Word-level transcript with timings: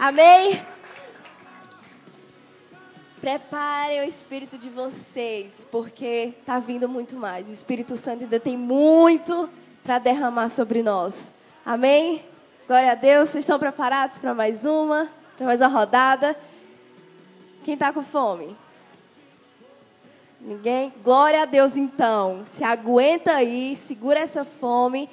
Amém? 0.00 0.64
Preparem 3.20 4.00
o 4.00 4.04
espírito 4.04 4.56
de 4.56 4.70
vocês, 4.70 5.66
porque 5.70 6.32
está 6.40 6.58
vindo 6.58 6.88
muito 6.88 7.16
mais. 7.16 7.46
O 7.46 7.52
Espírito 7.52 7.98
Santo 7.98 8.24
ainda 8.24 8.40
tem 8.40 8.56
muito 8.56 9.50
para 9.84 9.98
derramar 9.98 10.48
sobre 10.48 10.82
nós. 10.82 11.34
Amém? 11.66 12.24
Glória 12.66 12.92
a 12.92 12.94
Deus. 12.94 13.28
Vocês 13.28 13.44
estão 13.44 13.58
preparados 13.58 14.18
para 14.18 14.34
mais 14.34 14.64
uma? 14.64 15.10
Para 15.36 15.44
mais 15.44 15.60
uma 15.60 15.68
rodada? 15.68 16.34
Quem 17.62 17.74
está 17.74 17.92
com 17.92 18.00
fome? 18.00 18.56
Ninguém? 20.40 20.94
Glória 21.04 21.42
a 21.42 21.44
Deus 21.44 21.76
então. 21.76 22.40
Se 22.46 22.64
aguenta 22.64 23.34
aí, 23.34 23.76
segura 23.76 24.20
essa 24.20 24.46
fome 24.46 25.10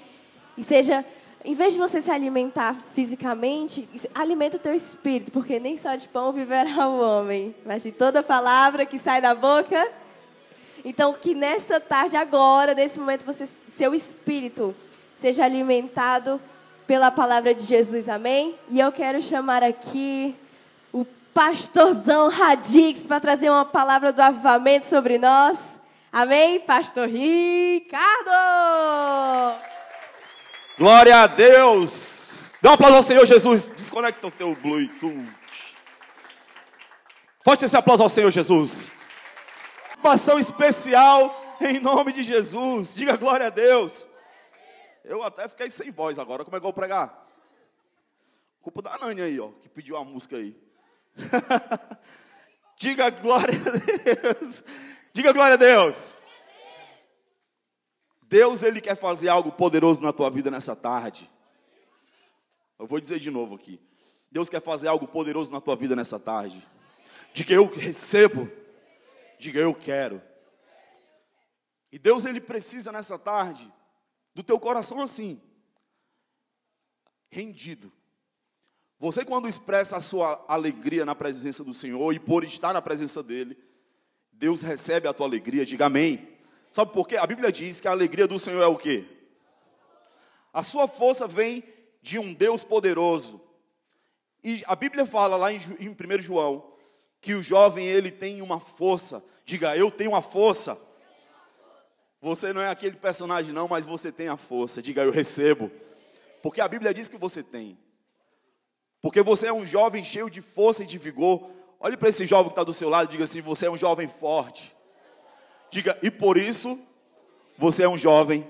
e 0.58 0.64
seja 0.64 1.04
em 1.46 1.54
vez 1.54 1.74
de 1.74 1.80
você 1.80 2.02
se 2.02 2.12
alimentar 2.12 2.76
fisicamente, 2.94 3.88
alimenta 4.14 4.58
o 4.58 4.60
teu 4.60 4.74
espírito, 4.74 5.32
porque 5.32 5.60
nem 5.60 5.78
só 5.78 5.96
de 5.96 6.08
pão 6.08 6.34
viverá 6.34 6.88
o 6.88 7.00
homem, 7.00 7.56
mas 7.66 7.84
de 7.84 7.92
toda 7.92 8.22
palavra 8.24 8.86
que 8.86 9.00
sai 9.00 9.22
da 9.22 9.34
boca. 9.34 9.90
Então, 10.84 11.14
que 11.14 11.34
nessa 11.34 11.80
tarde, 11.80 12.16
agora, 12.16 12.74
nesse 12.74 13.00
momento, 13.00 13.26
você, 13.26 13.46
seu 13.46 13.94
espírito 13.94 14.76
seja 15.16 15.46
alimentado 15.46 16.40
pela 16.86 17.12
palavra 17.12 17.54
de 17.54 17.64
Jesus, 17.64 18.08
amém? 18.08 18.56
E 18.70 18.80
eu 18.80 18.92
quero 18.92 19.22
chamar 19.22 19.64
aqui 19.64 20.36
o 20.94 21.06
pastorzão 21.34 22.30
Radix 22.30 23.06
para 23.06 23.20
trazer 23.20 23.50
uma 23.50 23.66
palavra 23.66 24.14
do 24.14 24.22
avivamento 24.22 24.86
sobre 24.86 25.18
nós. 25.18 25.82
Amém? 26.12 26.60
Pastor 26.62 27.08
Ricardo! 27.08 28.32
Glória 30.78 31.24
a 31.24 31.28
Deus. 31.28 32.54
Dá 32.62 32.70
um 32.70 32.74
aplauso 32.74 32.98
ao 32.98 33.02
Senhor 33.02 33.26
Jesus. 33.26 33.72
Desconecta 33.72 34.28
o 34.28 34.32
teu 34.32 34.56
Bluetooth. 34.56 35.36
Forte 37.44 37.66
esse 37.66 37.76
aplauso 37.76 38.04
ao 38.04 38.10
Senhor 38.10 38.30
Jesus. 38.30 38.92
Participação 40.02 40.40
especial 40.40 41.58
em 41.60 41.80
nome 41.80 42.14
de 42.14 42.22
Jesus. 42.22 42.94
Diga 42.94 43.18
glória 43.18 43.48
a 43.48 43.50
Deus. 43.50 44.08
Eu 45.04 45.24
até 45.24 45.48
fiquei 45.48 45.70
sem 45.70 45.90
voz 45.92 46.20
agora. 46.20 46.46
Como 46.46 46.56
é 46.56 46.60
que 46.60 46.64
eu 46.64 46.68
vou 46.68 46.74
pregar? 46.74 47.26
Culpa 48.62 48.82
da 48.82 48.98
Nani 48.98 49.22
aí, 49.22 49.40
ó, 49.40 49.50
que 49.62 49.70
pediu 49.70 49.98
a 49.98 50.06
música 50.06 50.36
aí. 50.36 50.56
Diga 52.78 53.10
glória 53.10 53.56
a 53.56 54.34
Deus. 54.34 54.64
Diga 55.12 55.34
glória 55.34 55.56
a 55.56 55.58
Deus. 55.58 56.16
Deus 58.30 58.64
ele 58.64 58.82
quer 58.82 58.96
fazer 58.96 59.30
algo 59.30 59.52
poderoso 59.52 60.02
na 60.02 60.12
tua 60.12 60.30
vida 60.30 60.52
nessa 60.52 60.76
tarde. 60.76 61.30
Eu 62.78 62.86
vou 62.86 63.00
dizer 63.00 63.20
de 63.20 63.32
novo 63.32 63.56
aqui. 63.56 63.80
Deus 64.32 64.50
quer 64.50 64.62
fazer 64.62 64.88
algo 64.88 65.08
poderoso 65.08 65.52
na 65.52 65.62
tua 65.62 65.76
vida 65.76 65.96
nessa 65.96 66.20
tarde. 66.20 66.66
Diga 67.34 67.54
eu 67.54 67.66
recebo. 67.68 68.52
Diga 69.40 69.60
eu 69.60 69.74
quero. 69.74 70.22
E 71.92 71.98
Deus 71.98 72.26
ele 72.26 72.42
precisa 72.42 72.92
nessa 72.92 73.18
tarde 73.18 73.72
do 74.36 74.44
teu 74.44 74.60
coração 74.60 75.02
assim, 75.02 75.42
rendido. 77.30 77.92
Você 79.00 79.24
quando 79.24 79.48
expressa 79.48 79.98
a 79.98 80.02
sua 80.02 80.44
alegria 80.48 81.06
na 81.06 81.16
presença 81.16 81.64
do 81.64 81.74
Senhor 81.74 82.14
e 82.14 82.20
por 82.20 82.44
estar 82.44 82.74
na 82.74 82.82
presença 82.82 83.24
dele, 83.24 83.58
Deus 84.32 84.62
recebe 84.62 85.08
a 85.08 85.14
tua 85.14 85.26
alegria. 85.26 85.66
Diga 85.66 85.86
amém. 85.86 86.37
Sabe 86.78 86.94
por 86.94 87.08
quê? 87.08 87.18
A 87.18 87.26
Bíblia 87.26 87.52
diz 87.52 87.82
que 87.82 87.88
a 87.88 87.92
alegria 87.92 88.28
do 88.28 88.38
Senhor 88.38 88.62
é 88.62 88.68
o 88.68 88.78
quê? 88.78 89.04
A 90.54 90.62
sua 90.62 90.88
força 90.88 91.28
vem 91.28 91.64
de 92.04 92.20
um 92.20 92.32
Deus 92.32 92.64
poderoso. 92.64 93.42
E 94.44 94.64
a 94.68 94.76
Bíblia 94.76 95.04
fala 95.08 95.36
lá 95.38 95.52
em, 95.52 95.60
em 95.80 95.90
1 95.90 96.22
João 96.22 96.72
que 97.20 97.34
o 97.34 97.42
jovem 97.42 97.88
ele 97.88 98.12
tem 98.12 98.44
uma 98.44 98.60
força. 98.60 99.26
Diga, 99.44 99.76
eu 99.76 99.90
tenho 99.90 100.12
uma 100.12 100.22
força. 100.22 100.80
Você 102.22 102.54
não 102.54 102.62
é 102.62 102.70
aquele 102.70 102.96
personagem 102.96 103.52
não, 103.52 103.68
mas 103.68 103.88
você 103.88 104.12
tem 104.12 104.28
a 104.28 104.38
força. 104.38 104.80
Diga, 104.80 105.02
eu 105.02 105.10
recebo. 105.10 105.72
Porque 106.44 106.62
a 106.62 106.68
Bíblia 106.68 106.94
diz 106.94 107.10
que 107.10 107.18
você 107.18 107.42
tem. 107.42 107.76
Porque 109.02 109.24
você 109.24 109.48
é 109.48 109.54
um 109.54 109.66
jovem 109.66 110.04
cheio 110.04 110.30
de 110.30 110.44
força 110.44 110.84
e 110.84 110.86
de 110.86 111.00
vigor. 111.00 111.50
Olhe 111.80 111.98
para 111.98 112.10
esse 112.10 112.28
jovem 112.28 112.50
que 112.50 112.52
está 112.52 112.64
do 112.64 112.72
seu 112.72 112.88
lado 112.88 113.08
e 113.08 113.12
diga 113.14 113.24
assim: 113.24 113.42
você 113.42 113.66
é 113.66 113.72
um 113.72 113.78
jovem 113.78 114.08
forte. 114.08 114.77
Diga, 115.70 115.98
e 116.02 116.10
por 116.10 116.38
isso 116.38 116.80
você 117.58 117.84
é 117.84 117.90
um 117.90 117.98
jovem 117.98 118.48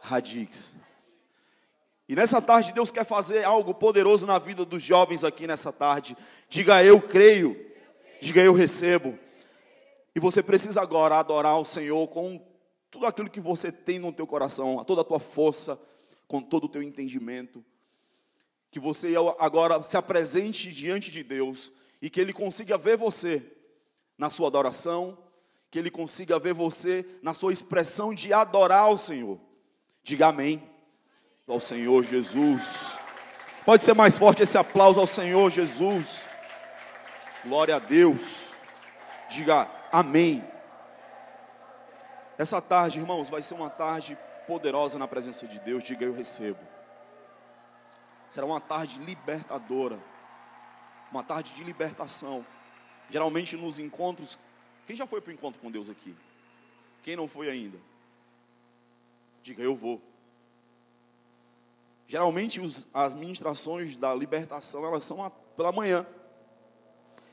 radix. 0.00 0.74
E 2.08 2.16
nessa 2.16 2.42
tarde 2.42 2.72
Deus 2.72 2.90
quer 2.90 3.04
fazer 3.04 3.44
algo 3.44 3.72
poderoso 3.72 4.26
na 4.26 4.38
vida 4.38 4.64
dos 4.64 4.82
jovens 4.82 5.22
aqui 5.22 5.46
nessa 5.46 5.72
tarde. 5.72 6.16
Diga 6.48 6.82
eu 6.82 7.00
creio. 7.00 7.56
Diga 8.20 8.40
eu 8.42 8.52
recebo. 8.52 9.16
E 10.14 10.18
você 10.18 10.42
precisa 10.42 10.80
agora 10.80 11.18
adorar 11.18 11.58
o 11.58 11.64
Senhor 11.64 12.08
com 12.08 12.44
tudo 12.90 13.06
aquilo 13.06 13.30
que 13.30 13.40
você 13.40 13.70
tem 13.70 13.98
no 13.98 14.12
teu 14.12 14.26
coração, 14.26 14.82
toda 14.84 15.02
a 15.02 15.04
tua 15.04 15.20
força, 15.20 15.80
com 16.26 16.42
todo 16.42 16.64
o 16.64 16.68
teu 16.68 16.82
entendimento. 16.82 17.64
Que 18.72 18.80
você 18.80 19.14
agora 19.38 19.82
se 19.82 19.96
apresente 19.96 20.72
diante 20.72 21.10
de 21.10 21.22
Deus 21.22 21.70
e 22.02 22.10
que 22.10 22.20
Ele 22.20 22.32
consiga 22.32 22.76
ver 22.76 22.96
você 22.96 23.44
na 24.18 24.28
sua 24.28 24.48
adoração, 24.48 25.16
que 25.70 25.78
Ele 25.78 25.90
consiga 25.90 26.38
ver 26.38 26.52
você 26.52 27.06
na 27.22 27.32
sua 27.32 27.52
expressão 27.52 28.12
de 28.12 28.32
adorar 28.32 28.90
o 28.90 28.98
Senhor. 28.98 29.38
Diga 30.02 30.28
amém 30.28 30.62
ao 31.46 31.60
Senhor 31.60 32.02
Jesus. 32.02 32.98
Pode 33.64 33.84
ser 33.84 33.94
mais 33.94 34.18
forte 34.18 34.42
esse 34.42 34.58
aplauso 34.58 34.98
ao 34.98 35.06
Senhor 35.06 35.50
Jesus. 35.50 36.26
Glória 37.44 37.76
a 37.76 37.78
Deus. 37.78 38.54
Diga 39.28 39.70
amém. 39.92 40.44
Essa 42.36 42.60
tarde, 42.60 42.98
irmãos, 42.98 43.28
vai 43.28 43.42
ser 43.42 43.54
uma 43.54 43.70
tarde 43.70 44.18
poderosa 44.46 44.98
na 44.98 45.06
presença 45.06 45.46
de 45.46 45.60
Deus. 45.60 45.84
Diga 45.84 46.04
eu 46.04 46.12
recebo. 46.12 46.58
Será 48.28 48.46
uma 48.46 48.60
tarde 48.60 48.98
libertadora. 49.00 49.98
Uma 51.12 51.22
tarde 51.22 51.52
de 51.52 51.62
libertação. 51.62 52.44
Geralmente 53.08 53.56
nos 53.56 53.78
encontros 53.78 54.38
quem 54.90 54.96
já 54.96 55.06
foi 55.06 55.20
para 55.20 55.30
o 55.30 55.34
encontro 55.34 55.60
com 55.60 55.70
Deus 55.70 55.88
aqui? 55.88 56.12
Quem 57.04 57.14
não 57.14 57.28
foi 57.28 57.48
ainda? 57.48 57.78
Diga, 59.40 59.62
eu 59.62 59.76
vou. 59.76 60.02
Geralmente 62.08 62.60
os, 62.60 62.88
as 62.92 63.14
ministrações 63.14 63.94
da 63.94 64.12
libertação 64.12 64.84
elas 64.84 65.04
são 65.04 65.22
a, 65.22 65.30
pela 65.30 65.70
manhã. 65.70 66.04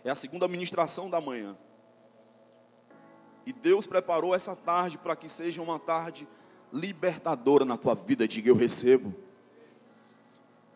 É 0.05 0.11
a 0.11 0.13
segunda 0.13 0.47
ministração 0.47 1.09
da 1.09 1.19
manhã. 1.19 1.57
E 3.43 3.51
Deus 3.51 3.87
preparou 3.87 4.35
essa 4.35 4.55
tarde 4.55 4.95
para 4.95 5.15
que 5.15 5.27
seja 5.27 5.59
uma 5.59 5.79
tarde 5.79 6.27
libertadora 6.71 7.65
na 7.65 7.75
tua 7.75 7.95
vida. 7.95 8.27
Diga, 8.27 8.49
eu 8.49 8.55
recebo. 8.55 9.15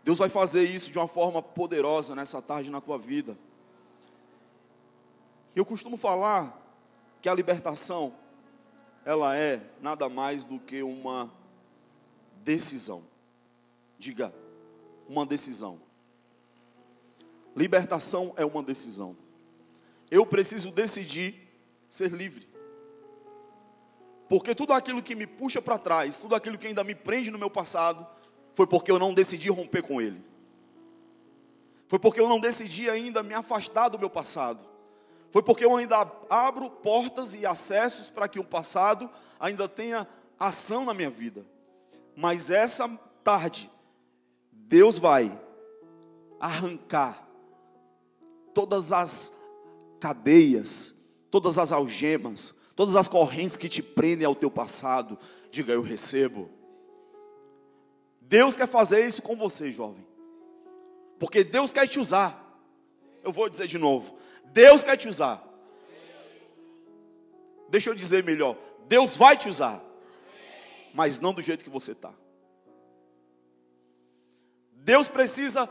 Deus 0.04 0.18
vai 0.18 0.30
fazer 0.30 0.64
isso 0.64 0.90
de 0.90 0.98
uma 0.98 1.08
forma 1.08 1.44
poderosa 1.44 2.16
nessa 2.16 2.42
tarde 2.42 2.72
na 2.72 2.82
tua 2.82 2.98
vida. 2.98 3.38
Eu 5.56 5.64
costumo 5.64 5.96
falar 5.96 6.60
que 7.22 7.30
a 7.30 7.34
libertação 7.34 8.14
ela 9.06 9.36
é 9.36 9.62
nada 9.82 10.10
mais 10.10 10.46
do 10.46 10.60
que 10.60 10.82
uma 10.84 11.32
decisão. 12.44 13.04
Diga, 13.98 14.34
uma 15.08 15.26
decisão. 15.26 15.80
Libertação 17.56 18.34
é 18.38 18.46
uma 18.46 18.64
decisão. 18.64 19.16
Eu 20.10 20.26
preciso 20.26 20.72
decidir 20.72 21.48
ser 21.90 22.12
livre. 22.12 22.50
Porque 24.28 24.56
tudo 24.56 24.74
aquilo 24.74 25.04
que 25.04 25.14
me 25.14 25.28
puxa 25.28 25.62
para 25.62 25.78
trás, 25.78 26.20
tudo 26.20 26.36
aquilo 26.36 26.58
que 26.58 26.68
ainda 26.68 26.84
me 26.84 26.96
prende 26.96 27.30
no 27.30 27.38
meu 27.38 27.50
passado, 27.50 28.08
foi 28.54 28.66
porque 28.66 28.92
eu 28.92 28.98
não 28.98 29.14
decidi 29.14 29.50
romper 29.50 29.84
com 29.84 30.02
ele. 30.02 30.24
Foi 31.88 32.00
porque 32.00 32.22
eu 32.22 32.30
não 32.30 32.40
decidi 32.40 32.90
ainda 32.90 33.22
me 33.22 33.34
afastar 33.34 33.90
do 33.90 34.00
meu 34.00 34.10
passado. 34.10 34.71
Foi 35.32 35.42
porque 35.42 35.64
eu 35.64 35.76
ainda 35.76 36.06
abro 36.30 36.70
portas 36.70 37.34
e 37.34 37.46
acessos 37.46 38.10
para 38.10 38.28
que 38.28 38.40
o 38.40 38.44
passado 38.44 39.10
ainda 39.40 39.68
tenha 39.68 40.06
ação 40.38 40.84
na 40.84 40.94
minha 40.94 41.10
vida. 41.10 41.46
Mas 42.16 42.52
essa 42.52 42.88
tarde, 43.24 43.72
Deus 44.52 44.98
vai 44.98 45.40
arrancar 46.40 47.28
todas 48.54 48.92
as 48.92 49.34
cadeias, 50.02 50.94
todas 51.30 51.58
as 51.58 51.72
algemas, 51.72 52.54
todas 52.76 52.98
as 52.98 53.08
correntes 53.08 53.56
que 53.56 53.70
te 53.70 53.82
prendem 53.82 54.26
ao 54.26 54.36
teu 54.36 54.52
passado. 54.52 55.18
Diga, 55.50 55.72
eu 55.72 55.82
recebo. 55.82 56.50
Deus 58.20 58.58
quer 58.58 58.68
fazer 58.68 59.06
isso 59.06 59.22
com 59.22 59.36
você, 59.38 59.72
jovem. 59.72 60.06
Porque 61.18 61.44
Deus 61.44 61.72
quer 61.72 61.88
te 61.88 62.00
usar. 62.00 62.38
Eu 63.24 63.32
vou 63.32 63.48
dizer 63.48 63.68
de 63.68 63.78
novo. 63.78 64.16
Deus 64.54 64.84
quer 64.84 64.98
te 64.98 65.08
usar. 65.08 65.42
Deixa 67.70 67.90
eu 67.90 67.96
dizer 67.96 68.24
melhor. 68.24 68.58
Deus 68.88 69.16
vai 69.16 69.38
te 69.38 69.48
usar. 69.48 69.82
Mas 70.94 71.20
não 71.20 71.34
do 71.34 71.42
jeito 71.42 71.64
que 71.64 71.70
você 71.70 71.94
está. 71.94 72.14
Deus 74.74 75.08
precisa 75.08 75.70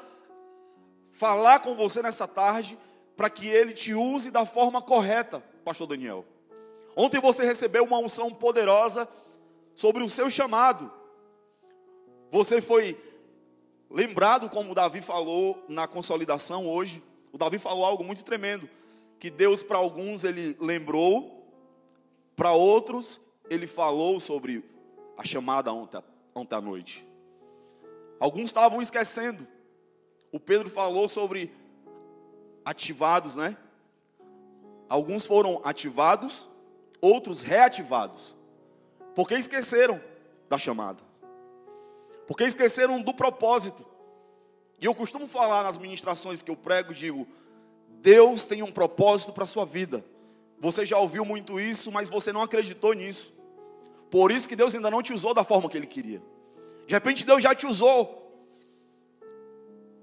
falar 1.10 1.60
com 1.60 1.74
você 1.74 2.00
nessa 2.00 2.26
tarde 2.26 2.78
para 3.16 3.28
que 3.28 3.46
ele 3.46 3.74
te 3.74 3.92
use 3.92 4.30
da 4.30 4.46
forma 4.46 4.80
correta, 4.80 5.42
pastor 5.62 5.86
Daniel. 5.86 6.24
Ontem 6.96 7.20
você 7.20 7.44
recebeu 7.44 7.84
uma 7.84 7.98
unção 7.98 8.32
poderosa 8.32 9.06
sobre 9.74 10.02
o 10.02 10.08
seu 10.08 10.30
chamado. 10.30 10.90
Você 12.30 12.62
foi 12.62 12.98
lembrado 13.90 14.48
como 14.48 14.74
Davi 14.74 15.00
falou 15.00 15.62
na 15.68 15.86
consolidação 15.86 16.66
hoje. 16.66 17.02
O 17.32 17.38
Davi 17.38 17.58
falou 17.58 17.84
algo 17.84 18.02
muito 18.04 18.24
tremendo, 18.24 18.68
que 19.18 19.30
Deus 19.30 19.62
para 19.62 19.78
alguns 19.78 20.24
ele 20.24 20.56
lembrou, 20.60 21.46
para 22.34 22.52
outros 22.52 23.20
ele 23.48 23.66
falou 23.66 24.18
sobre 24.20 24.64
a 25.16 25.24
chamada 25.24 25.72
ontem, 25.72 26.02
ontem 26.34 26.54
à 26.54 26.60
noite. 26.60 27.06
Alguns 28.18 28.46
estavam 28.46 28.80
esquecendo. 28.80 29.46
O 30.32 30.38
Pedro 30.38 30.70
falou 30.70 31.08
sobre 31.08 31.52
ativados, 32.64 33.36
né? 33.36 33.56
Alguns 34.88 35.26
foram 35.26 35.60
ativados, 35.64 36.48
outros 37.00 37.42
reativados. 37.42 38.36
Porque 39.14 39.34
esqueceram 39.34 40.00
da 40.48 40.58
chamada. 40.58 41.02
Porque 42.26 42.44
esqueceram 42.44 43.00
do 43.00 43.14
propósito. 43.14 43.84
E 44.80 44.86
eu 44.86 44.94
costumo 44.94 45.28
falar 45.28 45.62
nas 45.62 45.76
ministrações 45.76 46.42
que 46.42 46.50
eu 46.50 46.56
prego, 46.56 46.94
digo, 46.94 47.28
Deus 48.00 48.46
tem 48.46 48.62
um 48.62 48.72
propósito 48.72 49.32
para 49.32 49.44
a 49.44 49.46
sua 49.46 49.66
vida. 49.66 50.04
Você 50.58 50.86
já 50.86 50.98
ouviu 50.98 51.24
muito 51.24 51.60
isso, 51.60 51.92
mas 51.92 52.08
você 52.08 52.32
não 52.32 52.42
acreditou 52.42 52.94
nisso. 52.94 53.34
Por 54.10 54.32
isso 54.32 54.48
que 54.48 54.56
Deus 54.56 54.74
ainda 54.74 54.90
não 54.90 55.02
te 55.02 55.12
usou 55.12 55.34
da 55.34 55.44
forma 55.44 55.68
que 55.68 55.76
Ele 55.76 55.86
queria. 55.86 56.22
De 56.86 56.94
repente 56.94 57.24
Deus 57.24 57.42
já 57.42 57.54
te 57.54 57.66
usou. 57.66 58.18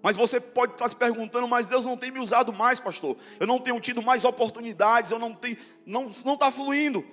Mas 0.02 0.16
você 0.16 0.40
pode 0.40 0.74
estar 0.74 0.88
se 0.88 0.96
perguntando, 0.96 1.48
mas 1.48 1.68
Deus 1.68 1.84
não 1.84 1.98
tem 1.98 2.12
me 2.12 2.20
usado 2.20 2.54
mais, 2.54 2.80
pastor. 2.80 3.18
Eu 3.40 3.48
não 3.48 3.60
tenho 3.60 3.80
tido 3.80 4.02
mais 4.02 4.24
oportunidades, 4.24 5.12
eu 5.12 5.20
não 5.20 5.34
tenho, 5.34 5.58
não 5.86 6.10
está 6.10 6.52
fluindo. 6.52 7.04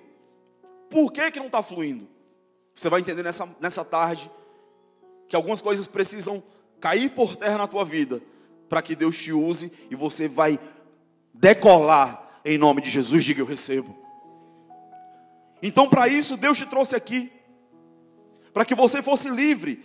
Por 0.91 1.11
que 1.11 1.31
que 1.31 1.39
não 1.39 1.47
está 1.47 1.63
fluindo? 1.63 2.07
Você 2.75 2.89
vai 2.89 3.01
entender 3.01 3.23
nessa, 3.23 3.49
nessa 3.59 3.85
tarde 3.85 4.31
que 5.29 5.35
algumas 5.35 5.63
coisas 5.63 5.87
precisam 5.87 6.43
cair 6.81 7.11
por 7.11 7.37
terra 7.37 7.59
na 7.59 7.67
tua 7.67 7.85
vida 7.85 8.21
para 8.69 8.83
que 8.83 8.97
Deus 8.97 9.17
te 9.17 9.33
use 9.33 9.73
e 9.91 9.95
você 9.95 10.27
vai 10.27 10.59
decolar 11.33 12.41
em 12.45 12.59
nome 12.59 12.81
de 12.81 12.91
Jesus. 12.91 13.25
Diga 13.25 13.41
eu 13.41 13.47
recebo. 13.47 13.97
Então, 15.63 15.89
para 15.89 16.09
isso, 16.09 16.37
Deus 16.37 16.59
te 16.59 16.67
trouxe 16.67 16.95
aqui, 16.95 17.33
para 18.53 18.65
que 18.65 18.75
você 18.75 19.03
fosse 19.03 19.31
livre, 19.31 19.85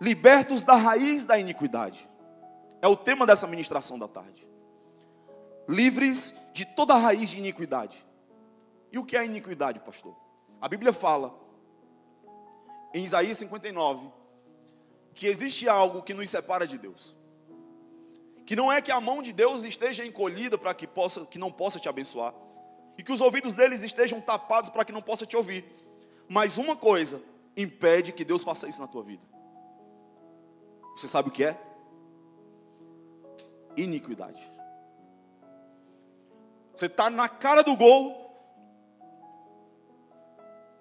libertos 0.00 0.62
da 0.62 0.74
raiz 0.74 1.24
da 1.24 1.38
iniquidade. 1.38 2.08
É 2.80 2.86
o 2.86 2.96
tema 2.96 3.26
dessa 3.26 3.46
ministração 3.46 3.98
da 3.98 4.06
tarde. 4.06 4.46
Livres 5.68 6.34
de 6.52 6.64
toda 6.64 6.94
a 6.94 6.98
raiz 6.98 7.30
de 7.30 7.38
iniquidade. 7.38 8.06
E 8.92 8.98
o 8.98 9.04
que 9.04 9.16
é 9.16 9.24
iniquidade, 9.24 9.80
pastor? 9.80 10.14
A 10.60 10.68
Bíblia 10.68 10.92
fala, 10.92 11.34
em 12.94 13.04
Isaías 13.04 13.36
59, 13.38 14.08
que 15.16 15.26
existe 15.26 15.66
algo 15.66 16.02
que 16.02 16.12
nos 16.12 16.28
separa 16.28 16.66
de 16.66 16.76
Deus. 16.76 17.16
Que 18.44 18.54
não 18.54 18.70
é 18.70 18.82
que 18.82 18.92
a 18.92 19.00
mão 19.00 19.22
de 19.22 19.32
Deus 19.32 19.64
esteja 19.64 20.04
encolhida 20.04 20.58
para 20.58 20.74
que, 20.74 20.86
possa, 20.86 21.24
que 21.24 21.38
não 21.38 21.50
possa 21.50 21.80
te 21.80 21.88
abençoar 21.88 22.34
e 22.98 23.02
que 23.02 23.10
os 23.10 23.20
ouvidos 23.22 23.54
deles 23.54 23.82
estejam 23.82 24.20
tapados 24.20 24.70
para 24.70 24.84
que 24.84 24.92
não 24.92 25.00
possa 25.00 25.26
te 25.26 25.34
ouvir. 25.34 25.64
Mas 26.28 26.58
uma 26.58 26.76
coisa 26.76 27.22
impede 27.56 28.12
que 28.12 28.24
Deus 28.26 28.44
faça 28.44 28.68
isso 28.68 28.80
na 28.80 28.86
tua 28.86 29.02
vida. 29.02 29.22
Você 30.94 31.08
sabe 31.08 31.30
o 31.30 31.32
que 31.32 31.44
é? 31.44 31.58
Iniquidade. 33.74 34.50
Você 36.74 36.86
está 36.86 37.08
na 37.08 37.26
cara 37.26 37.62
do 37.62 37.74
gol, 37.74 38.22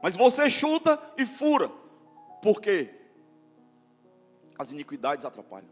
mas 0.03 0.15
você 0.17 0.49
chuta 0.49 1.01
e 1.17 1.25
fura. 1.25 1.69
Por 2.41 2.59
quê? 2.59 3.04
As 4.57 4.71
iniquidades 4.71 5.25
atrapalham. 5.25 5.69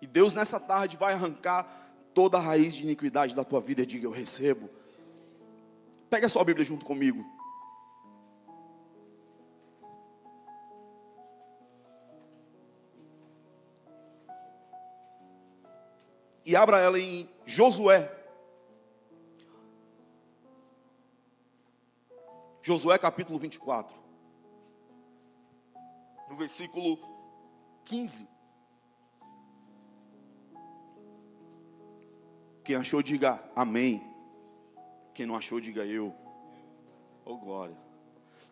E 0.00 0.06
Deus 0.06 0.34
nessa 0.34 0.60
tarde 0.60 0.96
vai 0.96 1.14
arrancar 1.14 1.88
toda 2.14 2.38
a 2.38 2.40
raiz 2.40 2.74
de 2.74 2.82
iniquidade 2.82 3.34
da 3.34 3.44
tua 3.44 3.60
vida 3.60 3.82
e 3.82 3.86
diga: 3.86 4.06
Eu 4.06 4.10
recebo. 4.10 4.70
Pega 6.08 6.26
a 6.26 6.28
sua 6.28 6.44
Bíblia 6.44 6.64
junto 6.64 6.84
comigo. 6.84 7.24
E 16.48 16.56
abra 16.56 16.78
ela 16.78 16.98
em 16.98 17.28
Josué. 17.44 18.10
Josué 22.62 22.98
capítulo 22.98 23.38
24. 23.38 24.00
No 26.30 26.36
versículo 26.36 26.98
15. 27.88 28.28
Quem 32.62 32.76
achou, 32.76 33.02
diga 33.02 33.42
amém. 33.56 34.02
Quem 35.14 35.24
não 35.24 35.34
achou, 35.34 35.58
diga 35.58 35.86
eu. 35.86 36.14
Oh 37.24 37.38
glória. 37.38 37.74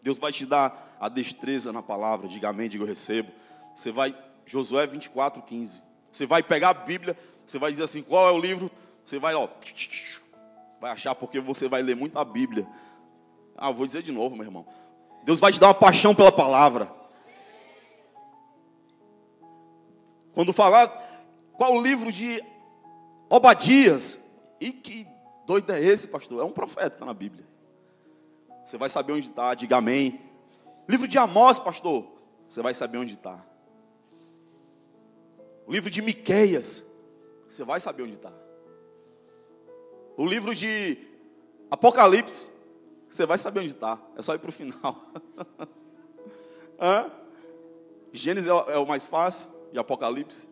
Deus 0.02 0.18
vai 0.18 0.32
te 0.32 0.46
dar 0.46 0.96
a 0.98 1.10
destreza 1.10 1.70
na 1.70 1.82
palavra, 1.82 2.26
diga 2.26 2.48
amém, 2.48 2.66
diga 2.66 2.82
eu 2.82 2.88
recebo. 2.88 3.30
Você 3.74 3.92
vai, 3.92 4.16
Josué 4.46 4.86
24, 4.86 5.42
15. 5.42 5.82
Você 6.10 6.24
vai 6.24 6.42
pegar 6.42 6.70
a 6.70 6.74
Bíblia, 6.74 7.14
você 7.46 7.58
vai 7.58 7.70
dizer 7.70 7.82
assim: 7.82 8.02
qual 8.02 8.26
é 8.26 8.32
o 8.32 8.40
livro? 8.40 8.70
Você 9.04 9.18
vai, 9.18 9.34
ó, 9.34 9.48
vai 10.80 10.92
achar 10.92 11.14
porque 11.14 11.40
você 11.40 11.68
vai 11.68 11.82
ler 11.82 11.94
muito 11.94 12.18
a 12.18 12.24
Bíblia. 12.24 12.66
Ah, 13.54 13.70
vou 13.70 13.84
dizer 13.84 14.02
de 14.02 14.12
novo, 14.12 14.34
meu 14.34 14.46
irmão. 14.46 14.66
Deus 15.24 15.40
vai 15.40 15.52
te 15.52 15.60
dar 15.60 15.66
uma 15.68 15.74
paixão 15.74 16.14
pela 16.14 16.32
palavra. 16.32 16.90
Quando 20.36 20.52
falar 20.52 20.88
qual 21.54 21.72
o 21.72 21.82
livro 21.82 22.12
de 22.12 22.44
Obadias. 23.30 24.22
E 24.60 24.70
que 24.70 25.06
doido 25.46 25.72
é 25.72 25.80
esse, 25.80 26.08
pastor? 26.08 26.42
É 26.42 26.44
um 26.44 26.52
profeta, 26.52 26.88
está 26.88 27.06
na 27.06 27.14
Bíblia. 27.14 27.46
Você 28.62 28.76
vai 28.76 28.90
saber 28.90 29.14
onde 29.14 29.30
está, 29.30 29.54
diga 29.54 29.78
amém. 29.78 30.20
Livro 30.86 31.08
de 31.08 31.16
Amós, 31.16 31.58
pastor. 31.58 32.06
Você 32.46 32.60
vai 32.60 32.74
saber 32.74 32.98
onde 32.98 33.14
está. 33.14 33.42
Livro 35.66 35.90
de 35.90 36.02
Miqueias. 36.02 36.84
Você 37.48 37.64
vai 37.64 37.80
saber 37.80 38.02
onde 38.02 38.16
está. 38.16 38.32
O 40.18 40.26
livro 40.26 40.54
de 40.54 40.98
Apocalipse. 41.70 42.46
Você 43.08 43.24
vai 43.24 43.38
saber 43.38 43.60
onde 43.60 43.70
está. 43.70 43.98
É 44.14 44.20
só 44.20 44.34
ir 44.34 44.38
para 44.38 44.50
o 44.50 44.52
final. 44.52 45.06
Gênesis 48.12 48.50
é 48.50 48.76
o 48.76 48.84
mais 48.84 49.06
fácil. 49.06 49.55
E 49.76 49.78
Apocalipse. 49.78 50.48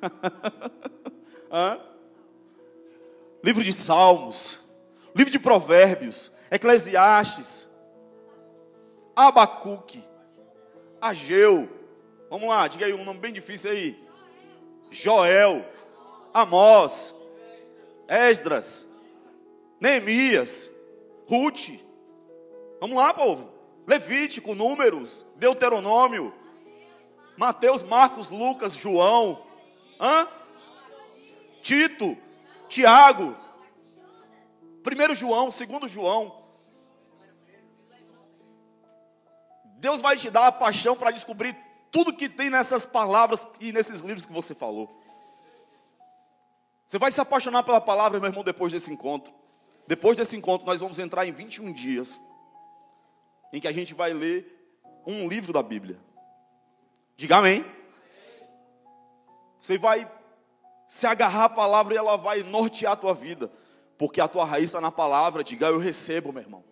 Livro 3.44 3.62
de 3.62 3.72
Salmos, 3.72 4.62
livro 5.14 5.30
de 5.30 5.38
Provérbios, 5.38 6.32
Eclesiastes, 6.50 7.68
Abacuque, 9.14 10.02
Ageu. 10.98 11.68
Vamos 12.30 12.48
lá, 12.48 12.66
diga 12.66 12.86
aí 12.86 12.94
um 12.94 13.04
nome 13.04 13.20
bem 13.20 13.32
difícil 13.32 13.70
aí. 13.70 14.02
Joel, 14.90 15.62
Amós, 16.32 17.14
Esdras, 18.08 18.88
Neemias, 19.78 20.70
Ruth. 21.28 21.78
Vamos 22.80 22.96
lá, 22.96 23.12
povo. 23.12 23.52
Levítico, 23.86 24.54
Números, 24.54 25.26
Deuteronômio, 25.36 26.32
Mateus, 27.36 27.82
Marcos, 27.82 28.30
Lucas, 28.30 28.74
João. 28.74 29.44
Hã? 30.00 30.28
Tito, 31.62 32.16
Tiago, 32.68 33.36
1 34.84 35.14
João, 35.14 35.48
2 35.48 35.90
João. 35.90 36.44
Deus 39.76 40.02
vai 40.02 40.16
te 40.16 40.30
dar 40.30 40.46
a 40.46 40.52
paixão 40.52 40.94
para 40.94 41.10
descobrir 41.10 41.56
tudo 41.90 42.12
que 42.12 42.28
tem 42.28 42.50
nessas 42.50 42.84
palavras 42.84 43.48
e 43.60 43.72
nesses 43.72 44.00
livros 44.02 44.26
que 44.26 44.32
você 44.32 44.54
falou. 44.54 45.02
Você 46.86 46.98
vai 46.98 47.10
se 47.10 47.20
apaixonar 47.20 47.62
pela 47.62 47.80
palavra, 47.80 48.20
meu 48.20 48.28
irmão, 48.28 48.44
depois 48.44 48.72
desse 48.72 48.92
encontro. 48.92 49.32
Depois 49.86 50.16
desse 50.16 50.36
encontro, 50.36 50.66
nós 50.66 50.80
vamos 50.80 50.98
entrar 50.98 51.26
em 51.26 51.32
21 51.32 51.72
dias 51.72 52.20
em 53.52 53.60
que 53.60 53.68
a 53.68 53.72
gente 53.72 53.94
vai 53.94 54.12
ler 54.12 54.82
um 55.06 55.28
livro 55.28 55.52
da 55.52 55.62
Bíblia. 55.62 55.98
Diga 57.16 57.36
amém. 57.36 57.64
Você 59.60 59.78
vai 59.78 60.10
se 60.86 61.06
agarrar 61.06 61.44
à 61.44 61.48
palavra 61.48 61.94
e 61.94 61.96
ela 61.96 62.16
vai 62.16 62.42
nortear 62.42 62.92
a 62.92 62.96
tua 62.96 63.14
vida, 63.14 63.50
porque 63.96 64.20
a 64.20 64.28
tua 64.28 64.44
raiz 64.44 64.66
está 64.66 64.80
na 64.80 64.92
palavra. 64.92 65.42
Diga, 65.42 65.66
eu 65.66 65.78
recebo, 65.78 66.32
meu 66.32 66.42
irmão. 66.42 66.64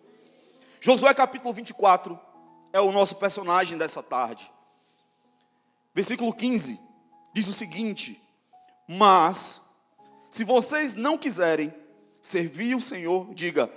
Josué 0.79 1.13
capítulo 1.13 1.53
24 1.53 2.19
é 2.71 2.79
o 2.79 2.91
nosso 2.91 3.15
personagem 3.15 3.77
dessa 3.77 4.03
tarde. 4.03 4.51
Versículo 5.93 6.33
15 6.33 6.79
diz 7.33 7.47
o 7.47 7.53
seguinte: 7.53 8.21
Mas, 8.87 9.61
se 10.29 10.43
vocês 10.43 10.95
não 10.95 11.17
quiserem 11.17 11.73
servir 12.21 12.75
o 12.75 12.81
Senhor, 12.81 13.33
diga: 13.33 13.71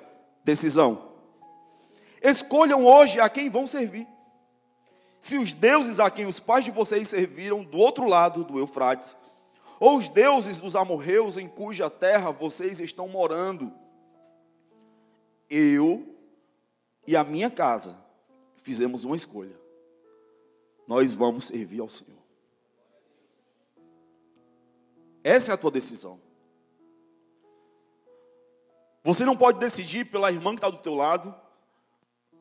decisão. 0.44 1.12
Escolham 2.23 2.85
hoje 2.85 3.20
a 3.20 3.28
quem 3.28 3.50
vão 3.50 3.66
servir. 3.66 4.06
Se 5.26 5.37
os 5.37 5.52
deuses 5.52 5.99
a 5.99 6.09
quem 6.09 6.25
os 6.25 6.38
pais 6.38 6.64
de 6.64 6.71
vocês 6.71 7.09
serviram 7.09 7.64
do 7.64 7.78
outro 7.78 8.06
lado 8.06 8.45
do 8.45 8.61
Eufrates, 8.61 9.16
ou 9.80 9.97
os 9.97 10.09
deuses 10.09 10.61
dos 10.61 10.76
amorreus 10.76 11.37
em 11.37 11.49
cuja 11.49 11.90
terra 11.90 12.30
vocês 12.30 12.78
estão 12.78 13.09
morando, 13.09 13.73
eu 15.50 16.16
e 17.09 17.16
a 17.16 17.25
minha 17.25 17.50
casa 17.50 17.99
fizemos 18.56 19.02
uma 19.02 19.16
escolha. 19.16 19.59
Nós 20.87 21.12
vamos 21.12 21.49
servir 21.49 21.80
ao 21.80 21.88
Senhor. 21.88 22.23
Essa 25.25 25.50
é 25.50 25.54
a 25.54 25.59
tua 25.59 25.73
decisão. 25.73 26.21
Você 29.02 29.25
não 29.25 29.37
pode 29.37 29.59
decidir 29.59 30.04
pela 30.04 30.30
irmã 30.30 30.52
que 30.52 30.59
está 30.59 30.71
do 30.71 30.78
teu 30.78 30.95
lado. 30.95 31.35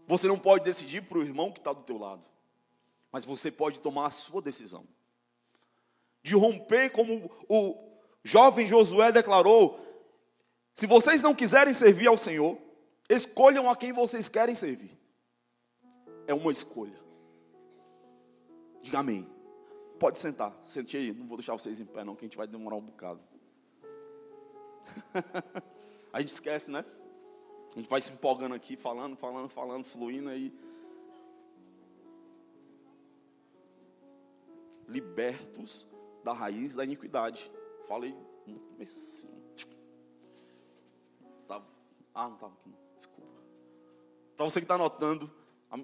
Você 0.06 0.28
não 0.28 0.38
pode 0.38 0.64
decidir 0.64 1.02
para 1.02 1.18
o 1.18 1.24
irmão 1.24 1.52
que 1.52 1.58
está 1.58 1.74
do 1.74 1.82
teu 1.82 1.98
lado. 1.98 2.35
Mas 3.16 3.24
você 3.24 3.50
pode 3.50 3.80
tomar 3.80 4.08
a 4.08 4.12
sua 4.12 4.42
decisão. 4.42 4.86
De 6.22 6.36
romper 6.36 6.90
como 6.90 7.32
o 7.48 7.98
jovem 8.26 8.68
Josué 8.68 9.10
declarou. 9.10 9.80
Se 10.74 10.86
vocês 10.86 11.24
não 11.24 11.34
quiserem 11.34 11.74
servir 11.74 12.08
ao 12.08 12.18
Senhor, 12.18 12.60
escolham 13.10 13.70
a 13.70 13.76
quem 13.78 13.94
vocês 13.94 14.28
querem 14.28 14.54
servir. 14.54 14.92
É 16.28 16.34
uma 16.34 16.52
escolha. 16.52 17.00
Diga 18.82 19.00
amém. 19.00 19.26
Pode 19.98 20.20
sentar, 20.20 20.54
sente 20.62 20.98
aí, 20.98 21.14
não 21.14 21.26
vou 21.26 21.38
deixar 21.38 21.54
vocês 21.54 21.80
em 21.80 21.86
pé 21.86 22.04
não, 22.04 22.18
que 22.18 22.26
a 22.26 22.28
gente 22.28 22.36
vai 22.36 22.48
demorar 22.48 22.76
um 22.76 22.82
bocado. 22.82 23.22
a 26.12 26.20
gente 26.20 26.34
esquece, 26.34 26.70
né? 26.70 26.84
A 27.74 27.78
gente 27.78 27.90
vai 27.90 28.02
se 28.02 28.12
empolgando 28.12 28.56
aqui, 28.56 28.76
falando, 28.76 29.16
falando, 29.16 29.48
falando, 29.48 29.86
fluindo 29.86 30.28
aí. 30.32 30.54
Libertos 34.88 35.88
da 36.24 36.34
raiz 36.34 36.76
da 36.76 36.84
iniquidade. 36.84 37.52
Falei 37.88 38.16
no 38.46 38.60
começo. 38.60 39.28
Tava, 41.48 41.66
ah, 42.14 42.28
não 42.28 42.36
estava 42.36 42.54
aqui, 42.54 42.74
desculpa. 42.96 43.42
Para 44.36 44.46
você 44.46 44.60
que 44.60 44.66
está 44.66 44.76
anotando, 44.76 45.32
a, 45.70 45.78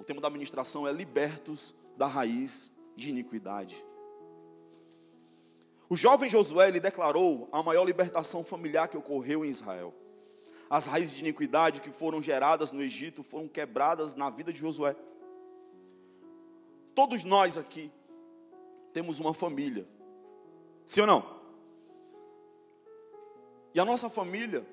o 0.00 0.04
tema 0.04 0.20
da 0.20 0.28
administração 0.28 0.88
é 0.88 0.92
libertos 0.92 1.74
da 1.96 2.06
raiz 2.06 2.72
de 2.96 3.10
iniquidade. 3.10 3.84
O 5.88 5.96
jovem 5.96 6.28
Josué 6.30 6.68
ele 6.68 6.80
declarou 6.80 7.48
a 7.52 7.62
maior 7.62 7.84
libertação 7.84 8.42
familiar 8.42 8.88
que 8.88 8.96
ocorreu 8.96 9.44
em 9.44 9.50
Israel. 9.50 9.94
As 10.70 10.86
raízes 10.86 11.14
de 11.14 11.20
iniquidade 11.20 11.82
que 11.82 11.92
foram 11.92 12.22
geradas 12.22 12.72
no 12.72 12.82
Egito 12.82 13.22
foram 13.22 13.46
quebradas 13.46 14.14
na 14.14 14.30
vida 14.30 14.50
de 14.50 14.58
Josué. 14.58 14.96
Todos 16.94 17.24
nós 17.24 17.58
aqui 17.58 17.92
temos 18.92 19.18
uma 19.20 19.32
família. 19.32 19.86
Sim 20.86 21.02
ou 21.02 21.06
não? 21.06 21.42
E 23.74 23.80
a 23.80 23.84
nossa 23.84 24.10
família, 24.10 24.66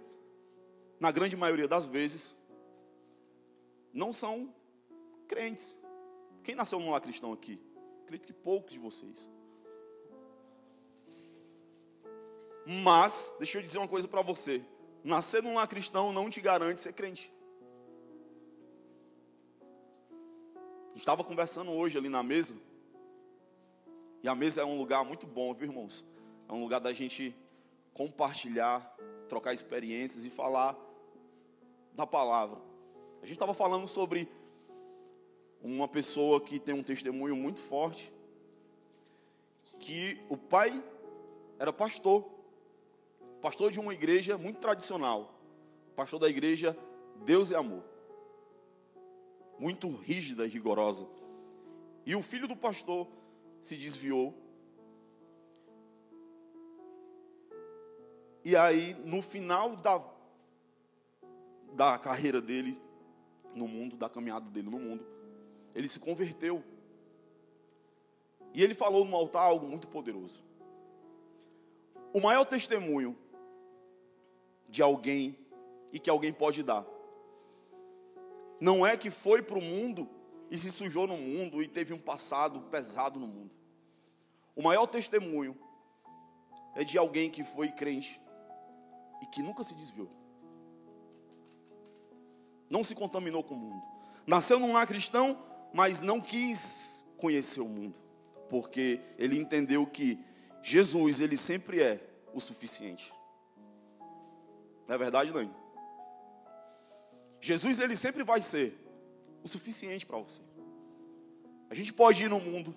na 0.99 1.11
grande 1.11 1.35
maioria 1.35 1.67
das 1.67 1.85
vezes, 1.85 2.35
não 3.93 4.11
são 4.11 4.53
crentes. 5.27 5.77
Quem 6.43 6.55
nasceu 6.55 6.79
num 6.79 6.91
lar 6.91 7.01
cristão 7.01 7.31
aqui? 7.31 7.61
Acredito 8.03 8.27
que 8.27 8.33
poucos 8.33 8.73
de 8.73 8.79
vocês. 8.79 9.29
Mas, 12.65 13.35
deixa 13.38 13.57
eu 13.57 13.61
dizer 13.61 13.77
uma 13.77 13.88
coisa 13.88 14.07
para 14.07 14.21
você: 14.21 14.63
nascer 15.03 15.41
num 15.41 15.55
lar 15.55 15.67
cristão 15.67 16.11
não 16.11 16.29
te 16.29 16.41
garante 16.41 16.81
ser 16.81 16.93
crente. 16.93 17.33
Estava 20.95 21.23
conversando 21.23 21.71
hoje 21.71 21.97
ali 21.97 22.09
na 22.09 22.21
mesa. 22.21 22.55
E 24.21 24.27
a 24.27 24.35
mesa 24.35 24.61
é 24.61 24.65
um 24.65 24.77
lugar 24.77 25.05
muito 25.05 25.25
bom, 25.25 25.53
viu, 25.53 25.69
irmãos? 25.69 26.05
É 26.47 26.53
um 26.53 26.61
lugar 26.61 26.79
da 26.79 26.91
gente 26.91 27.35
compartilhar, 27.93 28.95
trocar 29.27 29.53
experiências 29.53 30.25
e 30.25 30.29
falar 30.29 30.77
da 31.93 32.05
palavra. 32.05 32.59
A 33.21 33.25
gente 33.25 33.35
estava 33.35 33.53
falando 33.53 33.88
sobre 33.88 34.29
uma 35.61 35.88
pessoa 35.88 36.39
que 36.41 36.59
tem 36.59 36.73
um 36.73 36.83
testemunho 36.83 37.35
muito 37.35 37.59
forte, 37.59 38.11
que 39.79 40.19
o 40.29 40.35
pai 40.35 40.83
era 41.57 41.71
pastor, 41.71 42.29
pastor 43.41 43.71
de 43.71 43.79
uma 43.79 43.93
igreja 43.93 44.38
muito 44.38 44.59
tradicional, 44.59 45.33
pastor 45.95 46.19
da 46.19 46.29
igreja 46.29 46.77
Deus 47.23 47.51
é 47.51 47.55
Amor, 47.55 47.83
muito 49.57 49.89
rígida 49.89 50.45
e 50.45 50.49
rigorosa. 50.49 51.07
E 52.05 52.15
o 52.15 52.21
filho 52.21 52.47
do 52.47 52.55
pastor 52.55 53.07
se 53.62 53.75
desviou. 53.75 54.34
E 58.44 58.56
aí, 58.56 58.94
no 59.06 59.22
final 59.22 59.75
da, 59.75 60.01
da 61.74 61.98
carreira 61.98 62.42
dele 62.42 62.80
no 63.54 63.68
mundo, 63.68 63.98
da 63.98 64.10
caminhada 64.10 64.50
dele 64.50 64.70
no 64.70 64.80
mundo, 64.80 65.06
ele 65.75 65.88
se 65.88 66.00
converteu. 66.00 66.63
E 68.54 68.63
ele 68.63 68.74
falou 68.74 69.06
no 69.06 69.16
altar 69.16 69.44
algo 69.44 69.68
muito 69.68 69.88
poderoso. 69.88 70.44
O 72.13 72.20
maior 72.20 72.46
testemunho 72.46 73.16
de 74.68 74.82
alguém 74.82 75.38
e 75.92 76.00
que 76.00 76.10
alguém 76.10 76.32
pode 76.32 76.63
dar 76.63 76.86
não 78.60 78.86
é 78.86 78.98
que 78.98 79.10
foi 79.10 79.42
para 79.42 79.58
o 79.58 79.62
mundo 79.62 80.10
e 80.50 80.58
se 80.58 80.72
sujou 80.72 81.06
no 81.06 81.18
mundo 81.18 81.62
e 81.62 81.68
teve 81.68 81.94
um 81.94 82.00
passado 82.00 82.62
pesado 82.62 83.20
no 83.20 83.27
mundo. 83.27 83.51
O 84.56 84.62
maior 84.62 84.88
testemunho 84.88 85.58
é 86.75 86.84
de 86.84 86.98
alguém 86.98 87.29
que 87.29 87.44
foi 87.44 87.70
crente 87.72 88.20
e 89.22 89.25
que 89.27 89.41
nunca 89.41 89.63
se 89.63 89.74
desviou. 89.74 90.10
Não 92.70 92.84
se 92.84 92.96
contaminou 92.96 93.44
com 93.44 93.56
o 93.56 93.58
mundo. 93.58 93.84
Nasceu 94.25 94.60
num 94.60 94.74
lar 94.74 94.86
cristão, 94.86 95.38
mas 95.74 96.01
não 96.01 96.22
quis 96.22 97.06
conhecer 97.18 97.62
o 97.62 97.68
mundo, 97.68 98.00
porque 98.50 99.01
ele 99.18 99.38
entendeu 99.38 99.86
que 99.86 100.20
Jesus, 100.62 101.22
ele 101.22 101.38
sempre 101.38 101.82
é 101.82 102.00
o 102.34 102.39
suficiente. 102.39 103.13
Não 104.88 104.96
é 104.96 104.98
verdade, 104.98 105.32
Dani? 105.32 105.53
Jesus, 107.41 107.79
ele 107.79 107.96
sempre 107.96 108.24
vai 108.24 108.41
ser 108.41 108.77
o 109.43 109.48
suficiente 109.48 110.05
para 110.05 110.17
você. 110.17 110.41
A 111.69 111.75
gente 111.75 111.93
pode 111.93 112.24
ir 112.24 112.29
no 112.29 112.39
mundo, 112.39 112.75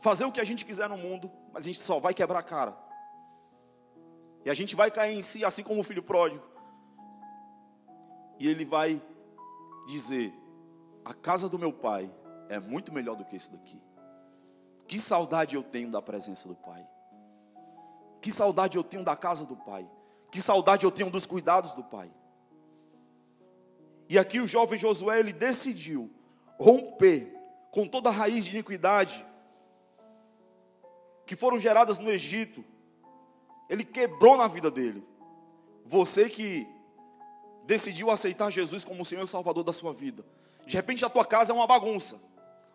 fazer 0.00 0.24
o 0.24 0.32
que 0.32 0.40
a 0.40 0.44
gente 0.44 0.64
quiser 0.64 0.88
no 0.88 0.96
mundo, 0.96 1.30
mas 1.52 1.64
a 1.64 1.66
gente 1.66 1.80
só 1.80 1.98
vai 1.98 2.12
quebrar 2.12 2.40
a 2.40 2.42
cara. 2.42 2.76
E 4.44 4.50
a 4.50 4.54
gente 4.54 4.76
vai 4.76 4.90
cair 4.90 5.16
em 5.16 5.22
si, 5.22 5.44
assim 5.44 5.62
como 5.62 5.80
o 5.80 5.84
filho 5.84 6.02
pródigo. 6.02 6.44
E 8.38 8.46
ele 8.46 8.64
vai 8.64 9.02
dizer: 9.88 10.32
a 11.04 11.14
casa 11.14 11.48
do 11.48 11.58
meu 11.58 11.72
pai 11.72 12.12
é 12.48 12.60
muito 12.60 12.92
melhor 12.92 13.16
do 13.16 13.24
que 13.24 13.34
isso 13.34 13.52
daqui. 13.52 13.80
Que 14.86 15.00
saudade 15.00 15.56
eu 15.56 15.62
tenho 15.62 15.90
da 15.90 16.00
presença 16.00 16.46
do 16.46 16.54
pai. 16.54 16.86
Que 18.20 18.30
saudade 18.30 18.76
eu 18.76 18.84
tenho 18.84 19.02
da 19.02 19.16
casa 19.16 19.44
do 19.44 19.56
pai. 19.56 19.88
Que 20.30 20.40
saudade 20.40 20.84
eu 20.84 20.92
tenho 20.92 21.10
dos 21.10 21.26
cuidados 21.26 21.74
do 21.74 21.82
pai. 21.82 22.10
E 24.08 24.18
aqui 24.18 24.40
o 24.40 24.46
jovem 24.46 24.78
Josué 24.78 25.18
ele 25.18 25.32
decidiu 25.32 26.10
romper 26.58 27.34
com 27.70 27.86
toda 27.86 28.08
a 28.08 28.12
raiz 28.12 28.44
de 28.44 28.52
iniquidade 28.52 29.24
que 31.26 31.34
foram 31.34 31.58
geradas 31.58 31.98
no 31.98 32.10
Egito. 32.10 32.64
Ele 33.68 33.84
quebrou 33.84 34.36
na 34.36 34.46
vida 34.46 34.70
dele. 34.70 35.04
Você 35.84 36.30
que 36.30 36.66
decidiu 37.64 38.10
aceitar 38.10 38.50
Jesus 38.50 38.84
como 38.84 39.02
o 39.02 39.04
Senhor 39.04 39.24
e 39.24 39.28
Salvador 39.28 39.64
da 39.64 39.72
sua 39.72 39.92
vida. 39.92 40.24
De 40.64 40.76
repente 40.76 41.04
a 41.04 41.10
tua 41.10 41.24
casa 41.24 41.52
é 41.52 41.54
uma 41.54 41.66
bagunça. 41.66 42.20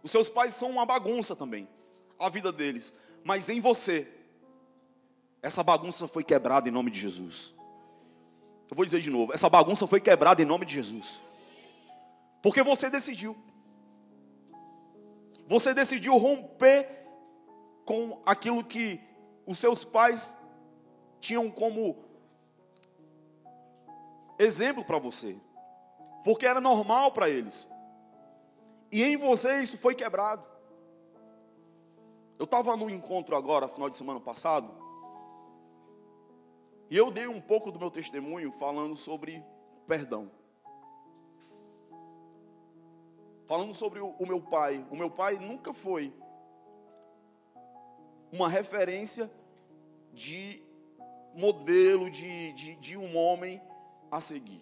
Os 0.03 0.11
seus 0.11 0.29
pais 0.29 0.53
são 0.53 0.69
uma 0.69 0.85
bagunça 0.85 1.35
também. 1.35 1.67
A 2.19 2.29
vida 2.29 2.51
deles. 2.51 2.93
Mas 3.23 3.49
em 3.49 3.61
você, 3.61 4.07
essa 5.41 5.63
bagunça 5.63 6.07
foi 6.07 6.23
quebrada 6.23 6.67
em 6.67 6.71
nome 6.71 6.91
de 6.91 6.99
Jesus. 6.99 7.55
Eu 8.71 8.75
vou 8.75 8.85
dizer 8.85 9.01
de 9.01 9.09
novo: 9.09 9.33
essa 9.33 9.49
bagunça 9.49 9.85
foi 9.85 9.99
quebrada 9.99 10.41
em 10.41 10.45
nome 10.45 10.65
de 10.65 10.73
Jesus. 10.73 11.21
Porque 12.41 12.63
você 12.63 12.89
decidiu. 12.89 13.37
Você 15.45 15.73
decidiu 15.73 16.17
romper 16.17 16.87
com 17.85 18.21
aquilo 18.25 18.63
que 18.63 19.01
os 19.45 19.59
seus 19.59 19.83
pais 19.83 20.37
tinham 21.19 21.51
como 21.51 21.97
exemplo 24.39 24.85
para 24.85 24.97
você. 24.97 25.35
Porque 26.23 26.45
era 26.45 26.61
normal 26.61 27.11
para 27.11 27.29
eles. 27.29 27.69
E 28.89 29.03
em 29.03 29.17
você 29.17 29.61
isso 29.61 29.77
foi 29.77 29.93
quebrado. 29.93 30.45
Eu 32.39 32.45
estava 32.45 32.77
no 32.77 32.89
encontro 32.89 33.35
agora, 33.35 33.67
final 33.67 33.89
de 33.89 33.97
semana 33.97 34.19
passado, 34.19 34.73
e 36.91 36.97
eu 36.97 37.09
dei 37.09 37.25
um 37.25 37.39
pouco 37.39 37.71
do 37.71 37.79
meu 37.79 37.89
testemunho 37.89 38.51
falando 38.51 38.97
sobre 38.97 39.41
perdão. 39.87 40.29
Falando 43.47 43.73
sobre 43.73 44.01
o, 44.01 44.25
meu 44.27 44.41
pai. 44.41 44.85
O 44.91 44.95
meu 44.97 45.09
pai 45.09 45.39
nunca 45.39 45.71
foi 45.71 46.13
uma 48.29 48.49
referência 48.49 49.31
de 50.11 50.61
modelo 51.33 52.11
de, 52.11 52.51
de, 52.51 52.75
de 52.75 52.97
um 52.97 53.15
homem 53.15 53.61
a 54.11 54.19
seguir. 54.19 54.61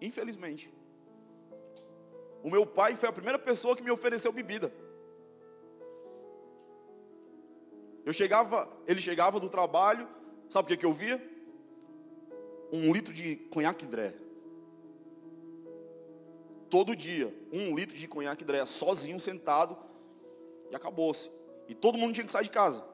Infelizmente. 0.00 0.72
O 2.44 2.48
meu 2.48 2.64
pai 2.64 2.94
foi 2.94 3.08
a 3.08 3.12
primeira 3.12 3.40
pessoa 3.40 3.74
que 3.74 3.82
me 3.82 3.90
ofereceu 3.90 4.30
bebida. 4.30 4.72
Eu 8.04 8.12
chegava, 8.12 8.68
ele 8.86 9.00
chegava 9.00 9.40
do 9.40 9.48
trabalho, 9.48 10.08
sabe 10.48 10.66
o 10.66 10.68
que, 10.68 10.76
que 10.76 10.86
eu 10.86 10.92
via? 10.92 11.22
Um 12.72 12.92
litro 12.92 13.12
de 13.12 13.36
conhaque 13.36 13.86
dré. 13.86 14.14
Todo 16.70 16.96
dia, 16.96 17.32
um 17.52 17.74
litro 17.76 17.96
de 17.96 18.08
conhaque 18.08 18.44
dré, 18.44 18.64
sozinho, 18.66 19.20
sentado, 19.20 19.76
e 20.70 20.74
acabou-se. 20.74 21.30
E 21.68 21.74
todo 21.74 21.96
mundo 21.96 22.14
tinha 22.14 22.26
que 22.26 22.32
sair 22.32 22.44
de 22.44 22.50
casa. 22.50 22.84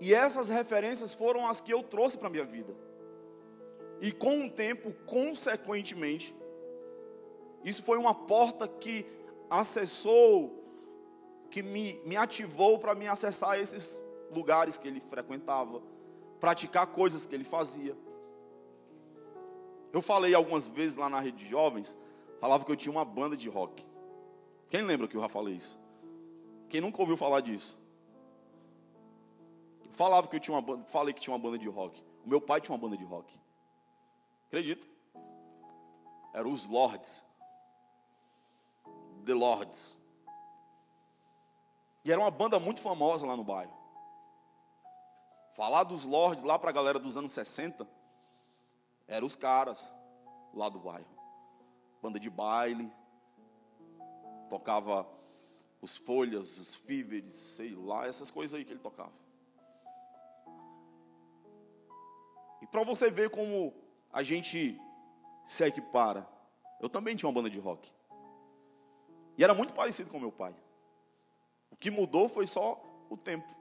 E 0.00 0.14
essas 0.14 0.48
referências 0.48 1.12
foram 1.12 1.46
as 1.46 1.60
que 1.60 1.72
eu 1.72 1.82
trouxe 1.82 2.16
para 2.16 2.28
a 2.28 2.30
minha 2.30 2.44
vida. 2.44 2.74
E 4.00 4.10
com 4.10 4.46
o 4.46 4.50
tempo, 4.50 4.92
consequentemente, 5.04 6.34
isso 7.62 7.82
foi 7.82 7.98
uma 7.98 8.14
porta 8.14 8.66
que 8.66 9.04
acessou, 9.50 10.64
que 11.50 11.62
me, 11.62 12.00
me 12.06 12.16
ativou 12.16 12.78
para 12.78 12.94
me 12.94 13.06
acessar 13.06 13.58
esses 13.58 14.00
lugares 14.30 14.78
que 14.78 14.88
ele 14.88 15.00
frequentava, 15.00 15.82
praticar 16.38 16.86
coisas 16.86 17.26
que 17.26 17.34
ele 17.34 17.44
fazia. 17.44 17.96
Eu 19.92 20.00
falei 20.00 20.34
algumas 20.34 20.66
vezes 20.66 20.96
lá 20.96 21.08
na 21.08 21.20
rede 21.20 21.44
de 21.44 21.50
jovens, 21.50 21.96
falava 22.40 22.64
que 22.64 22.72
eu 22.72 22.76
tinha 22.76 22.92
uma 22.92 23.04
banda 23.04 23.36
de 23.36 23.48
rock. 23.48 23.84
Quem 24.68 24.82
lembra 24.82 25.08
que 25.08 25.16
eu 25.16 25.20
já 25.20 25.28
falei 25.28 25.54
isso? 25.54 25.78
Quem 26.68 26.80
nunca 26.80 27.00
ouviu 27.00 27.16
falar 27.16 27.40
disso? 27.40 27.78
Eu 29.84 29.92
falava 29.92 30.28
que 30.28 30.36
eu 30.36 30.40
tinha 30.40 30.54
uma 30.54 30.62
banda, 30.62 30.86
falei 30.86 31.12
que 31.12 31.20
tinha 31.20 31.34
uma 31.34 31.42
banda 31.42 31.58
de 31.58 31.68
rock. 31.68 32.02
O 32.24 32.28
meu 32.28 32.40
pai 32.40 32.60
tinha 32.60 32.74
uma 32.74 32.80
banda 32.80 32.96
de 32.96 33.04
rock. 33.04 33.38
Acredita? 34.46 34.86
Eram 36.32 36.52
os 36.52 36.68
Lords. 36.68 37.24
The 39.24 39.34
Lords. 39.34 40.00
E 42.04 42.12
era 42.12 42.20
uma 42.20 42.30
banda 42.30 42.58
muito 42.58 42.80
famosa 42.80 43.26
lá 43.26 43.36
no 43.36 43.44
bairro. 43.44 43.79
Falar 45.54 45.84
dos 45.84 46.04
Lords 46.04 46.42
lá 46.42 46.58
para 46.58 46.70
a 46.70 46.72
galera 46.72 46.98
dos 46.98 47.16
anos 47.16 47.32
60, 47.32 47.86
eram 49.06 49.26
os 49.26 49.36
caras 49.36 49.94
lá 50.54 50.68
do 50.68 50.78
bairro. 50.78 51.08
Banda 52.00 52.18
de 52.18 52.30
baile, 52.30 52.90
tocava 54.48 55.06
os 55.82 55.96
folhas, 55.96 56.58
os 56.58 56.74
fíveres, 56.74 57.34
sei 57.34 57.74
lá, 57.74 58.06
essas 58.06 58.30
coisas 58.30 58.58
aí 58.58 58.64
que 58.64 58.72
ele 58.72 58.80
tocava. 58.80 59.12
E 62.62 62.66
para 62.66 62.84
você 62.84 63.10
ver 63.10 63.30
como 63.30 63.74
a 64.12 64.22
gente 64.22 64.78
se 65.44 65.64
equipara. 65.64 66.28
Eu 66.80 66.88
também 66.88 67.16
tinha 67.16 67.28
uma 67.28 67.34
banda 67.34 67.50
de 67.50 67.58
rock. 67.58 67.92
E 69.36 69.44
era 69.44 69.54
muito 69.54 69.72
parecido 69.72 70.10
com 70.10 70.18
meu 70.18 70.32
pai. 70.32 70.54
O 71.70 71.76
que 71.76 71.90
mudou 71.90 72.28
foi 72.28 72.46
só 72.46 72.82
o 73.08 73.16
tempo. 73.16 73.59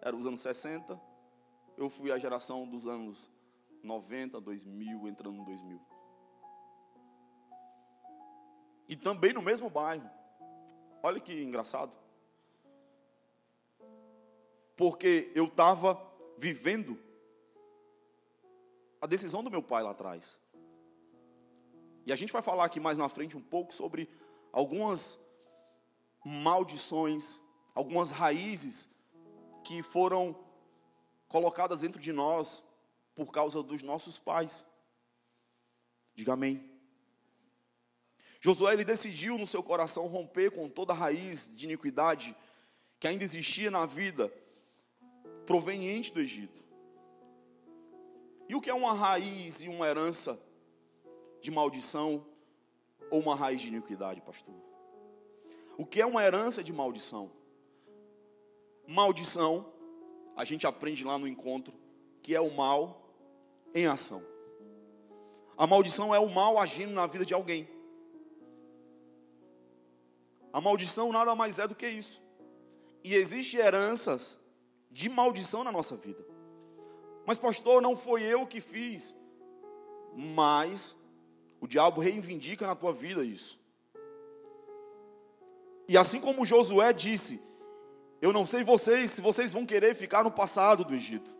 Era 0.00 0.16
os 0.16 0.26
anos 0.26 0.40
60, 0.40 1.00
eu 1.76 1.88
fui 1.88 2.10
a 2.10 2.18
geração 2.18 2.66
dos 2.66 2.86
anos 2.86 3.28
90, 3.82 4.40
2000, 4.40 5.08
entrando 5.08 5.36
no 5.36 5.44
2000. 5.44 5.80
E 8.88 8.96
também 8.96 9.32
no 9.32 9.42
mesmo 9.42 9.68
bairro. 9.68 10.08
Olha 11.02 11.20
que 11.20 11.42
engraçado. 11.42 11.96
Porque 14.76 15.30
eu 15.34 15.44
estava 15.44 16.00
vivendo 16.36 16.98
a 19.00 19.06
decisão 19.06 19.42
do 19.42 19.50
meu 19.50 19.62
pai 19.62 19.82
lá 19.82 19.90
atrás. 19.90 20.38
E 22.06 22.12
a 22.12 22.16
gente 22.16 22.32
vai 22.32 22.42
falar 22.42 22.64
aqui 22.64 22.80
mais 22.80 22.96
na 22.96 23.08
frente 23.08 23.36
um 23.36 23.42
pouco 23.42 23.74
sobre 23.74 24.08
algumas 24.52 25.18
maldições, 26.24 27.38
algumas 27.74 28.10
raízes 28.10 28.97
que 29.64 29.82
foram 29.82 30.36
colocadas 31.28 31.82
dentro 31.82 32.00
de 32.00 32.12
nós 32.12 32.62
por 33.14 33.32
causa 33.32 33.62
dos 33.62 33.82
nossos 33.82 34.18
pais. 34.18 34.64
Diga 36.14 36.32
amém. 36.32 36.68
Josué 38.40 38.72
ele 38.72 38.84
decidiu 38.84 39.36
no 39.36 39.46
seu 39.46 39.62
coração 39.62 40.06
romper 40.06 40.50
com 40.50 40.68
toda 40.68 40.92
a 40.92 40.96
raiz 40.96 41.54
de 41.56 41.66
iniquidade 41.66 42.34
que 43.00 43.08
ainda 43.08 43.24
existia 43.24 43.70
na 43.70 43.84
vida 43.86 44.32
proveniente 45.46 46.12
do 46.12 46.20
Egito. 46.20 46.62
E 48.48 48.54
o 48.54 48.60
que 48.60 48.70
é 48.70 48.74
uma 48.74 48.94
raiz 48.94 49.60
e 49.60 49.68
uma 49.68 49.86
herança 49.86 50.40
de 51.40 51.50
maldição 51.50 52.24
ou 53.10 53.20
uma 53.20 53.36
raiz 53.36 53.60
de 53.60 53.68
iniquidade, 53.68 54.20
pastor? 54.20 54.54
O 55.76 55.84
que 55.84 56.00
é 56.00 56.06
uma 56.06 56.22
herança 56.22 56.62
de 56.62 56.72
maldição? 56.72 57.30
Maldição, 58.90 59.70
a 60.34 60.46
gente 60.46 60.66
aprende 60.66 61.04
lá 61.04 61.18
no 61.18 61.28
encontro, 61.28 61.74
que 62.22 62.34
é 62.34 62.40
o 62.40 62.50
mal 62.50 63.12
em 63.74 63.86
ação. 63.86 64.24
A 65.58 65.66
maldição 65.66 66.14
é 66.14 66.18
o 66.18 66.26
mal 66.26 66.58
agindo 66.58 66.94
na 66.94 67.06
vida 67.06 67.26
de 67.26 67.34
alguém. 67.34 67.68
A 70.50 70.58
maldição 70.58 71.12
nada 71.12 71.34
mais 71.34 71.58
é 71.58 71.68
do 71.68 71.74
que 71.74 71.86
isso. 71.86 72.22
E 73.04 73.14
existem 73.14 73.60
heranças 73.60 74.40
de 74.90 75.10
maldição 75.10 75.62
na 75.62 75.70
nossa 75.70 75.94
vida. 75.94 76.24
Mas, 77.26 77.38
pastor, 77.38 77.82
não 77.82 77.94
foi 77.94 78.22
eu 78.22 78.46
que 78.46 78.58
fiz. 78.58 79.14
Mas 80.14 80.96
o 81.60 81.66
diabo 81.66 82.00
reivindica 82.00 82.66
na 82.66 82.74
tua 82.74 82.94
vida 82.94 83.22
isso. 83.22 83.60
E 85.86 85.98
assim 85.98 86.20
como 86.20 86.46
Josué 86.46 86.90
disse: 86.94 87.47
Eu 88.20 88.32
não 88.32 88.46
sei 88.46 88.64
vocês 88.64 89.10
se 89.10 89.20
vocês 89.20 89.52
vão 89.52 89.64
querer 89.64 89.94
ficar 89.94 90.24
no 90.24 90.30
passado 90.30 90.84
do 90.84 90.94
Egito, 90.94 91.30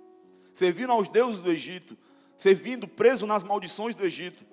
servindo 0.52 0.92
aos 0.92 1.08
deuses 1.08 1.40
do 1.40 1.50
Egito, 1.50 1.96
servindo 2.36 2.86
preso 2.86 3.26
nas 3.26 3.42
maldições 3.42 3.94
do 3.94 4.04
Egito. 4.04 4.44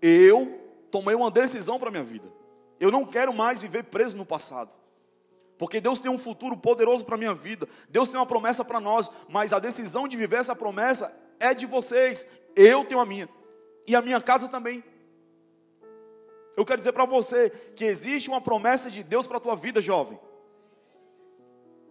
Eu 0.00 0.60
tomei 0.90 1.14
uma 1.14 1.30
decisão 1.30 1.78
para 1.78 1.88
a 1.88 1.90
minha 1.90 2.04
vida. 2.04 2.30
Eu 2.78 2.90
não 2.90 3.04
quero 3.04 3.32
mais 3.32 3.62
viver 3.62 3.84
preso 3.84 4.16
no 4.16 4.26
passado. 4.26 4.74
Porque 5.56 5.80
Deus 5.80 6.00
tem 6.00 6.10
um 6.10 6.18
futuro 6.18 6.56
poderoso 6.56 7.04
para 7.04 7.14
a 7.14 7.18
minha 7.18 7.32
vida. 7.32 7.68
Deus 7.88 8.08
tem 8.08 8.18
uma 8.18 8.26
promessa 8.26 8.64
para 8.64 8.80
nós. 8.80 9.08
Mas 9.28 9.52
a 9.52 9.60
decisão 9.60 10.08
de 10.08 10.16
viver 10.16 10.40
essa 10.40 10.56
promessa 10.56 11.16
é 11.38 11.54
de 11.54 11.64
vocês. 11.64 12.26
Eu 12.56 12.84
tenho 12.84 13.00
a 13.00 13.06
minha. 13.06 13.28
E 13.86 13.94
a 13.94 14.02
minha 14.02 14.20
casa 14.20 14.48
também. 14.48 14.82
Eu 16.56 16.66
quero 16.66 16.80
dizer 16.80 16.92
para 16.92 17.04
você 17.04 17.50
que 17.76 17.84
existe 17.84 18.28
uma 18.28 18.40
promessa 18.40 18.90
de 18.90 19.02
Deus 19.04 19.26
para 19.26 19.36
a 19.36 19.40
tua 19.40 19.54
vida, 19.54 19.80
jovem. 19.80 20.18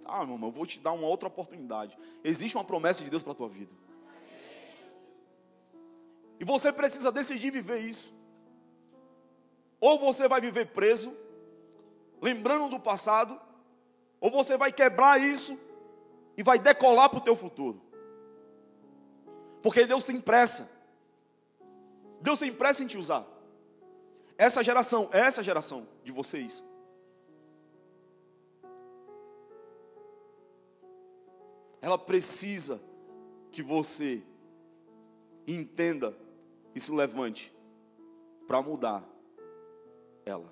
Ah, 0.06 0.26
meu 0.26 0.36
irmão, 0.36 0.50
eu 0.50 0.54
vou 0.54 0.66
te 0.66 0.80
dar 0.80 0.92
uma 0.92 1.08
outra 1.08 1.28
oportunidade. 1.28 1.98
Existe 2.24 2.56
uma 2.58 2.64
promessa 2.64 3.04
de 3.04 3.10
Deus 3.10 3.24
para 3.24 3.32
a 3.32 3.36
tua 3.36 3.50
vida. 3.50 3.72
E 6.40 6.44
você 6.44 6.74
precisa 6.74 7.12
decidir 7.12 7.52
viver 7.52 7.80
isso. 7.80 8.14
Ou 9.80 10.00
você 10.00 10.28
vai 10.28 10.42
viver 10.42 10.68
preso, 10.68 11.16
lembrando 12.22 12.70
do 12.70 12.80
passado, 12.80 13.40
ou 14.20 14.30
você 14.30 14.58
vai 14.58 14.72
quebrar 14.72 15.20
isso 15.20 15.58
e 16.38 16.44
vai 16.44 16.60
decolar 16.60 17.10
para 17.10 17.20
o 17.20 17.24
teu 17.24 17.36
futuro. 17.36 17.82
Porque 19.62 19.86
Deus 19.86 20.06
tem 20.06 20.20
pressa. 20.20 20.70
Deus 22.22 22.40
tem 22.40 22.52
pressa 22.52 22.84
em 22.84 22.88
te 22.88 22.98
usar. 22.98 23.26
Essa 24.38 24.64
geração, 24.64 25.10
essa 25.12 25.44
geração 25.44 25.88
de 26.04 26.12
vocês. 26.12 26.64
Ela 31.82 31.98
precisa 31.98 32.82
que 33.52 33.63
você 33.63 34.22
entenda 35.48 36.15
e 36.76 36.80
se 36.80 36.91
levante 36.91 37.52
para 38.48 38.62
mudar 38.62 39.04
ela. 40.26 40.52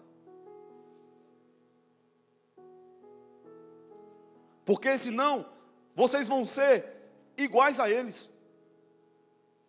Porque 4.66 4.98
senão 4.98 5.46
vocês 5.96 6.28
vão 6.28 6.46
ser 6.46 6.86
iguais 7.38 7.80
a 7.80 7.90
eles. 7.90 8.30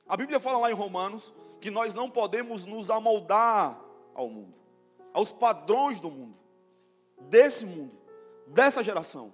A 0.07 0.17
Bíblia 0.17 0.41
fala 0.41 0.59
lá 0.59 0.71
em 0.71 0.75
Romanos 0.75 1.33
que 1.61 1.71
nós 1.71 1.95
não 1.95 2.11
podemos 2.11 2.65
nos 2.65 2.91
amoldar 2.91 3.81
ao 4.15 4.29
mundo, 4.29 4.55
aos 5.13 5.31
padrões 5.31 6.01
do 6.01 6.11
mundo, 6.11 6.37
desse 7.21 7.65
mundo, 7.65 7.93
dessa 8.47 8.83
geração. 8.83 9.33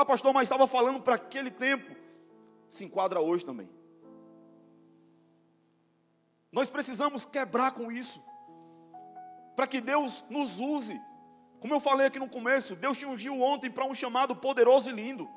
Ah, 0.00 0.04
pastor, 0.04 0.32
mas 0.32 0.44
estava 0.44 0.68
falando 0.68 1.00
para 1.00 1.16
aquele 1.16 1.50
tempo. 1.50 1.92
Se 2.68 2.84
enquadra 2.84 3.20
hoje 3.20 3.44
também. 3.44 3.68
Nós 6.52 6.70
precisamos 6.70 7.24
quebrar 7.24 7.72
com 7.72 7.90
isso, 7.90 8.24
para 9.56 9.66
que 9.66 9.80
Deus 9.80 10.24
nos 10.30 10.60
use. 10.60 11.00
Como 11.58 11.74
eu 11.74 11.80
falei 11.80 12.06
aqui 12.06 12.20
no 12.20 12.28
começo, 12.28 12.76
Deus 12.76 12.96
te 12.96 13.06
ungiu 13.06 13.42
ontem 13.42 13.68
para 13.68 13.84
um 13.86 13.92
chamado 13.92 14.36
poderoso 14.36 14.88
e 14.88 14.92
lindo. 14.92 15.28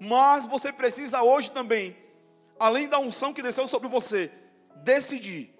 Mas 0.00 0.46
você 0.46 0.72
precisa 0.72 1.22
hoje 1.22 1.50
também, 1.50 1.94
além 2.58 2.88
da 2.88 2.98
unção 2.98 3.34
que 3.34 3.42
desceu 3.42 3.68
sobre 3.68 3.88
você, 3.88 4.32
decidir 4.76 5.54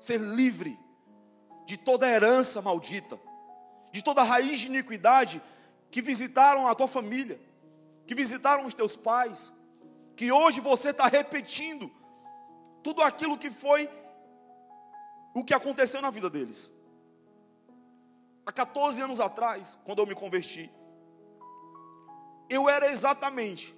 ser 0.00 0.18
livre 0.18 0.76
de 1.64 1.76
toda 1.76 2.10
herança 2.10 2.60
maldita, 2.60 3.16
de 3.92 4.02
toda 4.02 4.24
raiz 4.24 4.58
de 4.58 4.66
iniquidade 4.66 5.40
que 5.94 6.02
visitaram 6.02 6.66
a 6.66 6.74
tua 6.74 6.88
família, 6.88 7.40
que 8.04 8.16
visitaram 8.16 8.66
os 8.66 8.74
teus 8.74 8.96
pais, 8.96 9.52
que 10.16 10.32
hoje 10.32 10.60
você 10.60 10.90
está 10.90 11.06
repetindo 11.06 11.88
tudo 12.82 13.00
aquilo 13.00 13.38
que 13.38 13.48
foi 13.48 13.88
o 15.32 15.44
que 15.44 15.54
aconteceu 15.54 16.02
na 16.02 16.10
vida 16.10 16.28
deles. 16.28 16.68
Há 18.44 18.50
14 18.50 19.02
anos 19.02 19.20
atrás, 19.20 19.78
quando 19.84 20.00
eu 20.00 20.06
me 20.06 20.16
converti, 20.16 20.68
eu 22.50 22.68
era 22.68 22.90
exatamente 22.90 23.72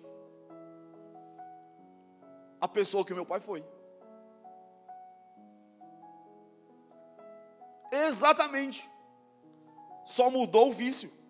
a 2.59 2.67
pessoa 2.67 3.05
que 3.05 3.13
meu 3.13 3.27
pai 3.27 3.41
foi. 3.41 3.63
Exatamente. 7.93 8.91
Só 10.07 10.31
mudou 10.31 10.69
o 10.71 10.73
vício. 10.73 11.26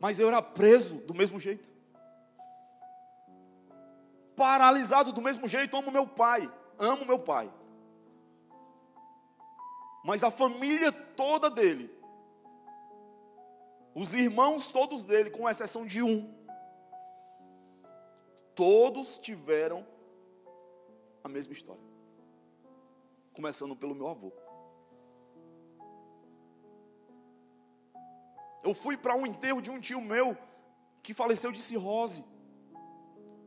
Mas 0.00 0.20
eu 0.20 0.28
era 0.28 0.40
preso 0.40 0.96
do 0.96 1.14
mesmo 1.14 1.40
jeito. 1.40 1.68
Paralisado 4.36 5.12
do 5.12 5.20
mesmo 5.20 5.48
jeito, 5.48 5.76
amo 5.76 5.90
meu 5.90 6.06
pai. 6.06 6.50
Amo 6.78 7.04
meu 7.04 7.18
pai. 7.18 7.52
Mas 10.04 10.22
a 10.22 10.30
família 10.30 10.92
toda 10.92 11.50
dele, 11.50 11.90
os 13.94 14.14
irmãos 14.14 14.70
todos 14.70 15.04
dele, 15.04 15.28
com 15.28 15.48
exceção 15.48 15.84
de 15.84 16.00
um, 16.00 16.32
todos 18.54 19.18
tiveram 19.18 19.86
a 21.22 21.28
mesma 21.28 21.52
história. 21.52 21.82
Começando 23.34 23.76
pelo 23.76 23.94
meu 23.94 24.08
avô. 24.08 24.32
Eu 28.62 28.74
fui 28.74 28.96
para 28.96 29.14
um 29.14 29.26
enterro 29.26 29.62
de 29.62 29.70
um 29.70 29.80
tio 29.80 30.00
meu 30.00 30.36
que 31.02 31.14
faleceu 31.14 31.52
de 31.52 31.60
cirrose 31.60 32.24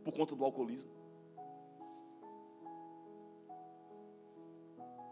por 0.04 0.14
conta 0.14 0.36
do 0.36 0.44
alcoolismo. 0.44 0.90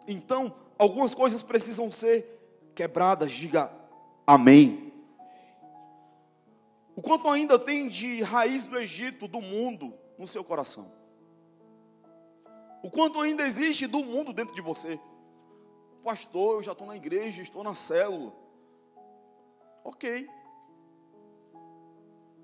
Então, 0.07 0.55
algumas 0.77 1.13
coisas 1.13 1.43
precisam 1.43 1.91
ser 1.91 2.71
quebradas, 2.73 3.31
diga 3.31 3.71
amém. 4.25 4.91
O 6.95 7.01
quanto 7.01 7.29
ainda 7.29 7.59
tem 7.59 7.87
de 7.87 8.21
raiz 8.23 8.65
do 8.65 8.77
Egito, 8.77 9.27
do 9.27 9.39
mundo, 9.39 9.93
no 10.17 10.27
seu 10.27 10.43
coração. 10.43 10.91
O 12.81 12.89
quanto 12.89 13.21
ainda 13.21 13.43
existe 13.43 13.85
do 13.85 14.03
mundo 14.03 14.33
dentro 14.33 14.55
de 14.55 14.61
você. 14.61 14.99
Pastor, 16.03 16.55
eu 16.55 16.63
já 16.63 16.71
estou 16.71 16.87
na 16.87 16.95
igreja, 16.95 17.41
estou 17.41 17.63
na 17.63 17.75
célula. 17.75 18.33
Ok. 19.83 20.29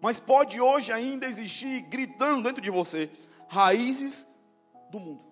Mas 0.01 0.19
pode 0.19 0.61
hoje 0.61 0.91
ainda 0.91 1.25
existir, 1.25 1.81
gritando 1.81 2.43
dentro 2.43 2.61
de 2.61 2.69
você, 2.69 3.09
raízes 3.47 4.27
do 4.91 4.99
mundo. 4.99 5.23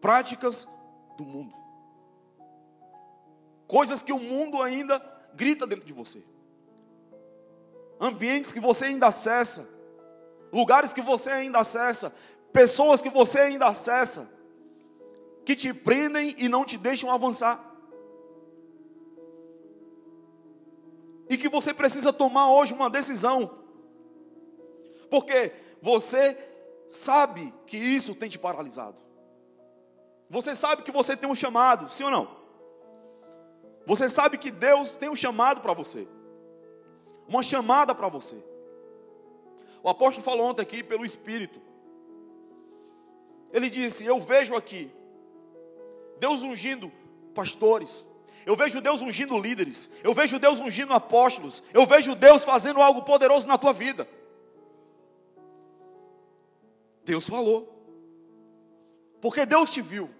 Práticas 0.00 0.66
do 1.16 1.24
mundo. 1.24 1.54
Coisas 3.68 4.02
que 4.02 4.12
o 4.12 4.18
mundo 4.18 4.60
ainda 4.60 4.98
grita 5.34 5.66
dentro 5.66 5.84
de 5.84 5.92
você. 5.92 6.24
Ambientes 8.00 8.52
que 8.52 8.58
você 8.58 8.86
ainda 8.86 9.06
acessa. 9.06 9.68
Lugares 10.52 10.92
que 10.92 11.02
você 11.02 11.30
ainda 11.30 11.60
acessa. 11.60 12.12
Pessoas 12.52 13.00
que 13.00 13.10
você 13.10 13.38
ainda 13.38 13.66
acessa. 13.66 14.28
Que 15.44 15.54
te 15.54 15.72
prendem 15.72 16.34
e 16.38 16.48
não 16.48 16.64
te 16.64 16.76
deixam 16.76 17.12
avançar. 17.12 17.69
E 21.30 21.38
que 21.38 21.48
você 21.48 21.72
precisa 21.72 22.12
tomar 22.12 22.52
hoje 22.52 22.74
uma 22.74 22.90
decisão, 22.90 23.58
porque 25.08 25.52
você 25.80 26.36
sabe 26.88 27.54
que 27.68 27.76
isso 27.76 28.16
tem 28.16 28.28
te 28.28 28.36
paralisado, 28.36 28.96
você 30.28 30.56
sabe 30.56 30.82
que 30.82 30.90
você 30.90 31.16
tem 31.16 31.30
um 31.30 31.34
chamado, 31.34 31.88
sim 31.88 32.02
ou 32.02 32.10
não? 32.10 32.40
Você 33.86 34.08
sabe 34.08 34.38
que 34.38 34.50
Deus 34.50 34.96
tem 34.96 35.08
um 35.08 35.14
chamado 35.14 35.60
para 35.60 35.72
você, 35.72 36.06
uma 37.28 37.44
chamada 37.44 37.94
para 37.94 38.08
você. 38.08 38.36
O 39.84 39.88
apóstolo 39.88 40.24
falou 40.24 40.46
ontem 40.46 40.62
aqui 40.62 40.82
pelo 40.82 41.04
Espírito. 41.04 41.60
Ele 43.52 43.70
disse: 43.70 44.04
Eu 44.04 44.20
vejo 44.20 44.54
aqui 44.54 44.90
Deus 46.18 46.42
ungindo 46.42 46.92
pastores, 47.34 48.06
eu 48.46 48.56
vejo 48.56 48.80
Deus 48.80 49.02
ungindo 49.02 49.38
líderes. 49.38 49.90
Eu 50.02 50.14
vejo 50.14 50.38
Deus 50.38 50.60
ungindo 50.60 50.92
apóstolos. 50.92 51.62
Eu 51.72 51.86
vejo 51.86 52.14
Deus 52.14 52.44
fazendo 52.44 52.80
algo 52.80 53.02
poderoso 53.02 53.46
na 53.46 53.58
tua 53.58 53.72
vida. 53.72 54.08
Deus 57.04 57.28
falou. 57.28 57.76
Porque 59.20 59.44
Deus 59.44 59.70
te 59.70 59.82
viu. 59.82 60.10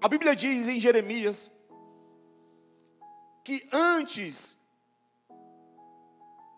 A 0.00 0.08
Bíblia 0.08 0.34
diz 0.34 0.68
em 0.68 0.80
Jeremias 0.80 1.50
que 3.42 3.68
antes 3.72 4.58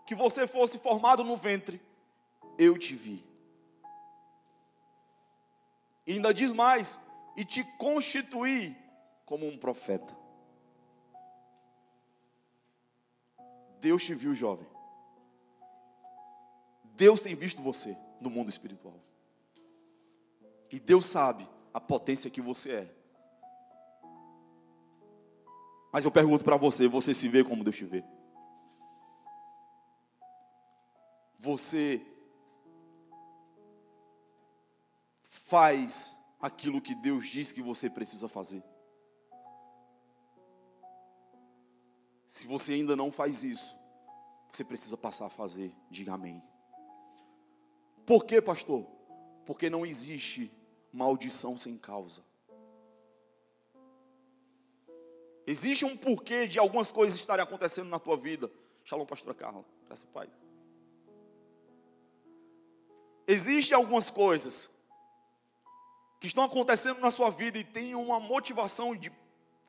que 0.06 0.14
você 0.14 0.46
fosse 0.46 0.78
formado 0.78 1.24
no 1.24 1.36
ventre, 1.36 1.80
eu 2.58 2.76
te 2.76 2.94
vi. 2.94 3.24
E 6.06 6.12
ainda 6.12 6.34
diz 6.34 6.52
mais: 6.52 7.00
e 7.36 7.44
te 7.44 7.64
constituí 7.78 8.76
como 9.32 9.46
um 9.46 9.56
profeta. 9.56 10.14
Deus 13.80 14.04
te 14.04 14.14
viu, 14.14 14.34
jovem. 14.34 14.68
Deus 16.84 17.22
tem 17.22 17.34
visto 17.34 17.62
você 17.62 17.96
no 18.20 18.28
mundo 18.28 18.50
espiritual. 18.50 19.00
E 20.70 20.78
Deus 20.78 21.06
sabe 21.06 21.48
a 21.72 21.80
potência 21.80 22.30
que 22.30 22.42
você 22.42 22.72
é. 22.72 22.94
Mas 25.90 26.04
eu 26.04 26.10
pergunto 26.10 26.44
para 26.44 26.58
você: 26.58 26.86
você 26.86 27.14
se 27.14 27.26
vê 27.26 27.42
como 27.42 27.64
Deus 27.64 27.76
te 27.76 27.86
vê? 27.86 28.04
Você 31.38 32.04
faz 35.22 36.14
aquilo 36.38 36.82
que 36.82 36.94
Deus 36.94 37.26
diz 37.28 37.50
que 37.50 37.62
você 37.62 37.88
precisa 37.88 38.28
fazer? 38.28 38.62
Se 42.32 42.46
você 42.46 42.72
ainda 42.72 42.96
não 42.96 43.12
faz 43.12 43.44
isso, 43.44 43.78
você 44.50 44.64
precisa 44.64 44.96
passar 44.96 45.26
a 45.26 45.28
fazer. 45.28 45.70
Diga 45.90 46.14
amém. 46.14 46.42
Por 48.06 48.24
quê, 48.24 48.40
pastor? 48.40 48.86
Porque 49.44 49.68
não 49.68 49.84
existe 49.84 50.50
maldição 50.90 51.58
sem 51.58 51.76
causa. 51.76 52.24
Existe 55.46 55.84
um 55.84 55.94
porquê 55.94 56.48
de 56.48 56.58
algumas 56.58 56.90
coisas 56.90 57.18
estarem 57.18 57.42
acontecendo 57.42 57.90
na 57.90 57.98
tua 57.98 58.16
vida. 58.16 58.50
Shalom, 58.82 59.04
pastora 59.04 59.34
Carla. 59.34 59.62
Graças 59.84 60.06
Pai. 60.06 60.30
Existem 63.26 63.76
algumas 63.76 64.10
coisas 64.10 64.70
que 66.18 66.28
estão 66.28 66.44
acontecendo 66.44 66.98
na 66.98 67.10
sua 67.10 67.28
vida 67.28 67.58
e 67.58 67.62
tem 67.62 67.94
uma 67.94 68.18
motivação 68.18 68.96
de, 68.96 69.12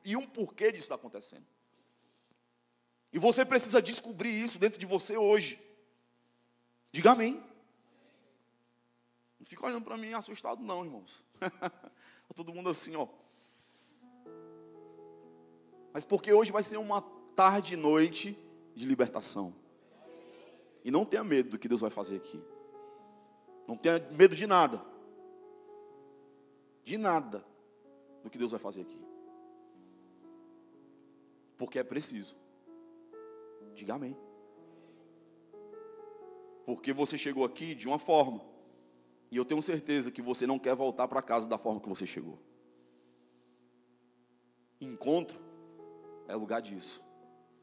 e 0.02 0.16
um 0.16 0.26
porquê 0.26 0.72
disso 0.72 0.84
está 0.84 0.94
acontecendo. 0.94 1.53
E 3.14 3.18
você 3.18 3.44
precisa 3.44 3.80
descobrir 3.80 4.42
isso 4.42 4.58
dentro 4.58 4.76
de 4.76 4.84
você 4.84 5.16
hoje. 5.16 5.62
Diga 6.90 7.12
amém. 7.12 7.40
Não 9.38 9.46
fica 9.46 9.64
olhando 9.64 9.84
para 9.84 9.96
mim 9.96 10.12
assustado, 10.14 10.60
não, 10.60 10.84
irmãos. 10.84 11.24
Todo 12.34 12.52
mundo 12.52 12.68
assim, 12.68 12.96
ó. 12.96 13.06
Mas 15.92 16.04
porque 16.04 16.32
hoje 16.32 16.50
vai 16.50 16.64
ser 16.64 16.76
uma 16.76 17.02
tarde 17.36 17.74
e 17.74 17.76
noite 17.76 18.36
de 18.74 18.84
libertação. 18.84 19.54
E 20.84 20.90
não 20.90 21.04
tenha 21.04 21.22
medo 21.22 21.50
do 21.50 21.58
que 21.58 21.68
Deus 21.68 21.80
vai 21.80 21.90
fazer 21.90 22.16
aqui. 22.16 22.42
Não 23.68 23.76
tenha 23.76 24.00
medo 24.10 24.34
de 24.34 24.44
nada. 24.44 24.84
de 26.82 26.98
nada 26.98 27.46
do 28.24 28.28
que 28.28 28.38
Deus 28.38 28.50
vai 28.50 28.58
fazer 28.58 28.80
aqui. 28.80 29.00
Porque 31.56 31.78
é 31.78 31.84
preciso. 31.84 32.42
Diga 33.74 33.94
amém. 33.94 34.16
Porque 36.64 36.92
você 36.92 37.18
chegou 37.18 37.44
aqui 37.44 37.74
de 37.74 37.86
uma 37.86 37.98
forma. 37.98 38.40
E 39.30 39.36
eu 39.36 39.44
tenho 39.44 39.60
certeza 39.60 40.10
que 40.10 40.22
você 40.22 40.46
não 40.46 40.58
quer 40.58 40.74
voltar 40.74 41.08
para 41.08 41.20
casa 41.20 41.48
da 41.48 41.58
forma 41.58 41.80
que 41.80 41.88
você 41.88 42.06
chegou. 42.06 42.38
Encontro 44.80 45.40
é 46.28 46.34
lugar 46.34 46.62
disso. 46.62 47.02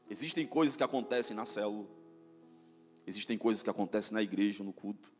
Existem 0.08 0.46
coisas 0.46 0.76
que 0.76 0.82
acontecem 0.82 1.36
na 1.36 1.46
célula. 1.46 1.88
Existem 3.06 3.38
coisas 3.38 3.62
que 3.62 3.70
acontecem 3.70 4.14
na 4.14 4.22
igreja, 4.22 4.62
no 4.62 4.72
culto. 4.72 5.12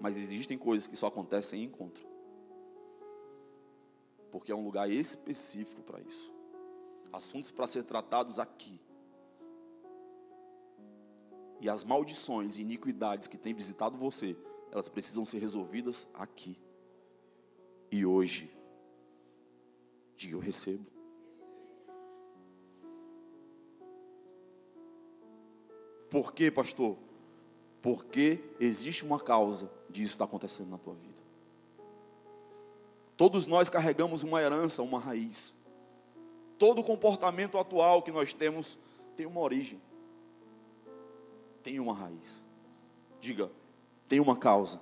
Mas 0.00 0.16
existem 0.16 0.56
coisas 0.56 0.86
que 0.86 0.96
só 0.96 1.08
acontecem 1.08 1.62
em 1.62 1.64
encontro. 1.64 2.06
Porque 4.30 4.52
é 4.52 4.54
um 4.54 4.62
lugar 4.62 4.90
específico 4.90 5.82
para 5.82 6.00
isso. 6.00 6.32
Assuntos 7.12 7.50
para 7.50 7.68
ser 7.68 7.84
tratados 7.84 8.38
aqui. 8.38 8.80
E 11.64 11.68
as 11.70 11.82
maldições 11.82 12.58
e 12.58 12.60
iniquidades 12.60 13.26
que 13.26 13.38
têm 13.38 13.54
visitado 13.54 13.96
você, 13.96 14.36
elas 14.70 14.86
precisam 14.86 15.24
ser 15.24 15.38
resolvidas 15.38 16.06
aqui. 16.12 16.58
E 17.90 18.04
hoje. 18.04 18.54
Diga, 20.14 20.34
eu 20.34 20.40
recebo. 20.40 20.84
Por 26.10 26.34
quê, 26.34 26.50
pastor? 26.50 26.98
Porque 27.80 28.44
existe 28.60 29.02
uma 29.02 29.18
causa 29.18 29.72
disso 29.88 30.12
estar 30.12 30.26
acontecendo 30.26 30.68
na 30.68 30.76
tua 30.76 30.92
vida. 30.92 31.22
Todos 33.16 33.46
nós 33.46 33.70
carregamos 33.70 34.22
uma 34.22 34.42
herança, 34.42 34.82
uma 34.82 35.00
raiz. 35.00 35.54
Todo 36.58 36.84
comportamento 36.84 37.56
atual 37.56 38.02
que 38.02 38.12
nós 38.12 38.34
temos 38.34 38.78
tem 39.16 39.24
uma 39.24 39.40
origem, 39.40 39.80
tem 41.64 41.80
uma 41.80 41.92
raiz. 41.92 42.44
Diga, 43.20 43.50
tem 44.08 44.20
uma 44.20 44.36
causa. 44.36 44.80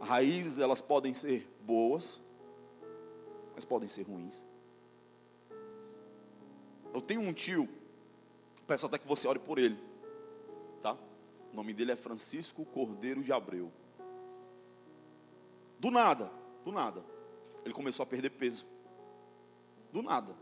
Raízes, 0.00 0.58
elas 0.58 0.80
podem 0.80 1.14
ser 1.14 1.48
boas, 1.60 2.20
mas 3.54 3.64
podem 3.64 3.88
ser 3.88 4.02
ruins. 4.02 4.44
Eu 6.92 7.00
tenho 7.00 7.20
um 7.20 7.32
tio 7.32 7.68
Peço 8.66 8.86
até 8.86 8.98
que 8.98 9.06
você 9.06 9.28
ore 9.28 9.38
por 9.38 9.58
ele. 9.58 9.78
Tá? 10.82 10.96
O 11.52 11.56
nome 11.56 11.72
dele 11.72 11.92
é 11.92 11.96
Francisco 11.96 12.64
Cordeiro 12.64 13.22
de 13.22 13.32
Abreu. 13.32 13.70
Do 15.78 15.90
nada, 15.90 16.30
do 16.64 16.72
nada, 16.72 17.04
ele 17.64 17.74
começou 17.74 18.04
a 18.04 18.06
perder 18.06 18.30
peso. 18.30 18.66
Do 19.92 20.02
nada. 20.02 20.34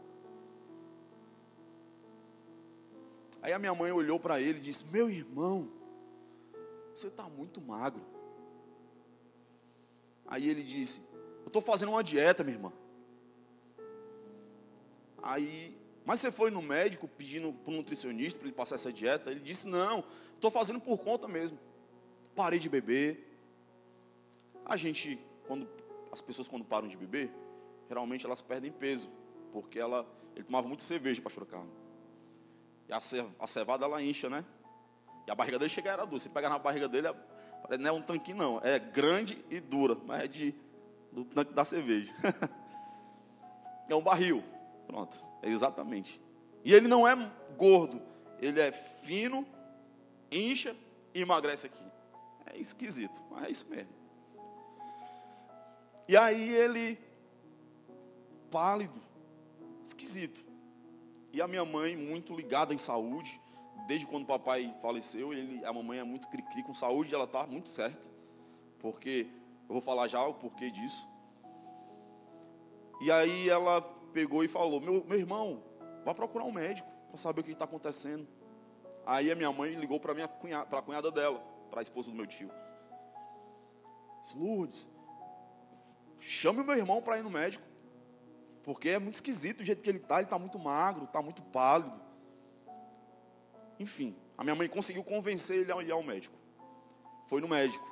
Aí 3.42 3.52
a 3.52 3.58
minha 3.58 3.74
mãe 3.74 3.90
olhou 3.92 4.18
para 4.18 4.40
ele 4.40 4.58
e 4.58 4.62
disse: 4.62 4.86
Meu 4.86 5.10
irmão, 5.10 5.68
você 6.94 7.08
está 7.08 7.24
muito 7.24 7.60
magro. 7.60 8.02
Aí 10.26 10.48
ele 10.48 10.62
disse: 10.62 11.02
Eu 11.40 11.48
estou 11.48 11.60
fazendo 11.60 11.90
uma 11.90 12.02
dieta, 12.02 12.44
minha 12.44 12.56
irmã. 12.56 12.72
Aí 15.20 15.76
mas 16.04 16.20
você 16.20 16.32
foi 16.32 16.50
no 16.50 16.60
médico 16.60 17.06
pedindo 17.06 17.52
para 17.52 17.72
um 17.72 17.76
nutricionista 17.76 18.38
para 18.38 18.48
ele 18.48 18.56
passar 18.56 18.74
essa 18.74 18.92
dieta? 18.92 19.30
Ele 19.30 19.40
disse: 19.40 19.68
Não, 19.68 20.04
estou 20.34 20.50
fazendo 20.50 20.80
por 20.80 20.98
conta 20.98 21.28
mesmo. 21.28 21.58
Parei 22.34 22.58
de 22.58 22.68
beber. 22.68 23.28
A 24.64 24.76
gente, 24.76 25.18
quando 25.46 25.68
as 26.10 26.20
pessoas 26.20 26.48
quando 26.48 26.64
param 26.64 26.88
de 26.88 26.96
beber, 26.96 27.30
geralmente 27.88 28.24
elas 28.24 28.42
perdem 28.42 28.70
peso, 28.70 29.08
porque 29.52 29.78
ela, 29.78 30.06
ele 30.34 30.44
tomava 30.44 30.68
muito 30.68 30.82
cerveja, 30.82 31.20
pastor 31.20 31.46
Carlos. 31.46 31.81
E 32.88 32.92
a, 32.92 33.46
cevada 33.46 33.84
ela 33.84 34.02
incha, 34.02 34.28
né? 34.28 34.44
E 35.26 35.30
a 35.30 35.34
barriga 35.34 35.58
dele 35.58 35.68
chega 35.68 35.90
era 35.90 36.04
dura. 36.04 36.20
Você 36.20 36.28
pega 36.28 36.48
na 36.48 36.58
barriga 36.58 36.88
dele, 36.88 37.08
é, 37.08 37.78
não 37.78 37.88
é 37.88 37.92
um 37.92 38.02
tanquinho 38.02 38.36
não, 38.36 38.60
é 38.62 38.78
grande 38.78 39.44
e 39.50 39.60
dura, 39.60 39.96
mas 40.06 40.24
é 40.24 40.26
de 40.26 40.54
do 41.12 41.24
tanque 41.24 41.52
da 41.52 41.64
cerveja. 41.64 42.12
é 43.88 43.94
um 43.94 44.02
barril. 44.02 44.42
Pronto. 44.86 45.22
É 45.42 45.48
exatamente. 45.48 46.20
E 46.64 46.72
ele 46.72 46.88
não 46.88 47.06
é 47.06 47.14
gordo, 47.56 48.00
ele 48.40 48.60
é 48.60 48.70
fino, 48.72 49.46
incha 50.30 50.76
e 51.14 51.20
emagrece 51.20 51.66
aqui. 51.66 51.84
É 52.46 52.58
esquisito, 52.58 53.20
mas 53.30 53.44
é 53.44 53.50
isso 53.50 53.68
mesmo. 53.68 53.92
E 56.08 56.16
aí 56.16 56.48
ele, 56.54 56.98
pálido, 58.50 59.00
esquisito. 59.82 60.44
E 61.32 61.40
a 61.40 61.48
minha 61.48 61.64
mãe, 61.64 61.96
muito 61.96 62.34
ligada 62.34 62.74
em 62.74 62.78
saúde, 62.78 63.40
desde 63.86 64.06
quando 64.06 64.24
o 64.24 64.26
papai 64.26 64.74
faleceu, 64.82 65.32
ele, 65.32 65.64
a 65.64 65.72
mamãe 65.72 65.98
é 65.98 66.04
muito 66.04 66.28
cri-cri 66.28 66.62
com 66.62 66.74
saúde, 66.74 67.14
ela 67.14 67.24
está 67.24 67.46
muito 67.46 67.70
certa. 67.70 68.10
Porque, 68.78 69.26
eu 69.68 69.72
vou 69.72 69.80
falar 69.80 70.08
já 70.08 70.22
o 70.24 70.34
porquê 70.34 70.70
disso. 70.70 71.08
E 73.00 73.10
aí 73.10 73.48
ela 73.48 73.80
pegou 74.12 74.44
e 74.44 74.48
falou: 74.48 74.80
Meu, 74.80 75.04
meu 75.04 75.18
irmão, 75.18 75.62
vá 76.04 76.14
procurar 76.14 76.44
um 76.44 76.52
médico 76.52 76.88
para 77.08 77.18
saber 77.18 77.40
o 77.40 77.44
que 77.44 77.52
está 77.52 77.64
acontecendo. 77.64 78.28
Aí 79.06 79.30
a 79.30 79.34
minha 79.34 79.50
mãe 79.50 79.74
ligou 79.74 79.98
para 79.98 80.12
a 80.24 80.28
cunhada, 80.28 80.82
cunhada 80.82 81.10
dela, 81.10 81.40
para 81.70 81.80
a 81.80 81.82
esposa 81.82 82.10
do 82.10 82.16
meu 82.16 82.26
tio. 82.26 82.50
Disse, 84.20 84.36
Lourdes, 84.36 84.88
chame 86.20 86.60
o 86.60 86.64
meu 86.64 86.76
irmão 86.76 87.02
para 87.02 87.18
ir 87.18 87.22
no 87.22 87.30
médico. 87.30 87.71
Porque 88.64 88.90
é 88.90 88.98
muito 88.98 89.16
esquisito 89.16 89.60
o 89.60 89.64
jeito 89.64 89.82
que 89.82 89.90
ele 89.90 89.98
está, 89.98 90.16
ele 90.16 90.24
está 90.24 90.38
muito 90.38 90.58
magro, 90.58 91.04
está 91.04 91.20
muito 91.20 91.42
pálido. 91.42 92.00
Enfim, 93.78 94.16
a 94.38 94.44
minha 94.44 94.54
mãe 94.54 94.68
conseguiu 94.68 95.02
convencer 95.02 95.58
ele 95.58 95.72
a 95.72 95.82
ir 95.82 95.90
ao 95.90 96.02
médico. 96.02 96.36
Foi 97.26 97.40
no 97.40 97.48
médico. 97.48 97.90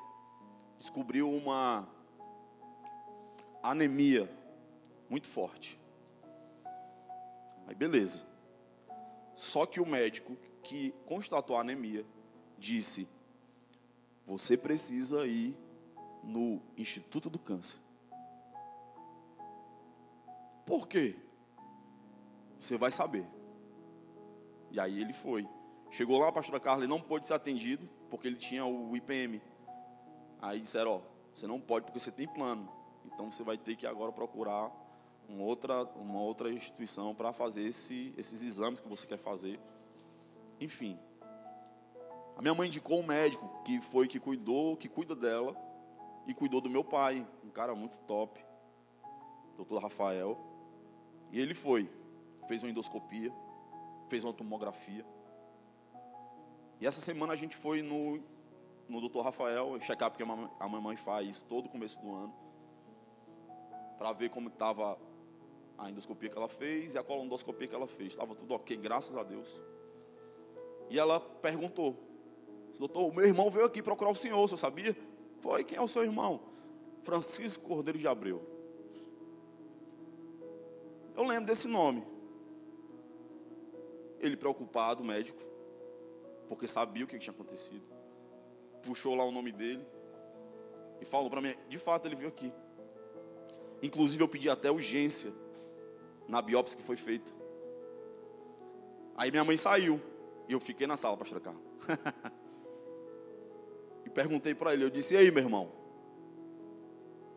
Descobriu 0.78 1.30
uma 1.30 1.88
anemia 3.62 4.30
muito 5.08 5.26
forte. 5.26 5.78
Aí 7.66 7.74
beleza. 7.74 8.24
Só 9.34 9.66
que 9.66 9.80
o 9.80 9.86
médico 9.86 10.36
que 10.62 10.94
constatou 11.06 11.56
a 11.56 11.60
anemia 11.60 12.06
disse: 12.58 13.08
Você 14.26 14.56
precisa 14.56 15.26
ir 15.26 15.56
no 16.22 16.62
Instituto 16.76 17.28
do 17.28 17.38
Câncer. 17.38 17.80
Por 20.70 20.86
quê? 20.86 21.16
Você 22.60 22.78
vai 22.78 22.92
saber. 22.92 23.26
E 24.70 24.78
aí 24.78 25.00
ele 25.00 25.12
foi. 25.12 25.44
Chegou 25.90 26.16
lá, 26.16 26.28
a 26.28 26.32
pastora 26.32 26.60
Carla 26.60 26.86
não 26.86 27.00
pôde 27.00 27.26
ser 27.26 27.34
atendido, 27.34 27.88
porque 28.08 28.28
ele 28.28 28.36
tinha 28.36 28.64
o 28.64 28.96
IPM. 28.96 29.42
Aí 30.40 30.60
disseram, 30.60 30.92
ó, 30.92 31.00
você 31.34 31.44
não 31.44 31.60
pode 31.60 31.86
porque 31.86 31.98
você 31.98 32.12
tem 32.12 32.28
plano. 32.28 32.70
Então 33.04 33.32
você 33.32 33.42
vai 33.42 33.58
ter 33.58 33.74
que 33.74 33.84
agora 33.84 34.12
procurar 34.12 34.70
uma 35.28 35.42
outra, 35.42 35.82
uma 35.96 36.20
outra 36.20 36.52
instituição 36.52 37.16
para 37.16 37.32
fazer 37.32 37.66
esse, 37.66 38.14
esses 38.16 38.40
exames 38.44 38.80
que 38.80 38.88
você 38.88 39.08
quer 39.08 39.18
fazer. 39.18 39.58
Enfim. 40.60 40.96
A 42.36 42.40
minha 42.40 42.54
mãe 42.54 42.68
indicou 42.68 43.00
um 43.00 43.04
médico 43.04 43.60
que 43.64 43.80
foi 43.80 44.06
que 44.06 44.20
cuidou, 44.20 44.76
que 44.76 44.88
cuida 44.88 45.16
dela 45.16 45.56
e 46.28 46.32
cuidou 46.32 46.60
do 46.60 46.70
meu 46.70 46.84
pai, 46.84 47.26
um 47.42 47.50
cara 47.50 47.74
muito 47.74 47.98
top, 48.06 48.40
doutor 49.56 49.82
Rafael. 49.82 50.49
E 51.32 51.40
ele 51.40 51.54
foi, 51.54 51.88
fez 52.48 52.62
uma 52.62 52.70
endoscopia, 52.70 53.32
fez 54.08 54.24
uma 54.24 54.32
tomografia. 54.32 55.04
E 56.80 56.86
essa 56.86 57.00
semana 57.00 57.32
a 57.32 57.36
gente 57.36 57.56
foi 57.56 57.82
no, 57.82 58.20
no 58.88 59.00
doutor 59.00 59.22
Rafael, 59.22 59.78
checar 59.80 60.10
porque 60.10 60.22
a 60.22 60.68
mamãe 60.68 60.96
faz 60.96 61.42
todo 61.42 61.68
começo 61.68 62.00
do 62.00 62.12
ano, 62.12 62.34
para 63.98 64.12
ver 64.12 64.30
como 64.30 64.48
estava 64.48 64.98
a 65.78 65.90
endoscopia 65.90 66.28
que 66.28 66.36
ela 66.36 66.48
fez 66.48 66.94
e 66.94 66.98
a 66.98 67.02
colonoscopia 67.02 67.68
que 67.68 67.74
ela 67.74 67.86
fez. 67.86 68.12
Estava 68.12 68.34
tudo 68.34 68.54
ok, 68.54 68.76
graças 68.76 69.16
a 69.16 69.22
Deus. 69.22 69.60
E 70.88 70.98
ela 70.98 71.20
perguntou: 71.20 71.96
Doutor, 72.78 73.06
o 73.06 73.14
meu 73.14 73.24
irmão 73.24 73.50
veio 73.50 73.66
aqui 73.66 73.82
procurar 73.82 74.10
o 74.10 74.14
senhor, 74.14 74.40
você 74.40 74.56
sabia? 74.56 74.96
Foi, 75.40 75.64
quem 75.64 75.78
é 75.78 75.80
o 75.80 75.88
seu 75.88 76.02
irmão? 76.02 76.40
Francisco 77.02 77.64
Cordeiro 77.66 77.98
de 77.98 78.06
Abreu. 78.06 78.42
Eu 81.20 81.26
lembro 81.26 81.44
desse 81.44 81.68
nome. 81.68 82.02
Ele 84.18 84.38
preocupado, 84.38 85.04
médico, 85.04 85.38
porque 86.48 86.66
sabia 86.66 87.04
o 87.04 87.06
que 87.06 87.18
tinha 87.18 87.34
acontecido. 87.34 87.84
Puxou 88.82 89.14
lá 89.14 89.22
o 89.22 89.30
nome 89.30 89.52
dele 89.52 89.86
e 90.98 91.04
falou 91.04 91.28
para 91.28 91.42
mim: 91.42 91.54
de 91.68 91.76
fato 91.76 92.08
ele 92.08 92.16
veio 92.16 92.30
aqui. 92.30 92.50
Inclusive 93.82 94.22
eu 94.22 94.28
pedi 94.28 94.48
até 94.48 94.70
urgência 94.70 95.30
na 96.26 96.40
biópsia 96.40 96.78
que 96.78 96.82
foi 96.82 96.96
feita. 96.96 97.30
Aí 99.14 99.30
minha 99.30 99.44
mãe 99.44 99.58
saiu 99.58 100.00
e 100.48 100.54
eu 100.54 100.60
fiquei 100.60 100.86
na 100.86 100.96
sala, 100.96 101.18
pastor 101.18 101.42
Carlos. 101.42 101.62
e 104.06 104.08
perguntei 104.08 104.54
para 104.54 104.72
ele, 104.72 104.84
eu 104.84 104.90
disse, 104.90 105.12
e 105.12 105.18
aí, 105.18 105.30
meu 105.30 105.42
irmão? 105.42 105.70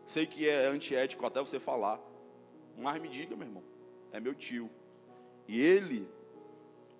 Sei 0.06 0.26
que 0.26 0.48
é 0.48 0.68
antiético 0.68 1.26
até 1.26 1.38
você 1.38 1.60
falar. 1.60 2.00
Mas 2.78 3.00
me 3.00 3.10
diga, 3.10 3.36
meu 3.36 3.46
irmão. 3.46 3.73
É 4.14 4.20
meu 4.20 4.32
tio. 4.32 4.70
E 5.48 5.60
ele. 5.60 6.02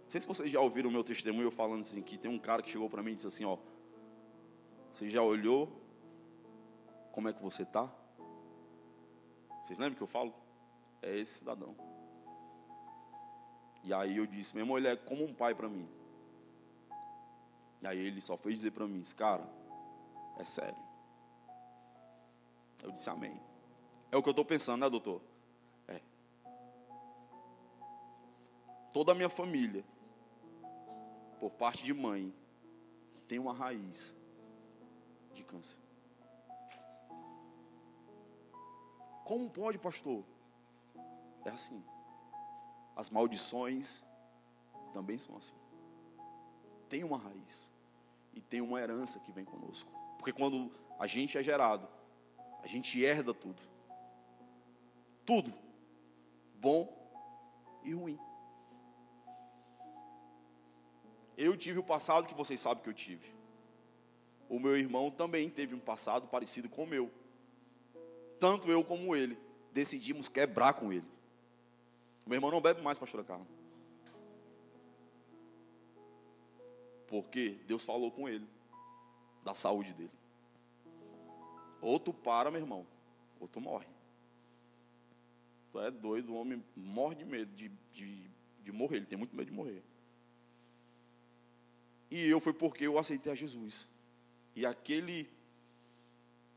Não 0.03 0.11
sei 0.11 0.21
se 0.21 0.27
vocês 0.27 0.51
já 0.51 0.61
ouviram 0.61 0.91
o 0.91 0.93
meu 0.93 1.05
testemunho 1.05 1.49
falando 1.49 1.83
assim, 1.83 2.03
que 2.03 2.19
tem 2.19 2.29
um 2.29 2.41
cara 2.41 2.61
que 2.61 2.69
chegou 2.69 2.91
para 2.91 3.05
mim 3.05 3.13
e 3.13 3.15
disse 3.15 3.29
assim, 3.29 3.45
ó. 3.45 3.57
Você 4.93 5.09
já 5.09 5.23
olhou 5.23 5.71
como 7.13 7.29
é 7.29 7.33
que 7.33 7.41
você 7.41 7.63
está? 7.63 7.89
Vocês 9.65 9.79
lembram 9.79 9.95
que 9.95 10.03
eu 10.03 10.09
falo? 10.09 10.35
É 11.01 11.17
esse 11.17 11.39
cidadão. 11.39 11.77
E 13.85 13.95
aí 13.95 14.17
eu 14.17 14.27
disse, 14.27 14.59
irmão, 14.59 14.77
ele 14.77 14.89
é 14.89 14.97
como 14.97 15.25
um 15.25 15.33
pai 15.33 15.55
para 15.55 15.69
mim. 15.69 15.89
E 17.81 17.87
aí 17.87 17.99
ele 17.99 18.21
só 18.21 18.37
foi 18.37 18.53
dizer 18.53 18.73
para 18.73 18.89
mim, 18.89 19.01
cara, 19.17 19.49
é 20.37 20.45
sério. 20.45 20.83
Eu 22.83 22.91
disse 22.91 23.09
amém. 23.09 23.41
É 24.11 24.17
o 24.17 24.23
que 24.23 24.29
eu 24.29 24.33
estou 24.33 24.45
pensando, 24.45 24.81
né, 24.81 24.91
doutor? 24.91 25.23
Toda 28.95 29.11
a 29.11 29.15
minha 29.15 29.29
família, 29.29 29.85
por 31.41 31.51
parte 31.51 31.83
de 31.83 31.93
mãe, 31.93 32.33
tem 33.27 33.41
uma 33.41 33.53
raiz 33.53 34.17
de 35.33 35.43
câncer. 35.43 35.77
Como 39.25 39.51
pode, 39.51 39.79
pastor? 39.79 40.25
É 41.45 41.51
assim. 41.51 41.85
As 42.95 43.11
maldições 43.11 44.05
também 44.93 45.19
são 45.19 45.37
assim. 45.37 45.57
Tem 46.89 47.03
uma 47.03 47.19
raiz 47.19 47.69
e 48.33 48.41
tem 48.41 48.61
uma 48.61 48.81
herança 48.81 49.19
que 49.19 49.33
vem 49.33 49.45
conosco. 49.45 49.91
Porque 50.19 50.33
quando 50.33 50.71
a 51.01 51.09
gente 51.09 51.37
é 51.37 51.43
gerado, 51.43 51.89
a 52.63 52.69
gente 52.69 53.03
herda 53.03 53.35
tudo. 53.35 53.61
Tudo. 55.27 55.53
Bom 56.61 56.97
e 57.83 57.93
ruim. 57.93 58.21
Eu 61.37 61.57
tive 61.57 61.79
o 61.79 61.85
passado 61.85 62.27
que 62.27 62.35
vocês 62.35 62.61
sabem 62.61 62.83
que 62.83 62.89
eu 62.89 62.95
tive. 62.95 63.35
O 64.49 64.59
meu 64.59 64.77
irmão 64.77 65.11
também 65.11 65.51
teve 65.51 65.75
um 65.75 65.81
passado 65.81 66.29
parecido 66.29 66.69
com 66.69 66.85
o 66.85 66.87
meu. 66.87 67.11
Tanto 68.39 68.71
eu 68.71 68.85
como 68.85 69.17
ele 69.17 69.39
decidimos 69.73 70.29
quebrar 70.29 70.75
com 70.75 70.93
ele. 70.93 71.07
O 72.25 72.31
meu 72.31 72.37
irmão 72.37 72.51
não 72.51 72.61
bebe 72.61 72.81
mais, 72.81 72.99
pastora 72.99 73.25
Carla. 73.25 73.47
Porque 77.09 77.59
Deus 77.67 77.85
falou 77.85 78.11
com 78.11 78.29
ele 78.29 78.47
da 79.43 79.55
saúde 79.55 79.93
dele. 79.93 80.11
Ou 81.81 82.01
tu 82.01 82.15
para, 82.15 82.51
meu 82.51 82.61
irmão, 82.61 82.87
ou 83.39 83.47
tu 83.47 83.61
morre. 83.61 83.87
Tu 85.71 85.81
é 85.81 85.91
doido, 85.91 86.33
o 86.33 86.37
homem 86.37 86.65
morre 86.75 87.17
de 87.17 87.25
medo 87.25 87.53
de, 87.55 87.69
de, 87.93 88.31
de 88.63 88.73
morrer, 88.73 88.99
ele 88.99 89.07
tem 89.07 89.19
muito 89.19 89.37
medo 89.37 89.51
de 89.51 89.53
morrer. 89.53 89.83
E 92.15 92.31
eu 92.31 92.39
foi 92.39 92.53
porque 92.53 92.87
eu 92.87 92.97
aceitei 92.97 93.33
a 93.33 93.35
Jesus. 93.35 93.89
E 94.55 94.65
aquele 94.65 95.29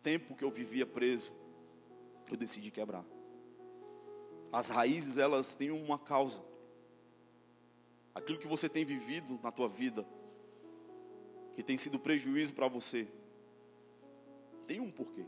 tempo 0.03 0.35
que 0.35 0.43
eu 0.43 0.51
vivia 0.51 0.85
preso, 0.85 1.31
eu 2.29 2.37
decidi 2.37 2.69
quebrar. 2.69 3.03
As 4.51 4.69
raízes, 4.69 5.17
elas 5.17 5.55
têm 5.55 5.71
uma 5.71 5.97
causa. 5.97 6.43
Aquilo 8.13 8.37
que 8.37 8.47
você 8.47 8.69
tem 8.69 8.85
vivido 8.85 9.39
na 9.41 9.51
tua 9.51 9.67
vida, 9.67 10.05
que 11.55 11.63
tem 11.63 11.75
sido 11.75 11.97
prejuízo 11.97 12.53
para 12.53 12.67
você, 12.67 13.07
tem 14.67 14.79
um 14.79 14.91
porquê. 14.91 15.25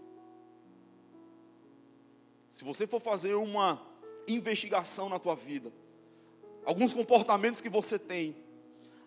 Se 2.52 2.64
você 2.64 2.86
for 2.86 3.00
fazer 3.00 3.34
uma 3.34 3.84
investigação 4.28 5.10
na 5.10 5.18
tua 5.18 5.36
vida, 5.36 5.74
alguns 6.64 6.94
comportamentos 6.94 7.62
que 7.62 7.70
você 7.70 7.98
tem, 7.98 8.36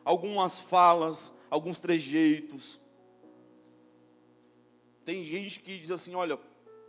algumas 0.05 0.61
falas, 0.61 1.37
alguns 1.51 1.81
trejeitos. 1.81 2.81
Tem 5.05 5.25
gente 5.25 5.61
que 5.61 5.79
diz 5.79 5.91
assim: 5.91 6.15
olha, 6.15 6.37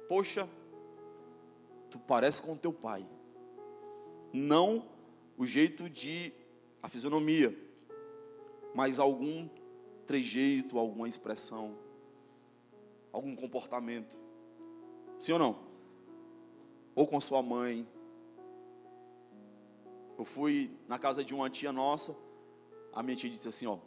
poxa, 0.08 0.48
tu 1.90 2.00
parece 2.00 2.42
com 2.42 2.56
teu 2.56 2.74
pai. 2.74 3.06
Não 4.32 4.88
o 5.38 5.46
jeito 5.46 5.90
de 5.90 6.34
a 6.82 6.90
fisionomia, 6.90 7.58
mas 8.74 9.00
algum 9.00 9.48
trejeito, 10.06 10.78
alguma 10.78 11.08
expressão, 11.08 11.78
algum 13.12 13.36
comportamento. 13.36 14.18
Sim 15.20 15.34
ou 15.34 15.40
não? 15.40 15.60
Ou 16.96 17.08
com 17.08 17.20
sua 17.22 17.42
mãe. 17.42 17.88
Eu 20.18 20.26
fui 20.26 20.72
na 20.88 21.00
casa 21.00 21.24
de 21.24 21.34
uma 21.34 21.50
tia 21.50 21.72
nossa, 21.72 22.16
a 22.94 23.02
minha 23.02 23.16
tia 23.16 23.30
disse 23.30 23.48
assim, 23.48 23.66
ó, 23.66 23.78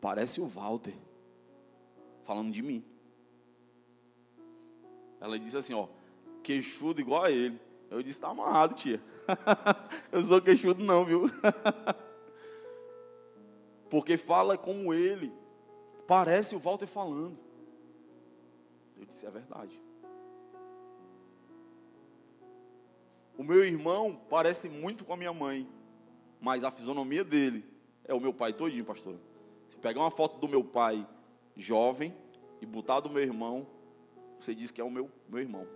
parece 0.00 0.40
o 0.40 0.46
Walter, 0.46 0.94
falando 2.22 2.52
de 2.52 2.62
mim. 2.62 2.84
Ela 5.20 5.38
disse 5.38 5.56
assim, 5.56 5.74
ó, 5.74 5.88
queixudo 6.42 7.00
igual 7.00 7.24
a 7.24 7.30
ele. 7.30 7.60
Eu 7.90 8.02
disse, 8.02 8.20
tá 8.20 8.28
amarrado, 8.28 8.74
tia. 8.74 9.02
eu 10.10 10.22
sou 10.22 10.40
queixudo 10.40 10.82
não, 10.82 11.04
viu? 11.04 11.30
Porque 13.90 14.16
fala 14.16 14.56
como 14.56 14.94
ele. 14.94 15.32
Parece 16.06 16.54
o 16.54 16.58
Walter 16.58 16.86
falando. 16.86 17.38
Eu 18.96 19.04
disse, 19.04 19.26
é 19.26 19.30
verdade. 19.30 19.80
O 23.36 23.42
meu 23.42 23.64
irmão 23.64 24.20
parece 24.30 24.68
muito 24.68 25.04
com 25.04 25.12
a 25.12 25.16
minha 25.16 25.32
mãe, 25.32 25.68
mas 26.40 26.64
a 26.64 26.70
fisionomia 26.70 27.24
dele 27.24 27.71
é 28.04 28.14
o 28.14 28.20
meu 28.20 28.32
pai 28.32 28.52
todinho, 28.52 28.84
pastor. 28.84 29.16
Se 29.68 29.76
pegar 29.76 30.00
uma 30.00 30.10
foto 30.10 30.38
do 30.38 30.48
meu 30.48 30.62
pai 30.62 31.06
jovem 31.56 32.14
e 32.60 32.66
botar 32.66 33.00
do 33.00 33.10
meu 33.10 33.22
irmão, 33.22 33.66
você 34.38 34.54
diz 34.54 34.70
que 34.70 34.80
é 34.80 34.84
o 34.84 34.90
meu, 34.90 35.10
meu 35.28 35.40
irmão. 35.40 35.66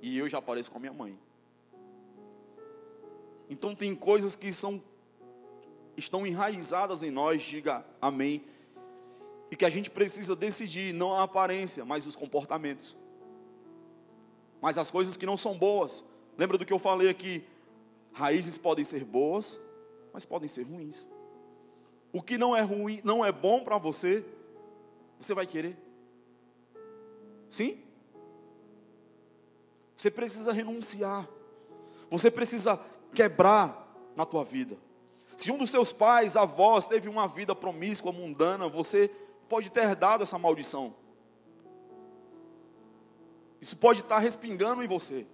E 0.00 0.16
eu 0.16 0.28
já 0.28 0.40
pareço 0.40 0.70
com 0.70 0.78
a 0.78 0.80
minha 0.80 0.92
mãe. 0.92 1.18
Então 3.48 3.74
tem 3.74 3.94
coisas 3.94 4.36
que 4.36 4.52
são 4.52 4.82
estão 5.96 6.26
enraizadas 6.26 7.02
em 7.02 7.10
nós, 7.10 7.42
diga 7.42 7.84
amém. 8.00 8.44
E 9.50 9.56
que 9.56 9.64
a 9.64 9.70
gente 9.70 9.90
precisa 9.90 10.34
decidir 10.34 10.92
não 10.92 11.12
a 11.12 11.22
aparência, 11.22 11.84
mas 11.84 12.06
os 12.06 12.16
comportamentos. 12.16 12.96
Mas 14.60 14.78
as 14.78 14.90
coisas 14.90 15.16
que 15.16 15.26
não 15.26 15.36
são 15.36 15.56
boas. 15.56 16.04
Lembra 16.36 16.58
do 16.58 16.64
que 16.64 16.72
eu 16.72 16.78
falei 16.78 17.08
aqui? 17.08 17.44
Raízes 18.12 18.58
podem 18.58 18.84
ser 18.84 19.04
boas, 19.04 19.58
mas 20.14 20.24
podem 20.24 20.48
ser 20.48 20.62
ruins. 20.62 21.08
O 22.12 22.22
que 22.22 22.38
não 22.38 22.54
é 22.54 22.60
ruim, 22.62 23.00
não 23.02 23.24
é 23.24 23.32
bom 23.32 23.64
para 23.64 23.76
você, 23.76 24.24
você 25.20 25.34
vai 25.34 25.44
querer. 25.44 25.76
Sim? 27.50 27.82
Você 29.96 30.12
precisa 30.12 30.52
renunciar. 30.52 31.28
Você 32.08 32.30
precisa 32.30 32.80
quebrar 33.12 33.92
na 34.14 34.24
tua 34.24 34.44
vida. 34.44 34.78
Se 35.36 35.50
um 35.50 35.58
dos 35.58 35.72
seus 35.72 35.92
pais, 35.92 36.36
avós, 36.36 36.86
teve 36.86 37.08
uma 37.08 37.26
vida 37.26 37.52
promíscua, 37.52 38.12
mundana, 38.12 38.68
você 38.68 39.10
pode 39.48 39.68
ter 39.68 39.96
dado 39.96 40.22
essa 40.22 40.38
maldição. 40.38 40.94
Isso 43.60 43.76
pode 43.76 44.00
estar 44.00 44.18
respingando 44.18 44.84
em 44.84 44.86
você. 44.86 45.26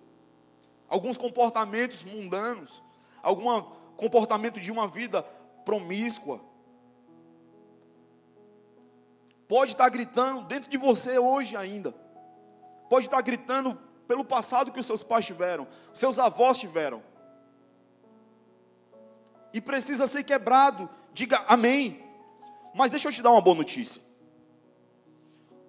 Alguns 0.89 1.19
comportamentos 1.19 2.03
mundanos, 2.03 2.83
alguma 3.23 3.80
comportamento 4.01 4.59
de 4.59 4.73
uma 4.73 4.89
vida 4.89 5.23
promíscua. 5.65 6.41
Pode 9.47 9.73
estar 9.73 9.89
gritando 9.91 10.43
dentro 10.45 10.71
de 10.71 10.79
você 10.79 11.19
hoje 11.19 11.57
ainda. 11.57 11.93
Pode 12.89 13.07
estar 13.07 13.21
gritando 13.21 13.79
pelo 14.09 14.25
passado 14.25 14.73
que 14.73 14.81
os 14.81 14.87
seus 14.87 15.03
pais 15.03 15.27
tiveram, 15.27 15.69
os 15.93 16.01
seus 16.01 16.19
avós 16.19 16.59
tiveram. 16.59 17.03
E 19.53 19.61
precisa 19.61 20.07
ser 20.07 20.25
quebrado. 20.25 20.89
Diga 21.13 21.45
amém. 21.47 22.03
Mas 22.75 22.91
deixa 22.91 23.09
eu 23.09 23.13
te 23.13 23.21
dar 23.21 23.33
uma 23.33 23.41
boa 23.41 23.57
notícia. 23.57 24.03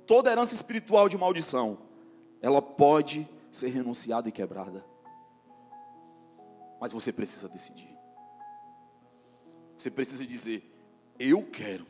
Toda 0.08 0.32
herança 0.32 0.54
espiritual 0.54 1.10
de 1.10 1.18
maldição, 1.18 1.80
ela 2.42 2.62
pode 2.62 3.28
ser 3.52 3.70
renunciada 3.70 4.30
e 4.30 4.32
quebrada. 4.32 4.86
Mas 6.80 6.92
você 6.92 7.12
precisa 7.12 7.50
decidir. 7.50 7.91
Você 9.82 9.90
precisa 9.90 10.28
dizer: 10.28 10.64
Eu 11.18 11.44
quero. 11.44 11.88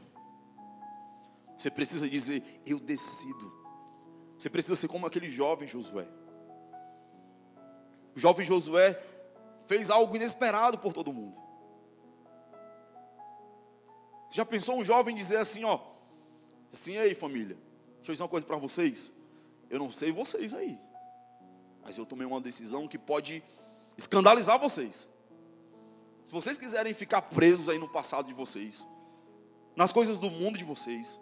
Você 1.57 1.69
precisa 1.69 2.09
dizer: 2.09 2.61
Eu 2.65 2.79
decido. 2.79 3.51
Você 4.37 4.49
precisa 4.49 4.77
ser 4.77 4.87
como 4.87 5.05
aquele 5.05 5.29
jovem 5.29 5.67
Josué. 5.67 6.07
O 8.15 8.19
jovem 8.19 8.45
Josué 8.45 8.93
fez 9.67 9.89
algo 9.89 10.15
inesperado 10.15 10.79
por 10.79 10.93
todo 10.93 11.11
mundo. 11.11 11.35
Você 14.29 14.37
já 14.37 14.45
pensou 14.45 14.77
um 14.77 14.83
jovem 14.85 15.13
dizer 15.13 15.37
assim, 15.37 15.65
ó, 15.65 15.77
assim, 16.71 16.95
ei 16.95 17.13
família, 17.13 17.57
deixa 17.97 18.11
eu 18.11 18.13
dizer 18.13 18.23
uma 18.23 18.29
coisa 18.29 18.45
para 18.45 18.55
vocês. 18.55 19.11
eu 19.69 19.77
não 19.77 19.91
sei 19.91 20.13
vocês 20.13 20.53
aí, 20.53 20.79
mas 21.81 21.97
eu 21.97 22.05
tomei 22.05 22.25
uma 22.25 22.39
decisão 22.39 22.87
que 22.87 22.97
pode 22.97 23.43
escandalizar 23.97 24.57
vocês. 24.57 25.09
Se 26.31 26.33
vocês 26.33 26.57
quiserem 26.57 26.93
ficar 26.93 27.23
presos 27.23 27.67
aí 27.67 27.77
no 27.77 27.89
passado 27.89 28.25
de 28.25 28.33
vocês, 28.33 28.87
nas 29.75 29.91
coisas 29.91 30.17
do 30.17 30.31
mundo 30.31 30.57
de 30.57 30.63
vocês, 30.63 31.19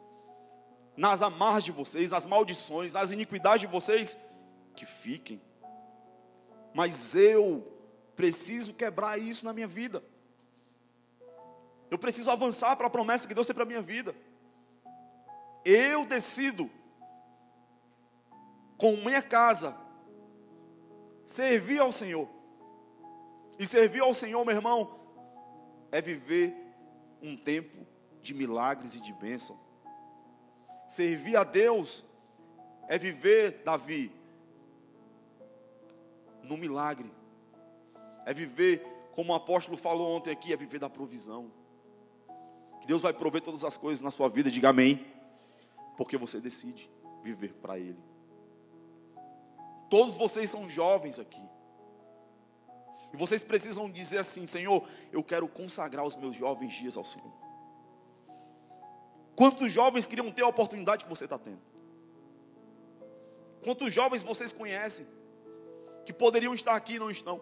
nas 0.96 1.24
amarras 1.24 1.64
de 1.64 1.72
vocês, 1.72 2.12
nas 2.12 2.28
maldições, 2.28 2.94
nas 2.94 3.12
iniquidades 3.12 3.62
de 3.62 3.66
vocês, 3.66 4.16
que 4.76 4.86
fiquem. 4.86 5.42
Mas 6.76 7.16
eu 7.16 7.68
preciso 8.16 8.72
quebrar 8.72 9.18
isso 9.18 9.46
na 9.46 9.52
minha 9.52 9.66
vida. 9.66 10.04
Eu 11.90 11.98
preciso 11.98 12.30
avançar 12.30 12.76
para 12.76 12.86
a 12.86 12.92
promessa 12.92 13.28
que 13.28 13.34
Deus 13.34 13.48
tem 13.48 13.56
para 13.56 13.64
a 13.64 13.68
minha 13.68 13.82
vida. 13.82 14.16
Eu 15.66 16.06
decido, 16.06 16.70
com 18.78 18.96
minha 18.98 19.24
casa, 19.24 19.76
servir 21.26 21.80
ao 21.80 21.92
Senhor. 21.92 22.30
E 23.58 23.66
servir 23.66 24.02
ao 24.02 24.14
Senhor, 24.14 24.46
meu 24.46 24.56
irmão, 24.56 24.99
é 25.92 26.02
viver 26.02 26.56
um 27.22 27.36
tempo 27.36 27.86
de 28.22 28.34
milagres 28.34 28.96
e 28.96 29.02
de 29.02 29.14
bênção. 29.14 29.60
Servir 30.88 31.36
a 31.36 31.44
Deus 31.44 32.04
é 32.88 32.98
viver, 32.98 33.62
Davi, 33.64 34.12
no 36.44 36.58
milagre. 36.58 37.12
É 38.26 38.34
viver, 38.34 38.82
como 39.14 39.32
o 39.32 39.36
apóstolo 39.36 39.78
falou 39.78 40.16
ontem 40.16 40.32
aqui, 40.32 40.52
é 40.52 40.58
viver 40.58 40.80
da 40.80 40.90
provisão. 40.90 41.52
Que 42.82 42.88
Deus 42.88 43.02
vai 43.02 43.14
prover 43.14 43.42
todas 43.42 43.64
as 43.64 43.78
coisas 43.78 44.02
na 44.02 44.12
sua 44.12 44.30
vida, 44.30 44.50
diga 44.50 44.70
amém. 44.70 45.06
Porque 45.98 46.18
você 46.18 46.40
decide 46.40 46.90
viver 47.24 47.54
para 47.54 47.78
Ele. 47.78 48.00
Todos 49.90 50.16
vocês 50.16 50.50
são 50.50 50.70
jovens 50.70 51.20
aqui. 51.20 51.49
E 53.14 53.18
vocês 53.18 53.44
precisam 53.44 53.90
dizer 53.90 54.20
assim: 54.20 54.46
Senhor, 54.48 54.88
eu 55.12 55.24
quero 55.24 55.48
consagrar 55.48 56.06
os 56.06 56.16
meus 56.16 56.36
jovens 56.36 56.74
dias 56.74 56.96
ao 56.98 57.06
Senhor. 57.06 57.32
Quantos 59.36 59.72
jovens 59.72 60.06
queriam 60.06 60.32
ter 60.32 60.44
a 60.44 60.48
oportunidade 60.48 61.06
que 61.06 61.10
você 61.10 61.24
está 61.24 61.38
tendo? 61.38 61.62
Quantos 63.64 63.94
jovens 63.94 64.24
vocês 64.24 64.52
conhecem 64.52 65.06
que 66.06 66.14
poderiam 66.14 66.54
estar 66.54 66.76
aqui 66.76 66.96
e 66.96 67.00
não 67.00 67.10
estão? 67.10 67.42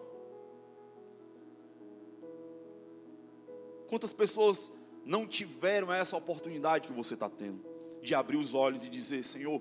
Quantas 3.88 4.12
pessoas 4.12 4.70
não 5.04 5.26
tiveram 5.26 5.92
essa 5.92 6.16
oportunidade 6.16 6.86
que 6.86 6.94
você 6.94 7.14
está 7.14 7.28
tendo 7.28 7.64
de 8.02 8.14
abrir 8.14 8.36
os 8.36 8.54
olhos 8.54 8.84
e 8.84 8.88
dizer: 8.88 9.24
Senhor, 9.24 9.60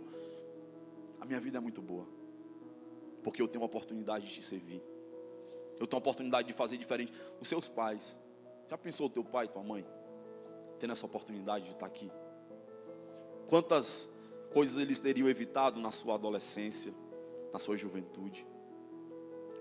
a 1.19 1.25
minha 1.25 1.39
vida 1.39 1.57
é 1.57 1.61
muito 1.61 1.81
boa, 1.81 2.07
porque 3.23 3.41
eu 3.41 3.47
tenho 3.47 3.63
a 3.63 3.65
oportunidade 3.65 4.27
de 4.27 4.33
te 4.33 4.43
servir. 4.43 4.81
Eu 5.79 5.87
tenho 5.87 5.97
a 5.97 5.99
oportunidade 5.99 6.47
de 6.47 6.53
fazer 6.53 6.77
diferente. 6.77 7.13
Os 7.39 7.47
seus 7.47 7.67
pais, 7.67 8.17
já 8.67 8.77
pensou 8.77 9.07
o 9.07 9.09
teu 9.09 9.23
pai 9.23 9.47
tua 9.47 9.63
mãe 9.63 9.85
tendo 10.79 10.93
essa 10.93 11.05
oportunidade 11.05 11.65
de 11.65 11.71
estar 11.71 11.85
aqui? 11.85 12.11
Quantas 13.47 14.09
coisas 14.53 14.77
eles 14.77 14.99
teriam 14.99 15.27
evitado 15.27 15.79
na 15.79 15.91
sua 15.91 16.15
adolescência, 16.15 16.93
na 17.51 17.59
sua 17.59 17.77
juventude? 17.77 18.45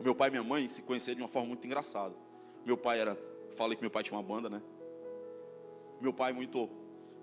Meu 0.00 0.14
pai 0.14 0.28
e 0.28 0.30
minha 0.32 0.44
mãe 0.44 0.68
se 0.68 0.82
conheceram 0.82 1.16
de 1.16 1.22
uma 1.22 1.28
forma 1.28 1.48
muito 1.48 1.66
engraçada. 1.66 2.14
Meu 2.64 2.76
pai 2.76 3.00
era, 3.00 3.16
falei 3.52 3.76
que 3.76 3.82
meu 3.82 3.90
pai 3.90 4.02
tinha 4.02 4.16
uma 4.16 4.22
banda, 4.22 4.50
né? 4.50 4.62
Meu 6.00 6.12
pai 6.12 6.32
muito, 6.32 6.68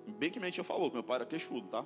bem 0.07 0.31
que 0.31 0.39
mente 0.39 0.57
eu 0.57 0.63
falou, 0.63 0.89
que 0.89 0.95
meu 0.95 1.03
pai 1.03 1.17
era 1.17 1.25
queixudo, 1.25 1.67
tá? 1.67 1.85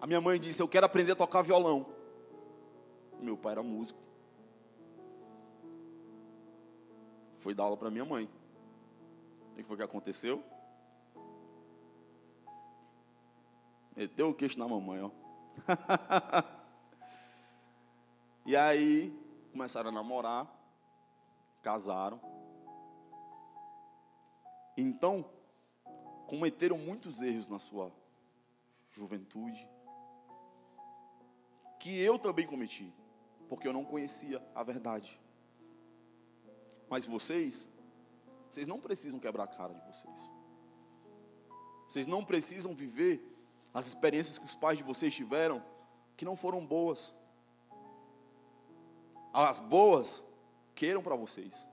A 0.00 0.06
minha 0.06 0.20
mãe 0.20 0.38
disse: 0.38 0.62
Eu 0.62 0.68
quero 0.68 0.86
aprender 0.86 1.12
a 1.12 1.16
tocar 1.16 1.42
violão. 1.42 1.86
Meu 3.20 3.36
pai 3.36 3.52
era 3.52 3.62
músico. 3.62 4.05
Foi 7.46 7.54
dar 7.54 7.62
aula 7.62 7.76
para 7.76 7.92
minha 7.92 8.04
mãe. 8.04 8.28
O 9.52 9.54
que 9.54 9.62
foi 9.62 9.76
que 9.76 9.82
aconteceu? 9.84 10.42
Meteu 13.94 14.30
o 14.30 14.34
queixo 14.34 14.58
na 14.58 14.66
mamãe, 14.66 15.00
ó. 15.00 15.12
e 18.44 18.56
aí, 18.56 19.16
começaram 19.52 19.90
a 19.90 19.92
namorar, 19.92 20.52
casaram. 21.62 22.20
Então, 24.76 25.24
cometeram 26.26 26.76
muitos 26.76 27.22
erros 27.22 27.48
na 27.48 27.60
sua 27.60 27.92
juventude, 28.90 29.70
que 31.78 31.96
eu 31.96 32.18
também 32.18 32.44
cometi, 32.44 32.92
porque 33.48 33.68
eu 33.68 33.72
não 33.72 33.84
conhecia 33.84 34.44
a 34.52 34.64
verdade. 34.64 35.24
Mas 36.88 37.04
vocês, 37.04 37.68
vocês 38.50 38.66
não 38.66 38.80
precisam 38.80 39.18
quebrar 39.18 39.44
a 39.44 39.48
cara 39.48 39.74
de 39.74 39.80
vocês. 39.86 40.30
Vocês 41.88 42.06
não 42.06 42.24
precisam 42.24 42.74
viver 42.74 43.22
as 43.72 43.86
experiências 43.86 44.38
que 44.38 44.44
os 44.44 44.54
pais 44.54 44.78
de 44.78 44.84
vocês 44.84 45.14
tiveram 45.14 45.62
que 46.16 46.24
não 46.24 46.36
foram 46.36 46.64
boas. 46.64 47.14
As 49.32 49.60
boas, 49.60 50.22
queiram 50.74 51.02
para 51.02 51.14
vocês. 51.14 51.66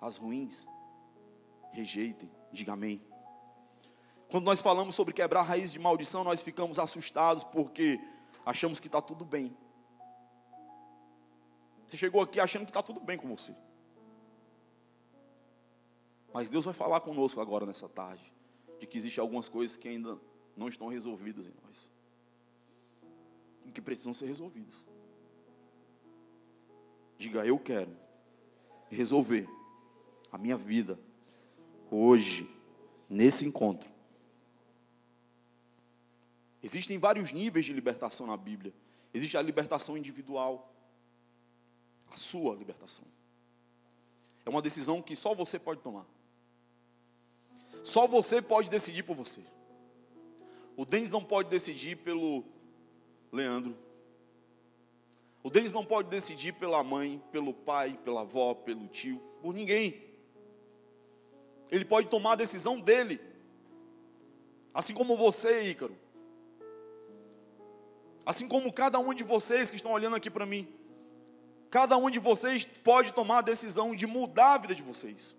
As 0.00 0.16
ruins, 0.16 0.66
rejeitem. 1.70 2.30
Diga 2.50 2.72
amém. 2.72 3.02
Quando 4.30 4.44
nós 4.44 4.62
falamos 4.62 4.94
sobre 4.94 5.12
quebrar 5.12 5.42
raiz 5.42 5.70
de 5.72 5.78
maldição, 5.78 6.24
nós 6.24 6.40
ficamos 6.40 6.78
assustados 6.78 7.44
porque 7.44 8.00
achamos 8.46 8.80
que 8.80 8.86
está 8.86 9.02
tudo 9.02 9.24
bem. 9.24 9.54
Você 11.86 11.98
chegou 11.98 12.22
aqui 12.22 12.40
achando 12.40 12.64
que 12.64 12.70
está 12.70 12.82
tudo 12.82 13.00
bem 13.00 13.18
com 13.18 13.28
você. 13.28 13.54
Mas 16.32 16.48
Deus 16.48 16.64
vai 16.64 16.74
falar 16.74 17.00
conosco 17.00 17.40
agora 17.40 17.66
nessa 17.66 17.88
tarde, 17.88 18.32
de 18.80 18.86
que 18.86 18.96
existem 18.96 19.20
algumas 19.20 19.48
coisas 19.48 19.76
que 19.76 19.88
ainda 19.88 20.18
não 20.56 20.68
estão 20.68 20.88
resolvidas 20.88 21.46
em 21.46 21.54
nós, 21.64 21.90
e 23.64 23.70
que 23.70 23.80
precisam 23.80 24.14
ser 24.14 24.26
resolvidas. 24.26 24.86
Diga, 27.18 27.44
eu 27.46 27.58
quero 27.58 27.96
resolver 28.90 29.48
a 30.30 30.38
minha 30.38 30.56
vida 30.56 30.98
hoje, 31.90 32.48
nesse 33.08 33.44
encontro. 33.44 33.92
Existem 36.62 36.98
vários 36.98 37.32
níveis 37.32 37.66
de 37.66 37.72
libertação 37.72 38.26
na 38.26 38.36
Bíblia. 38.36 38.72
Existe 39.12 39.36
a 39.36 39.42
libertação 39.42 39.96
individual, 39.96 40.72
a 42.10 42.16
sua 42.16 42.54
libertação. 42.54 43.04
É 44.44 44.50
uma 44.50 44.62
decisão 44.62 45.02
que 45.02 45.14
só 45.14 45.34
você 45.34 45.58
pode 45.58 45.80
tomar. 45.80 46.06
Só 47.82 48.06
você 48.06 48.40
pode 48.40 48.70
decidir 48.70 49.02
por 49.02 49.16
você. 49.16 49.40
O 50.76 50.84
Denis 50.84 51.10
não 51.10 51.22
pode 51.22 51.48
decidir 51.48 51.96
pelo 51.96 52.44
Leandro. 53.32 53.76
O 55.42 55.50
Denis 55.50 55.72
não 55.72 55.84
pode 55.84 56.08
decidir 56.08 56.52
pela 56.52 56.82
mãe, 56.84 57.20
pelo 57.32 57.52
pai, 57.52 57.98
pela 58.04 58.20
avó, 58.20 58.54
pelo 58.54 58.86
tio, 58.86 59.20
por 59.40 59.52
ninguém. 59.52 60.00
Ele 61.70 61.84
pode 61.84 62.08
tomar 62.08 62.32
a 62.32 62.36
decisão 62.36 62.78
dele. 62.78 63.20
Assim 64.72 64.94
como 64.94 65.16
você, 65.16 65.62
Ícaro. 65.62 65.96
Assim 68.24 68.46
como 68.46 68.72
cada 68.72 69.00
um 69.00 69.12
de 69.12 69.24
vocês 69.24 69.68
que 69.68 69.76
estão 69.76 69.90
olhando 69.90 70.14
aqui 70.14 70.30
para 70.30 70.46
mim. 70.46 70.68
Cada 71.68 71.96
um 71.96 72.08
de 72.08 72.20
vocês 72.20 72.64
pode 72.64 73.12
tomar 73.12 73.38
a 73.38 73.42
decisão 73.42 73.94
de 73.94 74.06
mudar 74.06 74.54
a 74.54 74.58
vida 74.58 74.74
de 74.74 74.82
vocês 74.82 75.36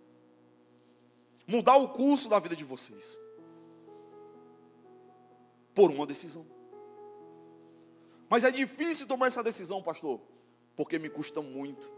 mudar 1.48 1.78
o 1.78 1.90
curso 1.90 2.30
da 2.30 2.40
vida 2.40 2.56
de 2.56 2.64
vocês. 2.64 3.18
Por 5.74 5.90
uma 5.92 6.06
decisão. 6.06 6.46
Mas 8.30 8.44
é 8.44 8.52
difícil 8.52 9.08
tomar 9.08 9.28
essa 9.28 9.44
decisão, 9.44 9.82
pastor, 9.82 10.20
porque 10.76 10.98
me 10.98 11.10
custa 11.10 11.42
muito. 11.42 11.92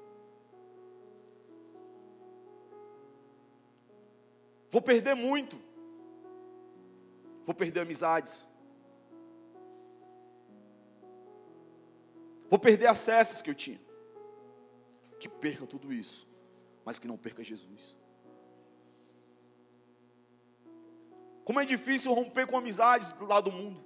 Vou 4.69 4.81
perder 4.81 5.15
muito. 5.15 5.57
Vou 7.45 7.55
perder 7.55 7.81
amizades. 7.81 8.45
Vou 12.49 12.59
perder 12.59 12.87
acessos 12.87 13.41
que 13.41 13.49
eu 13.49 13.55
tinha. 13.55 13.79
Que 15.19 15.29
perca 15.29 15.65
tudo 15.65 15.93
isso, 15.93 16.27
mas 16.83 16.99
que 16.99 17.07
não 17.07 17.17
perca 17.17 17.43
Jesus. 17.43 17.97
Como 21.45 21.59
é 21.59 21.65
difícil 21.65 22.11
romper 22.11 22.47
com 22.47 22.57
amizades 22.57 23.11
do 23.11 23.25
lado 23.27 23.51
do 23.51 23.55
mundo. 23.55 23.79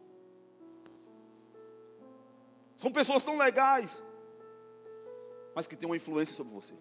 São 2.78 2.89
pessoas 2.89 3.22
tão 3.22 3.38
legais, 3.38 4.01
mas 5.53 5.68
que 5.68 5.76
têm 5.76 5.89
uma 5.89 5.97
influência 5.97 6.34
sobre 6.34 6.53
você. 6.53 6.74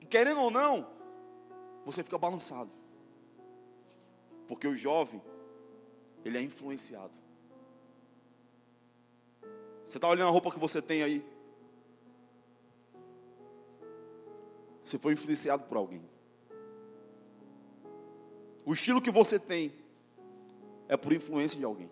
E 0.00 0.06
querendo 0.06 0.40
ou 0.40 0.52
não, 0.52 0.88
você 1.84 2.04
fica 2.04 2.16
balançado. 2.16 2.70
Porque 4.46 4.68
o 4.68 4.76
jovem, 4.76 5.20
ele 6.24 6.38
é 6.38 6.42
influenciado. 6.42 7.12
Você 9.84 9.98
está 9.98 10.08
olhando 10.08 10.28
a 10.28 10.30
roupa 10.30 10.52
que 10.52 10.60
você 10.60 10.80
tem 10.80 11.02
aí? 11.02 11.33
Você 14.84 14.98
foi 14.98 15.14
influenciado 15.14 15.64
por 15.64 15.76
alguém. 15.76 16.02
O 18.64 18.72
estilo 18.72 19.00
que 19.00 19.10
você 19.10 19.38
tem 19.38 19.72
é 20.88 20.96
por 20.96 21.12
influência 21.12 21.58
de 21.58 21.64
alguém. 21.64 21.90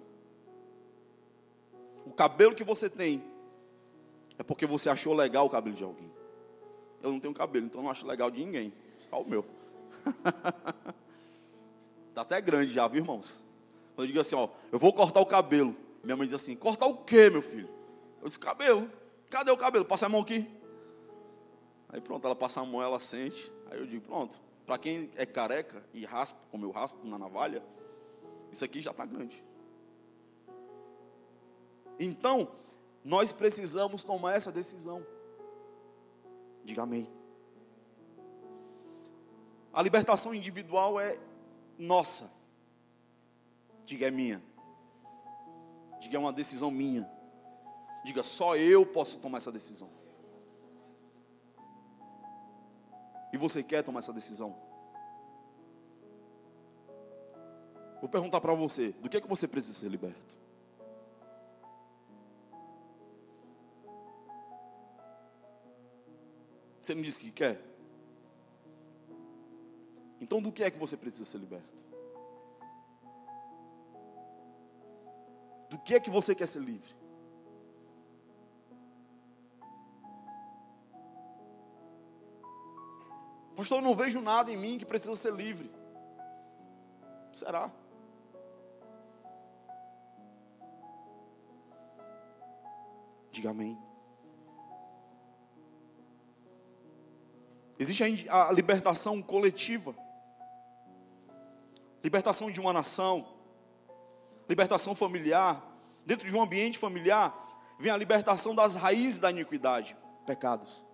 O 2.04 2.12
cabelo 2.12 2.54
que 2.54 2.64
você 2.64 2.88
tem 2.90 3.22
é 4.38 4.42
porque 4.42 4.66
você 4.66 4.88
achou 4.90 5.14
legal 5.14 5.46
o 5.46 5.50
cabelo 5.50 5.74
de 5.74 5.84
alguém. 5.84 6.10
Eu 7.02 7.12
não 7.12 7.20
tenho 7.20 7.34
cabelo, 7.34 7.66
então 7.66 7.82
não 7.82 7.90
acho 7.90 8.06
legal 8.06 8.30
de 8.30 8.44
ninguém, 8.44 8.72
só 8.96 9.20
o 9.20 9.28
meu. 9.28 9.44
Está 12.08 12.22
até 12.22 12.40
grande 12.40 12.72
já, 12.72 12.86
viu, 12.86 13.02
irmãos? 13.02 13.42
Quando 13.94 14.04
eu 14.04 14.06
digo 14.06 14.20
assim, 14.20 14.34
ó, 14.34 14.48
eu 14.70 14.78
vou 14.78 14.92
cortar 14.92 15.20
o 15.20 15.26
cabelo. 15.26 15.76
Minha 16.02 16.16
mãe 16.16 16.26
diz 16.26 16.34
assim: 16.34 16.56
cortar 16.56 16.86
o 16.86 16.98
quê, 16.98 17.30
meu 17.30 17.42
filho? 17.42 17.68
Eu 18.20 18.26
disse: 18.26 18.38
cabelo. 18.38 18.90
Cadê 19.30 19.50
o 19.50 19.56
cabelo? 19.56 19.84
Passa 19.84 20.06
a 20.06 20.08
mão 20.08 20.20
aqui. 20.20 20.46
Aí 21.92 22.00
pronto, 22.00 22.24
ela 22.24 22.34
passa 22.34 22.60
a 22.60 22.64
mão, 22.64 22.82
ela 22.82 22.98
sente. 22.98 23.52
Aí 23.70 23.78
eu 23.78 23.86
digo: 23.86 24.06
pronto. 24.06 24.40
Para 24.64 24.78
quem 24.78 25.10
é 25.16 25.26
careca 25.26 25.84
e 25.92 26.04
raspa, 26.04 26.40
como 26.50 26.64
eu 26.64 26.70
raspo 26.70 27.06
na 27.06 27.18
navalha, 27.18 27.62
isso 28.50 28.64
aqui 28.64 28.80
já 28.80 28.92
está 28.92 29.04
grande. 29.04 29.44
Então, 31.98 32.48
nós 33.04 33.32
precisamos 33.32 34.04
tomar 34.04 34.34
essa 34.34 34.50
decisão. 34.50 35.04
Diga 36.64 36.82
amém. 36.82 37.08
A 39.72 39.82
libertação 39.82 40.34
individual 40.34 41.00
é 41.00 41.18
nossa. 41.78 42.32
Diga 43.84 44.06
é 44.06 44.10
minha. 44.10 44.42
Diga 46.00 46.16
é 46.16 46.20
uma 46.20 46.32
decisão 46.32 46.70
minha. 46.70 47.10
Diga 48.04 48.22
só 48.22 48.56
eu 48.56 48.86
posso 48.86 49.18
tomar 49.18 49.38
essa 49.38 49.50
decisão. 49.50 50.01
E 53.32 53.38
você 53.38 53.62
quer 53.62 53.82
tomar 53.82 54.00
essa 54.00 54.12
decisão? 54.12 54.54
Vou 58.00 58.08
perguntar 58.08 58.40
para 58.40 58.52
você: 58.52 58.90
do 59.00 59.08
que 59.08 59.16
é 59.16 59.20
que 59.20 59.28
você 59.28 59.48
precisa 59.48 59.78
ser 59.78 59.88
liberto? 59.88 60.36
Você 66.80 66.94
me 66.96 67.02
disse 67.02 67.20
que 67.20 67.30
quer? 67.30 67.60
Então, 70.20 70.42
do 70.42 70.52
que 70.52 70.64
é 70.64 70.70
que 70.70 70.78
você 70.78 70.96
precisa 70.96 71.24
ser 71.24 71.38
liberto? 71.38 71.78
Do 75.70 75.78
que 75.78 75.94
é 75.94 76.00
que 76.00 76.10
você 76.10 76.34
quer 76.34 76.46
ser 76.46 76.60
livre? 76.60 77.01
Pastor, 83.62 83.78
eu 83.78 83.82
não 83.82 83.94
vejo 83.94 84.20
nada 84.20 84.50
em 84.50 84.56
mim 84.56 84.76
que 84.76 84.84
precisa 84.84 85.14
ser 85.14 85.32
livre. 85.32 85.70
Será? 87.30 87.70
Diga 93.30 93.50
amém. 93.50 93.78
Existe 97.78 98.28
a 98.28 98.50
libertação 98.50 99.22
coletiva, 99.22 99.94
libertação 102.02 102.50
de 102.50 102.60
uma 102.60 102.72
nação, 102.72 103.28
libertação 104.48 104.92
familiar. 104.92 105.62
Dentro 106.04 106.26
de 106.26 106.34
um 106.34 106.42
ambiente 106.42 106.78
familiar, 106.78 107.32
vem 107.78 107.92
a 107.92 107.96
libertação 107.96 108.56
das 108.56 108.74
raízes 108.74 109.20
da 109.20 109.30
iniquidade, 109.30 109.96
pecados. 110.26 110.84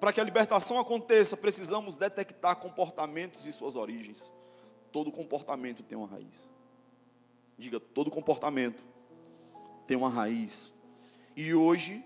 Para 0.00 0.12
que 0.12 0.20
a 0.20 0.24
libertação 0.24 0.78
aconteça, 0.78 1.36
precisamos 1.36 1.96
detectar 1.96 2.56
comportamentos 2.56 3.46
e 3.46 3.52
suas 3.52 3.74
origens. 3.76 4.32
Todo 4.92 5.10
comportamento 5.10 5.82
tem 5.82 5.98
uma 5.98 6.06
raiz. 6.06 6.50
Diga, 7.58 7.80
todo 7.80 8.10
comportamento 8.10 8.86
tem 9.86 9.96
uma 9.96 10.08
raiz. 10.08 10.72
E 11.36 11.52
hoje, 11.52 12.04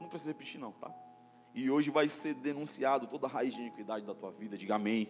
não 0.00 0.08
precisa 0.08 0.30
repetir 0.30 0.60
não, 0.60 0.72
tá? 0.72 0.90
E 1.54 1.70
hoje 1.70 1.90
vai 1.90 2.08
ser 2.08 2.34
denunciado 2.34 3.06
toda 3.06 3.26
a 3.26 3.30
raiz 3.30 3.54
de 3.54 3.60
iniquidade 3.60 4.06
da 4.06 4.14
tua 4.14 4.30
vida, 4.30 4.56
diga 4.56 4.76
amém. 4.76 5.08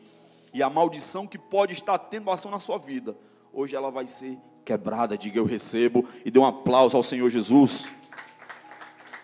E 0.52 0.62
a 0.62 0.68
maldição 0.68 1.26
que 1.26 1.38
pode 1.38 1.72
estar 1.72 1.98
tendo 1.98 2.30
ação 2.30 2.50
na 2.50 2.58
sua 2.58 2.78
vida, 2.78 3.16
hoje 3.52 3.76
ela 3.76 3.90
vai 3.90 4.06
ser 4.06 4.38
quebrada, 4.64 5.16
diga 5.16 5.38
eu 5.38 5.44
recebo, 5.44 6.08
e 6.24 6.30
dê 6.30 6.38
um 6.38 6.46
aplauso 6.46 6.96
ao 6.96 7.02
Senhor 7.02 7.28
Jesus. 7.30 7.90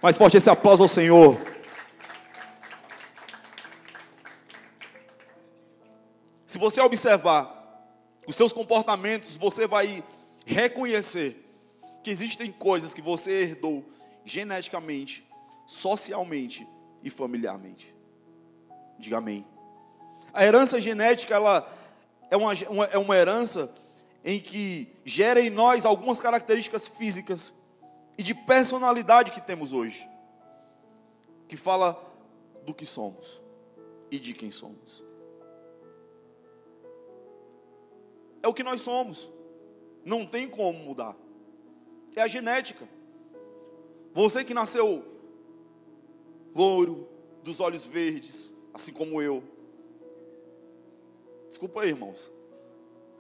Mais 0.02 0.16
forte 0.16 0.36
esse 0.36 0.48
aplauso 0.48 0.82
ao 0.82 0.88
Senhor. 0.88 1.36
Se 6.48 6.56
você 6.56 6.80
observar 6.80 7.84
os 8.26 8.34
seus 8.34 8.54
comportamentos, 8.54 9.36
você 9.36 9.66
vai 9.66 10.02
reconhecer 10.46 11.46
que 12.02 12.08
existem 12.08 12.50
coisas 12.50 12.94
que 12.94 13.02
você 13.02 13.42
herdou 13.42 13.84
geneticamente, 14.24 15.28
socialmente 15.66 16.66
e 17.02 17.10
familiarmente. 17.10 17.94
Diga 18.98 19.18
amém. 19.18 19.44
A 20.32 20.42
herança 20.42 20.80
genética 20.80 21.34
ela 21.34 21.70
é 22.30 22.36
uma, 22.38 22.54
é 22.90 22.96
uma 22.96 23.14
herança 23.14 23.70
em 24.24 24.40
que 24.40 24.90
gera 25.04 25.42
em 25.42 25.50
nós 25.50 25.84
algumas 25.84 26.18
características 26.18 26.88
físicas 26.88 27.52
e 28.16 28.22
de 28.22 28.34
personalidade 28.34 29.32
que 29.32 29.40
temos 29.42 29.74
hoje, 29.74 30.08
que 31.46 31.58
fala 31.58 32.02
do 32.64 32.72
que 32.72 32.86
somos 32.86 33.38
e 34.10 34.18
de 34.18 34.32
quem 34.32 34.50
somos. 34.50 35.06
É 38.48 38.50
o 38.50 38.54
que 38.54 38.62
nós 38.62 38.80
somos, 38.80 39.30
não 40.04 40.24
tem 40.24 40.48
como 40.48 40.78
mudar 40.78 41.14
é 42.18 42.22
a 42.22 42.26
genética. 42.26 42.88
Você 44.12 44.44
que 44.44 44.54
nasceu 44.54 45.04
louro, 46.54 47.08
dos 47.42 47.60
olhos 47.60 47.84
verdes, 47.84 48.52
assim 48.74 48.92
como 48.92 49.22
eu. 49.22 49.42
Desculpa 51.48 51.82
aí, 51.82 51.90
irmãos. 51.90 52.30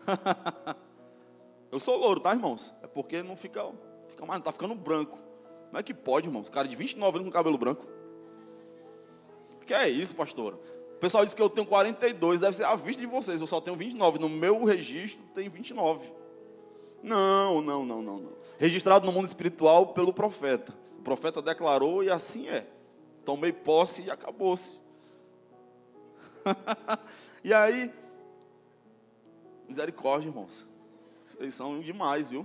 eu 1.70 1.78
sou 1.78 1.96
louro, 1.96 2.20
tá, 2.20 2.32
irmãos? 2.32 2.74
É 2.82 2.86
porque 2.86 3.22
não 3.22 3.36
fica, 3.36 3.64
fica 4.08 4.26
mais, 4.26 4.42
tá 4.42 4.50
ficando 4.50 4.74
branco. 4.74 5.18
Como 5.66 5.78
é 5.78 5.82
que 5.82 5.94
pode, 5.94 6.26
irmãos? 6.26 6.50
Cara 6.50 6.66
de 6.66 6.74
29 6.74 7.18
anos 7.18 7.28
com 7.28 7.32
cabelo 7.32 7.58
branco. 7.58 7.86
Que 9.66 9.74
é 9.74 9.88
isso, 9.88 10.16
pastor? 10.16 10.58
O 10.98 11.00
pessoal 11.00 11.24
diz 11.24 11.32
que 11.32 11.40
eu 11.40 11.48
tenho 11.48 11.64
42, 11.64 12.40
deve 12.40 12.56
ser 12.56 12.64
a 12.64 12.74
vista 12.74 13.00
de 13.00 13.06
vocês. 13.06 13.40
Eu 13.40 13.46
só 13.46 13.60
tenho 13.60 13.76
29. 13.76 14.18
No 14.18 14.28
meu 14.28 14.64
registro 14.64 15.24
tem 15.32 15.48
29. 15.48 16.12
Não, 17.00 17.62
não, 17.62 17.84
não, 17.84 18.02
não, 18.02 18.18
não. 18.18 18.32
Registrado 18.58 19.06
no 19.06 19.12
mundo 19.12 19.28
espiritual 19.28 19.86
pelo 19.86 20.12
profeta. 20.12 20.74
O 20.98 21.02
profeta 21.02 21.40
declarou 21.40 22.02
e 22.02 22.10
assim 22.10 22.48
é. 22.48 22.66
Tomei 23.24 23.52
posse 23.52 24.02
e 24.02 24.10
acabou-se. 24.10 24.80
e 27.44 27.54
aí, 27.54 27.92
misericórdia, 29.68 30.26
irmãos. 30.26 30.66
Vocês 31.24 31.54
são 31.54 31.78
demais, 31.78 32.30
viu? 32.30 32.44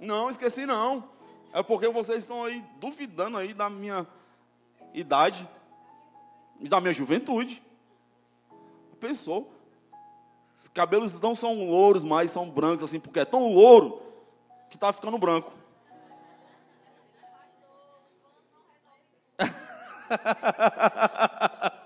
Não, 0.00 0.30
esqueci 0.30 0.64
não. 0.64 1.06
É 1.52 1.62
porque 1.62 1.88
vocês 1.88 2.20
estão 2.20 2.44
aí 2.44 2.64
duvidando 2.80 3.36
aí 3.36 3.52
da 3.52 3.68
minha 3.68 4.06
idade 4.94 5.46
e 6.60 6.68
da 6.68 6.80
minha 6.80 6.92
juventude. 6.92 7.62
Pensou? 8.98 9.52
Os 10.54 10.68
cabelos 10.68 11.20
não 11.20 11.34
são 11.34 11.68
louros 11.68 12.02
mais, 12.02 12.30
são 12.30 12.48
brancos 12.48 12.84
assim, 12.84 12.98
porque 12.98 13.20
é 13.20 13.24
tão 13.24 13.52
louro 13.52 14.00
que 14.70 14.76
está 14.76 14.92
ficando 14.92 15.18
branco. 15.18 15.52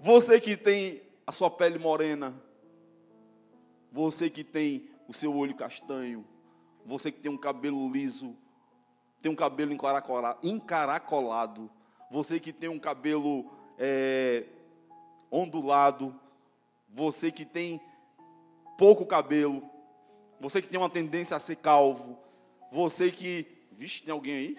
Você 0.00 0.40
que 0.40 0.56
tem 0.56 1.02
a 1.26 1.32
sua 1.32 1.50
pele 1.50 1.80
morena, 1.80 2.32
você 3.90 4.30
que 4.30 4.44
tem 4.44 4.88
o 5.08 5.12
seu 5.12 5.36
olho 5.36 5.56
castanho, 5.56 6.24
você 6.84 7.10
que 7.10 7.18
tem 7.18 7.32
um 7.32 7.36
cabelo 7.36 7.90
liso, 7.90 8.36
tem 9.20 9.32
um 9.32 9.34
cabelo 9.34 9.72
encaracolado, 9.72 11.68
você 12.10 12.38
que 12.38 12.52
tem 12.52 12.68
um 12.68 12.78
cabelo 12.78 13.50
é, 13.78 14.44
ondulado, 15.30 16.14
você 16.88 17.30
que 17.30 17.44
tem 17.44 17.80
pouco 18.78 19.04
cabelo, 19.04 19.62
você 20.40 20.62
que 20.62 20.68
tem 20.68 20.78
uma 20.78 20.90
tendência 20.90 21.36
a 21.36 21.40
ser 21.40 21.56
calvo, 21.56 22.18
você 22.70 23.10
que. 23.10 23.46
Vixe, 23.72 24.02
tem 24.02 24.12
alguém 24.12 24.34
aí? 24.34 24.58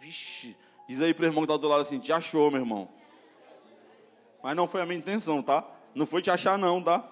Vixe. 0.00 0.56
Diz 0.86 1.00
aí 1.00 1.14
para 1.14 1.24
o 1.24 1.26
irmão 1.26 1.46
que 1.46 1.50
está 1.50 1.60
do 1.60 1.68
lado 1.68 1.80
assim: 1.80 1.98
te 1.98 2.12
achou, 2.12 2.50
meu 2.50 2.60
irmão. 2.60 2.88
Mas 4.42 4.54
não 4.54 4.68
foi 4.68 4.82
a 4.82 4.86
minha 4.86 4.98
intenção, 4.98 5.42
tá? 5.42 5.64
Não 5.94 6.04
foi 6.04 6.20
te 6.20 6.30
achar, 6.30 6.58
não, 6.58 6.82
tá? 6.82 7.08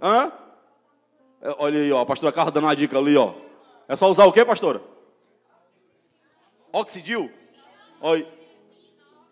Hã? 0.00 0.32
É, 1.40 1.54
olha 1.58 1.80
aí, 1.80 1.92
ó, 1.92 2.00
a 2.00 2.06
pastora 2.06 2.32
Carla 2.32 2.52
dando 2.52 2.64
uma 2.64 2.76
dica 2.76 2.96
ali, 2.96 3.16
ó. 3.16 3.34
É 3.88 3.96
só 3.96 4.08
usar 4.08 4.26
o 4.26 4.32
quê, 4.32 4.44
pastora? 4.44 4.80
Oxidil? 6.72 7.30
Olha. 8.02 8.26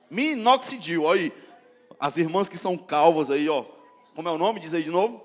Minoxidil, 0.09 1.03
olha 1.03 1.23
aí. 1.23 1.33
As 1.99 2.17
irmãs 2.17 2.49
que 2.49 2.57
são 2.57 2.79
calvas 2.79 3.31
aí, 3.31 3.49
ó. 3.49 3.65
Como 4.15 4.29
é 4.29 4.33
o 4.33 4.39
nome? 4.39 4.61
Diz 4.61 4.73
aí 4.73 4.83
de 4.83 4.91
novo. 4.91 5.23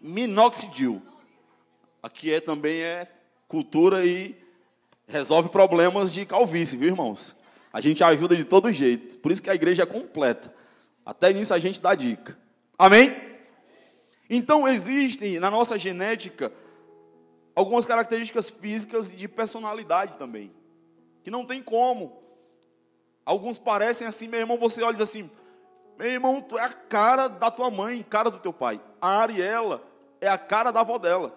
Minoxidil. 0.00 1.02
Aqui 2.02 2.32
é 2.32 2.40
também 2.40 2.80
é 2.80 3.06
cultura 3.46 4.04
e 4.04 4.34
resolve 5.06 5.50
problemas 5.50 6.12
de 6.12 6.24
calvície, 6.24 6.76
viu, 6.76 6.88
irmãos? 6.88 7.36
A 7.72 7.80
gente 7.80 8.02
ajuda 8.02 8.34
de 8.34 8.44
todo 8.44 8.72
jeito. 8.72 9.18
Por 9.18 9.30
isso 9.30 9.42
que 9.42 9.50
a 9.50 9.54
igreja 9.54 9.82
é 9.82 9.86
completa. 9.86 10.52
Até 11.04 11.32
nisso 11.32 11.52
a 11.52 11.58
gente 11.58 11.80
dá 11.80 11.94
dica. 11.94 12.38
Amém? 12.78 13.14
Então 14.28 14.66
existem 14.66 15.38
na 15.38 15.50
nossa 15.50 15.78
genética 15.78 16.50
algumas 17.54 17.84
características 17.84 18.48
físicas 18.48 19.12
e 19.12 19.16
de 19.16 19.28
personalidade 19.28 20.16
também, 20.16 20.50
que 21.22 21.30
não 21.30 21.44
tem 21.44 21.62
como. 21.62 22.19
Alguns 23.30 23.58
parecem 23.60 24.08
assim, 24.08 24.26
meu 24.26 24.40
irmão, 24.40 24.58
você 24.58 24.82
olha 24.82 24.94
e 24.94 24.98
diz 24.98 25.08
assim: 25.08 25.30
meu 25.96 26.10
irmão, 26.10 26.42
tu 26.42 26.58
é 26.58 26.64
a 26.64 26.72
cara 26.72 27.28
da 27.28 27.48
tua 27.48 27.70
mãe, 27.70 28.02
cara 28.02 28.28
do 28.28 28.40
teu 28.40 28.52
pai. 28.52 28.80
A 29.00 29.20
Ariela 29.20 29.80
é 30.20 30.26
a 30.26 30.36
cara 30.36 30.72
da 30.72 30.80
avó 30.80 30.98
dela. 30.98 31.32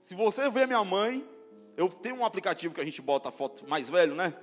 Se 0.00 0.16
você 0.16 0.50
vê 0.50 0.66
minha 0.66 0.82
mãe, 0.82 1.24
eu 1.76 1.88
tenho 1.88 2.16
um 2.16 2.24
aplicativo 2.24 2.74
que 2.74 2.80
a 2.80 2.84
gente 2.84 3.00
bota 3.00 3.28
a 3.28 3.32
foto 3.32 3.68
mais 3.68 3.88
velho, 3.88 4.16
né? 4.16 4.34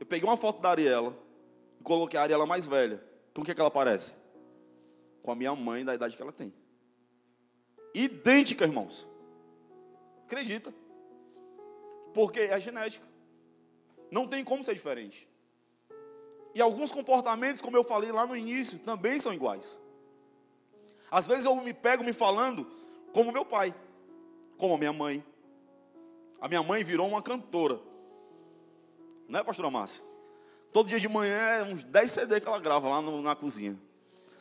Eu 0.00 0.04
peguei 0.04 0.28
uma 0.28 0.36
foto 0.36 0.60
da 0.60 0.70
Ariela 0.70 1.16
e 1.78 1.84
coloquei 1.84 2.18
a 2.18 2.24
Ariela 2.24 2.44
mais 2.44 2.66
velha. 2.66 3.00
Com 3.32 3.42
o 3.42 3.44
que, 3.44 3.52
é 3.52 3.54
que 3.54 3.60
ela 3.60 3.70
parece? 3.70 4.16
Com 5.22 5.30
a 5.30 5.36
minha 5.36 5.54
mãe 5.54 5.84
da 5.84 5.94
idade 5.94 6.16
que 6.16 6.22
ela 6.22 6.32
tem. 6.32 6.52
Idêntica, 7.94 8.64
irmãos. 8.64 9.06
Acredita. 10.26 10.74
Porque 12.12 12.40
é 12.40 12.58
genética. 12.58 13.13
Não 14.14 14.28
tem 14.28 14.44
como 14.44 14.62
ser 14.62 14.74
diferente. 14.74 15.28
E 16.54 16.62
alguns 16.62 16.92
comportamentos, 16.92 17.60
como 17.60 17.76
eu 17.76 17.82
falei 17.82 18.12
lá 18.12 18.24
no 18.24 18.36
início, 18.36 18.78
também 18.78 19.18
são 19.18 19.34
iguais. 19.34 19.76
Às 21.10 21.26
vezes 21.26 21.46
eu 21.46 21.56
me 21.56 21.74
pego 21.74 22.04
me 22.04 22.12
falando 22.12 22.64
como 23.12 23.32
meu 23.32 23.44
pai, 23.44 23.74
como 24.56 24.74
a 24.74 24.78
minha 24.78 24.92
mãe. 24.92 25.24
A 26.40 26.46
minha 26.46 26.62
mãe 26.62 26.84
virou 26.84 27.08
uma 27.08 27.20
cantora. 27.20 27.80
Não 29.28 29.40
é, 29.40 29.42
pastora 29.42 29.68
Márcia? 29.68 30.04
Todo 30.72 30.86
dia 30.86 31.00
de 31.00 31.08
manhã 31.08 31.36
é 31.36 31.64
uns 31.64 31.82
10 31.82 32.08
CD 32.08 32.40
que 32.40 32.46
ela 32.46 32.60
grava 32.60 32.88
lá 32.88 33.02
no, 33.02 33.20
na 33.20 33.34
cozinha. 33.34 33.76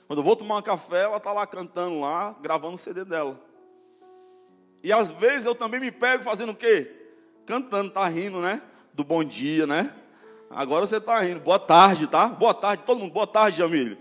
Quando 0.06 0.20
eu 0.20 0.24
vou 0.24 0.36
tomar 0.36 0.58
um 0.58 0.62
café, 0.62 1.06
ela 1.06 1.18
está 1.18 1.34
lá 1.34 1.48
cantando 1.48 2.00
lá, 2.00 2.38
gravando 2.40 2.76
o 2.76 2.78
CD 2.78 3.04
dela. 3.04 3.44
E 4.84 4.94
às 4.94 5.10
vezes 5.10 5.48
eu 5.48 5.56
também 5.56 5.80
me 5.80 5.92
pego 5.92 6.24
fazendo 6.24 6.52
o 6.52 6.56
quê? 6.56 7.10
Cantando, 7.44 7.90
tá 7.90 8.08
rindo, 8.08 8.40
né? 8.40 8.62
Do 8.94 9.04
bom 9.04 9.24
dia, 9.24 9.66
né? 9.66 9.92
Agora 10.50 10.86
você 10.86 10.98
está 10.98 11.20
rindo. 11.20 11.40
Boa 11.40 11.58
tarde, 11.58 12.06
tá? 12.06 12.28
Boa 12.28 12.54
tarde, 12.54 12.84
todo 12.86 13.00
mundo. 13.00 13.12
Boa 13.12 13.26
tarde, 13.26 13.58
Jamílio. 13.58 13.98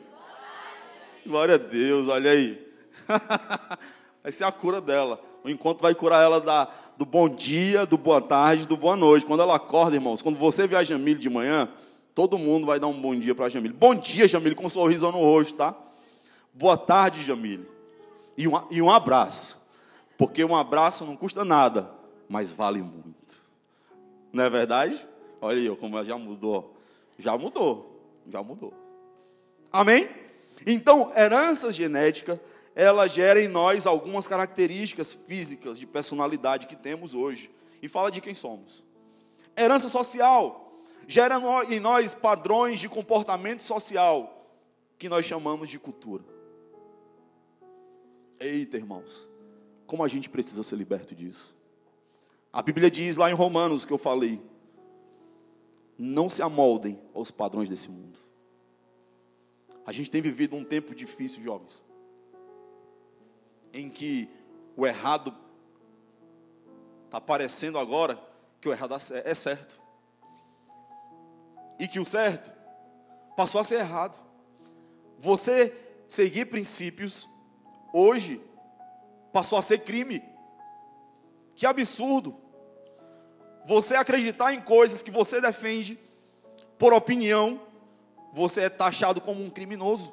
Glória 1.26 1.55
a 1.55 1.59
Deus, 1.59 2.09
olha 2.09 2.30
aí. 2.30 2.61
vai 4.22 4.30
ser 4.30 4.45
a 4.45 4.53
cura 4.53 4.80
dela. 4.80 5.18
O 5.43 5.49
encontro 5.49 5.82
vai 5.82 5.95
curar 5.95 6.22
ela 6.22 6.40
da, 6.40 6.68
do 6.97 7.07
bom 7.07 7.28
dia, 7.28 7.86
do 7.86 7.97
boa 7.97 8.20
tarde, 8.20 8.66
do 8.66 8.76
boa 8.76 8.95
noite. 8.95 9.24
Quando 9.24 9.40
ela 9.40 9.57
acorda, 9.57 9.97
irmãos, 9.97 10.20
quando 10.20 10.36
você 10.36 10.66
vê 10.66 10.76
a 10.76 10.82
Jamílio 10.82 11.20
de 11.20 11.30
manhã, 11.30 11.68
todo 12.14 12.36
mundo 12.36 12.66
vai 12.66 12.78
dar 12.78 12.88
um 12.88 13.01
bom 13.01 13.14
dia 13.14 13.34
para 13.34 13.47
a 13.47 13.49
Jamílio. 13.49 13.76
Bom 13.76 13.95
dia, 13.95 14.28
Jamílio, 14.28 14.57
com 14.57 14.66
um 14.66 14.68
sorriso 14.68 15.11
no 15.11 15.20
rosto, 15.20 15.57
tá? 15.57 15.74
Boa 16.53 16.76
tarde, 16.76 17.22
Jamílio. 17.22 17.66
E 18.36 18.47
um, 18.47 18.53
e 18.70 18.82
um 18.82 18.90
abraço. 18.90 19.59
Porque 20.18 20.45
um 20.45 20.55
abraço 20.55 21.05
não 21.07 21.16
custa 21.16 21.45
nada, 21.45 21.90
mas 22.28 22.53
vale 22.53 22.82
muito. 22.82 23.12
Não 24.33 24.45
é 24.45 24.51
verdade? 24.51 25.07
Olha 25.41 25.59
aí, 25.59 25.76
como 25.76 26.03
já 26.05 26.16
mudou. 26.16 26.76
Já 27.18 27.37
mudou. 27.37 28.01
Já 28.28 28.43
mudou. 28.43 28.72
Amém? 29.70 30.09
Então, 30.66 31.12
herança 31.16 31.70
genética, 31.70 32.41
ela 32.74 33.07
gera 33.07 33.41
em 33.41 33.49
nós 33.49 33.87
algumas 33.87 34.26
características 34.26 35.12
físicas 35.12 35.78
de 35.78 35.87
personalidade 35.87 36.66
que 36.66 36.76
temos 36.76 37.14
hoje. 37.14 37.51
E 37.83 37.89
fala 37.89 38.11
de 38.11 38.20
quem 38.20 38.35
somos. 38.35 38.85
Herança 39.57 39.89
social 39.89 40.80
gera 41.07 41.41
em 41.68 41.80
nós 41.80 42.14
padrões 42.14 42.80
de 42.80 42.89
comportamento 42.89 43.62
social 43.62 44.49
que 44.99 45.09
nós 45.09 45.26
chamamos 45.26 45.68
de 45.68 45.78
cultura. 45.78 46.22
Eita, 48.39 48.76
irmãos, 48.76 49.28
como 49.87 50.05
a 50.05 50.09
gente 50.09 50.28
precisa 50.28 50.62
ser 50.62 50.76
liberto 50.76 51.14
disso. 51.14 51.57
A 52.53 52.61
Bíblia 52.61 52.90
diz 52.90 53.16
lá 53.16 53.30
em 53.30 53.34
Romanos 53.34 53.84
que 53.84 53.92
eu 53.92 53.98
falei: 53.98 54.40
não 55.96 56.28
se 56.28 56.42
amoldem 56.42 57.00
aos 57.14 57.30
padrões 57.30 57.68
desse 57.68 57.88
mundo. 57.88 58.20
A 59.86 59.92
gente 59.92 60.11
tem 60.11 60.20
vivido 60.20 60.55
um 60.55 60.64
tempo 60.64 60.94
difícil, 60.94 61.42
jovens, 61.42 61.84
em 63.72 63.88
que 63.88 64.28
o 64.76 64.86
errado 64.86 65.34
está 67.07 67.20
parecendo 67.20 67.78
agora 67.78 68.20
que 68.61 68.68
o 68.68 68.72
errado 68.72 68.94
é 68.94 69.34
certo, 69.34 69.80
e 71.78 71.88
que 71.88 71.98
o 71.98 72.07
certo 72.07 72.53
passou 73.34 73.61
a 73.61 73.64
ser 73.64 73.80
errado. 73.80 74.22
Você 75.18 75.74
seguir 76.07 76.46
princípios 76.46 77.28
hoje 77.92 78.40
passou 79.32 79.59
a 79.59 79.62
ser 79.62 79.78
crime. 79.78 80.22
Que 81.55 81.66
absurdo! 81.66 82.41
Você 83.65 83.95
acreditar 83.95 84.53
em 84.53 84.61
coisas 84.61 85.03
que 85.03 85.11
você 85.11 85.41
defende 85.41 85.99
por 86.79 86.93
opinião, 86.93 87.61
você 88.33 88.63
é 88.63 88.69
taxado 88.69 89.21
como 89.21 89.45
um 89.45 89.51
criminoso, 89.51 90.13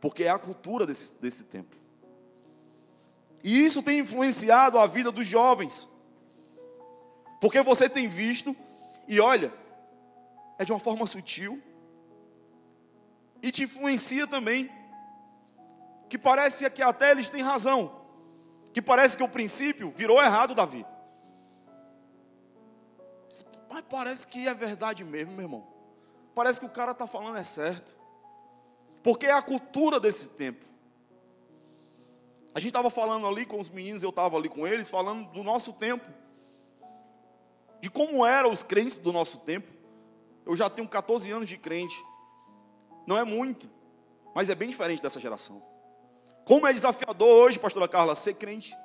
porque 0.00 0.24
é 0.24 0.28
a 0.28 0.38
cultura 0.38 0.86
desse, 0.86 1.20
desse 1.20 1.44
tempo. 1.44 1.76
E 3.42 3.64
isso 3.64 3.82
tem 3.82 3.98
influenciado 3.98 4.78
a 4.78 4.86
vida 4.86 5.10
dos 5.10 5.26
jovens, 5.26 5.88
porque 7.40 7.60
você 7.62 7.88
tem 7.88 8.06
visto, 8.06 8.54
e 9.08 9.18
olha, 9.18 9.52
é 10.56 10.64
de 10.64 10.72
uma 10.72 10.78
forma 10.78 11.04
sutil, 11.06 11.60
e 13.42 13.50
te 13.50 13.64
influencia 13.64 14.26
também, 14.26 14.70
que 16.08 16.16
parece 16.16 16.70
que 16.70 16.82
até 16.82 17.10
eles 17.10 17.28
têm 17.28 17.42
razão, 17.42 18.00
que 18.72 18.80
parece 18.80 19.16
que 19.16 19.22
o 19.24 19.28
princípio 19.28 19.92
virou 19.96 20.22
errado, 20.22 20.54
Davi. 20.54 20.86
Mas 23.72 23.84
parece 23.88 24.26
que 24.26 24.46
é 24.46 24.52
verdade 24.52 25.02
mesmo, 25.02 25.32
meu 25.32 25.44
irmão. 25.44 25.66
Parece 26.34 26.60
que 26.60 26.66
o 26.66 26.70
cara 26.70 26.92
está 26.92 27.06
falando 27.06 27.38
é 27.38 27.44
certo. 27.44 27.96
Porque 29.02 29.26
é 29.26 29.32
a 29.32 29.40
cultura 29.40 29.98
desse 29.98 30.30
tempo. 30.30 30.64
A 32.54 32.60
gente 32.60 32.68
estava 32.68 32.90
falando 32.90 33.26
ali 33.26 33.46
com 33.46 33.58
os 33.58 33.70
meninos, 33.70 34.02
eu 34.02 34.10
estava 34.10 34.36
ali 34.36 34.50
com 34.50 34.66
eles, 34.66 34.90
falando 34.90 35.26
do 35.32 35.42
nosso 35.42 35.72
tempo. 35.72 36.04
De 37.80 37.90
como 37.90 38.26
eram 38.26 38.50
os 38.50 38.62
crentes 38.62 38.98
do 38.98 39.10
nosso 39.10 39.38
tempo. 39.38 39.72
Eu 40.44 40.54
já 40.54 40.68
tenho 40.68 40.86
14 40.86 41.30
anos 41.30 41.48
de 41.48 41.56
crente. 41.56 41.96
Não 43.06 43.16
é 43.16 43.24
muito, 43.24 43.70
mas 44.34 44.50
é 44.50 44.54
bem 44.54 44.68
diferente 44.68 45.02
dessa 45.02 45.18
geração. 45.18 45.62
Como 46.44 46.66
é 46.66 46.72
desafiador 46.74 47.46
hoje, 47.46 47.58
pastora 47.58 47.88
Carla, 47.88 48.14
ser 48.14 48.34
crente. 48.34 48.76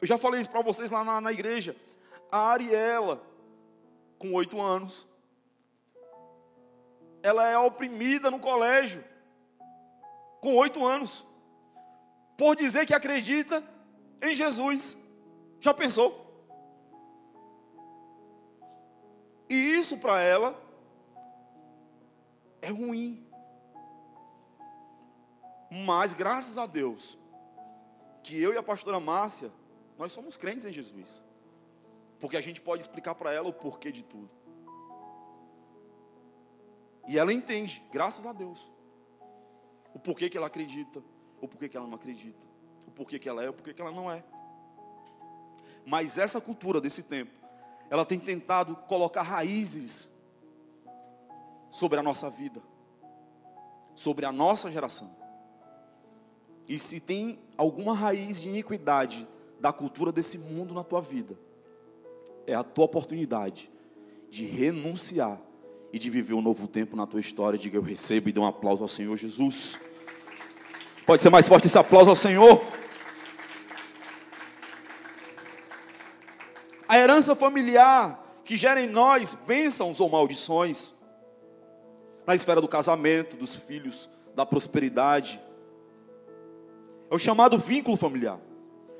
Eu 0.00 0.06
já 0.06 0.18
falei 0.18 0.40
isso 0.40 0.50
para 0.50 0.62
vocês 0.62 0.90
lá 0.90 1.04
na, 1.04 1.20
na 1.20 1.32
igreja 1.32 1.76
a 2.34 2.50
Ariela, 2.50 3.22
com 4.18 4.32
oito 4.32 4.60
anos. 4.60 5.06
Ela 7.22 7.48
é 7.48 7.56
oprimida 7.56 8.28
no 8.28 8.40
colégio, 8.40 9.04
com 10.40 10.56
oito 10.56 10.84
anos, 10.84 11.24
por 12.36 12.56
dizer 12.56 12.86
que 12.86 12.92
acredita 12.92 13.62
em 14.20 14.34
Jesus. 14.34 14.96
Já 15.60 15.72
pensou? 15.72 16.44
E 19.48 19.54
isso 19.54 19.98
para 19.98 20.20
ela 20.20 20.60
é 22.60 22.68
ruim. 22.68 23.24
Mas 25.70 26.12
graças 26.12 26.58
a 26.58 26.66
Deus, 26.66 27.16
que 28.24 28.42
eu 28.42 28.52
e 28.52 28.58
a 28.58 28.62
pastora 28.62 28.98
Márcia, 28.98 29.52
nós 29.96 30.10
somos 30.10 30.36
crentes 30.36 30.66
em 30.66 30.72
Jesus. 30.72 31.22
Porque 32.18 32.36
a 32.36 32.40
gente 32.40 32.60
pode 32.60 32.82
explicar 32.82 33.14
para 33.14 33.32
ela 33.32 33.48
o 33.48 33.52
porquê 33.52 33.90
de 33.92 34.02
tudo. 34.02 34.30
E 37.06 37.18
ela 37.18 37.32
entende, 37.32 37.82
graças 37.92 38.26
a 38.26 38.32
Deus. 38.32 38.70
O 39.94 39.98
porquê 39.98 40.28
que 40.28 40.36
ela 40.36 40.46
acredita, 40.46 41.02
o 41.40 41.46
porquê 41.46 41.68
que 41.68 41.76
ela 41.76 41.86
não 41.86 41.94
acredita, 41.94 42.46
o 42.86 42.90
porquê 42.90 43.18
que 43.18 43.28
ela 43.28 43.44
é, 43.44 43.50
o 43.50 43.52
porquê 43.52 43.74
que 43.74 43.80
ela 43.80 43.92
não 43.92 44.10
é. 44.10 44.24
Mas 45.86 46.18
essa 46.18 46.40
cultura 46.40 46.80
desse 46.80 47.02
tempo, 47.02 47.32
ela 47.90 48.04
tem 48.04 48.18
tentado 48.18 48.74
colocar 48.88 49.22
raízes 49.22 50.10
sobre 51.70 51.98
a 51.98 52.02
nossa 52.02 52.30
vida, 52.30 52.62
sobre 53.94 54.24
a 54.24 54.32
nossa 54.32 54.70
geração. 54.70 55.14
E 56.66 56.78
se 56.78 57.00
tem 57.00 57.38
alguma 57.56 57.94
raiz 57.94 58.40
de 58.40 58.48
iniquidade 58.48 59.28
da 59.60 59.72
cultura 59.72 60.10
desse 60.10 60.38
mundo 60.38 60.72
na 60.72 60.82
tua 60.82 61.00
vida, 61.00 61.38
é 62.46 62.54
a 62.54 62.62
tua 62.62 62.84
oportunidade 62.84 63.70
de 64.30 64.44
renunciar 64.44 65.40
e 65.92 65.98
de 65.98 66.10
viver 66.10 66.34
um 66.34 66.42
novo 66.42 66.66
tempo 66.66 66.96
na 66.96 67.06
tua 67.06 67.20
história. 67.20 67.58
Diga 67.58 67.76
eu 67.76 67.82
recebo 67.82 68.28
e 68.28 68.32
dê 68.32 68.40
um 68.40 68.46
aplauso 68.46 68.82
ao 68.82 68.88
Senhor 68.88 69.16
Jesus. 69.16 69.78
Pode 71.06 71.22
ser 71.22 71.30
mais 71.30 71.46
forte 71.46 71.66
esse 71.66 71.78
aplauso 71.78 72.10
ao 72.10 72.16
Senhor. 72.16 72.60
A 76.88 76.98
herança 76.98 77.34
familiar 77.36 78.22
que 78.44 78.56
gera 78.56 78.80
em 78.80 78.86
nós 78.86 79.34
bênçãos 79.34 80.00
ou 80.00 80.08
maldições, 80.08 80.94
na 82.26 82.34
esfera 82.34 82.60
do 82.60 82.68
casamento, 82.68 83.36
dos 83.36 83.54
filhos, 83.54 84.10
da 84.34 84.44
prosperidade, 84.44 85.40
é 87.10 87.14
o 87.14 87.18
chamado 87.18 87.58
vínculo 87.58 87.96
familiar. 87.96 88.38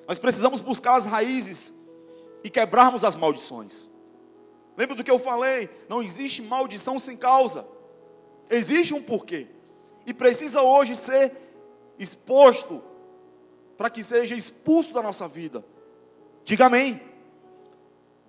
Nós 0.07 0.19
precisamos 0.19 0.61
buscar 0.61 0.97
as 0.97 1.07
raízes 1.07 1.73
e 2.45 2.51
quebrarmos 2.51 3.05
as 3.05 3.17
maldições. 3.17 3.89
Lembra 4.77 4.95
do 4.95 5.03
que 5.03 5.11
eu 5.11 5.19
falei? 5.19 5.71
Não 5.89 6.03
existe 6.03 6.43
maldição 6.43 6.99
sem 6.99 7.17
causa. 7.17 7.67
Existe 8.51 8.93
um 8.93 9.03
porquê. 9.03 9.49
E 10.05 10.13
precisa 10.13 10.61
hoje 10.61 10.95
ser 10.95 11.33
exposto 11.99 12.83
para 13.79 13.89
que 13.89 14.05
seja 14.05 14.37
expulso 14.37 14.93
da 14.93 15.03
nossa 15.03 15.27
vida. 15.27 15.65
Diga 16.45 16.67
amém. 16.67 17.01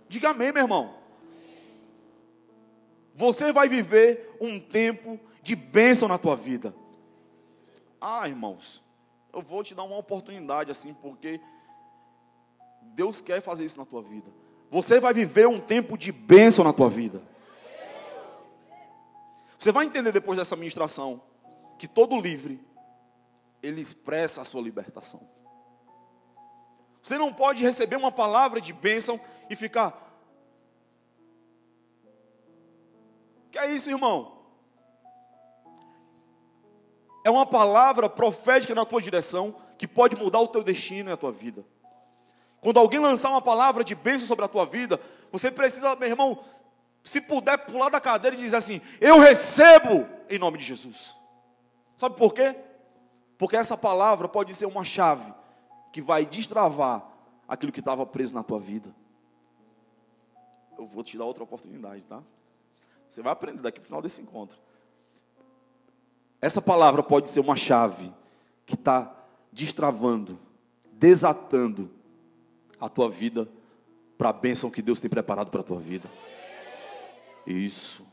Diga 0.07 0.29
amém, 0.29 0.53
meu 0.53 0.63
irmão. 0.63 0.95
Você 3.13 3.51
vai 3.51 3.67
viver 3.67 4.37
um 4.39 4.59
tempo 4.59 5.19
de 5.41 5.55
bênção 5.55 6.07
na 6.07 6.17
tua 6.17 6.35
vida. 6.35 6.73
Ah, 7.99 8.27
irmãos, 8.27 8.81
eu 9.33 9.41
vou 9.41 9.63
te 9.63 9.73
dar 9.75 9.83
uma 9.83 9.97
oportunidade 9.97 10.71
assim, 10.71 10.93
porque 10.93 11.41
Deus 12.95 13.21
quer 13.21 13.41
fazer 13.41 13.65
isso 13.65 13.77
na 13.77 13.85
tua 13.85 14.01
vida. 14.01 14.31
Você 14.71 14.99
vai 14.99 15.13
viver 15.13 15.47
um 15.47 15.59
tempo 15.59 15.97
de 15.97 16.11
bênção 16.11 16.63
na 16.63 16.73
tua 16.73 16.89
vida. 16.89 17.21
Você 19.59 19.71
vai 19.71 19.85
entender 19.85 20.11
depois 20.11 20.39
dessa 20.39 20.55
ministração 20.55 21.21
que 21.77 21.87
todo 21.87 22.19
livre 22.19 22.59
ele 23.61 23.81
expressa 23.81 24.41
a 24.41 24.45
sua 24.45 24.61
libertação. 24.61 25.21
Você 27.03 27.17
não 27.17 27.31
pode 27.31 27.61
receber 27.61 27.97
uma 27.97 28.11
palavra 28.11 28.59
de 28.59 28.73
bênção 28.73 29.19
e 29.49 29.55
ficar 29.55 30.05
Que 33.55 33.59
é 33.59 33.71
isso, 33.71 33.89
irmão? 33.89 34.33
É 37.23 37.29
uma 37.29 37.45
palavra 37.45 38.09
profética 38.09 38.75
na 38.75 38.83
tua 38.83 39.01
direção 39.01 39.55
que 39.77 39.87
pode 39.87 40.17
mudar 40.17 40.41
o 40.41 40.47
teu 40.49 40.61
destino 40.61 41.09
e 41.09 41.13
a 41.13 41.15
tua 41.15 41.31
vida. 41.31 41.63
Quando 42.65 42.79
alguém 42.79 42.99
lançar 42.99 43.29
uma 43.29 43.43
palavra 43.43 43.83
de 43.83 43.93
bênção 43.93 44.27
sobre 44.27 44.43
a 44.43 44.47
tua 44.47 44.65
vida, 44.65 44.99
você 45.31 45.51
precisa, 45.51 45.95
meu 45.97 46.09
irmão, 46.09 46.43
se 47.03 47.21
puder 47.21 47.59
pular 47.59 47.89
da 47.89 48.01
cadeira 48.01 48.35
e 48.35 48.39
dizer 48.39 48.55
assim: 48.57 48.81
Eu 48.99 49.19
recebo 49.19 50.07
em 50.27 50.39
nome 50.39 50.57
de 50.57 50.65
Jesus. 50.65 51.15
Sabe 51.95 52.15
por 52.15 52.33
quê? 52.33 52.55
Porque 53.37 53.55
essa 53.55 53.77
palavra 53.77 54.27
pode 54.27 54.51
ser 54.55 54.65
uma 54.65 54.83
chave 54.83 55.31
que 55.93 56.01
vai 56.01 56.25
destravar 56.25 57.07
aquilo 57.47 57.71
que 57.71 57.81
estava 57.81 58.03
preso 58.03 58.33
na 58.33 58.41
tua 58.41 58.57
vida. 58.57 58.89
Eu 60.75 60.87
vou 60.87 61.03
te 61.03 61.19
dar 61.19 61.25
outra 61.25 61.43
oportunidade, 61.43 62.03
tá? 62.07 62.23
Você 63.07 63.21
vai 63.21 63.31
aprender 63.31 63.61
daqui 63.61 63.79
para 63.79 63.85
o 63.85 63.87
final 63.89 64.01
desse 64.01 64.23
encontro. 64.23 64.57
Essa 66.41 66.63
palavra 66.63 67.03
pode 67.03 67.29
ser 67.29 67.41
uma 67.41 67.55
chave 67.55 68.11
que 68.65 68.73
está 68.73 69.15
destravando, 69.53 70.39
desatando 70.93 71.93
a 72.85 72.89
tua 72.89 73.09
vida 73.09 73.49
para 74.17 74.29
a 74.29 74.33
bênção 74.33 74.69
que 74.69 74.81
Deus 74.81 75.01
tem 75.01 75.09
preparado 75.09 75.49
para 75.49 75.61
a 75.61 75.63
tua 75.63 75.79
vida. 75.79 76.09
Isso. 77.45 78.05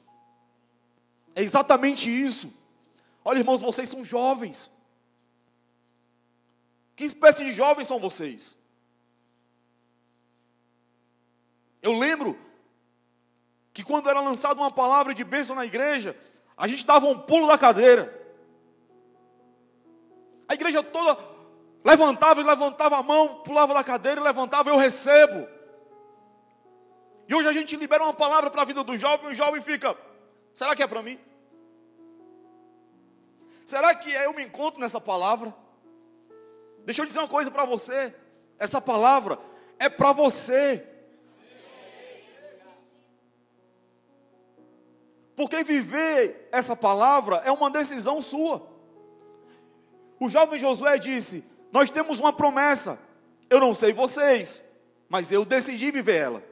É 1.34 1.42
exatamente 1.42 2.10
isso. 2.10 2.52
Olha, 3.24 3.38
irmãos, 3.38 3.60
vocês 3.60 3.88
são 3.88 4.04
jovens. 4.04 4.70
Que 6.96 7.04
espécie 7.04 7.44
de 7.44 7.52
jovens 7.52 7.86
são 7.86 7.98
vocês? 7.98 8.56
Eu 11.82 11.98
lembro 11.98 12.38
que 13.72 13.82
quando 13.82 14.08
era 14.08 14.20
lançada 14.20 14.60
uma 14.60 14.70
palavra 14.70 15.14
de 15.14 15.24
bênção 15.24 15.56
na 15.56 15.66
igreja, 15.66 16.16
a 16.56 16.66
gente 16.66 16.86
dava 16.86 17.06
um 17.06 17.18
pulo 17.18 17.46
da 17.46 17.58
cadeira. 17.58 18.20
A 20.48 20.54
igreja 20.54 20.82
toda 20.82 21.31
levantava 21.84 22.40
e 22.40 22.44
levantava 22.44 22.96
a 22.96 23.02
mão, 23.02 23.42
pulava 23.42 23.74
da 23.74 23.82
cadeira 23.84 24.20
e 24.20 24.24
levantava, 24.24 24.68
eu 24.68 24.76
recebo. 24.76 25.46
E 27.28 27.34
hoje 27.34 27.48
a 27.48 27.52
gente 27.52 27.76
libera 27.76 28.04
uma 28.04 28.12
palavra 28.12 28.50
para 28.50 28.62
a 28.62 28.64
vida 28.64 28.84
do 28.84 28.96
jovem, 28.96 29.28
e 29.28 29.32
o 29.32 29.34
jovem 29.34 29.60
fica: 29.60 29.96
será 30.52 30.74
que 30.76 30.82
é 30.82 30.86
para 30.86 31.02
mim? 31.02 31.18
Será 33.64 33.94
que 33.94 34.10
eu 34.10 34.34
me 34.34 34.42
encontro 34.42 34.80
nessa 34.80 35.00
palavra? 35.00 35.54
Deixa 36.84 37.02
eu 37.02 37.06
dizer 37.06 37.20
uma 37.20 37.28
coisa 37.28 37.50
para 37.50 37.64
você: 37.64 38.14
essa 38.58 38.80
palavra 38.80 39.38
é 39.78 39.88
para 39.88 40.12
você. 40.12 40.86
Porque 45.34 45.64
viver 45.64 46.48
essa 46.52 46.76
palavra 46.76 47.36
é 47.44 47.50
uma 47.50 47.70
decisão 47.70 48.20
sua. 48.20 48.70
O 50.20 50.28
jovem 50.28 50.58
Josué 50.58 50.98
disse: 50.98 51.51
Nós 51.72 51.90
temos 51.90 52.20
uma 52.20 52.32
promessa. 52.32 52.98
Eu 53.48 53.58
não 53.58 53.74
sei 53.74 53.92
vocês, 53.92 54.62
mas 55.08 55.32
eu 55.32 55.44
decidi 55.44 55.90
viver 55.90 56.16
ela. 56.16 56.44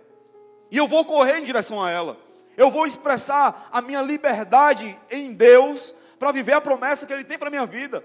E 0.71 0.77
eu 0.77 0.89
vou 0.89 1.05
correr 1.05 1.39
em 1.39 1.45
direção 1.45 1.83
a 1.83 1.91
ela. 1.91 2.16
Eu 2.57 2.71
vou 2.71 2.87
expressar 2.87 3.68
a 3.71 3.81
minha 3.83 4.03
liberdade 4.03 4.99
em 5.11 5.35
Deus 5.35 5.95
para 6.18 6.33
viver 6.33 6.53
a 6.53 6.61
promessa 6.61 7.07
que 7.07 7.12
Ele 7.12 7.25
tem 7.25 7.39
para 7.39 7.49
a 7.49 7.51
minha 7.51 7.66
vida. 7.66 8.05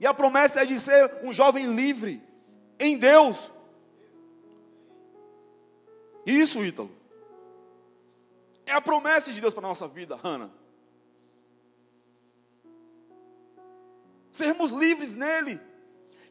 E 0.00 0.06
a 0.06 0.14
promessa 0.14 0.62
é 0.62 0.64
de 0.64 0.78
ser 0.78 1.18
um 1.22 1.32
jovem 1.32 1.66
livre 1.66 2.22
em 2.78 2.96
Deus. 2.96 3.52
Isso, 6.26 6.64
Ítalo. 6.64 6.90
É 8.66 8.72
a 8.72 8.80
promessa 8.80 9.32
de 9.32 9.40
Deus 9.40 9.52
para 9.52 9.64
a 9.64 9.68
nossa 9.68 9.86
vida, 9.86 10.16
Hannah. 10.16 10.50
Sermos 14.32 14.72
livres 14.72 15.14
nele. 15.14 15.60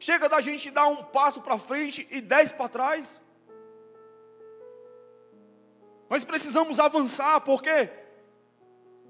Chega 0.04 0.28
da 0.28 0.38
gente 0.38 0.70
dar 0.70 0.86
um 0.86 1.02
passo 1.02 1.40
para 1.40 1.56
frente 1.56 2.06
e 2.10 2.20
dez 2.20 2.52
para 2.52 2.68
trás. 2.68 3.22
Nós 6.10 6.26
precisamos 6.26 6.78
avançar, 6.78 7.40
porque 7.40 7.90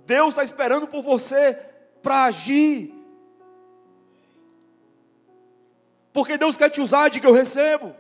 Deus 0.07 0.28
está 0.28 0.45
esperando 0.45 0.86
por 0.86 1.03
você 1.03 1.55
para 2.01 2.26
agir. 2.26 2.95
Porque 6.12 6.38
Deus 6.38 6.57
quer 6.57 6.70
te 6.70 6.80
usar, 6.80 7.09
diga 7.09 7.26
eu 7.26 7.34
recebo. 7.34 7.92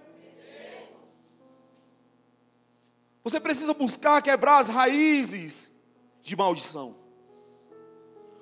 Você 3.24 3.40
precisa 3.40 3.74
buscar 3.74 4.22
quebrar 4.22 4.58
as 4.58 4.68
raízes 4.68 5.68
de 6.22 6.36
maldição. 6.36 6.94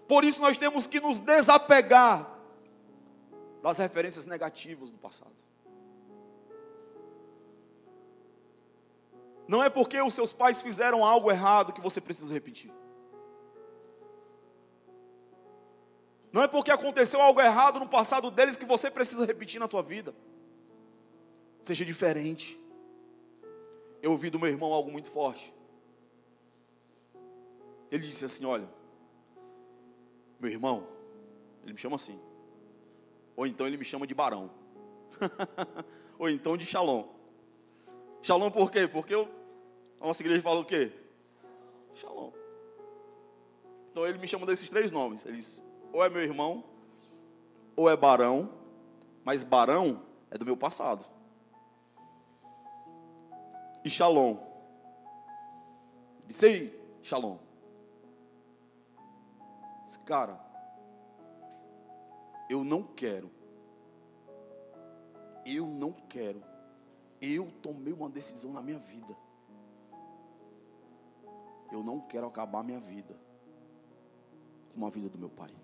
Por 0.07 0.25
isso 0.25 0.43
nós 0.43 0.59
temos 0.59 0.87
que 0.87 1.01
nos 1.01 1.21
desapegar 1.21 2.32
das 3.63 3.79
referências 3.79 4.27
negativas 4.27 4.91
do 4.91 4.99
passado. 4.99 5.35
Não 9.47 9.63
é 9.63 9.71
porque 9.71 10.01
os 10.01 10.15
seus 10.15 10.33
pais 10.33 10.61
fizeram 10.63 11.05
algo 11.05 11.31
errado 11.31 11.73
que 11.73 11.81
você 11.81 12.01
precisa 12.01 12.33
repetir. 12.33 12.73
Não 16.33 16.43
é 16.43 16.49
porque 16.49 16.71
aconteceu 16.71 17.21
algo 17.21 17.41
errado 17.41 17.79
no 17.79 17.89
passado 17.89 18.31
deles 18.31 18.57
que 18.57 18.65
você 18.65 18.91
precisa 18.91 19.27
repetir 19.27 19.61
na 19.61 19.69
tua 19.69 19.83
vida. 19.83 20.15
Seja 21.61 21.85
diferente 21.85 22.59
eu 24.03 24.11
ouvi 24.11 24.29
do 24.29 24.39
meu 24.39 24.49
irmão 24.49 24.73
algo 24.73 24.91
muito 24.91 25.09
forte. 25.09 25.55
Ele 27.91 28.05
disse 28.05 28.25
assim: 28.25 28.45
Olha, 28.45 28.69
meu 30.41 30.51
irmão, 30.51 30.89
ele 31.63 31.73
me 31.73 31.79
chama 31.79 31.95
assim. 31.95 32.21
Ou 33.43 33.47
então 33.47 33.67
ele 33.67 33.77
me 33.77 33.85
chama 33.85 34.07
de 34.07 34.15
barão. 34.15 34.49
Ou 36.17 36.31
então 36.31 36.57
de 36.57 36.65
Shalom. 36.65 37.09
Shalom 38.23 38.53
por 38.53 38.71
quê? 38.71 38.87
Porque 38.87 39.13
eu, 39.13 39.29
a 40.01 40.07
nossa 40.07 40.23
igreja 40.23 40.41
fala 40.41 40.61
o 40.61 40.65
quê? 40.65 40.93
Shalom. 41.95 42.31
Então 43.91 44.07
ele 44.07 44.19
me 44.19 44.29
chama 44.29 44.47
desses 44.47 44.71
três 44.71 44.93
nomes. 44.93 45.27
Ele 45.27 45.39
diz: 45.39 45.61
ou 45.93 46.05
é 46.05 46.09
meu 46.09 46.23
irmão, 46.23 46.63
ou 47.75 47.91
é 47.91 47.97
barão, 47.97 48.49
mas 49.25 49.43
barão 49.43 50.03
é 50.31 50.39
do 50.39 50.47
meu 50.47 50.57
passado 50.57 51.05
e 53.85 53.91
Shalom. 53.91 54.37
Disse 56.27 56.47
aí, 56.47 56.83
Shalom. 57.03 57.39
Disse, 59.85 59.99
Cara, 60.01 60.41
eu 62.53 62.63
não 62.63 62.83
quero. 62.83 63.31
Eu 65.47 65.67
não 65.67 65.93
quero. 65.93 66.43
Eu 67.21 67.51
tomei 67.63 67.93
uma 67.93 68.11
decisão 68.11 68.53
na 68.53 68.61
minha 68.61 68.79
vida. 68.79 69.17
Eu 71.71 71.83
não 71.83 72.01
quero 72.01 72.27
acabar 72.27 72.63
minha 72.63 72.79
vida 72.79 73.19
com 74.75 74.87
a 74.87 74.91
vida 74.91 75.09
do 75.09 75.19
meu 75.19 75.31
pai. 75.31 75.55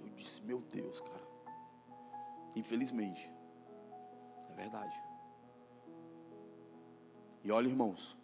Eu 0.00 0.10
disse, 0.10 0.44
meu 0.44 0.60
Deus, 0.60 1.00
cara. 1.00 1.28
Infelizmente. 2.54 3.28
É 4.48 4.52
verdade. 4.52 4.96
E 7.42 7.50
olha, 7.50 7.66
irmãos. 7.66 8.16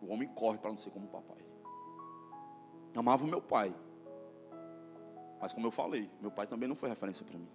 O 0.00 0.12
homem 0.12 0.28
corre 0.28 0.58
para 0.58 0.70
não 0.70 0.76
ser 0.76 0.90
como 0.90 1.06
o 1.06 1.10
papai. 1.10 1.42
Amava 2.96 3.24
o 3.24 3.28
meu 3.28 3.40
pai. 3.40 3.74
Mas 5.44 5.52
como 5.52 5.66
eu 5.66 5.70
falei, 5.70 6.10
meu 6.22 6.30
pai 6.30 6.46
também 6.46 6.66
não 6.66 6.74
foi 6.74 6.88
referência 6.88 7.22
para 7.22 7.38
mim. 7.38 7.50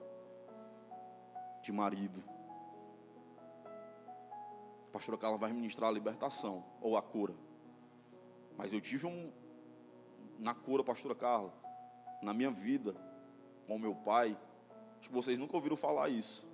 De 1.63 1.71
marido. 1.71 2.23
A 4.87 4.91
pastora 4.91 5.17
Carla 5.17 5.39
vai 5.39 5.51
ministrar 5.51 5.89
a 5.89 5.91
libertação 5.91 6.63
ou 6.81 6.95
a 6.95 7.01
cura. 7.01 7.33
Mas 8.55 8.73
eu 8.73 8.79
tive 8.79 9.07
um 9.07 9.33
na 10.37 10.53
cura, 10.53 10.83
pastora 10.83 11.15
Carla, 11.15 11.51
na 12.21 12.31
minha 12.31 12.51
vida 12.51 12.95
com 13.65 13.79
meu 13.79 13.95
pai, 13.95 14.37
acho 14.99 15.09
que 15.09 15.15
vocês 15.15 15.39
nunca 15.39 15.55
ouviram 15.55 15.75
falar 15.75 16.09
isso. 16.09 16.47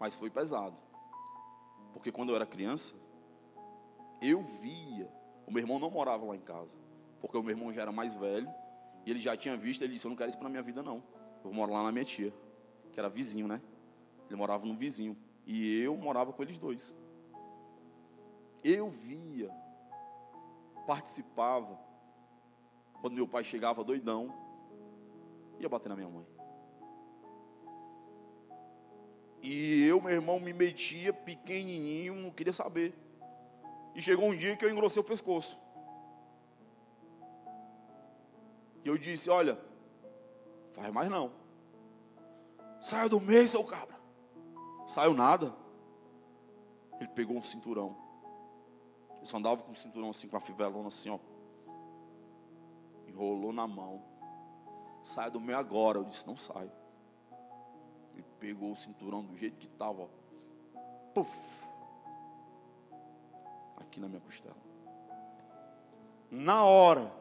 Mas 0.00 0.16
foi 0.16 0.30
pesado. 0.30 0.76
Porque 1.92 2.10
quando 2.10 2.30
eu 2.30 2.34
era 2.34 2.44
criança, 2.44 2.96
eu 4.20 4.42
via, 4.42 5.08
o 5.46 5.52
meu 5.52 5.62
irmão 5.62 5.78
não 5.78 5.92
morava 5.92 6.26
lá 6.26 6.34
em 6.34 6.40
casa, 6.40 6.76
porque 7.20 7.38
o 7.38 7.42
meu 7.44 7.52
irmão 7.52 7.72
já 7.72 7.82
era 7.82 7.92
mais 7.92 8.14
velho, 8.14 8.52
e 9.04 9.10
ele 9.10 9.18
já 9.18 9.36
tinha 9.36 9.56
visto, 9.56 9.82
ele 9.82 9.94
disse, 9.94 10.06
eu 10.06 10.10
não 10.10 10.16
quero 10.16 10.28
isso 10.28 10.38
para 10.38 10.48
minha 10.48 10.62
vida 10.62 10.82
não. 10.82 11.02
Eu 11.44 11.52
moro 11.52 11.72
lá 11.72 11.82
na 11.82 11.92
minha 11.92 12.04
tia, 12.04 12.32
que 12.92 12.98
era 12.98 13.08
vizinho, 13.08 13.46
né? 13.46 13.60
Ele 14.26 14.36
morava 14.36 14.66
no 14.66 14.74
vizinho, 14.74 15.16
e 15.46 15.80
eu 15.80 15.96
morava 15.96 16.32
com 16.32 16.42
eles 16.42 16.58
dois. 16.58 16.94
Eu 18.62 18.90
via, 18.90 19.50
participava, 20.86 21.78
quando 23.00 23.14
meu 23.14 23.26
pai 23.26 23.44
chegava 23.44 23.84
doidão, 23.84 24.34
ia 25.58 25.68
bater 25.68 25.88
na 25.88 25.96
minha 25.96 26.08
mãe. 26.08 26.26
E 29.42 29.84
eu, 29.84 30.00
meu 30.00 30.10
irmão, 30.10 30.40
me 30.40 30.52
metia 30.52 31.12
pequenininho, 31.12 32.14
não 32.14 32.30
queria 32.30 32.52
saber. 32.52 32.92
E 33.94 34.02
chegou 34.02 34.28
um 34.28 34.36
dia 34.36 34.56
que 34.56 34.64
eu 34.64 34.70
engrossei 34.70 35.00
o 35.00 35.04
pescoço. 35.04 35.58
Eu 38.88 38.96
disse: 38.96 39.28
Olha, 39.28 39.60
faz 40.70 40.90
mais 40.92 41.10
não. 41.10 41.30
Saia 42.80 43.08
do 43.08 43.20
meio, 43.20 43.46
seu 43.46 43.62
cabra. 43.62 43.98
Saiu 44.86 45.12
nada. 45.12 45.54
Ele 46.98 47.08
pegou 47.10 47.36
um 47.36 47.42
cinturão. 47.42 47.94
Ele 49.16 49.26
só 49.26 49.36
andava 49.36 49.62
com 49.62 49.72
um 49.72 49.74
cinturão 49.74 50.08
assim, 50.08 50.26
com 50.26 50.38
a 50.38 50.40
fivelona 50.40 50.88
assim, 50.88 51.10
ó. 51.10 51.18
Enrolou 53.06 53.52
na 53.52 53.66
mão. 53.66 54.02
Saia 55.02 55.30
do 55.30 55.40
meio 55.40 55.58
agora. 55.58 55.98
Eu 55.98 56.04
disse: 56.04 56.26
Não 56.26 56.36
saio. 56.36 56.72
Ele 58.14 58.24
pegou 58.40 58.72
o 58.72 58.76
cinturão 58.76 59.22
do 59.22 59.36
jeito 59.36 59.58
que 59.58 59.66
estava, 59.66 60.02
ó. 60.02 60.08
Puf! 61.12 61.68
Aqui 63.76 64.00
na 64.00 64.08
minha 64.08 64.20
costela. 64.20 64.56
Na 66.30 66.64
hora, 66.64 67.17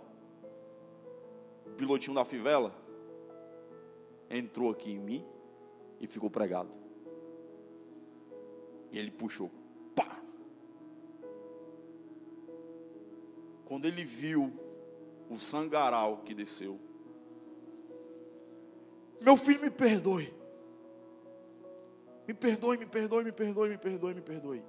pilotinho 1.77 2.15
da 2.15 2.25
fivela 2.25 2.73
entrou 4.29 4.69
aqui 4.71 4.91
em 4.91 4.99
mim 4.99 5.25
e 5.99 6.07
ficou 6.07 6.29
pregado. 6.29 6.69
E 8.91 8.99
ele 8.99 9.11
puxou. 9.11 9.51
Pá! 9.95 10.19
Quando 13.65 13.85
ele 13.85 14.03
viu 14.03 14.51
o 15.29 15.39
sangaral 15.39 16.17
que 16.25 16.33
desceu, 16.33 16.79
meu 19.21 19.37
filho 19.37 19.61
me 19.61 19.69
perdoe. 19.69 20.33
Me 22.27 22.33
perdoe, 22.33 22.77
me 22.77 22.85
perdoe, 22.85 23.23
me 23.23 23.31
perdoe, 23.31 23.69
me 23.69 23.77
perdoe, 23.77 24.13
me 24.13 24.21
perdoe. 24.21 24.63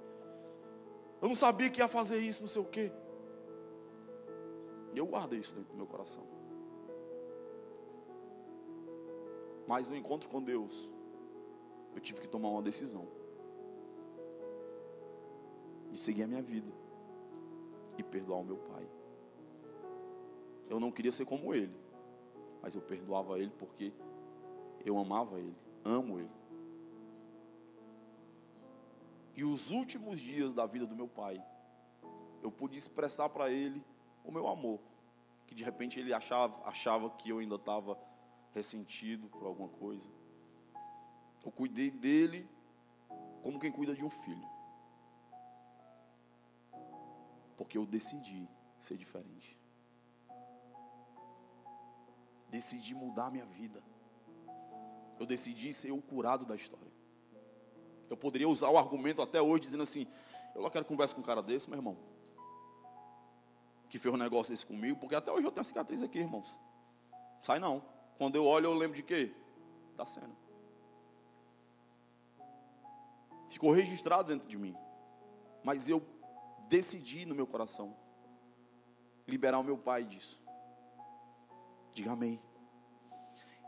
Eu 1.21 1.27
não 1.27 1.35
sabia 1.35 1.69
que 1.69 1.81
ia 1.81 1.87
fazer 1.87 2.19
isso, 2.19 2.41
não 2.41 2.47
sei 2.47 2.61
o 2.61 2.65
quê. 2.65 2.91
E 4.93 4.97
eu 4.97 5.05
guardei 5.05 5.39
isso 5.39 5.53
dentro 5.55 5.71
do 5.71 5.77
meu 5.77 5.85
coração. 5.85 6.38
Mas 9.69 9.87
no 9.87 9.95
encontro 9.95 10.27
com 10.27 10.41
Deus, 10.41 10.89
eu 11.93 12.01
tive 12.01 12.21
que 12.21 12.27
tomar 12.27 12.49
uma 12.49 12.63
decisão. 12.63 13.07
De 15.91 15.99
seguir 15.99 16.23
a 16.23 16.27
minha 16.27 16.41
vida. 16.41 16.71
E 17.95 18.01
perdoar 18.01 18.39
o 18.39 18.43
meu 18.43 18.57
pai. 18.57 18.89
Eu 20.67 20.79
não 20.79 20.91
queria 20.91 21.11
ser 21.11 21.23
como 21.23 21.53
ele. 21.53 21.75
Mas 22.63 22.73
eu 22.73 22.81
perdoava 22.81 23.37
ele 23.37 23.51
porque 23.59 23.93
eu 24.83 24.97
amava 24.97 25.37
ele. 25.37 25.55
Amo 25.85 26.17
ele. 26.17 26.31
E 29.35 29.43
os 29.43 29.69
últimos 29.69 30.19
dias 30.19 30.51
da 30.51 30.65
vida 30.65 30.87
do 30.87 30.95
meu 30.95 31.07
pai, 31.07 31.39
eu 32.41 32.51
pude 32.51 32.75
expressar 32.75 33.29
para 33.29 33.51
ele 33.51 33.83
o 34.25 34.31
meu 34.31 34.47
amor. 34.47 34.79
Que 35.45 35.53
de 35.53 35.63
repente 35.63 35.99
ele 35.99 36.11
achava, 36.11 36.59
achava 36.67 37.11
que 37.11 37.29
eu 37.29 37.37
ainda 37.37 37.53
estava 37.53 38.08
ressentido 38.53 39.27
por 39.29 39.45
alguma 39.45 39.69
coisa. 39.69 40.09
Eu 41.43 41.51
cuidei 41.51 41.89
dele 41.89 42.47
como 43.41 43.59
quem 43.59 43.71
cuida 43.71 43.95
de 43.95 44.03
um 44.03 44.09
filho. 44.09 44.47
Porque 47.57 47.77
eu 47.77 47.85
decidi 47.85 48.47
ser 48.79 48.97
diferente. 48.97 49.57
Decidi 52.49 52.93
mudar 52.93 53.27
a 53.27 53.31
minha 53.31 53.45
vida. 53.45 53.83
Eu 55.19 55.25
decidi 55.25 55.73
ser 55.73 55.91
o 55.91 56.01
curado 56.01 56.45
da 56.45 56.55
história. 56.55 56.91
Eu 58.09 58.17
poderia 58.17 58.49
usar 58.49 58.69
o 58.69 58.77
argumento 58.77 59.21
até 59.21 59.41
hoje 59.41 59.63
dizendo 59.63 59.83
assim: 59.83 60.07
eu 60.55 60.61
não 60.61 60.69
quero 60.69 60.85
conversar 60.85 61.15
com 61.15 61.21
um 61.21 61.25
cara 61.25 61.43
desse, 61.43 61.69
meu 61.69 61.77
irmão. 61.77 61.97
Que 63.89 63.99
fez 63.99 64.13
um 64.13 64.17
negócio 64.17 64.53
desse 64.53 64.65
comigo, 64.65 64.99
porque 64.99 65.15
até 65.15 65.31
hoje 65.31 65.45
eu 65.45 65.51
tenho 65.51 65.61
a 65.61 65.65
cicatriz 65.65 66.01
aqui, 66.01 66.19
irmãos. 66.19 66.49
Sai 67.41 67.59
não. 67.59 67.83
Quando 68.19 68.35
eu 68.35 68.45
olho, 68.45 68.65
eu 68.65 68.73
lembro 68.73 68.97
de 68.97 69.01
quê? 69.01 69.33
Da 69.95 70.05
cena. 70.05 70.35
Ficou 73.49 73.71
registrado 73.71 74.27
dentro 74.27 74.47
de 74.47 74.57
mim. 74.57 74.75
Mas 75.63 75.87
eu 75.87 76.05
decidi 76.67 77.25
no 77.25 77.33
meu 77.33 77.47
coração 77.47 77.95
liberar 79.25 79.57
o 79.57 79.63
meu 79.63 79.77
pai 79.77 80.03
disso. 80.03 80.41
Diga 81.93 82.11
amém. 82.11 82.41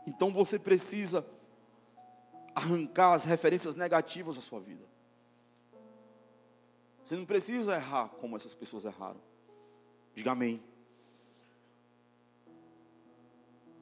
Então 0.06 0.30
você 0.30 0.58
precisa 0.58 1.26
arrancar 2.54 3.14
as 3.14 3.24
referências 3.24 3.74
negativas 3.74 4.36
da 4.36 4.42
sua 4.42 4.60
vida. 4.60 4.84
Você 7.02 7.16
não 7.16 7.24
precisa 7.24 7.74
errar 7.74 8.10
como 8.20 8.36
essas 8.36 8.54
pessoas 8.54 8.84
erraram. 8.84 9.20
Diga 10.14 10.32
amém. 10.32 10.62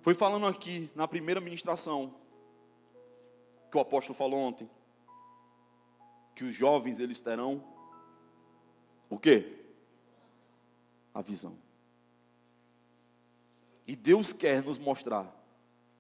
Foi 0.01 0.15
falando 0.15 0.47
aqui 0.47 0.91
na 0.95 1.07
primeira 1.07 1.41
ministração 1.41 2.15
que 3.71 3.77
o 3.77 3.81
apóstolo 3.81 4.17
falou 4.17 4.41
ontem 4.41 4.69
que 6.35 6.45
os 6.45 6.55
jovens 6.55 7.01
eles 7.01 7.21
terão 7.21 7.63
o 9.11 9.19
quê? 9.19 9.59
A 11.13 11.21
visão. 11.21 11.57
E 13.87 13.95
Deus 13.97 14.33
quer 14.33 14.63
nos 14.63 14.79
mostrar 14.79 15.37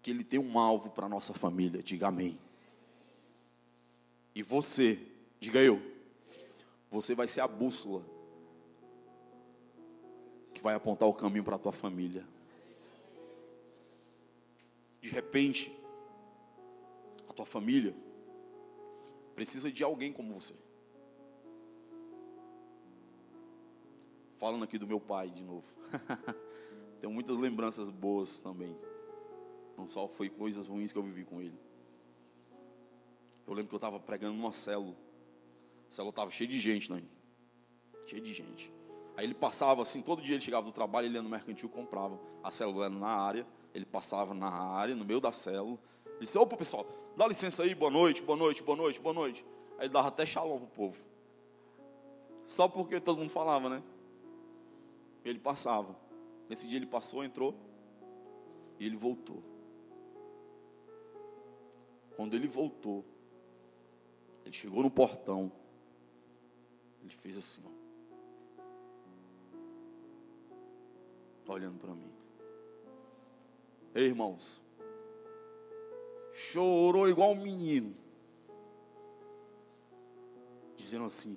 que 0.00 0.10
ele 0.10 0.24
tem 0.24 0.38
um 0.38 0.58
alvo 0.58 0.90
para 0.90 1.08
nossa 1.08 1.34
família. 1.34 1.82
Diga 1.82 2.08
amém. 2.08 2.38
E 4.34 4.42
você, 4.42 4.98
diga 5.38 5.60
eu, 5.60 5.82
você 6.90 7.14
vai 7.14 7.28
ser 7.28 7.40
a 7.40 7.48
bússola 7.48 8.02
que 10.54 10.62
vai 10.62 10.74
apontar 10.74 11.08
o 11.08 11.14
caminho 11.14 11.44
para 11.44 11.56
a 11.56 11.58
tua 11.58 11.72
família. 11.72 12.24
De 15.00 15.08
repente, 15.08 15.76
a 17.28 17.32
tua 17.32 17.46
família 17.46 17.94
precisa 19.34 19.70
de 19.72 19.82
alguém 19.82 20.12
como 20.12 20.34
você. 20.34 20.54
Falando 24.36 24.64
aqui 24.64 24.78
do 24.78 24.86
meu 24.86 25.00
pai 25.00 25.30
de 25.30 25.42
novo. 25.42 25.66
Tenho 27.00 27.12
muitas 27.12 27.36
lembranças 27.36 27.88
boas 27.88 28.40
também. 28.40 28.76
Não 29.76 29.88
só 29.88 30.06
foi 30.06 30.28
coisas 30.28 30.66
ruins 30.66 30.92
que 30.92 30.98
eu 30.98 31.02
vivi 31.02 31.24
com 31.24 31.40
ele. 31.40 31.58
Eu 33.46 33.54
lembro 33.54 33.68
que 33.68 33.74
eu 33.74 33.78
estava 33.78 33.98
pregando 33.98 34.36
numa 34.36 34.52
célula. 34.52 34.96
A 35.88 35.92
célula 35.92 36.10
estava 36.10 36.30
cheia 36.30 36.48
de 36.48 36.60
gente, 36.60 36.92
né? 36.92 37.02
Cheia 38.06 38.20
de 38.20 38.32
gente. 38.32 38.72
Aí 39.16 39.24
ele 39.24 39.34
passava 39.34 39.82
assim, 39.82 40.02
todo 40.02 40.22
dia 40.22 40.34
ele 40.34 40.42
chegava 40.42 40.64
do 40.64 40.72
trabalho, 40.72 41.06
ele 41.06 41.14
ia 41.14 41.22
no 41.22 41.28
mercantil, 41.28 41.68
comprava 41.68 42.20
a 42.42 42.50
célula 42.50 42.88
na 42.88 43.08
área, 43.08 43.46
ele 43.74 43.84
passava 43.84 44.34
na 44.34 44.48
área, 44.48 44.94
no 44.94 45.04
meio 45.04 45.20
da 45.20 45.32
célula. 45.32 45.78
Ele 46.06 46.20
disse: 46.20 46.38
opa, 46.38 46.56
pessoal, 46.56 46.86
dá 47.16 47.26
licença 47.26 47.62
aí, 47.62 47.74
boa 47.74 47.90
noite, 47.90 48.22
boa 48.22 48.36
noite, 48.36 48.62
boa 48.62 48.76
noite, 48.76 49.00
boa 49.00 49.14
noite. 49.14 49.44
Aí 49.78 49.86
ele 49.86 49.92
dava 49.92 50.08
até 50.08 50.26
xalão 50.26 50.58
pro 50.58 50.68
povo. 50.68 51.04
Só 52.44 52.68
porque 52.68 53.00
todo 53.00 53.18
mundo 53.18 53.30
falava, 53.30 53.68
né? 53.68 53.82
Ele 55.24 55.38
passava. 55.38 55.96
Nesse 56.48 56.66
dia 56.66 56.78
ele 56.78 56.86
passou, 56.86 57.22
entrou 57.22 57.54
e 58.78 58.86
ele 58.86 58.96
voltou. 58.96 59.42
Quando 62.16 62.34
ele 62.34 62.48
voltou, 62.48 63.04
ele 64.44 64.54
chegou 64.54 64.82
no 64.82 64.90
portão. 64.90 65.52
Ele 67.02 67.14
fez 67.14 67.36
assim, 67.36 67.62
ó. 67.66 67.80
olhando 71.52 71.78
para 71.78 71.94
mim. 71.94 72.10
Ei, 73.94 74.06
irmãos, 74.06 74.60
chorou 76.32 77.08
igual 77.08 77.32
um 77.32 77.42
menino, 77.42 77.94
dizendo 80.76 81.06
assim: 81.06 81.36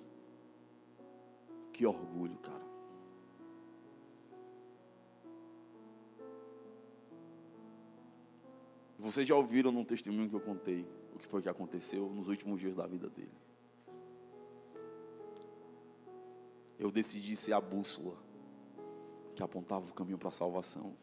que 1.73 1.85
orgulho, 1.85 2.37
cara. 2.37 2.63
Vocês 8.99 9.27
já 9.27 9.35
ouviram 9.35 9.71
num 9.71 9.83
testemunho 9.83 10.29
que 10.29 10.35
eu 10.35 10.39
contei 10.39 10.87
o 11.13 11.19
que 11.19 11.27
foi 11.27 11.41
que 11.41 11.49
aconteceu 11.49 12.07
nos 12.09 12.29
últimos 12.29 12.59
dias 12.59 12.75
da 12.75 12.87
vida 12.87 13.09
dele. 13.09 13.33
Eu 16.79 16.89
decidi 16.89 17.35
ser 17.35 17.53
a 17.53 17.59
bússola 17.59 18.17
que 19.35 19.43
apontava 19.43 19.89
o 19.89 19.93
caminho 19.93 20.17
para 20.17 20.29
a 20.29 20.31
salvação. 20.31 20.95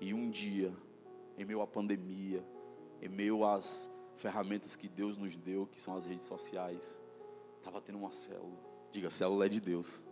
E 0.00 0.12
um 0.12 0.30
dia, 0.30 0.74
em 1.36 1.44
meio 1.44 1.60
à 1.60 1.66
pandemia, 1.66 2.44
em 3.00 3.08
meio 3.08 3.44
às 3.44 3.90
ferramentas 4.16 4.76
que 4.76 4.88
Deus 4.88 5.16
nos 5.16 5.36
deu, 5.36 5.66
que 5.66 5.80
são 5.80 5.96
as 5.96 6.06
redes 6.06 6.24
sociais, 6.24 6.98
estava 7.58 7.80
tendo 7.80 7.98
uma 7.98 8.12
célula. 8.12 8.58
Diga, 8.90 9.10
célula 9.10 9.46
é 9.46 9.48
de 9.48 9.60
Deus. 9.60 10.04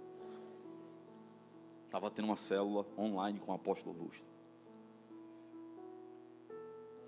Estava 1.86 2.10
tendo 2.10 2.26
uma 2.26 2.36
célula 2.36 2.86
online 2.98 3.38
com 3.38 3.52
o 3.52 3.54
apóstolo 3.54 3.96
Augusto. 3.96 4.26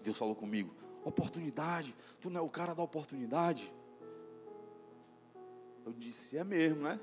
Deus 0.03 0.17
falou 0.17 0.35
comigo: 0.35 0.73
oportunidade, 1.05 1.95
tu 2.21 2.31
não 2.31 2.41
é 2.41 2.43
o 2.43 2.49
cara 2.49 2.75
da 2.75 2.83
oportunidade. 2.83 3.73
Eu 5.85 5.93
disse: 5.93 6.39
é 6.39 6.45
mesmo, 6.45 6.83
né? 6.83 7.01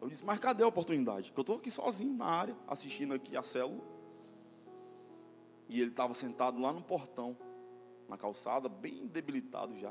Eu 0.00 0.08
disse, 0.08 0.24
mas 0.24 0.38
cadê 0.40 0.64
a 0.64 0.66
oportunidade? 0.66 1.32
Eu 1.36 1.40
estou 1.42 1.56
aqui 1.56 1.70
sozinho 1.70 2.12
na 2.12 2.24
área, 2.24 2.56
assistindo 2.66 3.14
aqui 3.14 3.36
a 3.36 3.42
célula. 3.42 3.84
E 5.72 5.80
ele 5.80 5.90
estava 5.90 6.12
sentado 6.12 6.60
lá 6.60 6.70
no 6.70 6.82
portão, 6.82 7.34
na 8.06 8.18
calçada, 8.18 8.68
bem 8.68 9.06
debilitado 9.06 9.74
já. 9.78 9.90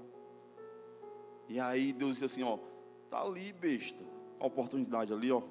E 1.49 1.59
aí 1.59 1.91
Deus 1.91 2.19
disse 2.19 2.25
assim, 2.25 2.43
ó, 2.43 2.59
tá 3.09 3.19
ali, 3.19 3.51
besta. 3.51 4.03
A 4.39 4.45
oportunidade 4.45 5.11
ali, 5.11 5.31
ó. 5.31 5.41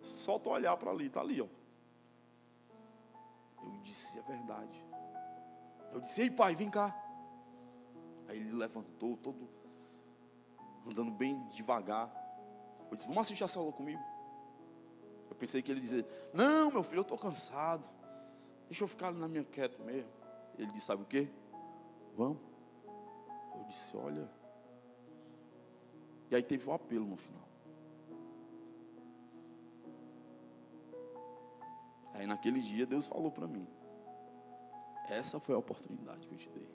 Só 0.00 0.38
tu 0.38 0.50
olhar 0.50 0.76
para 0.76 0.92
ali, 0.92 1.10
tá 1.10 1.20
ali, 1.20 1.42
ó. 1.42 1.48
Eu 3.60 3.80
disse, 3.82 4.20
é 4.20 4.22
verdade. 4.22 4.86
Eu 5.92 6.00
disse, 6.00 6.22
ei 6.22 6.30
pai, 6.30 6.54
vem 6.54 6.70
cá. 6.70 6.96
Aí 8.28 8.38
ele 8.38 8.52
levantou, 8.52 9.16
todo 9.16 9.48
andando 10.86 11.10
bem 11.10 11.44
devagar. 11.48 12.08
Eu 12.88 12.94
disse, 12.94 13.08
vamos 13.08 13.22
assistir 13.22 13.42
a 13.42 13.48
célula 13.48 13.72
comigo. 13.72 14.00
Eu 15.28 15.34
pensei 15.34 15.60
que 15.60 15.72
ele 15.72 15.80
ia 15.80 15.84
dizer, 15.84 16.30
não, 16.32 16.70
meu 16.70 16.84
filho, 16.84 17.00
eu 17.00 17.02
estou 17.02 17.18
cansado. 17.18 17.97
Deixa 18.68 18.84
eu 18.84 18.88
ficar 18.88 19.12
na 19.12 19.26
minha 19.26 19.44
quieto 19.44 19.82
mesmo. 19.82 20.10
Ele 20.58 20.70
disse, 20.72 20.86
sabe 20.86 21.02
o 21.02 21.06
que? 21.06 21.28
Vamos. 22.16 22.38
Eu 23.54 23.64
disse, 23.64 23.96
olha. 23.96 24.28
E 26.30 26.36
aí 26.36 26.42
teve 26.42 26.66
o 26.68 26.70
um 26.70 26.74
apelo 26.74 27.06
no 27.06 27.16
final. 27.16 27.48
Aí 32.12 32.26
naquele 32.26 32.60
dia 32.60 32.84
Deus 32.84 33.06
falou 33.06 33.30
para 33.30 33.46
mim. 33.46 33.66
Essa 35.08 35.40
foi 35.40 35.54
a 35.54 35.58
oportunidade 35.58 36.26
que 36.26 36.34
eu 36.34 36.38
te 36.38 36.50
dei. 36.50 36.68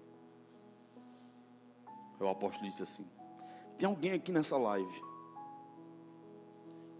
O 2.19 2.27
apóstolo 2.27 2.67
disse 2.67 2.81
assim: 2.81 3.05
Tem 3.77 3.87
alguém 3.87 4.13
aqui 4.13 4.31
nessa 4.31 4.57
live 4.57 5.03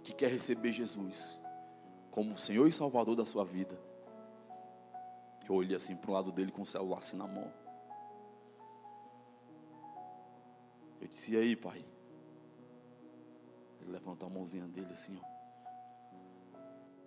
que 0.03 0.13
quer 0.13 0.29
receber 0.29 0.73
Jesus 0.73 1.39
como 2.11 2.37
Senhor 2.37 2.67
e 2.67 2.71
Salvador 2.71 3.15
da 3.15 3.25
sua 3.25 3.45
vida. 3.45 3.79
Eu 5.47 5.55
olhei 5.55 5.75
assim 5.75 5.95
para 5.95 6.09
o 6.09 6.13
lado 6.13 6.31
dele 6.31 6.51
com 6.51 6.61
o 6.61 6.65
celular 6.65 6.99
assim 6.99 7.17
na 7.17 7.27
mão. 7.27 7.51
Eu 11.01 11.07
disse, 11.07 11.33
e 11.33 11.37
aí, 11.37 11.55
pai? 11.55 11.85
Ele 13.81 13.91
levantou 13.91 14.27
a 14.27 14.31
mãozinha 14.31 14.67
dele 14.67 14.93
assim, 14.93 15.19
ó. 15.21 15.25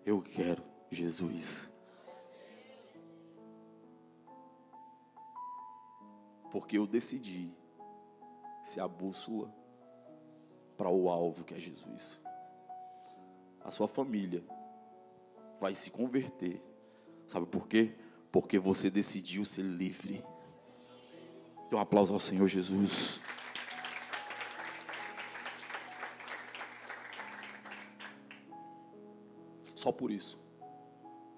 Eu 0.05 0.20
quero 0.20 0.62
Jesus. 0.91 1.68
Porque 6.51 6.78
eu 6.78 6.87
decidi 6.87 7.51
ser 8.62 8.80
a 8.80 8.89
bússola 8.89 9.53
para 10.76 10.91
o 10.91 11.09
alvo 11.09 11.45
que 11.45 11.55
é 11.55 11.59
Jesus 11.59 12.24
a 13.66 13.72
sua 13.72 13.89
família 13.89 14.45
vai 15.61 15.74
se 15.74 15.91
converter. 15.91 16.62
Sabe 17.26 17.47
por 17.47 17.66
quê? 17.66 17.97
Porque 18.30 18.58
você 18.58 18.90
decidiu 18.90 19.44
ser 19.44 19.62
livre. 19.62 20.24
Dê 21.68 21.76
um 21.76 21.78
aplauso 21.78 22.12
ao 22.12 22.20
Senhor 22.20 22.46
Jesus. 22.48 23.20
Só 29.74 29.92
por 29.92 30.10
isso. 30.10 30.38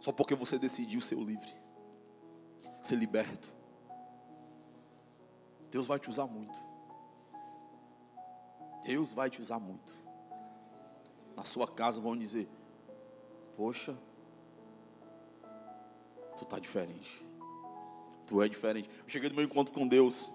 Só 0.01 0.13
porque 0.13 0.35
você 0.35 0.59
decidiu 0.59 1.01
ser 1.01 1.17
livre. 1.17 1.53
Ser 2.81 2.97
liberto. 2.97 3.55
Deus 5.71 5.87
vai 5.87 5.99
te 5.99 6.09
usar 6.09 6.27
muito. 6.27 6.59
Deus 8.85 9.13
vai 9.13 9.29
te 9.29 9.43
usar 9.43 9.59
muito 9.59 10.09
na 11.39 11.45
sua 11.45 11.69
casa 11.69 12.01
vão 12.01 12.17
dizer: 12.17 12.49
Poxa, 13.57 13.97
tu 16.39 16.45
tá 16.45 16.59
diferente. 16.59 17.25
Tu 18.27 18.43
é 18.43 18.49
diferente. 18.49 18.89
Eu 18.89 19.09
cheguei 19.09 19.29
no 19.29 19.35
meu 19.35 19.45
encontro 19.45 19.73
com 19.73 19.87
Deus, 19.87 20.31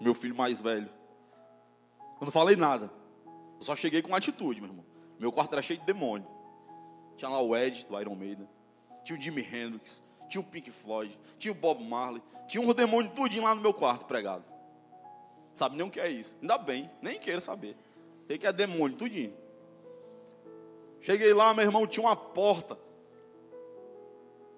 meu 0.00 0.14
filho 0.14 0.34
mais 0.34 0.60
velho. 0.60 0.88
Eu 2.20 2.24
não 2.24 2.32
falei 2.32 2.56
nada. 2.56 2.90
Eu 3.58 3.64
só 3.64 3.76
cheguei 3.76 4.02
com 4.02 4.14
atitude, 4.14 4.60
meu 4.60 4.70
irmão. 4.70 4.84
Meu 5.18 5.30
quarto 5.30 5.52
era 5.52 5.62
cheio 5.62 5.80
de 5.80 5.86
demônio. 5.86 6.26
Tinha 7.16 7.28
lá 7.28 7.40
o 7.40 7.56
Ed 7.56 7.86
do 7.86 8.00
Iron 8.00 8.14
Maiden, 8.14 8.48
tinha 9.04 9.18
o 9.18 9.22
Jimi 9.22 9.42
Hendrix, 9.42 10.02
tinha 10.28 10.40
o 10.40 10.44
Pink 10.44 10.70
Floyd, 10.70 11.16
tinha 11.38 11.52
o 11.52 11.54
Bob 11.54 11.84
Marley, 11.84 12.22
tinha 12.48 12.62
um 12.62 12.72
demônio 12.72 13.10
tudinho 13.10 13.44
lá 13.44 13.54
no 13.54 13.60
meu 13.60 13.74
quarto 13.74 14.06
pregado. 14.06 14.44
Sabe 15.54 15.76
nem 15.76 15.86
o 15.86 15.90
que 15.90 16.00
é 16.00 16.08
isso? 16.08 16.36
Ainda 16.40 16.56
bem, 16.56 16.90
nem 17.00 17.18
queira 17.18 17.40
saber. 17.40 17.76
O 18.24 18.38
que 18.38 18.46
é 18.46 18.52
demônio, 18.52 18.96
tudinho. 18.96 19.34
Cheguei 21.00 21.34
lá, 21.34 21.52
meu 21.52 21.64
irmão, 21.64 21.86
tinha 21.86 22.06
uma 22.06 22.16
porta. 22.16 22.78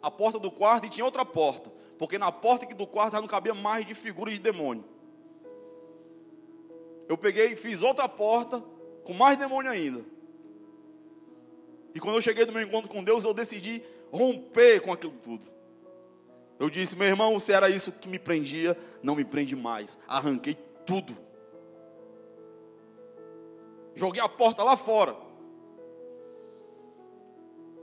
A 0.05 0.11
porta 0.11 0.39
do 0.39 0.51
quarto 0.51 0.85
e 0.85 0.91
tinha 0.91 1.03
outra 1.03 1.25
porta. 1.25 1.73
Porque 1.99 2.19
na 2.19 2.31
porta 2.31 2.67
do 2.75 2.87
quarto 2.87 3.13
já 3.13 3.23
não 3.23 3.27
cabia 3.27 3.55
mais 3.55 3.87
de 3.87 3.95
figuras 3.95 4.35
de 4.35 4.41
demônio. 4.41 4.85
Eu 7.09 7.17
peguei 7.17 7.53
e 7.53 7.57
fiz 7.57 7.83
outra 7.83 8.07
porta 8.07 8.63
com 9.03 9.15
mais 9.15 9.39
demônio 9.39 9.71
ainda. 9.71 10.05
E 11.95 12.01
quando 12.01 12.17
eu 12.17 12.21
cheguei 12.21 12.45
no 12.45 12.53
meu 12.53 12.61
encontro 12.61 12.91
com 12.91 13.03
Deus, 13.03 13.25
eu 13.25 13.33
decidi 13.33 13.83
romper 14.13 14.83
com 14.83 14.93
aquilo 14.93 15.15
tudo. 15.23 15.47
Eu 16.59 16.69
disse, 16.69 16.95
meu 16.97 17.09
irmão, 17.09 17.41
se 17.41 17.55
era 17.55 17.71
isso 17.71 17.91
que 17.91 18.07
me 18.07 18.19
prendia, 18.19 18.77
não 19.03 19.17
me 19.17 19.25
prende 19.25 19.57
mais. 19.57 19.97
Arranquei 20.07 20.55
tudo. 20.85 21.17
Joguei 23.95 24.21
a 24.21 24.29
porta 24.29 24.63
lá 24.63 24.77
fora. 24.77 25.17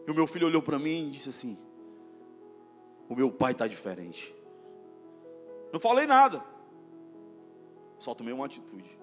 E 0.08 0.12
o 0.12 0.14
meu 0.14 0.28
filho 0.28 0.46
olhou 0.46 0.62
para 0.62 0.78
mim 0.78 1.08
e 1.08 1.10
disse 1.10 1.30
assim: 1.30 1.58
O 3.12 3.16
meu 3.16 3.30
pai 3.30 3.52
está 3.52 3.68
diferente. 3.68 4.34
Não 5.74 5.82
falei 5.82 6.08
nada, 6.08 6.42
só 8.00 8.16
tomei 8.16 8.34
uma 8.34 8.46
atitude. 8.46 8.98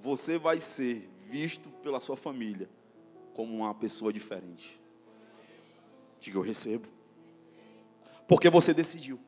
Você 0.00 0.38
vai 0.38 0.60
ser 0.60 1.10
visto 1.22 1.68
pela 1.82 1.98
sua 1.98 2.16
família 2.16 2.70
como 3.32 3.52
uma 3.56 3.74
pessoa 3.74 4.12
diferente. 4.12 4.80
Diga, 6.20 6.38
eu 6.38 6.42
recebo. 6.42 6.86
Porque 8.28 8.48
você 8.48 8.72
decidiu. 8.72 9.18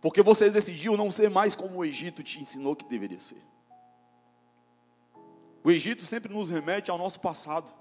Porque 0.00 0.22
você 0.22 0.50
decidiu 0.50 0.96
não 0.96 1.12
ser 1.12 1.30
mais 1.30 1.54
como 1.54 1.78
o 1.78 1.84
Egito 1.84 2.24
te 2.24 2.40
ensinou 2.40 2.74
que 2.74 2.84
deveria 2.84 3.20
ser. 3.20 3.40
O 5.66 5.70
Egito 5.72 6.06
sempre 6.06 6.32
nos 6.32 6.48
remete 6.48 6.92
ao 6.92 6.96
nosso 6.96 7.18
passado. 7.18 7.74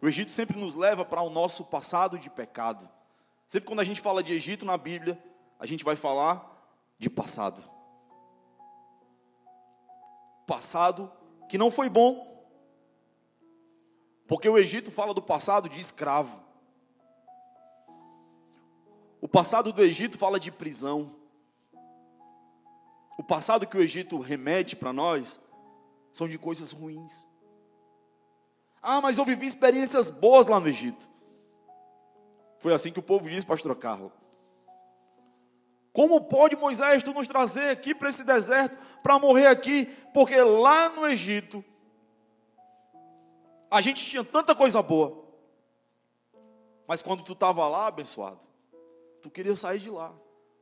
O 0.00 0.06
Egito 0.06 0.30
sempre 0.30 0.56
nos 0.56 0.76
leva 0.76 1.04
para 1.04 1.20
o 1.20 1.28
nosso 1.28 1.64
passado 1.64 2.16
de 2.16 2.30
pecado. 2.30 2.88
Sempre 3.48 3.66
quando 3.66 3.80
a 3.80 3.84
gente 3.84 4.00
fala 4.00 4.22
de 4.22 4.32
Egito 4.32 4.64
na 4.64 4.78
Bíblia, 4.78 5.20
a 5.58 5.66
gente 5.66 5.82
vai 5.82 5.96
falar 5.96 6.40
de 6.96 7.10
passado. 7.10 7.60
Passado 10.46 11.10
que 11.48 11.58
não 11.58 11.68
foi 11.68 11.88
bom. 11.88 12.48
Porque 14.28 14.48
o 14.48 14.56
Egito 14.56 14.92
fala 14.92 15.12
do 15.12 15.20
passado 15.20 15.68
de 15.68 15.80
escravo. 15.80 16.40
O 19.20 19.26
passado 19.26 19.72
do 19.72 19.82
Egito 19.82 20.16
fala 20.16 20.38
de 20.38 20.52
prisão. 20.52 21.12
O 23.18 23.24
passado 23.24 23.66
que 23.66 23.76
o 23.76 23.82
Egito 23.82 24.20
remete 24.20 24.76
para 24.76 24.92
nós 24.92 25.40
são 26.18 26.26
de 26.26 26.36
coisas 26.36 26.72
ruins. 26.72 27.28
Ah, 28.82 29.00
mas 29.00 29.18
eu 29.18 29.24
vivi 29.24 29.46
experiências 29.46 30.10
boas 30.10 30.48
lá 30.48 30.58
no 30.58 30.66
Egito. 30.66 31.08
Foi 32.58 32.74
assim 32.74 32.90
que 32.90 32.98
o 32.98 33.02
povo 33.02 33.28
disse, 33.28 33.46
pastor 33.46 33.76
Carlos. 33.76 34.10
Como 35.92 36.20
pode 36.20 36.56
Moisés 36.56 37.04
tu 37.04 37.14
nos 37.14 37.28
trazer 37.28 37.70
aqui 37.70 37.94
para 37.94 38.10
esse 38.10 38.24
deserto 38.24 38.76
para 39.00 39.18
morrer 39.18 39.46
aqui? 39.46 39.86
Porque 40.12 40.34
lá 40.42 40.88
no 40.88 41.06
Egito 41.06 41.64
a 43.70 43.80
gente 43.80 44.04
tinha 44.04 44.24
tanta 44.24 44.56
coisa 44.56 44.82
boa. 44.82 45.24
Mas 46.88 47.00
quando 47.00 47.22
tu 47.22 47.34
estava 47.34 47.68
lá, 47.68 47.86
abençoado, 47.86 48.44
tu 49.22 49.30
queria 49.30 49.54
sair 49.54 49.78
de 49.78 49.90
lá, 49.90 50.12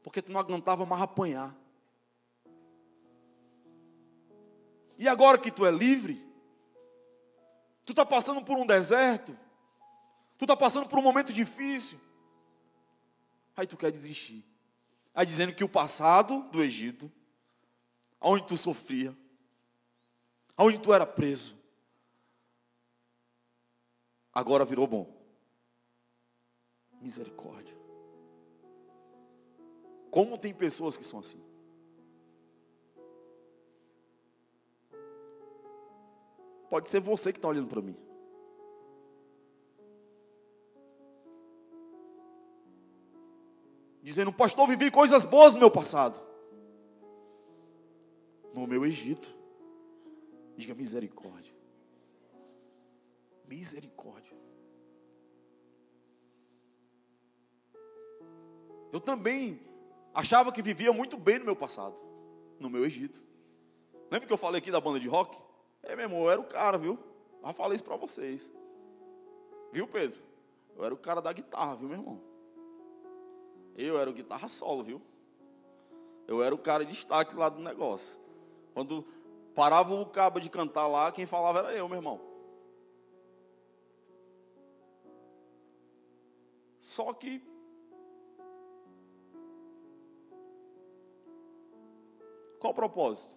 porque 0.02 0.20
tu 0.20 0.30
não 0.30 0.40
aguentava 0.40 0.84
mais 0.84 1.00
apanhar. 1.00 1.56
E 4.98 5.08
agora 5.08 5.38
que 5.38 5.50
tu 5.50 5.66
é 5.66 5.70
livre, 5.70 6.24
tu 7.84 7.92
está 7.92 8.04
passando 8.04 8.42
por 8.42 8.56
um 8.56 8.66
deserto, 8.66 9.36
tu 10.38 10.44
está 10.44 10.56
passando 10.56 10.88
por 10.88 10.98
um 10.98 11.02
momento 11.02 11.32
difícil, 11.32 12.00
aí 13.56 13.66
tu 13.66 13.76
quer 13.76 13.90
desistir. 13.90 14.44
Aí 15.14 15.24
dizendo 15.24 15.54
que 15.54 15.64
o 15.64 15.68
passado 15.68 16.42
do 16.50 16.62
Egito, 16.62 17.10
onde 18.20 18.46
tu 18.46 18.56
sofria, 18.56 19.16
onde 20.56 20.78
tu 20.78 20.92
era 20.92 21.06
preso, 21.06 21.56
agora 24.32 24.64
virou 24.64 24.86
bom. 24.86 25.14
Misericórdia. 27.00 27.76
Como 30.10 30.38
tem 30.38 30.52
pessoas 30.54 30.96
que 30.96 31.04
são 31.04 31.20
assim? 31.20 31.44
Pode 36.68 36.88
ser 36.88 37.00
você 37.00 37.32
que 37.32 37.38
está 37.38 37.48
olhando 37.48 37.68
para 37.68 37.80
mim. 37.80 37.96
Dizendo, 44.02 44.32
pastor, 44.32 44.68
vivi 44.68 44.90
coisas 44.90 45.24
boas 45.24 45.54
no 45.54 45.60
meu 45.60 45.70
passado. 45.70 46.20
No 48.54 48.66
meu 48.66 48.84
Egito. 48.86 49.34
Diga 50.56 50.74
misericórdia. 50.74 51.52
Misericórdia. 53.46 54.36
Eu 58.92 59.00
também 59.00 59.60
achava 60.14 60.50
que 60.50 60.62
vivia 60.62 60.92
muito 60.92 61.18
bem 61.18 61.38
no 61.38 61.44
meu 61.44 61.56
passado, 61.56 62.00
no 62.58 62.70
meu 62.70 62.84
Egito. 62.84 63.22
Lembra 64.10 64.26
que 64.26 64.32
eu 64.32 64.38
falei 64.38 64.60
aqui 64.60 64.70
da 64.70 64.80
banda 64.80 64.98
de 64.98 65.08
rock? 65.08 65.45
É, 65.86 65.94
meu 65.94 66.04
irmão, 66.04 66.24
eu 66.24 66.30
era 66.30 66.40
o 66.40 66.44
cara, 66.44 66.76
viu? 66.76 66.98
Já 67.42 67.52
falei 67.52 67.76
isso 67.76 67.84
para 67.84 67.96
vocês. 67.96 68.52
Viu, 69.72 69.86
Pedro? 69.86 70.20
Eu 70.76 70.84
era 70.84 70.92
o 70.92 70.98
cara 70.98 71.22
da 71.22 71.32
guitarra, 71.32 71.76
viu, 71.76 71.88
meu 71.88 71.98
irmão? 71.98 72.20
Eu 73.76 73.98
era 73.98 74.10
o 74.10 74.12
guitarra 74.12 74.48
solo, 74.48 74.82
viu? 74.82 75.00
Eu 76.26 76.42
era 76.42 76.54
o 76.54 76.58
cara 76.58 76.84
de 76.84 76.90
destaque 76.90 77.36
lá 77.36 77.48
do 77.48 77.62
negócio. 77.62 78.18
Quando 78.74 79.06
parava 79.54 79.94
o 79.94 80.06
cabo 80.06 80.40
de 80.40 80.50
cantar 80.50 80.88
lá, 80.88 81.12
quem 81.12 81.24
falava 81.24 81.60
era 81.60 81.74
eu, 81.74 81.88
meu 81.88 81.98
irmão. 81.98 82.20
Só 86.80 87.12
que 87.12 87.42
qual 92.58 92.72
o 92.72 92.74
propósito? 92.74 93.36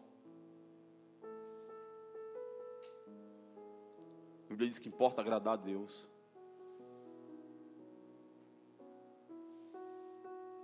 A 4.50 4.54
Bíblia 4.54 4.68
diz 4.68 4.80
que 4.80 4.90
importa 4.90 5.22
agradar 5.22 5.54
a 5.54 5.58
Deus. 5.58 6.10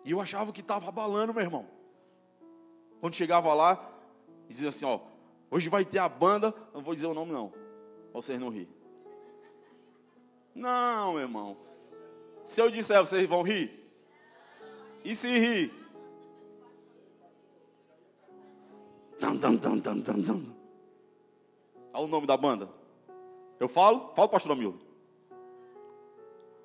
E 0.03 0.09
eu 0.09 0.19
achava 0.19 0.51
que 0.51 0.61
estava 0.61 0.89
abalando, 0.89 1.35
meu 1.35 1.43
irmão. 1.43 1.67
Quando 2.99 3.13
chegava 3.13 3.53
lá, 3.53 3.91
dizia 4.47 4.69
assim: 4.69 4.85
Ó, 4.85 5.01
hoje 5.51 5.69
vai 5.69 5.85
ter 5.85 5.99
a 5.99 6.09
banda. 6.09 6.51
Não 6.73 6.81
vou 6.81 6.95
dizer 6.95 7.05
o 7.05 7.13
nome, 7.13 7.31
não. 7.31 7.53
Vocês 8.11 8.39
não 8.39 8.49
rir. 8.49 8.67
Não, 10.55 11.13
meu 11.13 11.21
irmão. 11.21 11.55
Se 12.43 12.59
eu 12.59 12.71
disser, 12.71 12.99
vocês 12.99 13.27
vão 13.27 13.43
rir? 13.43 13.87
E 15.03 15.15
se 15.15 15.27
rir? 15.27 15.71
Dum, 19.19 19.35
dum, 19.37 19.55
dum, 19.57 19.77
dum, 19.77 19.99
dum, 19.99 20.21
dum. 20.21 20.55
Olha 21.93 22.05
o 22.05 22.07
nome 22.07 22.25
da 22.25 22.35
banda. 22.35 22.84
Eu 23.59 23.67
falo? 23.67 24.11
Falo, 24.15 24.29
pastor 24.29 24.51
Amildo. 24.51 24.79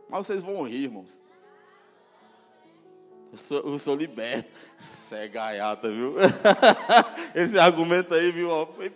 Mas 0.09 0.26
vocês 0.26 0.43
vão 0.43 0.62
rir, 0.62 0.84
irmãos. 0.84 1.22
Eu 3.30 3.38
sou, 3.38 3.59
eu 3.61 3.78
sou 3.78 3.95
liberto. 3.95 4.51
Você 4.76 5.16
é 5.16 5.28
gaiata, 5.28 5.88
viu? 5.88 6.14
Esse 7.34 7.59
argumento 7.59 8.12
aí, 8.12 8.32
viu? 8.32 8.51
Olha 8.51 8.93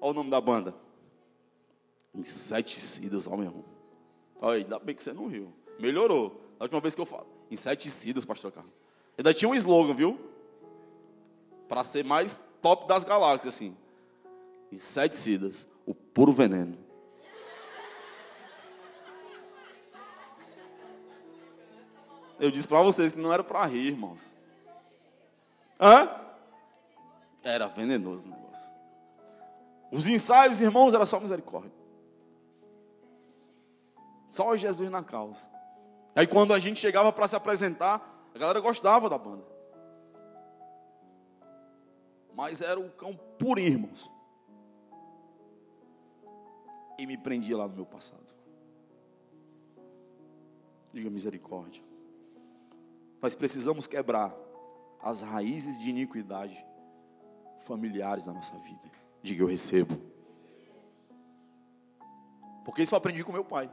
o 0.00 0.14
nome 0.14 0.30
da 0.30 0.40
banda. 0.40 0.74
Inseticidas, 2.14 3.26
ó, 3.26 3.36
meu 3.36 3.46
irmão. 3.46 3.64
Olha, 4.40 4.58
ainda 4.58 4.78
bem 4.78 4.94
que 4.94 5.04
você 5.04 5.12
não 5.12 5.26
riu. 5.26 5.52
Melhorou. 5.78 6.40
A 6.58 6.64
última 6.64 6.80
vez 6.80 6.94
que 6.94 7.00
eu 7.00 7.06
falo. 7.06 7.26
Inseticidas, 7.50 8.24
pastor 8.24 8.50
Carlos. 8.50 8.72
Ainda 9.18 9.34
tinha 9.34 9.48
um 9.48 9.54
slogan, 9.54 9.94
viu? 9.94 10.18
Para 11.68 11.84
ser 11.84 12.02
mais 12.02 12.42
top 12.62 12.88
das 12.88 13.04
galáxias, 13.04 13.54
assim. 13.54 13.76
Inseticidas 14.70 15.68
o 15.86 15.94
puro 15.94 16.32
veneno. 16.32 16.78
Eu 22.38 22.50
disse 22.50 22.66
para 22.66 22.82
vocês 22.82 23.12
que 23.12 23.20
não 23.20 23.32
era 23.32 23.44
para 23.44 23.64
rir, 23.66 23.88
irmãos. 23.88 24.34
Hã? 25.80 26.10
Era 27.42 27.68
venenoso 27.68 28.26
o 28.26 28.30
negócio. 28.30 28.72
Os 29.90 30.08
ensaios, 30.08 30.60
irmãos, 30.60 30.94
era 30.94 31.06
só 31.06 31.20
misericórdia. 31.20 31.72
Só 34.28 34.56
Jesus 34.56 34.90
na 34.90 35.04
causa. 35.04 35.48
Aí 36.16 36.26
quando 36.26 36.52
a 36.52 36.58
gente 36.58 36.80
chegava 36.80 37.12
para 37.12 37.28
se 37.28 37.36
apresentar, 37.36 38.28
a 38.34 38.38
galera 38.38 38.60
gostava 38.60 39.08
da 39.08 39.18
banda. 39.18 39.44
Mas 42.34 42.62
era 42.62 42.80
o 42.80 42.90
cão 42.90 43.14
purinho, 43.38 43.68
irmãos 43.68 44.21
e 46.98 47.06
me 47.06 47.16
prendia 47.16 47.56
lá 47.56 47.66
no 47.66 47.74
meu 47.74 47.86
passado. 47.86 48.26
Diga 50.92 51.08
misericórdia. 51.08 51.82
Nós 53.20 53.34
precisamos 53.34 53.86
quebrar 53.86 54.34
as 55.00 55.22
raízes 55.22 55.80
de 55.80 55.90
iniquidade 55.90 56.64
familiares 57.60 58.26
da 58.26 58.32
nossa 58.32 58.56
vida. 58.58 58.90
Diga 59.22 59.42
eu 59.42 59.46
recebo. 59.46 59.96
Porque 62.64 62.82
isso 62.82 62.94
eu 62.94 62.98
aprendi 62.98 63.24
com 63.24 63.32
meu 63.32 63.44
pai. 63.44 63.70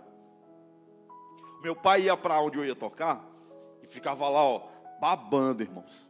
Meu 1.62 1.76
pai 1.76 2.04
ia 2.04 2.16
para 2.16 2.40
onde 2.42 2.58
eu 2.58 2.66
ia 2.66 2.76
tocar 2.76 3.26
e 3.84 3.88
ficava 3.88 4.30
lá, 4.30 4.44
ó, 4.44 4.68
babando, 5.00 5.62
irmãos. 5.62 6.10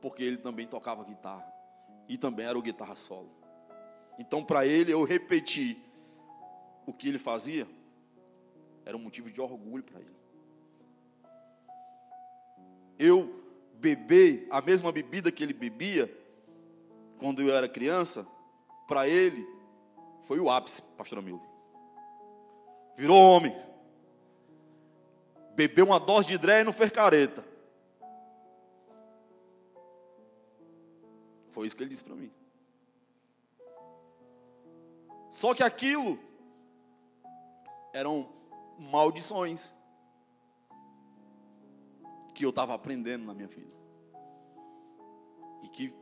Porque 0.00 0.22
ele 0.22 0.38
também 0.38 0.66
tocava 0.66 1.04
guitarra 1.04 1.46
e 2.08 2.16
também 2.16 2.46
era 2.46 2.58
o 2.58 2.62
guitarra 2.62 2.96
solo. 2.96 3.30
Então, 4.18 4.44
para 4.44 4.66
ele, 4.66 4.92
eu 4.92 5.02
repeti 5.02 5.82
o 6.86 6.92
que 6.92 7.08
ele 7.08 7.18
fazia 7.18 7.66
era 8.84 8.96
um 8.96 9.00
motivo 9.00 9.30
de 9.30 9.40
orgulho 9.40 9.82
para 9.82 10.00
ele. 10.00 10.14
Eu 12.98 13.42
bebei 13.74 14.46
a 14.50 14.60
mesma 14.60 14.92
bebida 14.92 15.32
que 15.32 15.42
ele 15.42 15.52
bebia 15.52 16.10
quando 17.18 17.42
eu 17.42 17.54
era 17.54 17.68
criança, 17.68 18.26
para 18.86 19.08
ele 19.08 19.46
foi 20.24 20.38
o 20.40 20.50
ápice, 20.50 20.82
pastor 20.82 21.18
Amilo. 21.18 21.42
Virou 22.96 23.16
homem. 23.16 23.54
Bebeu 25.54 25.84
uma 25.84 26.00
dose 26.00 26.26
de 26.26 26.38
dré 26.38 26.60
e 26.60 26.64
não 26.64 26.72
fez 26.72 26.90
careta. 26.90 27.44
Foi 31.50 31.66
isso 31.66 31.76
que 31.76 31.82
ele 31.82 31.90
disse 31.90 32.02
para 32.02 32.16
mim. 32.16 32.30
Só 35.30 35.54
que 35.54 35.62
aquilo 35.62 36.18
eram 37.94 38.28
maldições 38.76 39.72
que 42.34 42.44
eu 42.44 42.50
estava 42.50 42.74
aprendendo 42.74 43.24
na 43.24 43.32
minha 43.32 43.46
vida. 43.46 43.74
E 45.62 45.68
que 45.68 45.94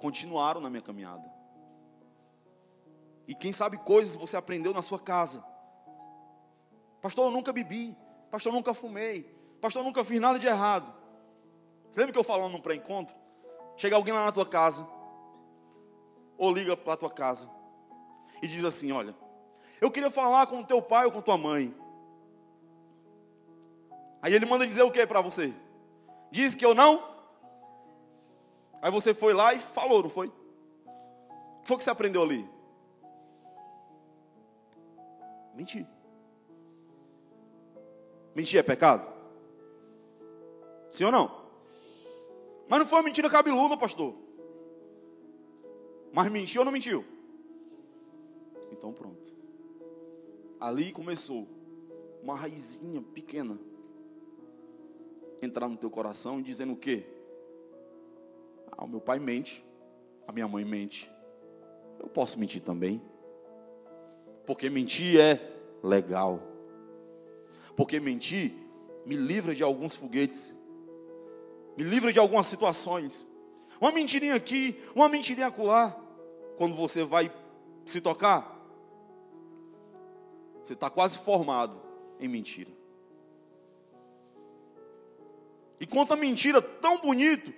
continuaram 0.00 0.60
na 0.60 0.70
minha 0.70 0.80
caminhada. 0.80 1.28
E 3.26 3.34
quem 3.34 3.52
sabe 3.52 3.76
coisas 3.78 4.14
você 4.14 4.36
aprendeu 4.36 4.72
na 4.72 4.80
sua 4.80 4.98
casa. 4.98 5.44
Pastor, 7.02 7.26
eu 7.26 7.32
nunca 7.32 7.52
bebi. 7.52 7.96
Pastor, 8.30 8.52
eu 8.52 8.56
nunca 8.56 8.72
fumei. 8.72 9.24
Pastor, 9.60 9.80
eu 9.80 9.84
nunca 9.84 10.04
fiz 10.04 10.20
nada 10.20 10.38
de 10.38 10.46
errado. 10.46 10.94
Você 11.90 11.98
lembra 11.98 12.12
que 12.12 12.18
eu 12.18 12.24
falando 12.24 12.52
num 12.52 12.60
pré-encontro? 12.60 13.16
Chega 13.76 13.96
alguém 13.96 14.14
lá 14.14 14.24
na 14.24 14.32
tua 14.32 14.46
casa, 14.46 14.88
ou 16.38 16.52
liga 16.52 16.76
para 16.76 16.92
a 16.92 16.96
tua 16.96 17.10
casa, 17.10 17.50
e 18.42 18.46
diz 18.46 18.64
assim: 18.64 18.92
Olha, 18.92 19.14
eu 19.80 19.90
queria 19.90 20.10
falar 20.10 20.46
com 20.46 20.62
teu 20.62 20.82
pai 20.82 21.06
ou 21.06 21.12
com 21.12 21.22
tua 21.22 21.38
mãe. 21.38 21.74
Aí 24.22 24.34
ele 24.34 24.46
manda 24.46 24.66
dizer 24.66 24.82
o 24.82 24.90
que 24.90 25.06
para 25.06 25.20
você? 25.20 25.54
Diz 26.30 26.54
que 26.54 26.64
eu 26.64 26.74
não? 26.74 27.02
Aí 28.82 28.90
você 28.90 29.14
foi 29.14 29.32
lá 29.32 29.54
e 29.54 29.58
falou, 29.58 30.02
não 30.02 30.10
foi? 30.10 30.28
O 30.28 31.62
que 31.62 31.68
foi 31.68 31.76
que 31.78 31.84
você 31.84 31.90
aprendeu 31.90 32.22
ali? 32.22 32.48
Mentir. 35.54 35.86
Mentir 38.34 38.58
é 38.58 38.62
pecado? 38.62 39.10
Sim 40.90 41.04
ou 41.04 41.12
não? 41.12 41.40
Mas 42.68 42.78
não 42.78 42.86
foi 42.86 42.98
uma 42.98 43.04
mentira 43.04 43.28
cabeluda, 43.28 43.76
pastor. 43.76 44.14
Mas 46.12 46.30
mentiu 46.30 46.60
ou 46.60 46.64
não 46.64 46.72
mentiu? 46.72 47.04
Então 48.72 48.92
pronto. 48.92 49.39
Ali 50.60 50.92
começou 50.92 51.48
uma 52.22 52.36
raizinha 52.36 53.00
pequena 53.00 53.58
entrar 55.40 55.68
no 55.68 55.76
teu 55.76 55.90
coração 55.90 56.42
dizendo 56.42 56.74
o 56.74 56.76
quê? 56.76 57.06
Ah, 58.70 58.84
o 58.84 58.88
meu 58.88 59.00
pai 59.00 59.18
mente, 59.18 59.64
a 60.28 60.32
minha 60.32 60.46
mãe 60.46 60.64
mente. 60.64 61.10
Eu 61.98 62.08
posso 62.08 62.38
mentir 62.38 62.60
também. 62.60 63.00
Porque 64.46 64.68
mentir 64.68 65.18
é 65.18 65.40
legal. 65.82 66.42
Porque 67.74 67.98
mentir 67.98 68.52
me 69.06 69.16
livra 69.16 69.54
de 69.54 69.62
alguns 69.62 69.94
foguetes 69.94 70.52
me 71.80 71.84
livra 71.84 72.12
de 72.12 72.18
algumas 72.18 72.46
situações. 72.46 73.26
Uma 73.80 73.90
mentirinha 73.90 74.34
aqui, 74.34 74.78
uma 74.94 75.08
mentirinha 75.08 75.46
acolá. 75.46 75.96
Quando 76.58 76.76
você 76.76 77.02
vai 77.02 77.32
se 77.86 78.02
tocar, 78.02 78.59
você 80.62 80.74
está 80.74 80.88
quase 80.90 81.18
formado 81.18 81.80
em 82.18 82.28
mentira. 82.28 82.70
E 85.78 85.86
conta 85.86 86.14
mentira 86.14 86.60
tão 86.60 86.98
bonito 86.98 87.52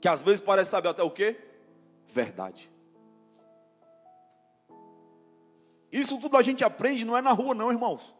que 0.00 0.08
às 0.08 0.22
vezes 0.22 0.40
parece 0.40 0.70
saber 0.70 0.88
até 0.88 1.02
o 1.02 1.10
que? 1.10 1.36
Verdade. 2.06 2.70
Isso 5.90 6.20
tudo 6.20 6.36
a 6.36 6.42
gente 6.42 6.64
aprende, 6.64 7.04
não 7.04 7.16
é 7.16 7.22
na 7.22 7.32
rua, 7.32 7.54
não, 7.54 7.72
irmãos. 7.72 8.14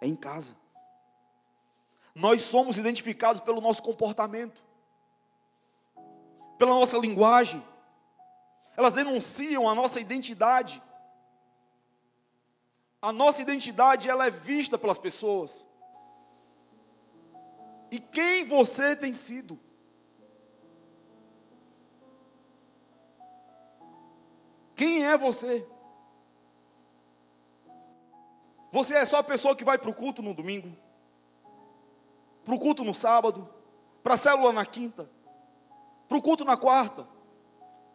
É 0.00 0.06
em 0.06 0.16
casa 0.16 0.54
nós 2.16 2.44
somos 2.44 2.78
identificados 2.78 3.42
pelo 3.42 3.60
nosso 3.60 3.82
comportamento, 3.82 4.64
pela 6.56 6.70
nossa 6.70 6.96
linguagem. 6.96 7.62
Elas 8.74 8.94
denunciam 8.94 9.68
a 9.68 9.74
nossa 9.74 10.00
identidade. 10.00 10.82
A 13.06 13.12
nossa 13.12 13.40
identidade 13.40 14.08
ela 14.08 14.26
é 14.26 14.30
vista 14.30 14.76
pelas 14.76 14.98
pessoas. 14.98 15.64
E 17.90 18.00
quem 18.00 18.44
você 18.44 18.96
tem 18.96 19.12
sido? 19.12 19.60
Quem 24.74 25.06
é 25.06 25.16
você? 25.16 25.64
Você 28.72 28.96
é 28.96 29.04
só 29.04 29.18
a 29.18 29.22
pessoa 29.22 29.54
que 29.54 29.64
vai 29.64 29.78
para 29.78 29.90
o 29.90 29.94
culto 29.94 30.20
no 30.20 30.34
domingo? 30.34 30.76
para 32.46 32.54
o 32.54 32.60
culto 32.60 32.84
no 32.84 32.94
sábado, 32.94 33.48
para 34.04 34.14
a 34.14 34.16
célula 34.16 34.52
na 34.52 34.64
quinta, 34.64 35.10
para 36.08 36.16
o 36.16 36.22
culto 36.22 36.44
na 36.44 36.56
quarta. 36.56 37.04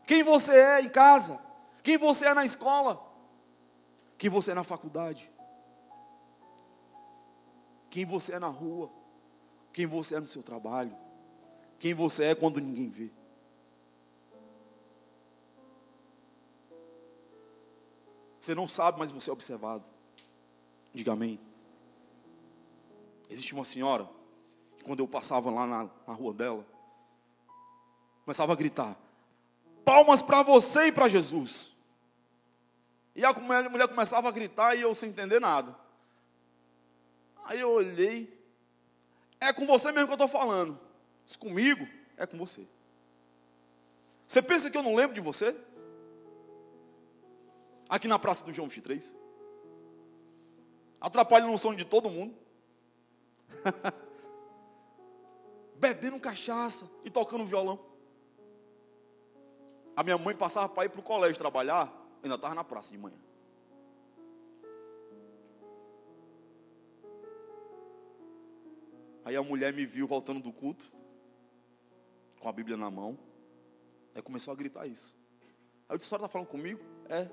Quem 0.05 0.23
você 0.23 0.53
é 0.53 0.81
em 0.81 0.89
casa, 0.89 1.41
quem 1.81 1.97
você 1.97 2.27
é 2.27 2.33
na 2.33 2.43
escola, 2.43 3.01
quem 4.21 4.29
você 4.29 4.51
é 4.51 4.53
na 4.53 4.63
faculdade, 4.63 5.31
quem 7.89 8.05
você 8.05 8.33
é 8.33 8.39
na 8.39 8.49
rua, 8.49 8.87
quem 9.73 9.87
você 9.87 10.15
é 10.15 10.19
no 10.19 10.27
seu 10.27 10.43
trabalho, 10.43 10.95
quem 11.79 11.95
você 11.95 12.25
é 12.25 12.35
quando 12.35 12.61
ninguém 12.61 12.87
vê. 12.87 13.09
Você 18.39 18.53
não 18.53 18.67
sabe, 18.67 18.99
mas 18.99 19.09
você 19.09 19.31
é 19.31 19.33
observado. 19.33 19.83
Diga 20.93 21.13
amém. 21.13 21.39
Existe 23.27 23.55
uma 23.55 23.65
senhora 23.65 24.07
quando 24.83 24.99
eu 24.99 25.07
passava 25.07 25.49
lá 25.49 25.65
na, 25.65 25.89
na 26.05 26.13
rua 26.13 26.31
dela, 26.31 26.63
começava 28.23 28.53
a 28.53 28.55
gritar: 28.55 28.95
palmas 29.83 30.21
para 30.21 30.43
você 30.43 30.89
e 30.89 30.91
para 30.91 31.09
Jesus. 31.09 31.80
E 33.15 33.25
a 33.25 33.33
mulher 33.33 33.87
começava 33.87 34.29
a 34.29 34.31
gritar 34.31 34.75
e 34.75 34.81
eu 34.81 34.95
sem 34.95 35.09
entender 35.09 35.39
nada. 35.39 35.75
Aí 37.43 37.59
eu 37.59 37.71
olhei, 37.71 38.31
é 39.39 39.51
com 39.51 39.65
você 39.65 39.91
mesmo 39.91 40.07
que 40.07 40.13
eu 40.13 40.25
estou 40.25 40.27
falando. 40.27 40.79
Isso 41.25 41.37
comigo 41.37 41.87
é 42.17 42.25
com 42.25 42.37
você. 42.37 42.65
Você 44.27 44.41
pensa 44.41 44.69
que 44.69 44.77
eu 44.77 44.83
não 44.83 44.95
lembro 44.95 45.13
de 45.13 45.21
você? 45.21 45.55
Aqui 47.89 48.07
na 48.07 48.17
praça 48.17 48.43
do 48.43 48.53
João 48.53 48.69
23. 48.69 49.13
Atrapalha 51.01 51.45
no 51.45 51.57
som 51.57 51.75
de 51.75 51.83
todo 51.83 52.09
mundo. 52.09 52.33
bebendo 55.81 56.19
cachaça 56.19 56.87
e 57.03 57.09
tocando 57.09 57.43
violão. 57.43 57.79
A 59.95 60.03
minha 60.03 60.17
mãe 60.17 60.35
passava 60.35 60.69
para 60.69 60.85
ir 60.85 60.89
para 60.89 60.99
o 60.99 61.03
colégio 61.03 61.39
trabalhar, 61.39 61.91
ainda 62.23 62.35
estava 62.35 62.55
na 62.55 62.63
praça 62.63 62.91
de 62.91 62.97
manhã. 62.97 63.19
Aí 69.23 69.35
a 69.35 69.43
mulher 69.43 69.73
me 69.73 69.85
viu 69.85 70.07
voltando 70.07 70.41
do 70.41 70.51
culto, 70.51 70.91
com 72.39 72.49
a 72.49 72.51
Bíblia 72.51 72.75
na 72.75 72.89
mão. 72.89 73.17
Aí 74.15 74.21
começou 74.21 74.51
a 74.51 74.55
gritar 74.55 74.87
isso. 74.87 75.15
Aí 75.87 75.93
eu 75.93 75.97
disse: 75.97 76.07
A 76.07 76.09
senhora 76.09 76.25
está 76.25 76.29
falando 76.31 76.47
comigo? 76.47 76.81
É. 77.07 77.29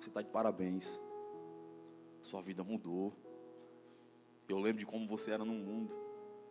Você 0.00 0.08
está 0.08 0.22
de 0.22 0.28
parabéns. 0.30 1.00
Sua 2.22 2.40
vida 2.40 2.64
mudou. 2.64 3.12
Eu 4.48 4.58
lembro 4.58 4.78
de 4.80 4.86
como 4.86 5.06
você 5.06 5.32
era 5.32 5.44
no 5.44 5.54
mundo. 5.54 5.94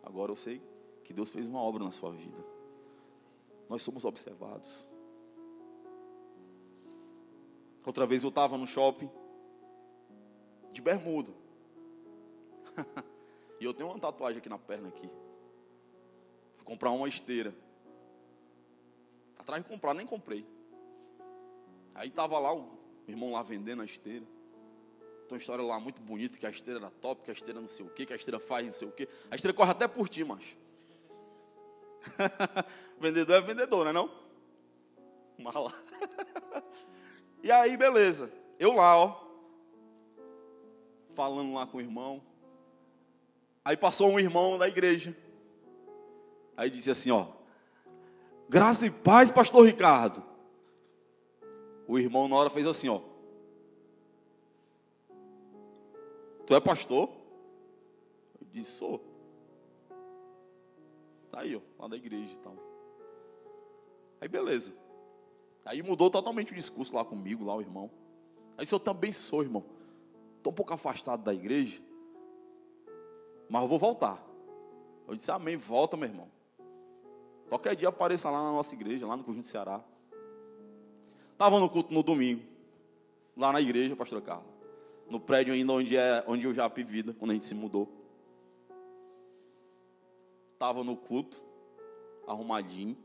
Agora 0.02 0.32
eu 0.32 0.36
sei 0.36 0.62
que 1.04 1.12
Deus 1.12 1.30
fez 1.30 1.46
uma 1.46 1.60
obra 1.60 1.84
na 1.84 1.90
sua 1.90 2.12
vida. 2.12 2.38
Nós 3.68 3.82
somos 3.82 4.04
observados. 4.04 4.88
Outra 7.84 8.06
vez 8.06 8.22
eu 8.22 8.28
estava 8.28 8.56
no 8.56 8.66
shopping, 8.66 9.10
de 10.72 10.80
bermuda. 10.80 11.32
e 13.60 13.64
eu 13.64 13.74
tenho 13.74 13.90
uma 13.90 13.98
tatuagem 13.98 14.38
aqui 14.38 14.48
na 14.48 14.58
perna 14.58 14.88
aqui. 14.88 15.10
Fui 16.56 16.64
comprar 16.64 16.90
uma 16.92 17.08
esteira. 17.08 17.54
Atrás 19.36 19.62
de 19.62 19.68
comprar, 19.68 19.94
nem 19.94 20.06
comprei. 20.06 20.46
Aí 21.94 22.08
estava 22.08 22.38
lá 22.38 22.54
o 22.54 22.78
irmão 23.06 23.32
lá 23.32 23.42
vendendo 23.42 23.82
a 23.82 23.84
esteira. 23.84 24.24
Tem 25.28 25.36
uma 25.36 25.38
história 25.38 25.64
lá 25.64 25.80
muito 25.80 26.00
bonita, 26.00 26.38
que 26.38 26.46
a 26.46 26.50
esteira 26.50 26.78
era 26.78 26.90
top, 26.90 27.22
que 27.22 27.30
a 27.30 27.34
esteira 27.34 27.60
não 27.60 27.68
sei 27.68 27.84
o 27.84 27.90
que, 27.90 28.06
que 28.06 28.12
a 28.12 28.16
esteira 28.16 28.38
faz 28.38 28.66
não 28.66 28.74
sei 28.74 28.88
o 28.88 28.92
que. 28.92 29.08
A 29.30 29.34
esteira 29.34 29.54
corre 29.54 29.70
até 29.72 29.88
por 29.88 30.08
ti, 30.08 30.22
macho. 30.22 30.56
vendedor 32.98 33.36
é 33.36 33.40
vendedor, 33.40 33.84
não 33.84 33.90
é 33.90 33.92
não? 33.92 34.10
Mala. 35.38 35.72
e 37.42 37.50
aí, 37.50 37.76
beleza. 37.76 38.32
Eu 38.58 38.72
lá, 38.72 38.96
ó. 38.96 39.20
Falando 41.14 41.52
lá 41.54 41.66
com 41.66 41.78
o 41.78 41.80
irmão. 41.80 42.22
Aí 43.64 43.76
passou 43.76 44.10
um 44.10 44.18
irmão 44.18 44.58
da 44.58 44.68
igreja. 44.68 45.16
Aí 46.56 46.70
disse 46.70 46.90
assim, 46.90 47.10
ó. 47.10 47.28
Graça 48.48 48.86
e 48.86 48.90
paz, 48.90 49.30
pastor 49.30 49.66
Ricardo. 49.66 50.22
O 51.86 51.98
irmão 51.98 52.28
na 52.28 52.36
hora 52.36 52.50
fez 52.50 52.66
assim, 52.66 52.88
ó. 52.88 53.00
Tu 56.46 56.54
é 56.54 56.60
pastor? 56.60 57.08
Eu 58.40 58.46
disse, 58.50 58.72
sou. 58.72 59.02
Tá 61.30 61.40
aí, 61.40 61.56
ó, 61.56 61.60
lá 61.78 61.88
da 61.88 61.96
igreja 61.96 62.32
e 62.32 62.38
tal. 62.38 62.54
Aí 64.20 64.28
beleza. 64.28 64.81
Aí 65.64 65.82
mudou 65.82 66.10
totalmente 66.10 66.52
o 66.52 66.54
discurso 66.54 66.94
lá 66.94 67.04
comigo, 67.04 67.44
lá 67.44 67.54
o 67.54 67.60
irmão. 67.60 67.90
Aí 68.56 68.66
eu 68.74 68.80
também 68.80 69.12
sou, 69.12 69.42
irmão. 69.42 69.64
Estou 70.38 70.52
um 70.52 70.56
pouco 70.56 70.74
afastado 70.74 71.22
da 71.22 71.32
igreja. 71.32 71.80
Mas 73.48 73.62
eu 73.62 73.68
vou 73.68 73.78
voltar. 73.78 74.24
Eu 75.06 75.14
disse, 75.14 75.30
amém, 75.30 75.56
volta, 75.56 75.96
meu 75.96 76.08
irmão. 76.08 76.28
Qualquer 77.48 77.76
dia 77.76 77.88
apareça 77.88 78.30
lá 78.30 78.42
na 78.42 78.52
nossa 78.52 78.74
igreja, 78.74 79.06
lá 79.06 79.16
no 79.16 79.24
Conjunto 79.24 79.46
Ceará. 79.46 79.84
Estava 81.32 81.58
no 81.60 81.68
culto 81.68 81.92
no 81.92 82.02
domingo, 82.02 82.42
lá 83.36 83.52
na 83.52 83.60
igreja, 83.60 83.94
pastor 83.94 84.22
Carlos. 84.22 84.46
No 85.10 85.20
prédio 85.20 85.52
ainda 85.52 85.72
onde, 85.72 85.96
é, 85.96 86.24
onde 86.26 86.46
eu 86.46 86.54
já 86.54 86.66
vida, 86.68 87.14
quando 87.18 87.32
a 87.32 87.34
gente 87.34 87.44
se 87.44 87.54
mudou. 87.54 87.88
Estava 90.54 90.82
no 90.82 90.96
culto, 90.96 91.42
arrumadinho, 92.26 92.96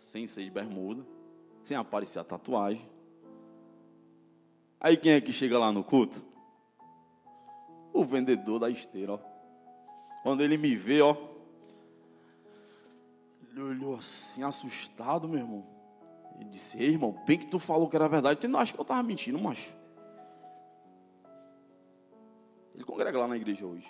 sem 0.00 0.26
ser 0.26 0.44
de 0.44 0.50
bermuda, 0.50 1.06
sem 1.62 1.76
aparecer 1.76 2.18
a 2.18 2.24
tatuagem. 2.24 2.88
Aí 4.80 4.96
quem 4.96 5.12
é 5.12 5.20
que 5.20 5.30
chega 5.30 5.58
lá 5.58 5.70
no 5.70 5.84
culto? 5.84 6.24
O 7.92 8.02
vendedor 8.02 8.58
da 8.58 8.70
esteira, 8.70 9.12
ó. 9.12 9.18
Quando 10.22 10.40
ele 10.40 10.56
me 10.56 10.74
vê, 10.74 11.02
ó. 11.02 11.14
Ele 13.50 13.60
olhou 13.60 13.96
assim, 13.96 14.42
assustado, 14.42 15.28
meu 15.28 15.40
irmão. 15.40 15.66
Ele 16.36 16.48
disse, 16.48 16.82
ei, 16.82 16.92
irmão, 16.92 17.22
bem 17.26 17.38
que 17.38 17.48
tu 17.48 17.58
falou 17.58 17.86
que 17.86 17.96
era 17.96 18.08
verdade. 18.08 18.40
Tu 18.40 18.48
não 18.48 18.58
acha 18.58 18.72
que 18.72 18.80
eu 18.80 18.82
estava 18.82 19.02
mentindo, 19.02 19.38
macho? 19.38 19.76
Ele 22.74 22.84
congrega 22.84 23.18
lá 23.18 23.28
na 23.28 23.36
igreja 23.36 23.66
hoje. 23.66 23.86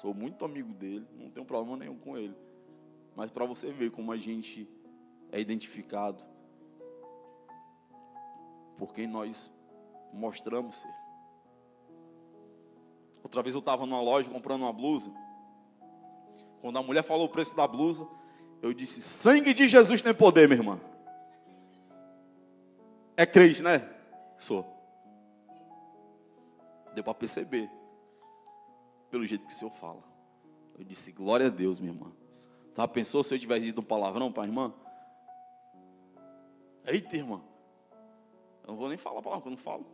Sou 0.00 0.12
muito 0.12 0.44
amigo 0.44 0.74
dele, 0.74 1.06
não 1.12 1.30
tenho 1.30 1.46
problema 1.46 1.76
nenhum 1.76 1.96
com 1.96 2.18
ele. 2.18 2.45
Mas 3.16 3.30
para 3.30 3.46
você 3.46 3.72
ver 3.72 3.90
como 3.90 4.12
a 4.12 4.16
gente 4.18 4.68
é 5.32 5.40
identificado 5.40 6.22
por 8.76 8.92
quem 8.92 9.06
nós 9.06 9.50
mostramos 10.12 10.76
ser. 10.76 10.94
Outra 13.22 13.42
vez 13.42 13.54
eu 13.54 13.60
estava 13.60 13.86
numa 13.86 14.02
loja 14.02 14.30
comprando 14.30 14.62
uma 14.62 14.72
blusa. 14.72 15.10
Quando 16.60 16.78
a 16.78 16.82
mulher 16.82 17.02
falou 17.02 17.24
o 17.24 17.28
preço 17.30 17.56
da 17.56 17.66
blusa, 17.66 18.06
eu 18.60 18.74
disse: 18.74 19.00
Sangue 19.00 19.54
de 19.54 19.66
Jesus 19.66 20.02
tem 20.02 20.14
poder, 20.14 20.46
minha 20.46 20.60
irmã. 20.60 20.80
É 23.16 23.24
crente, 23.24 23.62
né? 23.62 23.88
Sou. 24.36 24.64
Deu 26.94 27.02
para 27.02 27.14
perceber, 27.14 27.70
pelo 29.10 29.24
jeito 29.24 29.46
que 29.46 29.52
o 29.52 29.56
senhor 29.56 29.70
fala. 29.72 30.04
Eu 30.78 30.84
disse: 30.84 31.12
Glória 31.12 31.46
a 31.46 31.50
Deus, 31.50 31.80
minha 31.80 31.92
irmã. 31.92 32.12
Tá, 32.76 32.86
pensou 32.86 33.22
se 33.22 33.34
eu 33.34 33.38
tivesse 33.38 33.64
dito 33.64 33.80
um 33.80 33.84
palavrão 33.84 34.30
para 34.30 34.42
a 34.42 34.46
irmã? 34.46 34.70
Eita, 36.84 37.16
irmã. 37.16 37.42
Eu 38.62 38.68
não 38.68 38.76
vou 38.76 38.90
nem 38.90 38.98
falar 38.98 39.22
palavra, 39.22 39.46
eu 39.46 39.52
não 39.52 39.56
falo. 39.56 39.86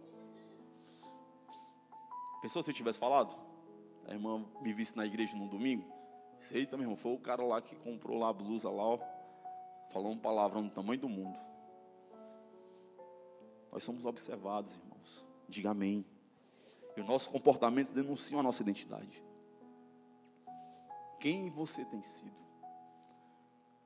Pensou 2.42 2.60
se 2.60 2.70
eu 2.70 2.74
tivesse 2.74 2.98
falado? 2.98 3.36
A 4.08 4.12
irmã 4.12 4.44
me 4.60 4.72
visse 4.72 4.96
na 4.96 5.06
igreja 5.06 5.36
no 5.36 5.48
domingo? 5.48 5.88
Eita, 6.50 6.76
meu 6.76 6.82
irmão, 6.82 6.96
foi 6.96 7.14
o 7.14 7.18
cara 7.18 7.44
lá 7.44 7.62
que 7.62 7.76
comprou 7.76 8.18
lá 8.18 8.30
a 8.30 8.32
blusa 8.32 8.68
lá, 8.68 8.82
ó. 8.82 8.98
Falou 9.90 10.10
um 10.10 10.18
palavrão 10.18 10.64
do 10.64 10.70
tamanho 10.70 11.00
do 11.00 11.08
mundo. 11.08 11.38
Nós 13.70 13.84
somos 13.84 14.06
observados, 14.06 14.76
irmãos. 14.76 15.24
Diga 15.48 15.70
amém. 15.70 16.04
E 16.96 17.00
os 17.00 17.06
nossos 17.06 17.28
comportamentos 17.28 17.92
denunciam 17.92 18.40
a 18.40 18.42
nossa 18.42 18.60
identidade. 18.60 19.22
Quem 21.20 21.48
você 21.48 21.84
tem 21.84 22.02
sido? 22.02 22.41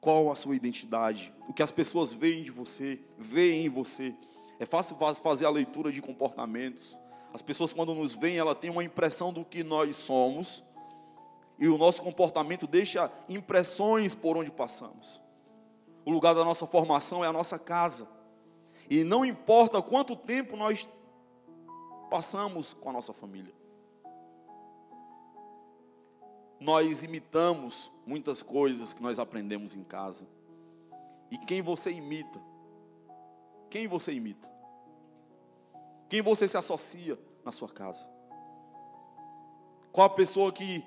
Qual 0.06 0.30
a 0.30 0.36
sua 0.36 0.54
identidade? 0.54 1.34
O 1.48 1.52
que 1.52 1.64
as 1.64 1.72
pessoas 1.72 2.12
veem 2.12 2.44
de 2.44 2.50
você, 2.52 3.00
veem 3.18 3.66
em 3.66 3.68
você. 3.68 4.14
É 4.56 4.64
fácil 4.64 4.96
fazer 5.20 5.46
a 5.46 5.50
leitura 5.50 5.90
de 5.90 6.00
comportamentos. 6.00 6.96
As 7.34 7.42
pessoas, 7.42 7.72
quando 7.72 7.92
nos 7.92 8.14
veem, 8.14 8.38
ela 8.38 8.54
tem 8.54 8.70
uma 8.70 8.84
impressão 8.84 9.32
do 9.32 9.44
que 9.44 9.64
nós 9.64 9.96
somos. 9.96 10.62
E 11.58 11.66
o 11.66 11.76
nosso 11.76 12.02
comportamento 12.02 12.68
deixa 12.68 13.10
impressões 13.28 14.14
por 14.14 14.36
onde 14.36 14.48
passamos. 14.48 15.20
O 16.04 16.12
lugar 16.12 16.36
da 16.36 16.44
nossa 16.44 16.68
formação 16.68 17.24
é 17.24 17.26
a 17.26 17.32
nossa 17.32 17.58
casa. 17.58 18.08
E 18.88 19.02
não 19.02 19.24
importa 19.24 19.82
quanto 19.82 20.14
tempo 20.14 20.56
nós 20.56 20.88
passamos 22.08 22.72
com 22.74 22.90
a 22.90 22.92
nossa 22.92 23.12
família. 23.12 23.52
Nós 26.58 27.02
imitamos 27.02 27.90
muitas 28.06 28.42
coisas 28.42 28.92
que 28.92 29.02
nós 29.02 29.18
aprendemos 29.18 29.74
em 29.74 29.84
casa. 29.84 30.26
E 31.30 31.38
quem 31.38 31.60
você 31.60 31.90
imita? 31.90 32.40
Quem 33.68 33.86
você 33.86 34.12
imita? 34.12 34.48
Quem 36.08 36.22
você 36.22 36.46
se 36.46 36.56
associa 36.56 37.18
na 37.44 37.52
sua 37.52 37.68
casa? 37.68 38.08
Qual 39.92 40.06
a 40.06 40.10
pessoa 40.10 40.52
que 40.52 40.84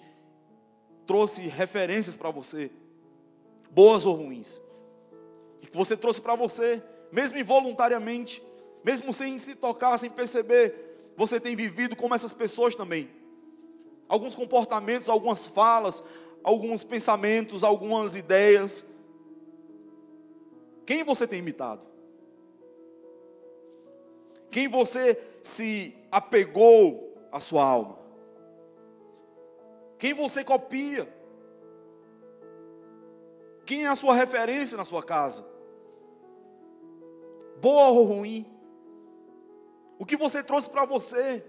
trouxe 1.06 1.48
referências 1.48 2.16
para 2.16 2.30
você, 2.30 2.72
boas 3.72 4.06
ou 4.06 4.16
ruins, 4.16 4.62
e 5.62 5.68
que 5.68 5.76
você 5.76 5.98
trouxe 5.98 6.22
para 6.22 6.36
você, 6.36 6.82
mesmo 7.12 7.38
involuntariamente, 7.38 8.42
mesmo 8.84 9.12
sem 9.12 9.38
se 9.38 9.56
tocar, 9.56 9.98
sem 9.98 10.10
perceber, 10.10 11.14
você 11.18 11.40
tem 11.40 11.56
vivido 11.56 11.96
como 11.96 12.16
essas 12.16 12.34
pessoas 12.34 12.76
também 12.76 13.10
alguns 14.10 14.36
comportamentos, 14.36 15.08
algumas 15.08 15.46
falas, 15.46 16.04
alguns 16.44 16.84
pensamentos, 16.84 17.64
algumas 17.64 18.16
ideias. 18.16 18.84
Quem 20.86 21.04
você 21.04 21.28
tem 21.28 21.40
imitado? 21.40 21.86
Quem 24.50 24.68
você 24.68 25.22
se 25.44 25.96
apegou 26.12 27.16
à 27.32 27.40
sua 27.40 27.64
alma? 27.64 28.00
Quem 30.00 30.16
você 30.16 30.44
copia? 30.44 31.08
Quem 33.66 33.86
é 33.86 33.88
a 33.88 33.96
sua 33.96 34.16
referência 34.16 34.76
na 34.76 34.86
sua 34.86 35.04
casa? 35.04 35.46
Boa 37.62 37.90
ou 37.90 38.04
ruim? 38.06 38.48
O 40.00 40.06
que 40.06 40.16
você 40.16 40.42
trouxe 40.42 40.70
para 40.70 40.86
você? 40.86 41.46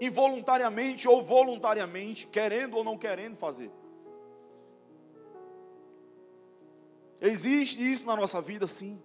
Involuntariamente 0.00 1.08
ou 1.08 1.22
voluntariamente, 1.22 2.26
querendo 2.26 2.76
ou 2.76 2.84
não 2.84 2.98
querendo 2.98 3.36
fazer. 3.36 3.70
Existe 7.20 7.80
isso 7.80 8.06
na 8.06 8.16
nossa 8.16 8.40
vida, 8.40 8.66
sim. 8.66 9.00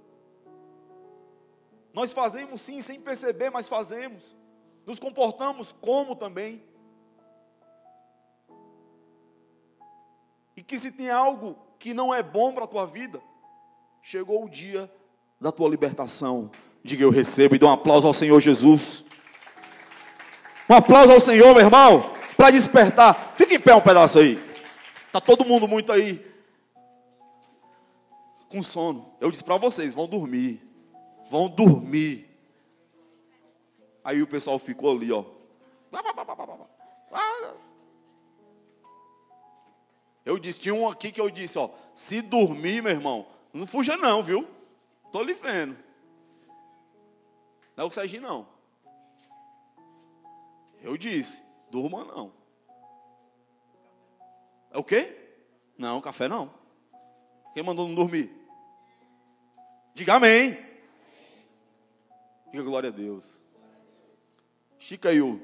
Nós 1.94 2.14
fazemos 2.14 2.62
sim, 2.62 2.82
sem 2.82 3.00
perceber, 3.00 3.50
mas 3.50 3.68
fazemos. 3.68 4.36
Nos 4.86 5.00
comportamos 5.00 5.72
como 5.72 6.16
também. 6.16 6.64
E 10.56 10.64
que 10.64 10.78
se 10.78 10.92
tem 10.92 11.10
algo 11.10 11.58
que 11.80 11.94
não 11.94 12.14
é 12.14 12.22
bom 12.22 12.54
para 12.54 12.66
a 12.66 12.68
tua 12.68 12.86
vida, 12.86 13.22
chegou 14.02 14.46
o 14.46 14.50
dia 14.50 14.92
da 15.40 15.52
tua 15.52 15.70
libertação. 15.70 16.52
Diga 16.84 17.04
eu 17.04 17.10
recebo 17.10 17.56
e 17.56 17.60
dê 17.60 17.66
um 17.66 17.72
aplauso 17.72 18.08
ao 18.08 18.14
Senhor 18.14 18.40
Jesus. 18.40 19.06
Um 20.72 20.74
aplauso 20.74 21.12
ao 21.12 21.20
Senhor, 21.20 21.54
meu 21.54 21.66
irmão, 21.66 22.14
para 22.38 22.50
despertar. 22.50 23.34
Fica 23.36 23.54
em 23.54 23.60
pé 23.60 23.76
um 23.76 23.82
pedaço 23.82 24.20
aí. 24.20 24.42
Tá 25.12 25.20
todo 25.20 25.44
mundo 25.44 25.68
muito 25.68 25.92
aí 25.92 26.26
com 28.48 28.64
sono. 28.64 29.14
Eu 29.20 29.30
disse 29.30 29.44
para 29.44 29.58
vocês, 29.58 29.94
vão 29.94 30.08
dormir. 30.08 30.62
Vão 31.30 31.50
dormir. 31.50 32.26
Aí 34.02 34.22
o 34.22 34.28
pessoal 34.28 34.58
ficou 34.58 34.92
ali, 34.92 35.12
ó. 35.12 35.26
Eu 40.24 40.40
disse, 40.40 40.62
tinha 40.62 40.74
um 40.74 40.88
aqui 40.88 41.12
que 41.12 41.20
eu 41.20 41.30
disse, 41.30 41.60
ó, 41.60 41.70
se 41.94 42.22
dormir, 42.22 42.82
meu 42.82 42.94
irmão, 42.94 43.28
não 43.52 43.68
fuja 43.68 43.98
não, 43.98 44.24
viu? 44.24 44.48
Tô 45.12 45.22
lhe 45.22 45.34
vendo. 45.34 45.76
Não 47.76 47.84
é 47.84 47.88
o 47.88 47.92
Serginho, 47.92 48.22
não. 48.22 48.61
Eu 50.82 50.98
disse, 50.98 51.44
durma 51.70 52.04
não. 52.04 52.34
É 54.72 54.78
o 54.78 54.84
quê? 54.84 55.16
Não, 55.78 56.02
café 56.02 56.28
não. 56.28 56.54
Quem 57.54 57.62
mandou 57.62 57.88
não 57.88 57.96
dormir? 57.96 58.32
Diga 59.94 60.16
amém. 60.16 60.58
Diga 62.52 62.64
glória 62.64 62.90
a 62.90 62.92
Deus. 62.92 63.42
Estica 64.80 65.10
aí 65.10 65.22
o, 65.22 65.36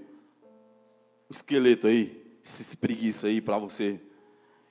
o 1.30 1.32
esqueleto 1.32 1.88
aí. 1.88 2.26
Se 2.42 2.62
espreguiça 2.62 3.28
aí 3.28 3.42
para 3.42 3.58
você 3.58 4.02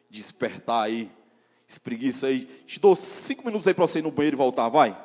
despertar 0.08 0.84
aí. 0.84 1.10
Espreguiça 1.68 2.28
aí. 2.28 2.46
Te 2.66 2.80
dou 2.80 2.96
cinco 2.96 3.44
minutos 3.44 3.68
aí 3.68 3.74
para 3.74 3.86
você 3.86 3.98
ir 3.98 4.02
no 4.02 4.10
banheiro 4.10 4.36
e 4.36 4.38
voltar, 4.38 4.68
vai. 4.68 4.96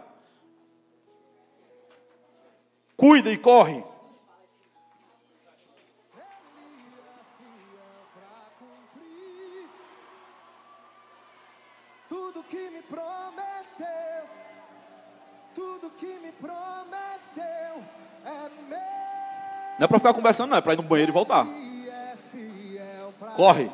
Cuida 2.95 3.31
e 3.31 3.38
corre. 3.38 3.90
Não 19.81 19.85
é 19.85 19.87
pra 19.87 19.97
ficar 19.97 20.13
conversando, 20.13 20.51
não. 20.51 20.57
É 20.57 20.61
pra 20.61 20.73
ir 20.73 20.77
no 20.77 20.83
banheiro 20.83 21.11
e 21.11 21.11
voltar. 21.11 21.47
Corre. 23.35 23.71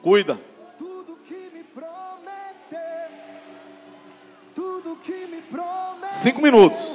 Cuida. 0.00 0.38
tudo 0.78 1.16
que 5.02 6.94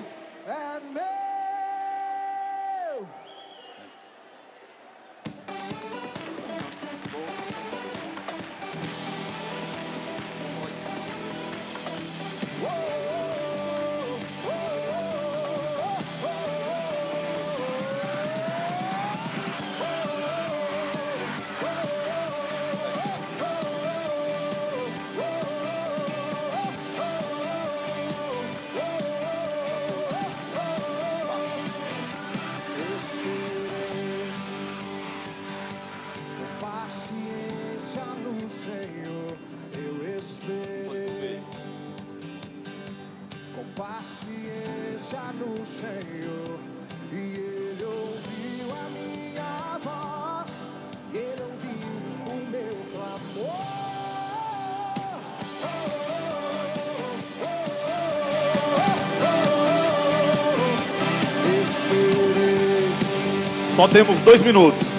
Só 63.80 63.88
temos 63.88 64.20
dois 64.20 64.42
minutos. 64.42 64.94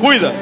Cuida. 0.00 0.32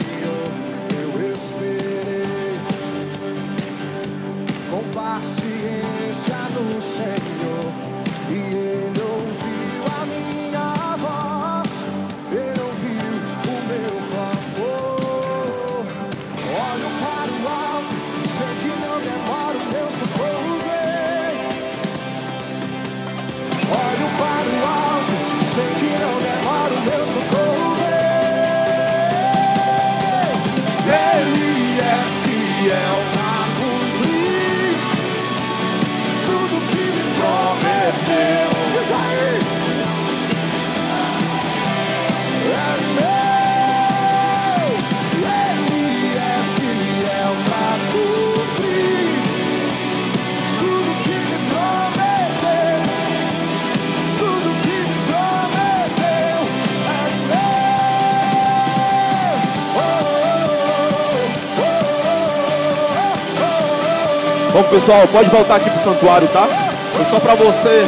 Pessoal, 64.71 65.07
pode 65.09 65.29
voltar 65.29 65.57
aqui 65.57 65.69
pro 65.69 65.81
santuário, 65.81 66.29
tá? 66.29 66.49
Foi 66.97 67.05
só 67.05 67.19
pra 67.19 67.35
você 67.35 67.85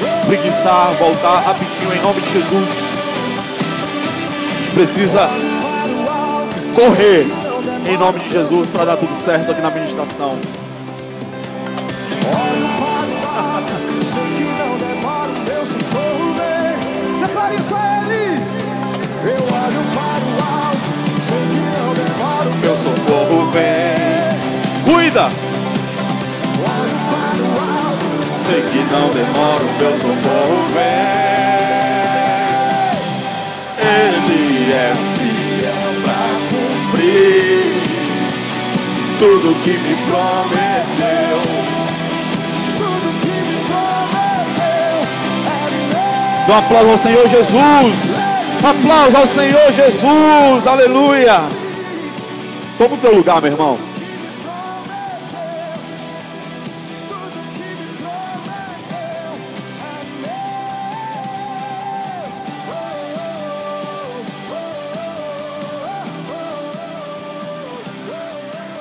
espreguiçar, 0.00 0.92
voltar 0.92 1.40
rapidinho 1.40 1.92
em 1.92 2.00
nome 2.00 2.20
de 2.20 2.32
Jesus. 2.32 2.68
A 4.46 4.58
gente 4.58 4.70
precisa 4.70 5.28
para 6.04 6.74
correr 6.74 7.26
em 7.86 7.96
nome 7.98 8.20
de 8.20 8.30
Jesus 8.30 8.68
para 8.68 8.84
dar 8.84 8.96
tudo 8.96 9.14
certo 9.14 9.50
aqui 9.50 9.60
na 9.60 9.70
ministração. 9.70 10.38
para 22.18 22.50
meu 22.62 22.76
socorro 22.76 23.50
vem. 23.50 23.88
Declare 25.18 25.47
Sei 28.48 28.62
que 28.62 28.78
não 28.78 29.10
demora, 29.10 29.62
o 29.62 29.72
meu 29.78 29.94
socorro 29.94 30.68
vem. 30.72 31.28
Ele 33.76 34.72
é 34.72 34.94
fiel 35.18 35.92
pra 36.02 36.22
cumprir 36.48 37.74
tudo 39.18 39.54
que 39.62 39.72
me 39.72 39.94
prometeu. 40.06 41.36
tudo 42.78 43.06
que 43.20 43.34
me 43.36 43.58
prometeu 43.66 44.98
é 46.48 46.50
um 46.50 46.56
aplauso 46.56 46.90
ao 46.90 46.96
Senhor 46.96 47.28
Jesus. 47.28 48.18
Um 48.64 48.66
aplauso 48.66 49.16
ao 49.18 49.26
Senhor 49.26 49.70
Jesus. 49.72 50.66
Aleluia. 50.66 51.42
Toma 52.78 52.94
o 52.94 52.98
teu 52.98 53.14
lugar, 53.14 53.42
meu 53.42 53.52
irmão. 53.52 53.87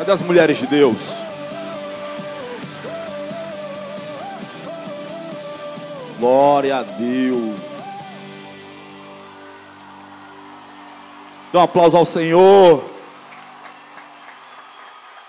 Cadê 0.07 0.13
as 0.13 0.21
mulheres 0.21 0.57
de 0.57 0.67
Deus? 0.67 1.21
Glória 6.17 6.77
a 6.77 6.83
Deus. 6.83 7.59
Dá 11.51 11.59
um 11.59 11.63
aplauso 11.63 11.97
ao 11.97 12.05
Senhor. 12.05 12.89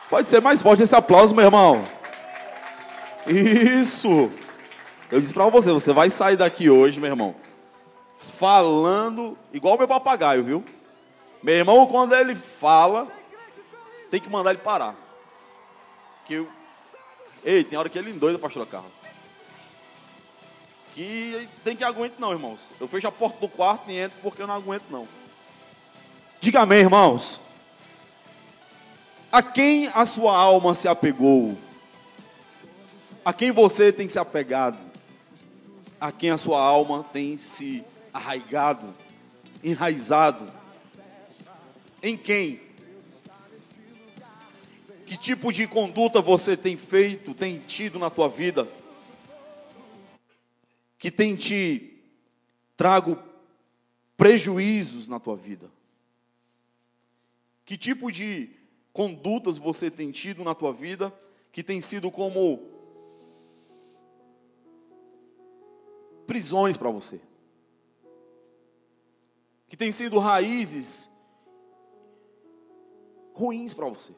Pode 0.08 0.28
ser 0.28 0.40
mais 0.40 0.62
forte 0.62 0.84
esse 0.84 0.94
aplauso, 0.94 1.34
meu 1.34 1.46
irmão. 1.46 1.84
Isso. 3.26 4.30
Eu 5.10 5.20
disse 5.20 5.34
pra 5.34 5.48
você, 5.48 5.72
você 5.72 5.92
vai 5.92 6.08
sair 6.08 6.36
daqui 6.36 6.70
hoje, 6.70 7.00
meu 7.00 7.10
irmão, 7.10 7.34
falando 8.16 9.36
igual 9.52 9.76
meu 9.76 9.88
papagaio, 9.88 10.44
viu? 10.44 10.64
Meu 11.42 11.56
irmão, 11.56 11.84
quando 11.86 12.14
ele 12.14 12.36
fala, 12.36 13.08
tem 14.10 14.20
que 14.20 14.30
mandar 14.30 14.50
ele 14.50 14.60
parar. 14.60 14.94
Que 16.26 16.34
eu... 16.34 16.48
Ei, 17.44 17.64
tem 17.64 17.78
hora 17.78 17.88
que 17.88 17.98
ele 17.98 18.10
endoida, 18.10 18.38
pastor 18.38 18.66
Carlos. 18.66 18.92
Que 20.94 21.48
tem 21.62 21.76
que 21.76 21.84
aguentar 21.84 22.18
não, 22.18 22.32
irmãos. 22.32 22.72
Eu 22.80 22.88
fecho 22.88 23.06
a 23.06 23.12
porta 23.12 23.38
do 23.38 23.48
quarto 23.48 23.90
e 23.90 23.98
entro 23.98 24.18
porque 24.20 24.42
eu 24.42 24.46
não 24.46 24.54
aguento 24.54 24.84
não. 24.90 25.06
Diga 26.40 26.60
amém, 26.60 26.80
irmãos. 26.80 27.40
A 29.30 29.42
quem 29.42 29.88
a 29.88 30.04
sua 30.04 30.36
alma 30.36 30.74
se 30.74 30.88
apegou? 30.88 31.56
A 33.24 33.32
quem 33.32 33.50
você 33.50 33.92
tem 33.92 34.08
se 34.08 34.18
apegado? 34.18 34.78
A 36.00 36.10
quem 36.10 36.30
a 36.30 36.38
sua 36.38 36.60
alma 36.60 37.04
tem 37.12 37.36
se 37.36 37.84
arraigado, 38.12 38.94
enraizado? 39.62 40.50
Em 42.02 42.16
quem? 42.16 42.67
Que 45.08 45.16
tipo 45.16 45.50
de 45.50 45.66
conduta 45.66 46.20
você 46.20 46.54
tem 46.54 46.76
feito, 46.76 47.32
tem 47.32 47.60
tido 47.60 47.98
na 47.98 48.10
tua 48.10 48.28
vida? 48.28 48.68
Que 50.98 51.10
tem 51.10 51.34
te 51.34 51.98
trago 52.76 53.18
prejuízos 54.18 55.08
na 55.08 55.18
tua 55.18 55.34
vida? 55.34 55.72
Que 57.64 57.78
tipo 57.78 58.12
de 58.12 58.50
condutas 58.92 59.56
você 59.56 59.90
tem 59.90 60.10
tido 60.10 60.44
na 60.44 60.54
tua 60.54 60.74
vida 60.74 61.10
que 61.52 61.62
tem 61.62 61.80
sido 61.80 62.10
como 62.10 62.68
prisões 66.26 66.76
para 66.76 66.90
você? 66.90 67.18
Que 69.70 69.76
tem 69.76 69.90
sido 69.90 70.18
raízes 70.18 71.10
ruins 73.32 73.72
para 73.72 73.88
você? 73.88 74.12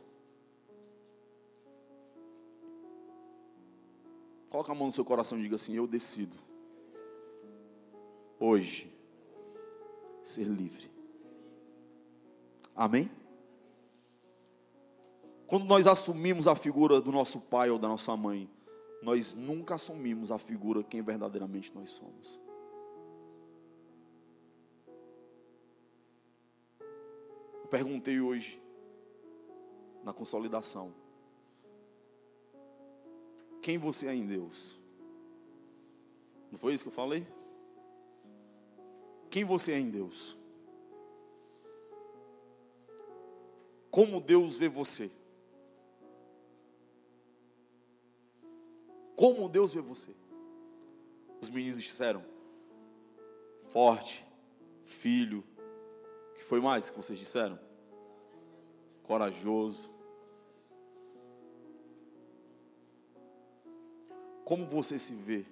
Coloca 4.51 4.72
a 4.72 4.74
mão 4.74 4.86
no 4.86 4.93
seu 4.93 5.05
coração 5.05 5.39
e 5.39 5.43
diga 5.43 5.55
assim: 5.55 5.74
Eu 5.77 5.86
decido 5.86 6.36
hoje 8.39 8.93
ser 10.22 10.44
livre. 10.44 10.90
Amém? 12.74 13.10
Quando 15.47 15.64
nós 15.64 15.86
assumimos 15.86 16.48
a 16.48 16.55
figura 16.55 17.01
do 17.01 17.12
nosso 17.12 17.40
pai 17.40 17.70
ou 17.70 17.78
da 17.78 17.89
nossa 17.89 18.16
mãe, 18.16 18.48
nós 19.02 19.35
nunca 19.35 19.77
assumimos 19.77 20.31
a 20.31 20.39
figura 20.39 20.82
quem 20.82 21.01
verdadeiramente 21.01 21.74
nós 21.74 21.90
somos. 21.90 22.40
Eu 27.62 27.68
perguntei 27.68 28.20
hoje 28.20 28.60
na 30.02 30.12
consolidação: 30.12 30.93
quem 33.62 33.78
você 33.78 34.07
é 34.07 34.15
em 34.15 34.27
Deus? 34.27 34.78
Não 36.51 36.59
foi 36.59 36.74
isso 36.74 36.85
que 36.85 36.89
eu 36.89 36.95
falei? 36.95 37.27
Quem 39.31 39.45
você 39.45 39.73
é 39.73 39.78
em 39.78 39.91
Deus? 39.91 40.37
Como 43.91 44.20
Deus 44.20 44.57
vê 44.57 44.69
você? 44.69 45.11
Como 49.15 49.49
Deus 49.49 49.73
vê 49.73 49.81
você? 49.81 50.15
Os 51.41 51.51
meninos 51.51 51.82
disseram: 51.82 52.24
forte, 53.69 54.27
filho. 54.85 55.45
O 56.31 56.35
que 56.35 56.43
foi 56.45 56.61
mais 56.61 56.91
que 56.91 56.97
vocês 56.97 57.19
disseram? 57.19 57.59
Corajoso. 59.03 59.91
Como 64.51 64.66
você 64.66 64.98
se 64.98 65.14
vê? 65.14 65.44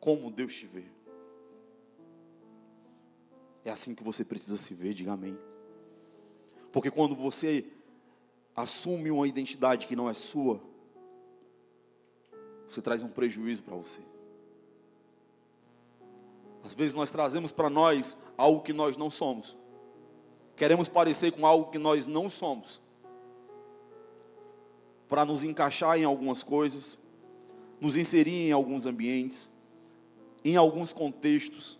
Como 0.00 0.30
Deus 0.30 0.54
te 0.54 0.64
vê? 0.64 0.84
É 3.62 3.70
assim 3.70 3.94
que 3.94 4.02
você 4.02 4.24
precisa 4.24 4.56
se 4.56 4.72
ver, 4.72 4.94
diga 4.94 5.12
amém. 5.12 5.38
Porque 6.72 6.90
quando 6.90 7.14
você 7.14 7.66
assume 8.56 9.10
uma 9.10 9.28
identidade 9.28 9.86
que 9.86 9.94
não 9.94 10.08
é 10.08 10.14
sua, 10.14 10.62
você 12.66 12.80
traz 12.80 13.02
um 13.02 13.10
prejuízo 13.10 13.64
para 13.64 13.76
você. 13.76 14.00
Às 16.64 16.72
vezes 16.72 16.94
nós 16.94 17.10
trazemos 17.10 17.52
para 17.52 17.68
nós 17.68 18.16
algo 18.34 18.62
que 18.62 18.72
nós 18.72 18.96
não 18.96 19.10
somos. 19.10 19.58
Queremos 20.56 20.88
parecer 20.88 21.32
com 21.32 21.46
algo 21.46 21.70
que 21.70 21.78
nós 21.78 22.06
não 22.06 22.30
somos. 22.30 22.80
Para 25.06 25.26
nos 25.26 25.44
encaixar 25.44 25.98
em 25.98 26.04
algumas 26.04 26.42
coisas, 26.42 27.09
nos 27.80 27.96
inserir 27.96 28.48
em 28.48 28.52
alguns 28.52 28.86
ambientes, 28.86 29.50
em 30.44 30.56
alguns 30.56 30.92
contextos, 30.92 31.78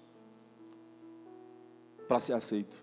para 2.09 2.19
ser 2.19 2.33
aceito, 2.33 2.83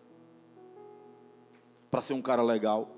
para 1.90 2.02
ser 2.02 2.14
um 2.14 2.22
cara 2.22 2.42
legal. 2.42 2.90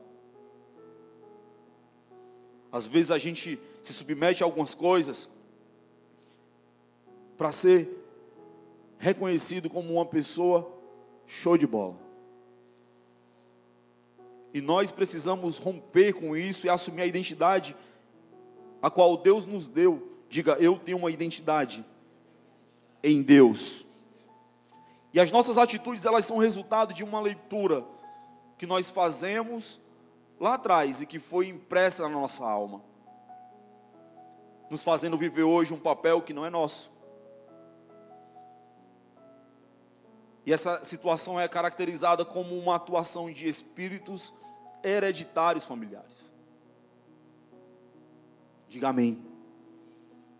Às 2.72 2.86
vezes 2.86 3.12
a 3.12 3.18
gente 3.18 3.60
se 3.82 3.94
submete 3.94 4.44
a 4.44 4.46
algumas 4.46 4.76
coisas 4.76 5.30
para 7.36 7.52
ser 7.52 7.90
reconhecido 9.00 9.70
como 9.70 9.94
uma 9.94 10.06
pessoa 10.06 10.70
show 11.26 11.58
de 11.58 11.66
bola. 11.66 11.98
E 14.54 14.62
nós 14.62 14.92
precisamos 14.92 15.58
romper 15.58 16.14
com 16.14 16.36
isso 16.36 16.66
e 16.66 16.70
assumir 16.70 17.04
a 17.04 17.06
identidade 17.06 17.76
a 18.82 18.90
qual 18.90 19.18
Deus 19.18 19.46
nos 19.46 19.68
deu. 19.68 20.18
Diga, 20.30 20.54
eu 20.60 20.78
tenho 20.78 20.98
uma 20.98 21.12
identidade 21.12 21.86
em 23.04 23.22
Deus. 23.22 23.86
E 25.14 25.20
as 25.20 25.32
nossas 25.32 25.58
atitudes, 25.58 26.06
elas 26.06 26.26
são 26.26 26.38
resultado 26.38 26.94
de 26.94 27.04
uma 27.04 27.20
leitura 27.20 27.84
que 28.58 28.68
nós 28.68 28.90
fazemos 28.90 29.82
lá 30.40 30.54
atrás 30.54 31.02
e 31.02 31.06
que 31.06 31.20
foi 31.20 31.48
impressa 31.48 32.04
na 32.04 32.10
nossa 32.10 32.46
alma, 32.46 32.82
nos 34.70 34.84
fazendo 34.84 35.18
viver 35.18 35.44
hoje 35.44 35.74
um 35.74 35.80
papel 35.80 36.22
que 36.22 36.34
não 36.34 36.46
é 36.46 36.50
nosso. 36.50 36.92
E 40.46 40.54
essa 40.54 40.84
situação 40.84 41.40
é 41.40 41.48
caracterizada 41.48 42.24
como 42.24 42.58
uma 42.58 42.76
atuação 42.76 43.32
de 43.32 43.48
espíritos 43.48 44.34
hereditários 44.84 45.66
familiares. 45.66 46.29
Diga 48.70 48.90
amém. 48.90 49.20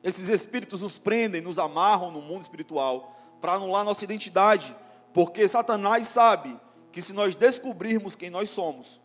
Esses 0.04 0.30
espíritos 0.30 0.82
nos 0.82 0.98
prendem, 0.98 1.42
nos 1.42 1.60
amarram 1.60 2.12
no 2.12 2.22
mundo 2.22 2.44
espiritual 2.44 3.18
para 3.42 3.54
anular 3.54 3.84
nossa 3.84 4.06
identidade, 4.06 4.76
porque 5.14 5.48
Satanás 5.48 6.08
sabe 6.08 6.58
que 6.92 7.02
se 7.02 7.12
nós 7.12 7.36
descobrirmos 7.36 8.16
quem 8.16 8.30
nós 8.30 8.50
somos, 8.50 9.02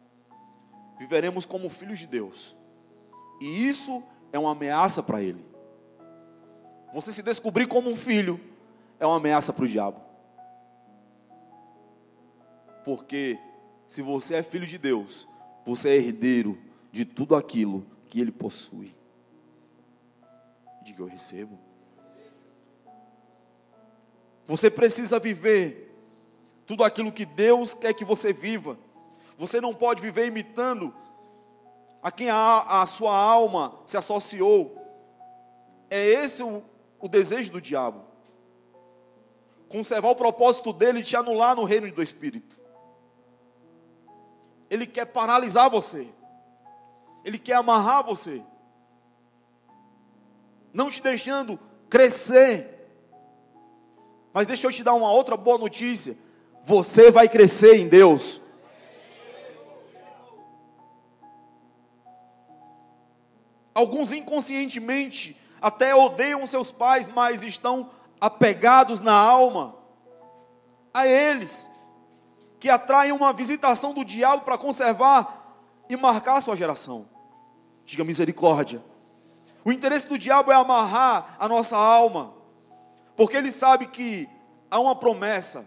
viveremos 0.98 1.46
como 1.46 1.68
filhos 1.68 1.98
de 1.98 2.06
Deus. 2.06 2.54
E 3.40 3.66
isso 3.66 4.02
é 4.32 4.38
uma 4.38 4.52
ameaça 4.52 5.02
para 5.02 5.22
ele. 5.22 5.44
Você 6.92 7.10
se 7.10 7.22
descobrir 7.22 7.66
como 7.66 7.90
um 7.90 7.96
filho 7.96 8.40
é 9.00 9.06
uma 9.06 9.16
ameaça 9.16 9.52
para 9.52 9.64
o 9.64 9.68
diabo. 9.68 10.00
Porque 12.84 13.38
se 13.86 14.02
você 14.02 14.36
é 14.36 14.42
filho 14.42 14.66
de 14.66 14.78
Deus, 14.78 15.26
você 15.64 15.88
é 15.88 15.96
herdeiro 15.96 16.58
de 16.92 17.04
tudo 17.04 17.34
aquilo 17.34 17.84
que 18.06 18.20
ele 18.20 18.30
possui. 18.30 18.94
Diga 20.84 21.02
eu 21.02 21.06
recebo. 21.06 21.58
Você 24.46 24.70
precisa 24.70 25.18
viver 25.18 25.92
tudo 26.66 26.84
aquilo 26.84 27.10
que 27.10 27.24
Deus 27.24 27.72
quer 27.74 27.94
que 27.94 28.04
você 28.04 28.32
viva. 28.32 28.78
Você 29.38 29.60
não 29.60 29.74
pode 29.74 30.00
viver 30.00 30.26
imitando 30.26 30.94
a 32.02 32.12
quem 32.12 32.28
a, 32.28 32.82
a 32.82 32.86
sua 32.86 33.16
alma 33.16 33.80
se 33.86 33.96
associou. 33.96 34.78
É 35.88 36.04
esse 36.06 36.42
o, 36.42 36.62
o 37.00 37.08
desejo 37.08 37.50
do 37.50 37.60
diabo. 37.60 38.04
Conservar 39.68 40.10
o 40.10 40.16
propósito 40.16 40.72
dele 40.72 41.00
de 41.00 41.08
te 41.08 41.16
anular 41.16 41.56
no 41.56 41.64
reino 41.64 41.90
do 41.90 42.02
Espírito. 42.02 42.60
Ele 44.68 44.86
quer 44.86 45.06
paralisar 45.06 45.70
você. 45.70 46.06
Ele 47.24 47.38
quer 47.38 47.54
amarrar 47.54 48.04
você. 48.04 48.42
Não 50.74 50.90
te 50.90 51.00
deixando 51.00 51.58
crescer. 51.88 52.68
Mas 54.32 54.46
deixa 54.46 54.66
eu 54.66 54.72
te 54.72 54.82
dar 54.82 54.94
uma 54.94 55.12
outra 55.12 55.36
boa 55.36 55.56
notícia. 55.56 56.18
Você 56.64 57.12
vai 57.12 57.28
crescer 57.28 57.76
em 57.76 57.86
Deus. 57.86 58.40
Alguns 63.72 64.10
inconscientemente 64.10 65.40
até 65.62 65.94
odeiam 65.94 66.44
seus 66.46 66.72
pais, 66.72 67.08
mas 67.08 67.44
estão 67.44 67.90
apegados 68.20 69.00
na 69.00 69.14
alma 69.14 69.76
a 70.92 71.06
eles, 71.06 71.68
que 72.58 72.70
atraem 72.70 73.12
uma 73.12 73.32
visitação 73.32 73.92
do 73.92 74.04
diabo 74.04 74.42
para 74.44 74.58
conservar 74.58 75.58
e 75.88 75.96
marcar 75.96 76.40
sua 76.40 76.56
geração. 76.56 77.08
Diga 77.84 78.04
misericórdia. 78.04 78.82
O 79.64 79.72
interesse 79.72 80.06
do 80.06 80.18
diabo 80.18 80.52
é 80.52 80.54
amarrar 80.54 81.36
a 81.38 81.48
nossa 81.48 81.76
alma, 81.76 82.34
porque 83.16 83.36
ele 83.36 83.50
sabe 83.50 83.86
que 83.86 84.28
há 84.70 84.78
uma 84.78 84.94
promessa 84.94 85.66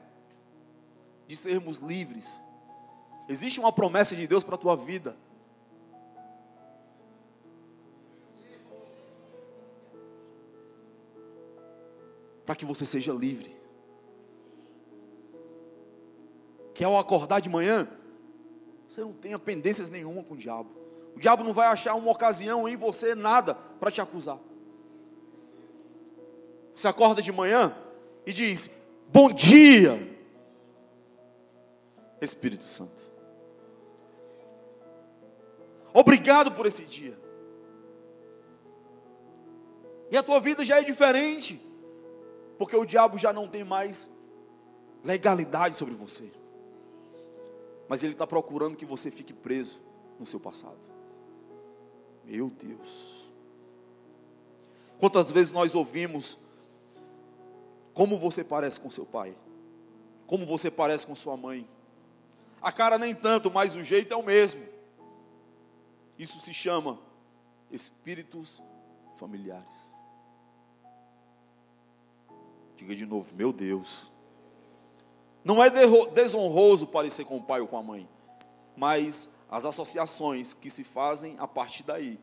de 1.28 1.36
sermos 1.36 1.80
livres. 1.80 2.42
Existe 3.28 3.60
uma 3.60 3.72
promessa 3.72 4.16
de 4.16 4.28
Deus 4.28 4.44
para 4.44 4.56
a 4.56 4.58
tua 4.58 4.76
vida. 4.76 5.18
para 12.48 12.56
que 12.56 12.66
você 12.66 12.86
seja 12.86 13.12
livre. 13.12 13.54
Que 16.74 16.82
ao 16.82 16.98
acordar 16.98 17.42
de 17.42 17.50
manhã, 17.50 17.86
você 18.88 19.02
não 19.02 19.12
tenha 19.12 19.38
pendências 19.38 19.90
nenhuma 19.90 20.24
com 20.24 20.34
o 20.34 20.38
diabo. 20.38 20.87
O 21.18 21.20
diabo 21.20 21.44
não 21.44 21.52
vai 21.52 21.66
achar 21.66 21.96
uma 21.96 22.12
ocasião 22.12 22.70
em 22.70 22.76
você 22.76 23.16
nada 23.16 23.56
para 23.56 23.90
te 23.90 24.00
acusar. 24.00 24.38
Você 26.76 26.88
acorda 26.88 27.24
de 27.24 27.32
manhã 27.32 27.76
e 28.24 28.32
diz: 28.32 28.70
Bom 29.08 29.28
dia, 29.28 30.16
Espírito 32.22 32.66
Santo. 32.66 33.10
Obrigado 35.92 36.52
por 36.52 36.68
esse 36.68 36.86
dia. 36.86 37.20
E 40.12 40.18
a 40.18 40.22
tua 40.22 40.40
vida 40.40 40.64
já 40.64 40.80
é 40.80 40.84
diferente, 40.84 41.60
porque 42.60 42.76
o 42.76 42.86
diabo 42.86 43.18
já 43.18 43.34
não 43.34 43.48
tem 43.48 43.64
mais 43.64 44.08
legalidade 45.04 45.74
sobre 45.74 45.96
você. 45.96 46.32
Mas 47.90 48.04
ele 48.04 48.14
está 48.14 48.28
procurando 48.28 48.78
que 48.78 48.86
você 48.86 49.10
fique 49.10 49.34
preso 49.34 49.82
no 50.20 50.26
seu 50.28 50.40
passado. 50.40 50.97
Meu 52.28 52.50
Deus. 52.50 53.32
Quantas 55.00 55.32
vezes 55.32 55.54
nós 55.54 55.76
ouvimos 55.76 56.38
como 57.94 58.18
você 58.18 58.44
parece 58.44 58.80
com 58.80 58.92
seu 58.92 59.06
pai? 59.06 59.34
Como 60.28 60.46
você 60.46 60.70
parece 60.70 61.08
com 61.08 61.16
sua 61.16 61.38
mãe? 61.38 61.68
A 62.62 62.70
cara 62.70 62.98
nem 62.98 63.16
tanto, 63.16 63.50
mas 63.50 63.78
o 63.78 63.82
jeito 63.82 64.14
é 64.14 64.18
o 64.18 64.24
mesmo. 64.24 64.62
Isso 66.20 66.40
se 66.40 66.54
chama 66.54 67.00
espíritos 67.72 68.62
familiares. 69.16 69.92
Diga 72.76 72.94
de 72.94 73.06
novo, 73.06 73.34
meu 73.36 73.54
Deus. 73.54 74.12
Não 75.46 75.64
é 75.64 75.70
desonroso 76.14 76.88
parecer 76.88 77.24
com 77.24 77.38
o 77.38 77.44
pai 77.44 77.62
ou 77.62 77.68
com 77.68 77.78
a 77.78 77.84
mãe, 77.84 78.08
mas 78.76 79.30
as 79.50 79.66
associações 79.66 80.54
que 80.54 80.70
se 80.70 80.84
fazem 80.84 81.36
a 81.40 81.48
partir 81.48 81.84
daí. 81.84 82.20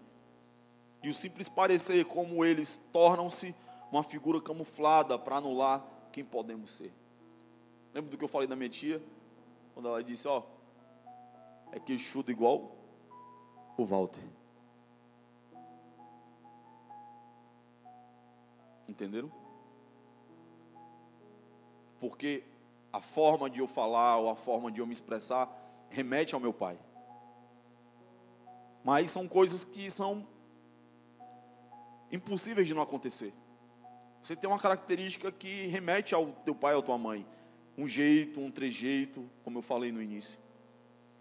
E 1.03 1.09
o 1.09 1.15
simples 1.15 1.49
parecer 1.49 2.05
como 2.05 2.45
eles 2.45 2.81
tornam-se 2.93 3.55
uma 3.91 4.03
figura 4.03 4.41
camuflada 4.41 5.19
para 5.19 5.37
anular 5.37 5.85
quem 6.13 6.25
podemos 6.25 6.73
ser. 6.73 6.93
Lembra 7.93 8.11
do 8.11 8.19
que 8.19 8.25
eu 8.25 8.29
falei 8.29 8.49
da 8.49 8.57
minha 8.57 8.69
tia? 8.69 9.03
Quando 9.73 9.89
ela 9.89 10.03
disse, 10.03 10.27
ó, 10.29 10.43
é 11.73 11.79
queixudo 11.79 12.31
igual 12.31 12.73
o 13.77 13.85
Walter. 13.85 14.25
Entenderam? 18.89 19.31
Porque 21.99 22.45
a 22.93 23.01
forma 23.01 23.51
de 23.51 23.61
eu 23.61 23.67
falar 23.67 24.19
ou 24.19 24.31
a 24.31 24.37
forma 24.37 24.71
de 24.71 24.81
eu 24.81 24.87
me 24.87 24.93
expressar 24.93 25.49
remete 25.89 26.35
ao 26.35 26.41
meu 26.41 26.53
pai. 26.53 26.79
Mas 28.85 29.11
são 29.11 29.27
coisas 29.27 29.65
que 29.65 29.91
são 29.91 30.27
impossíveis 32.13 32.69
de 32.69 32.75
não 32.75 32.83
acontecer. 32.83 33.33
Você 34.23 34.37
tem 34.37 34.49
uma 34.49 34.59
característica 34.59 35.33
que 35.33 35.67
remete 35.67 36.15
ao 36.15 36.27
teu 36.45 36.55
pai 36.55 36.75
ou 36.75 36.81
à 36.81 36.83
tua 36.83 36.99
mãe. 36.99 37.27
Um 37.77 37.87
jeito, 37.87 38.41
um 38.41 38.51
trejeito, 38.51 39.29
como 39.43 39.59
eu 39.59 39.63
falei 39.63 39.91
no 39.91 40.01
início. 40.01 40.39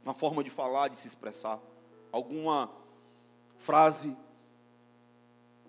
Uma 0.03 0.13
forma 0.13 0.43
de 0.43 0.49
falar, 0.49 0.89
de 0.89 0.97
se 0.97 1.07
expressar. 1.07 1.59
Alguma 2.11 2.69
frase, 3.57 4.15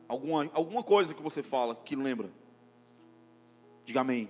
alguma, 0.09 0.51
alguma 0.53 0.83
coisa 0.83 1.15
que 1.15 1.23
você 1.23 1.43
fala 1.43 1.77
que 1.77 1.97
lembra. 1.97 2.31
Diga 3.85 4.01
amém. 4.01 4.29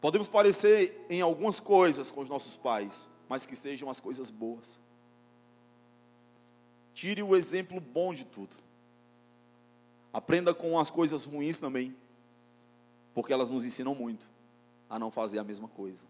Podemos 0.00 0.26
parecer 0.26 1.06
em 1.10 1.20
algumas 1.20 1.60
coisas 1.60 2.10
com 2.10 2.22
os 2.22 2.28
nossos 2.28 2.56
pais, 2.56 3.08
mas 3.28 3.44
que 3.44 3.54
sejam 3.54 3.90
as 3.90 4.00
coisas 4.00 4.30
boas. 4.30 4.80
Tire 6.94 7.22
o 7.22 7.36
exemplo 7.36 7.80
bom 7.80 8.12
de 8.12 8.24
tudo. 8.24 8.56
Aprenda 10.12 10.52
com 10.52 10.78
as 10.78 10.90
coisas 10.90 11.24
ruins 11.24 11.58
também, 11.58 11.96
porque 13.14 13.32
elas 13.32 13.50
nos 13.50 13.64
ensinam 13.64 13.94
muito 13.94 14.28
a 14.88 14.98
não 14.98 15.10
fazer 15.10 15.38
a 15.38 15.44
mesma 15.44 15.68
coisa. 15.68 16.04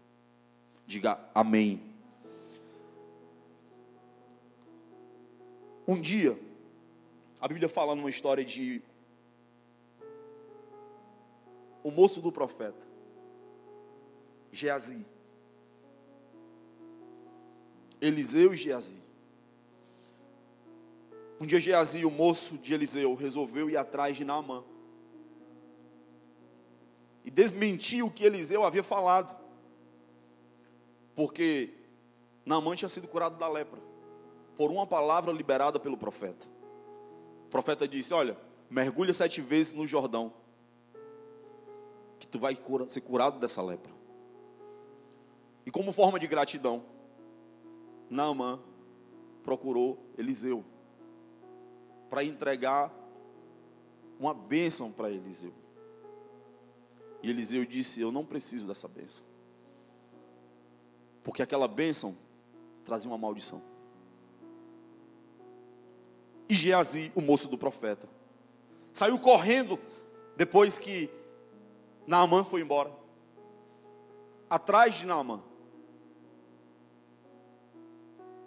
Diga 0.87 1.19
amém. 1.35 1.81
Um 5.87 5.99
dia, 5.99 6.39
a 7.39 7.47
Bíblia 7.47 7.69
fala 7.69 7.95
numa 7.95 8.09
história 8.09 8.43
de 8.43 8.81
o 11.83 11.91
moço 11.91 12.21
do 12.21 12.31
profeta. 12.31 12.81
Geazi. 14.51 15.05
Eliseu 17.99 18.53
e 18.53 18.57
Geazi. 18.57 18.97
Um 21.41 21.45
dia 21.47 21.59
Geazi, 21.59 22.05
o 22.05 22.11
moço 22.11 22.55
de 22.55 22.71
Eliseu, 22.71 23.15
resolveu 23.15 23.67
ir 23.67 23.75
atrás 23.75 24.15
de 24.15 24.23
Naamã. 24.23 24.63
E 27.25 27.31
desmentiu 27.31 28.05
o 28.05 28.11
que 28.11 28.23
Eliseu 28.23 28.63
havia 28.63 28.83
falado. 28.83 29.35
Porque 31.15 31.73
Naamã 32.45 32.75
tinha 32.75 32.87
sido 32.87 33.07
curado 33.07 33.39
da 33.39 33.47
lepra. 33.47 33.81
Por 34.55 34.69
uma 34.69 34.85
palavra 34.85 35.31
liberada 35.31 35.79
pelo 35.79 35.97
profeta. 35.97 36.45
O 37.47 37.49
profeta 37.49 37.87
disse: 37.87 38.13
Olha, 38.13 38.37
mergulha 38.69 39.11
sete 39.11 39.41
vezes 39.41 39.73
no 39.73 39.87
Jordão. 39.87 40.31
Que 42.19 42.27
tu 42.27 42.37
vai 42.37 42.55
ser 42.87 43.01
curado 43.01 43.39
dessa 43.39 43.63
lepra. 43.63 43.91
E 45.65 45.71
como 45.71 45.91
forma 45.91 46.19
de 46.19 46.27
gratidão, 46.27 46.83
Naamã 48.11 48.59
procurou 49.43 49.97
Eliseu 50.15 50.63
para 52.11 52.25
entregar 52.25 52.93
uma 54.19 54.33
bênção 54.33 54.91
para 54.91 55.09
Eliseu. 55.09 55.53
E 57.23 57.29
Eliseu 57.29 57.65
disse: 57.65 58.01
Eu 58.01 58.11
não 58.11 58.25
preciso 58.25 58.67
dessa 58.67 58.87
bênção, 58.87 59.25
porque 61.23 61.41
aquela 61.41 61.69
bênção 61.69 62.17
trazia 62.83 63.09
uma 63.09 63.17
maldição. 63.17 63.63
E 66.49 66.53
Geazi, 66.53 67.13
o 67.15 67.21
moço 67.21 67.47
do 67.47 67.57
profeta, 67.57 68.09
saiu 68.91 69.17
correndo 69.17 69.79
depois 70.35 70.77
que 70.77 71.09
Naamã 72.05 72.43
foi 72.43 72.59
embora, 72.59 72.91
atrás 74.49 74.95
de 74.95 75.05
Naamã 75.05 75.41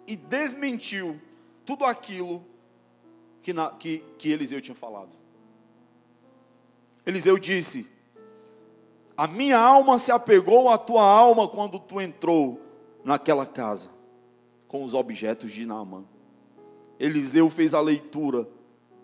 e 0.05 0.15
desmentiu 0.15 1.19
tudo 1.65 1.83
aquilo 1.83 2.45
que, 3.45 3.53
na, 3.53 3.69
que, 3.69 3.99
que 4.17 4.31
Eliseu 4.31 4.59
tinha 4.59 4.73
falado. 4.73 5.15
Eliseu 7.05 7.37
disse: 7.37 7.87
A 9.15 9.27
minha 9.27 9.59
alma 9.59 9.99
se 9.99 10.11
apegou 10.11 10.67
à 10.67 10.79
tua 10.79 11.03
alma 11.03 11.47
quando 11.47 11.79
tu 11.79 12.01
entrou 12.01 12.59
naquela 13.03 13.45
casa 13.45 13.91
com 14.67 14.83
os 14.83 14.95
objetos 14.95 15.51
de 15.51 15.63
Naamã. 15.63 16.03
Eliseu 16.99 17.47
fez 17.47 17.75
a 17.75 17.81
leitura 17.81 18.49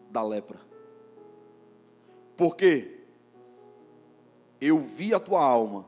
da 0.09 0.23
lepra. 0.23 0.59
Porque 2.35 2.99
eu 4.59 4.79
vi 4.79 5.13
a 5.13 5.19
tua 5.19 5.43
alma, 5.43 5.85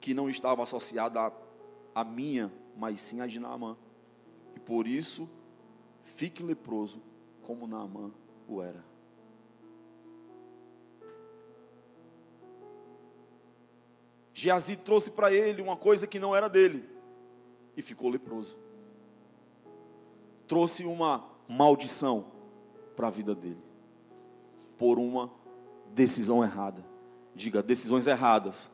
que 0.00 0.12
não 0.12 0.28
estava 0.28 0.64
associada 0.64 1.32
à 1.94 2.02
minha, 2.02 2.52
mas 2.76 3.00
sim 3.00 3.20
a 3.20 3.26
de 3.28 3.38
Naamã. 3.38 3.76
Por 4.66 4.88
isso, 4.88 5.30
fique 6.02 6.42
leproso 6.42 7.06
como 7.48 7.66
Naamã 7.66 8.10
o 8.46 8.60
era. 8.60 8.84
Geazi 14.34 14.76
trouxe 14.76 15.10
para 15.10 15.32
ele 15.32 15.62
uma 15.62 15.74
coisa 15.74 16.06
que 16.06 16.18
não 16.18 16.36
era 16.36 16.46
dele 16.46 16.86
e 17.74 17.80
ficou 17.80 18.10
leproso. 18.10 18.58
Trouxe 20.46 20.84
uma 20.84 21.24
maldição 21.48 22.26
para 22.94 23.06
a 23.06 23.10
vida 23.10 23.34
dele 23.34 23.62
por 24.76 24.98
uma 24.98 25.32
decisão 25.94 26.44
errada. 26.44 26.84
Diga, 27.34 27.62
decisões 27.62 28.06
erradas 28.06 28.70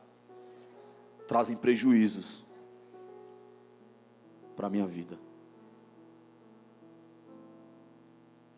trazem 1.29 1.55
prejuízos 1.55 2.43
para 4.53 4.67
a 4.67 4.69
minha 4.69 4.85
vida. 4.85 5.24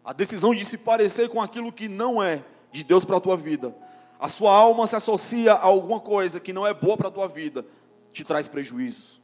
A 0.07 0.13
decisão 0.13 0.55
de 0.55 0.63
se 0.63 0.77
parecer 0.77 1.27
com 1.27 1.41
aquilo 1.41 1.69
que 1.69 1.89
não 1.89 2.23
é 2.23 2.41
de 2.71 2.81
Deus 2.81 3.03
para 3.03 3.17
a 3.17 3.19
tua 3.19 3.35
vida, 3.35 3.75
a 4.17 4.29
sua 4.29 4.55
alma 4.55 4.87
se 4.87 4.95
associa 4.95 5.51
a 5.51 5.61
alguma 5.65 5.99
coisa 5.99 6.39
que 6.39 6.53
não 6.53 6.65
é 6.65 6.73
boa 6.73 6.95
para 6.95 7.09
a 7.09 7.11
tua 7.11 7.27
vida, 7.27 7.65
te 8.13 8.23
traz 8.23 8.47
prejuízos. 8.47 9.21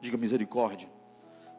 Diga 0.00 0.16
misericórdia. 0.16 0.88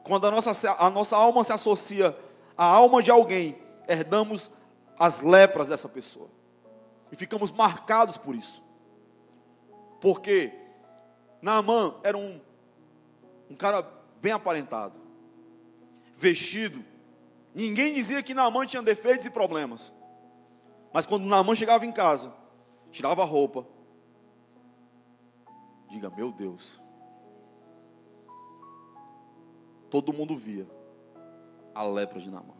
Quando 0.04 0.26
a 0.26 0.32
nossa, 0.32 0.76
a 0.80 0.90
nossa 0.90 1.16
alma 1.16 1.44
se 1.44 1.54
associa 1.54 2.18
à 2.58 2.66
alma 2.66 3.04
de 3.04 3.12
alguém, 3.12 3.62
herdamos 3.88 4.50
as 4.98 5.22
lepras 5.22 5.68
dessa 5.68 5.88
pessoa. 5.88 6.28
E 7.12 7.16
ficamos 7.16 7.52
marcados 7.52 8.18
por 8.18 8.34
isso. 8.34 8.64
Porque 10.02 10.52
Naamã 11.44 11.94
era 12.02 12.18
um, 12.18 12.42
um 13.52 13.56
cara 13.56 13.88
bem 14.20 14.32
aparentado, 14.32 15.00
vestido, 16.18 16.84
Ninguém 17.56 17.94
dizia 17.94 18.22
que 18.22 18.34
Naamã 18.34 18.66
tinha 18.66 18.84
defeitos 18.84 19.26
e 19.26 19.30
problemas. 19.30 19.96
Mas 20.94 21.06
quando 21.06 21.26
Naamã 21.26 21.56
chegava 21.56 21.86
em 21.86 21.92
casa, 21.92 22.36
tirava 22.92 23.22
a 23.22 23.26
roupa, 23.26 23.66
diga, 25.88 26.10
meu 26.10 26.34
Deus. 26.34 26.82
Todo 29.90 30.12
mundo 30.12 30.36
via 30.36 30.68
a 31.74 31.82
lepra 31.84 32.20
de 32.20 32.30
Naamã. 32.30 32.54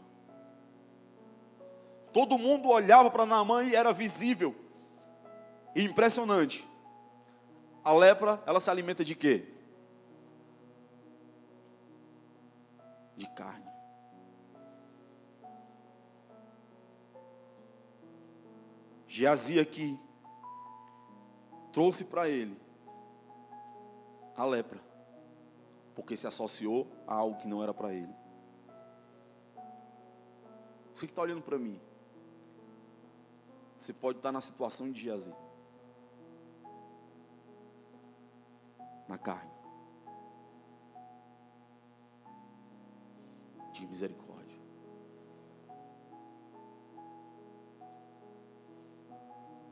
Todo 2.10 2.38
mundo 2.38 2.70
olhava 2.70 3.10
para 3.10 3.26
Naamã 3.26 3.64
e 3.64 3.76
era 3.76 3.92
visível. 3.92 4.56
E 5.74 5.82
impressionante. 5.82 6.66
A 7.84 7.92
lepra, 7.92 8.42
ela 8.46 8.60
se 8.60 8.70
alimenta 8.70 9.04
de 9.04 9.14
quê? 9.14 9.46
De 13.14 13.26
carne. 13.34 13.65
Geazi 19.16 19.58
aqui 19.58 19.98
trouxe 21.72 22.04
para 22.04 22.28
ele 22.28 22.54
a 24.36 24.44
lepra, 24.44 24.78
porque 25.94 26.14
se 26.18 26.26
associou 26.26 26.86
a 27.06 27.14
algo 27.14 27.38
que 27.38 27.48
não 27.48 27.62
era 27.62 27.72
para 27.72 27.94
ele. 27.94 28.14
Você 30.92 31.06
que 31.06 31.12
está 31.12 31.22
olhando 31.22 31.40
para 31.40 31.56
mim, 31.58 31.80
você 33.78 33.90
pode 33.90 34.18
estar 34.18 34.30
na 34.30 34.42
situação 34.42 34.92
de 34.92 35.00
Geazi, 35.00 35.34
na 39.08 39.16
carne, 39.16 39.50
de 43.72 43.86
misericórdia. 43.86 44.25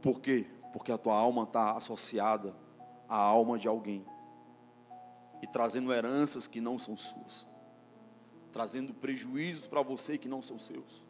Por 0.05 0.21
quê? 0.21 0.47
Porque 0.71 0.93
a 0.93 0.99
tua 0.99 1.15
alma 1.17 1.45
está 1.45 1.73
associada 1.73 2.55
à 3.09 3.17
alma 3.17 3.59
de 3.59 3.67
alguém 3.67 4.05
e 5.41 5.47
trazendo 5.47 5.91
heranças 5.91 6.47
que 6.47 6.61
não 6.61 6.79
são 6.79 6.95
suas, 6.95 7.49
trazendo 8.53 8.93
prejuízos 8.93 9.67
para 9.67 9.81
você 9.81 10.19
que 10.19 10.29
não 10.29 10.43
são 10.43 10.59
seus, 10.59 11.07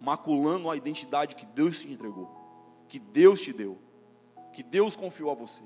maculando 0.00 0.70
a 0.70 0.76
identidade 0.76 1.34
que 1.34 1.44
Deus 1.44 1.80
te 1.80 1.90
entregou, 1.90 2.30
que 2.88 3.00
Deus 3.00 3.40
te 3.40 3.52
deu, 3.52 3.76
que 4.52 4.62
Deus 4.62 4.94
confiou 4.94 5.32
a 5.32 5.34
você. 5.34 5.64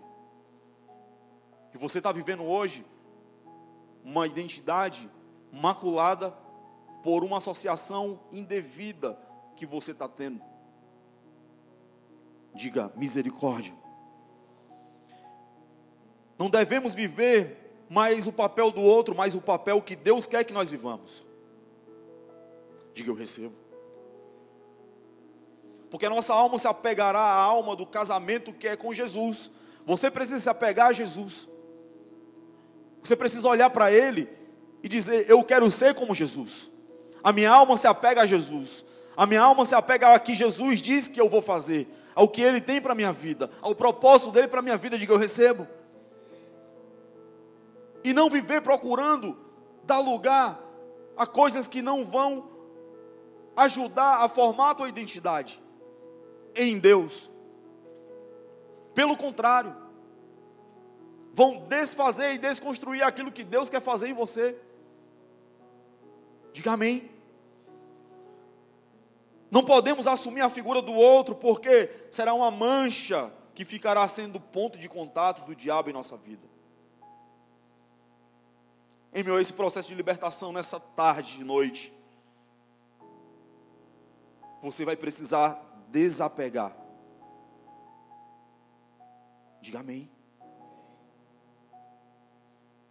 E 1.74 1.76
você 1.76 1.98
está 1.98 2.10
vivendo 2.10 2.44
hoje 2.44 2.86
uma 4.02 4.26
identidade 4.26 5.10
maculada 5.52 6.30
por 7.02 7.22
uma 7.22 7.36
associação 7.36 8.18
indevida 8.32 9.12
que 9.56 9.66
você 9.66 9.92
está 9.92 10.08
tendo 10.08 10.53
Diga 12.54 12.92
misericórdia. 12.94 13.72
Não 16.38 16.48
devemos 16.48 16.94
viver 16.94 17.84
mais 17.88 18.26
o 18.26 18.32
papel 18.32 18.70
do 18.70 18.80
outro, 18.80 19.14
mas 19.14 19.34
o 19.34 19.40
papel 19.40 19.80
que 19.82 19.96
Deus 19.96 20.26
quer 20.26 20.44
que 20.44 20.52
nós 20.52 20.70
vivamos. 20.70 21.24
Diga 22.92 23.10
eu 23.10 23.14
recebo. 23.14 23.54
Porque 25.90 26.06
a 26.06 26.10
nossa 26.10 26.34
alma 26.34 26.58
se 26.58 26.66
apegará 26.66 27.20
à 27.20 27.42
alma 27.42 27.76
do 27.76 27.86
casamento 27.86 28.52
que 28.52 28.66
é 28.66 28.76
com 28.76 28.92
Jesus. 28.92 29.50
Você 29.86 30.10
precisa 30.10 30.38
se 30.38 30.48
apegar 30.48 30.88
a 30.88 30.92
Jesus. 30.92 31.48
Você 33.02 33.14
precisa 33.14 33.48
olhar 33.48 33.70
para 33.70 33.92
Ele 33.92 34.28
e 34.82 34.88
dizer: 34.88 35.28
Eu 35.28 35.42
quero 35.44 35.70
ser 35.70 35.94
como 35.94 36.14
Jesus. 36.14 36.70
A 37.22 37.32
minha 37.32 37.50
alma 37.50 37.76
se 37.76 37.86
apega 37.86 38.22
a 38.22 38.26
Jesus. 38.26 38.84
A 39.16 39.24
minha 39.24 39.42
alma 39.42 39.64
se 39.64 39.74
apega 39.74 40.08
ao 40.08 40.20
que 40.20 40.34
Jesus 40.34 40.82
diz 40.82 41.06
que 41.06 41.20
eu 41.20 41.28
vou 41.28 41.40
fazer 41.40 41.86
ao 42.14 42.28
que 42.28 42.42
Ele 42.42 42.60
tem 42.60 42.80
para 42.80 42.92
a 42.92 42.96
minha 42.96 43.12
vida, 43.12 43.50
ao 43.60 43.74
propósito 43.74 44.30
dele 44.30 44.48
para 44.48 44.60
a 44.60 44.62
minha 44.62 44.76
vida, 44.76 44.98
diga 44.98 45.12
eu 45.12 45.18
recebo. 45.18 45.66
E 48.02 48.12
não 48.12 48.28
viver 48.28 48.60
procurando 48.60 49.36
dar 49.84 49.98
lugar 49.98 50.60
a 51.16 51.26
coisas 51.26 51.66
que 51.66 51.80
não 51.80 52.04
vão 52.04 52.50
ajudar 53.56 54.22
a 54.22 54.28
formar 54.28 54.70
a 54.70 54.74
tua 54.74 54.88
identidade 54.88 55.62
em 56.54 56.78
Deus. 56.78 57.30
Pelo 58.94 59.16
contrário, 59.16 59.74
vão 61.32 61.66
desfazer 61.68 62.34
e 62.34 62.38
desconstruir 62.38 63.02
aquilo 63.02 63.32
que 63.32 63.42
Deus 63.42 63.68
quer 63.70 63.80
fazer 63.80 64.08
em 64.08 64.14
você. 64.14 64.56
Diga 66.52 66.72
amém. 66.72 67.13
Não 69.54 69.64
podemos 69.64 70.08
assumir 70.08 70.40
a 70.40 70.50
figura 70.50 70.82
do 70.82 70.92
outro, 70.92 71.32
porque 71.32 71.88
será 72.10 72.34
uma 72.34 72.50
mancha 72.50 73.32
que 73.54 73.64
ficará 73.64 74.08
sendo 74.08 74.40
ponto 74.40 74.80
de 74.80 74.88
contato 74.88 75.46
do 75.46 75.54
diabo 75.54 75.88
em 75.88 75.92
nossa 75.92 76.16
vida. 76.16 76.44
Em 79.12 79.22
meu 79.22 79.38
esse 79.38 79.52
processo 79.52 79.86
de 79.86 79.94
libertação 79.94 80.52
nessa 80.52 80.80
tarde 80.80 81.40
e 81.40 81.44
noite, 81.44 81.94
você 84.60 84.84
vai 84.84 84.96
precisar 84.96 85.62
desapegar. 85.88 86.76
Diga 89.60 89.78
amém. 89.78 90.10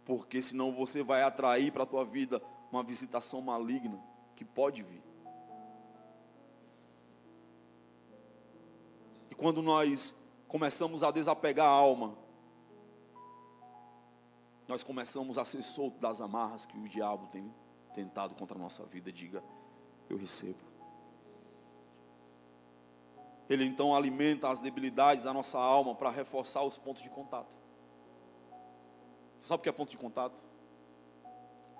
Porque 0.06 0.40
senão 0.40 0.72
você 0.72 1.02
vai 1.02 1.22
atrair 1.22 1.70
para 1.70 1.82
a 1.82 1.86
tua 1.86 2.06
vida 2.06 2.40
uma 2.72 2.82
visitação 2.82 3.42
maligna 3.42 4.02
que 4.34 4.46
pode 4.46 4.82
vir. 4.82 5.03
E 9.34 9.36
quando 9.36 9.60
nós 9.60 10.14
começamos 10.46 11.02
a 11.02 11.10
desapegar 11.10 11.66
a 11.66 11.70
alma, 11.70 12.16
nós 14.68 14.84
começamos 14.84 15.38
a 15.38 15.44
ser 15.44 15.60
soltos 15.60 16.00
das 16.00 16.20
amarras 16.20 16.64
que 16.64 16.78
o 16.78 16.88
diabo 16.88 17.26
tem 17.26 17.52
tentado 17.92 18.36
contra 18.36 18.56
a 18.56 18.60
nossa 18.60 18.84
vida. 18.86 19.10
Diga, 19.10 19.42
eu 20.08 20.16
recebo. 20.16 20.60
Ele 23.50 23.64
então 23.64 23.92
alimenta 23.92 24.48
as 24.48 24.60
debilidades 24.60 25.24
da 25.24 25.32
nossa 25.32 25.58
alma 25.58 25.96
para 25.96 26.10
reforçar 26.10 26.62
os 26.62 26.78
pontos 26.78 27.02
de 27.02 27.10
contato. 27.10 27.58
Você 29.40 29.48
sabe 29.48 29.60
o 29.60 29.62
que 29.64 29.68
é 29.68 29.72
ponto 29.72 29.90
de 29.90 29.98
contato? 29.98 30.44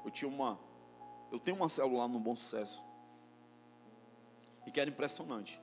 Eu 0.04 0.10
tinha 0.10 0.28
uma, 0.28 0.58
eu 1.30 1.38
tenho 1.38 1.56
uma 1.56 1.68
célula 1.68 2.08
no 2.08 2.18
Bom 2.18 2.34
Sucesso 2.34 2.84
e 4.66 4.72
que 4.72 4.80
era 4.80 4.90
impressionante. 4.90 5.62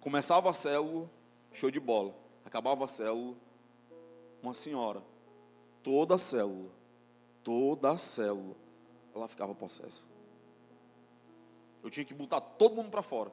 Começava 0.00 0.50
a 0.50 0.52
célula, 0.52 1.10
show 1.52 1.70
de 1.70 1.80
bola. 1.80 2.14
Acabava 2.44 2.84
a 2.84 2.88
célula, 2.88 3.36
uma 4.42 4.54
senhora, 4.54 5.02
toda 5.82 6.14
a 6.14 6.18
célula, 6.18 6.70
toda 7.42 7.90
a 7.90 7.98
célula, 7.98 8.56
ela 9.14 9.28
ficava 9.28 9.54
possessa. 9.54 10.04
Eu 11.82 11.90
tinha 11.90 12.04
que 12.04 12.14
botar 12.14 12.40
todo 12.40 12.74
mundo 12.74 12.90
para 12.90 13.02
fora, 13.02 13.30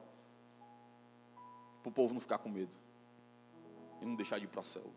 para 1.82 1.90
o 1.90 1.92
povo 1.92 2.12
não 2.12 2.20
ficar 2.20 2.38
com 2.38 2.48
medo 2.48 2.72
e 4.00 4.04
não 4.04 4.14
deixar 4.14 4.38
de 4.38 4.44
ir 4.44 4.48
para 4.48 4.60
a 4.60 4.64
célula, 4.64 4.92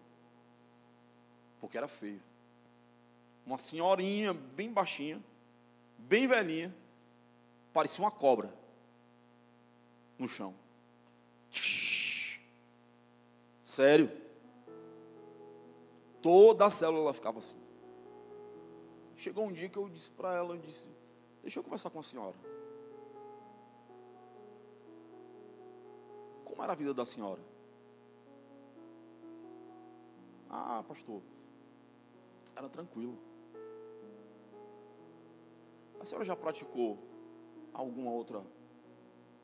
porque 1.59 1.77
era 1.77 1.87
feio. 1.87 2.21
Uma 3.45 3.57
senhorinha 3.57 4.33
bem 4.33 4.71
baixinha, 4.71 5.23
bem 5.97 6.27
velhinha, 6.27 6.75
parecia 7.73 8.03
uma 8.03 8.11
cobra 8.11 8.53
no 10.17 10.27
chão. 10.27 10.53
Sério. 13.69 14.11
Toda 16.23 16.65
a 16.65 16.71
célula 16.71 17.03
ela 17.03 17.13
ficava 17.13 17.37
assim. 17.37 17.61
Chegou 19.15 19.45
um 19.45 19.51
dia 19.51 19.69
que 19.69 19.77
eu 19.77 19.87
disse 19.87 20.09
para 20.09 20.35
ela, 20.35 20.55
eu 20.55 20.57
disse, 20.57 20.89
deixa 21.43 21.59
eu 21.59 21.63
conversar 21.63 21.91
com 21.91 21.99
a 21.99 22.03
senhora. 22.03 22.35
Como 26.45 26.63
era 26.63 26.73
a 26.73 26.75
vida 26.75 26.95
da 26.95 27.05
senhora? 27.05 27.39
Ah, 30.49 30.83
pastor, 30.87 31.21
era 32.55 32.67
tranquilo. 32.67 33.19
A 35.99 36.05
senhora 36.05 36.25
já 36.25 36.35
praticou 36.35 36.97
alguma 37.71 38.09
outra 38.09 38.43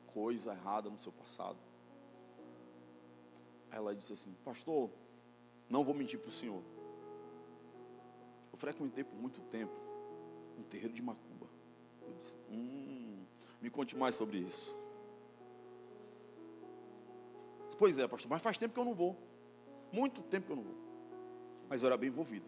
coisa 0.08 0.52
errada 0.52 0.90
no 0.90 0.98
seu 0.98 1.12
passado? 1.12 1.65
Ela 3.76 3.94
disse 3.94 4.10
assim: 4.10 4.34
Pastor, 4.42 4.90
não 5.68 5.84
vou 5.84 5.94
mentir 5.94 6.18
para 6.18 6.30
o 6.30 6.32
senhor. 6.32 6.62
Eu 8.50 8.56
frequentei 8.56 9.04
por 9.04 9.16
muito 9.16 9.38
tempo 9.42 9.74
um 10.58 10.62
terreiro 10.62 10.94
de 10.94 11.02
macumba. 11.02 11.46
Eu 12.00 12.14
disse: 12.14 12.38
Hum, 12.50 13.22
me 13.60 13.68
conte 13.68 13.94
mais 13.94 14.14
sobre 14.14 14.38
isso. 14.38 14.74
Disse, 17.66 17.76
pois 17.76 17.98
é, 17.98 18.08
pastor, 18.08 18.30
mas 18.30 18.40
faz 18.40 18.56
tempo 18.56 18.72
que 18.72 18.80
eu 18.80 18.84
não 18.84 18.94
vou. 18.94 19.14
Muito 19.92 20.22
tempo 20.22 20.46
que 20.46 20.52
eu 20.52 20.56
não 20.56 20.64
vou. 20.64 20.76
Mas 21.68 21.82
eu 21.82 21.88
era 21.88 21.98
bem 21.98 22.08
envolvido. 22.08 22.46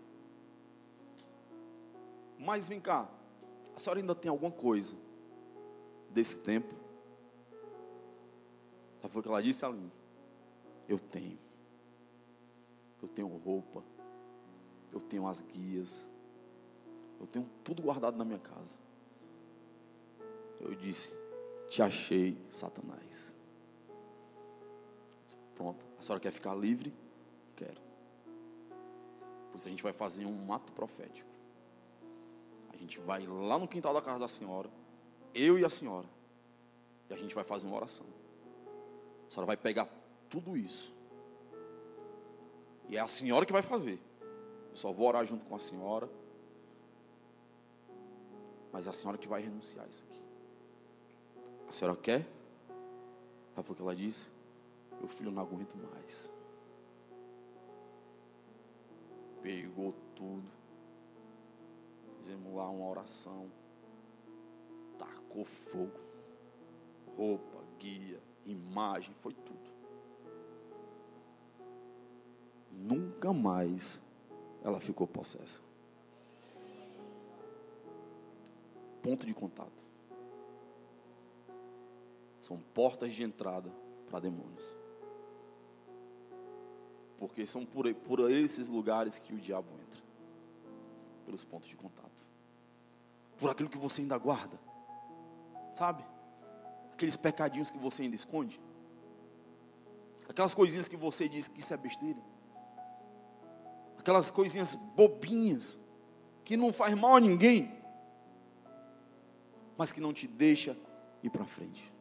Mas 2.38 2.68
vem 2.68 2.80
cá, 2.80 3.06
a 3.76 3.78
senhora 3.78 4.00
ainda 4.00 4.14
tem 4.14 4.30
alguma 4.30 4.50
coisa 4.50 4.96
desse 6.09 6.38
tempo? 6.38 6.74
Foi 9.10 9.20
o 9.20 9.22
que 9.22 9.28
ela 9.28 9.42
disse 9.42 9.64
a 9.66 9.70
mim. 9.70 9.90
Eu 10.89 10.98
tenho. 10.98 11.39
Eu 13.02 13.09
tenho 13.09 13.28
roupa. 13.28 13.85
Eu 14.90 15.01
tenho 15.01 15.27
as 15.27 15.43
guias. 15.43 16.09
Eu 17.20 17.27
tenho 17.27 17.48
tudo 17.62 17.82
guardado 17.82 18.16
na 18.16 18.24
minha 18.24 18.39
casa. 18.39 18.78
Eu 20.60 20.74
disse: 20.74 21.15
Te 21.69 21.82
achei, 21.82 22.36
Satanás. 22.48 23.36
Pronto, 25.55 25.85
a 25.98 26.02
senhora 26.02 26.20
quer 26.20 26.31
ficar 26.31 26.55
livre? 26.55 26.94
Quero. 27.56 27.81
Por 29.51 29.56
isso 29.56 29.66
a 29.66 29.70
gente 29.70 29.82
vai 29.82 29.93
fazer 29.93 30.24
um 30.24 30.52
ato 30.52 30.73
profético. 30.73 31.28
A 32.73 32.77
gente 32.77 33.01
vai 33.01 33.27
lá 33.27 33.59
no 33.59 33.66
quintal 33.66 33.93
da 33.93 34.01
casa 34.01 34.20
da 34.20 34.28
senhora, 34.28 34.70
eu 35.35 35.59
e 35.59 35.65
a 35.65 35.69
senhora, 35.69 36.06
e 37.10 37.12
a 37.15 37.16
gente 37.16 37.35
vai 37.35 37.43
fazer 37.43 37.66
uma 37.66 37.77
oração. 37.77 38.06
A 39.27 39.31
senhora 39.31 39.47
vai 39.47 39.56
pegar 39.56 39.89
tudo 40.28 40.56
isso. 40.56 40.94
E 42.88 42.96
é 42.96 43.00
a 43.00 43.06
senhora 43.06 43.44
que 43.44 43.52
vai 43.52 43.62
fazer. 43.62 44.00
Eu 44.70 44.76
só 44.76 44.92
vou 44.92 45.09
orar 45.09 45.24
junto 45.24 45.44
com 45.46 45.55
a 45.55 45.59
senhora. 45.59 46.09
Mas 48.72 48.86
é 48.86 48.90
a 48.90 48.92
senhora 48.92 49.18
que 49.18 49.28
vai 49.28 49.42
renunciar 49.42 49.84
a 49.84 49.88
isso 49.88 50.05
aqui. 50.05 50.22
A 51.68 51.72
senhora 51.72 51.96
quer? 51.96 52.26
Sabe 53.55 53.72
o 53.72 53.74
que 53.74 53.82
ela 53.82 53.94
disse? 53.94 54.28
Meu 54.98 55.09
filho, 55.09 55.28
eu 55.28 55.32
não 55.32 55.42
aguento 55.42 55.76
mais. 55.76 56.30
Pegou 59.42 59.94
tudo. 60.14 60.48
Fizemos 62.18 62.55
lá 62.55 62.68
uma 62.68 62.86
oração. 62.86 63.50
Tacou 64.98 65.44
fogo. 65.44 66.00
Roupa, 67.16 67.64
guia, 67.78 68.22
imagem, 68.46 69.14
foi 69.18 69.32
tudo. 69.34 69.68
Nunca 72.70 73.32
mais 73.32 74.01
ela 74.62 74.81
ficou 74.81 75.07
possessa. 75.07 75.61
Ponto 79.03 79.27
de 79.27 79.35
contato. 79.35 79.85
São 82.40 82.59
portas 82.74 83.12
de 83.12 83.23
entrada 83.23 83.70
para 84.09 84.20
demônios. 84.20 84.77
Porque 87.19 87.47
são 87.47 87.65
por, 87.65 87.93
por 87.95 88.31
esses 88.31 88.69
lugares 88.69 89.19
que 89.19 89.35
o 89.35 89.39
diabo 89.39 89.69
entra 89.81 90.01
pelos 91.24 91.45
pontos 91.45 91.69
de 91.69 91.77
contato. 91.77 92.24
Por 93.39 93.51
aquilo 93.51 93.69
que 93.69 93.78
você 93.78 94.03
ainda 94.03 94.16
guarda. 94.16 94.59
Sabe? 95.74 96.05
Aqueles 96.93 97.16
pecadinhos 97.16 97.70
que 97.70 97.78
você 97.78 98.03
ainda 98.03 98.16
esconde. 98.16 98.61
Aquelas 100.28 100.55
coisinhas 100.55 100.89
que 100.89 100.97
você 100.97 101.28
diz 101.28 101.49
que 101.49 101.61
isso 101.61 101.74
é 101.74 101.77
besteira. 101.77 102.19
Aquelas 104.09 104.30
coisinhas 104.30 104.74
bobinhas 104.74 105.78
que 106.43 106.56
não 106.56 106.72
faz 106.72 106.94
mal 106.94 107.16
a 107.16 107.20
ninguém, 107.20 107.70
mas 109.76 109.93
que 109.93 110.01
não 110.01 110.14
te 110.14 110.26
deixa 110.26 110.74
ir 111.22 111.28
para 111.28 111.44
frente. 111.44 111.93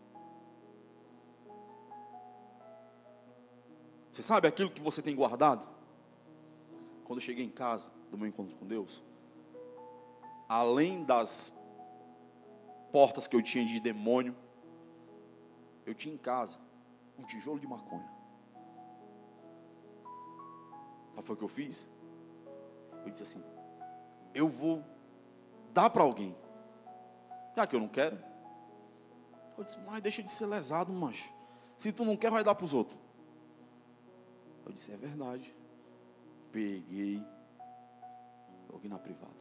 Você 4.09 4.23
sabe 4.23 4.47
aquilo 4.47 4.71
que 4.71 4.79
você 4.79 5.01
tem 5.01 5.13
guardado? 5.13 5.67
Quando 7.03 7.19
eu 7.19 7.25
cheguei 7.25 7.43
em 7.43 7.49
casa 7.49 7.91
do 8.09 8.17
meu 8.17 8.29
encontro 8.29 8.55
com 8.55 8.65
Deus, 8.65 9.03
além 10.47 11.03
das 11.03 11.53
portas 12.89 13.27
que 13.27 13.35
eu 13.35 13.41
tinha 13.41 13.65
de 13.65 13.81
demônio, 13.81 14.33
eu 15.85 15.93
tinha 15.93 16.15
em 16.15 16.17
casa 16.17 16.57
um 17.19 17.25
tijolo 17.25 17.59
de 17.59 17.67
maconha. 17.67 18.09
Sabe 21.15 21.27
foi 21.27 21.35
o 21.35 21.37
que 21.37 21.43
eu 21.43 21.49
fiz? 21.49 21.96
Eu 23.05 23.11
disse 23.11 23.23
assim: 23.23 23.43
eu 24.37 24.47
vou 24.47 24.83
dar 25.73 25.89
para 25.89 26.03
alguém. 26.03 26.35
Já 27.55 27.65
que 27.65 27.75
eu 27.75 27.79
não 27.79 27.87
quero. 27.87 28.23
Eu 29.57 29.63
disse, 29.63 29.79
mas 29.79 29.99
deixa 30.01 30.21
de 30.21 30.31
ser 30.31 30.45
lesado, 30.45 30.93
macho. 30.93 31.33
Se 31.75 31.91
tu 31.91 32.05
não 32.05 32.15
quer, 32.15 32.29
vai 32.29 32.43
dar 32.43 32.53
para 32.53 32.65
os 32.65 32.73
outros. 32.73 32.99
Eu 34.63 34.71
disse, 34.71 34.91
é 34.91 34.97
verdade. 34.97 35.55
Peguei, 36.51 37.25
joguei 38.71 38.89
na 38.89 38.99
privada. 38.99 39.33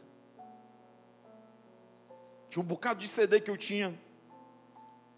Tinha 2.48 2.62
um 2.62 2.66
bocado 2.66 3.00
de 3.00 3.08
CD 3.08 3.40
que 3.40 3.50
eu 3.50 3.56
tinha. 3.56 3.98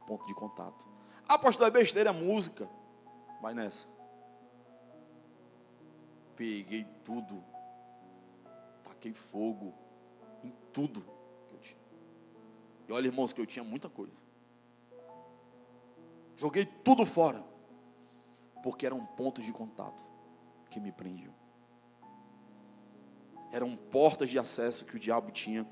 Ponto 0.09 0.27
de 0.27 0.35
contato. 0.35 0.89
Ah, 1.29 1.39
pastor, 1.39 1.69
é 1.69 1.71
besteira, 1.71 2.11
é 2.11 2.13
música. 2.13 2.69
Vai 3.41 3.55
nessa. 3.55 3.87
Peguei 6.35 6.85
tudo. 7.05 7.45
Taquei 8.99 9.15
fogo 9.15 9.73
em 10.43 10.53
tudo 10.73 11.03
que 11.49 11.55
eu 11.55 11.61
tinha. 11.61 11.81
E 12.89 12.93
olha, 12.93 13.07
irmãos, 13.07 13.33
que 13.33 13.41
eu 13.41 13.47
tinha 13.47 13.65
muita 13.65 13.89
coisa. 13.89 14.21
Joguei 16.35 16.67
tudo 16.67 17.07
fora. 17.07 17.45
Porque 18.61 18.85
eram 18.85 19.07
pontos 19.07 19.45
de 19.45 19.53
contato 19.53 20.03
que 20.69 20.81
me 20.81 20.91
prendiam. 20.91 21.33
Eram 23.53 23.77
portas 23.77 24.31
de 24.31 24.37
acesso 24.37 24.85
que 24.85 24.97
o 24.97 24.99
diabo 24.99 25.31
tinha 25.31 25.65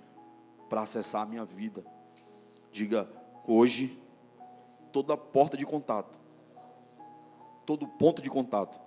para 0.69 0.82
acessar 0.82 1.23
a 1.23 1.27
minha 1.27 1.44
vida. 1.44 1.85
Diga, 2.70 3.11
hoje, 3.44 4.01
toda 4.93 5.16
porta 5.16 5.57
de 5.57 5.66
contato, 5.66 6.16
todo 7.66 7.89
ponto 7.89 8.23
de 8.23 8.31
contato 8.31 8.81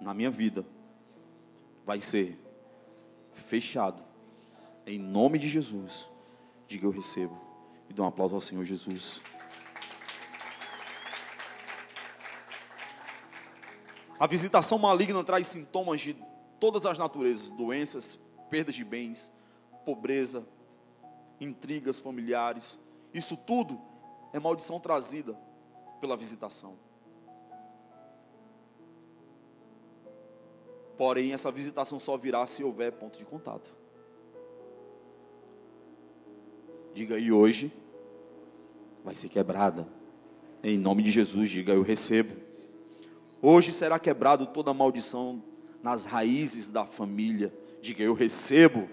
na 0.00 0.14
minha 0.14 0.30
vida 0.30 0.64
vai 1.84 2.00
ser 2.00 2.38
fechado. 3.34 4.02
Em 4.86 4.98
nome 4.98 5.38
de 5.38 5.48
Jesus. 5.48 6.08
Diga 6.66 6.86
eu 6.86 6.90
recebo. 6.90 7.38
E 7.88 7.92
dê 7.92 8.00
um 8.00 8.06
aplauso 8.06 8.34
ao 8.34 8.40
Senhor 8.40 8.64
Jesus. 8.64 9.22
A 14.18 14.26
visitação 14.26 14.78
maligna 14.78 15.22
traz 15.24 15.48
sintomas 15.48 16.00
de 16.00 16.16
todas 16.60 16.86
as 16.86 16.96
naturezas: 16.96 17.50
doenças, 17.50 18.18
perdas 18.48 18.74
de 18.74 18.84
bens, 18.84 19.32
pobreza, 19.84 20.46
intrigas 21.40 21.98
familiares. 21.98 22.78
Isso 23.12 23.36
tudo 23.36 23.80
é 24.32 24.38
maldição 24.38 24.78
trazida 24.78 25.36
pela 26.00 26.16
visitação. 26.16 26.78
Porém, 31.02 31.32
essa 31.32 31.50
visitação 31.50 31.98
só 31.98 32.16
virá 32.16 32.46
se 32.46 32.62
houver 32.62 32.92
ponto 32.92 33.18
de 33.18 33.24
contato. 33.24 33.74
Diga 36.94 37.16
aí 37.16 37.32
hoje 37.32 37.72
vai 39.04 39.12
ser 39.12 39.28
quebrada. 39.28 39.84
Em 40.62 40.78
nome 40.78 41.02
de 41.02 41.10
Jesus, 41.10 41.50
diga 41.50 41.72
eu 41.72 41.82
recebo. 41.82 42.36
Hoje 43.42 43.72
será 43.72 43.98
quebrado 43.98 44.46
toda 44.46 44.72
maldição 44.72 45.42
nas 45.82 46.04
raízes 46.04 46.70
da 46.70 46.86
família. 46.86 47.52
Diga 47.80 48.04
eu 48.04 48.14
recebo. 48.14 48.88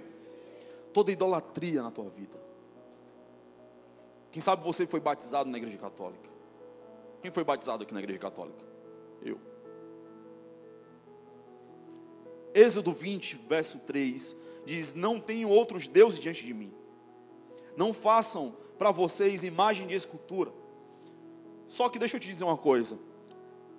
Toda 0.91 1.11
idolatria 1.11 1.83
na 1.83 1.91
tua 1.91 2.09
vida. 2.09 2.39
Quem 4.31 4.41
sabe 4.41 4.63
você 4.63 4.87
foi 4.87 4.99
batizado 4.99 5.47
na 5.47 5.59
igreja 5.59 5.77
católica? 5.77 6.27
Quem 7.21 7.29
foi 7.29 7.43
batizado 7.43 7.83
aqui 7.83 7.93
na 7.93 7.99
igreja 7.99 8.17
católica? 8.17 8.65
Eu. 9.21 9.48
Êxodo 12.59 12.91
20, 12.91 13.37
verso 13.47 13.79
3 13.79 14.35
diz: 14.65 14.93
Não 14.93 15.17
tenho 15.17 15.47
outros 15.47 15.87
deuses 15.87 16.19
diante 16.19 16.45
de 16.45 16.53
mim. 16.53 16.73
Não 17.77 17.93
façam 17.93 18.53
para 18.77 18.91
vocês 18.91 19.45
imagem 19.45 19.87
de 19.87 19.93
escultura. 19.93 20.51
Só 21.69 21.87
que 21.87 21.97
deixa 21.97 22.17
eu 22.17 22.19
te 22.19 22.27
dizer 22.27 22.43
uma 22.43 22.57
coisa: 22.57 22.99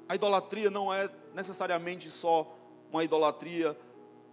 a 0.08 0.14
idolatria 0.14 0.70
não 0.70 0.90
é 0.90 1.10
necessariamente 1.34 2.10
só 2.10 2.56
uma 2.90 3.04
idolatria 3.04 3.78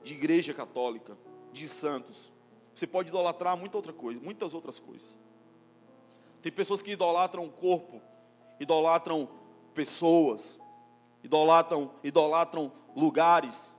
de 0.02 0.14
igreja 0.14 0.54
católica, 0.54 1.18
de 1.52 1.68
santos. 1.68 2.32
Você 2.74 2.88
pode 2.88 3.10
idolatrar 3.10 3.58
muita 3.58 3.76
outra 3.76 3.92
coisa, 3.92 4.22
muitas 4.22 4.54
outras 4.54 4.80
coisas. 4.80 5.18
Tem 6.42 6.54
pessoas 6.54 6.82
que 6.82 6.92
idolatram 6.92 7.44
o 7.44 7.52
corpo, 7.52 8.02
idolatram 8.62 9.28
pessoas, 9.74 10.58
idolatram, 11.22 11.92
idolatram 12.02 12.72
lugares. 12.96 13.76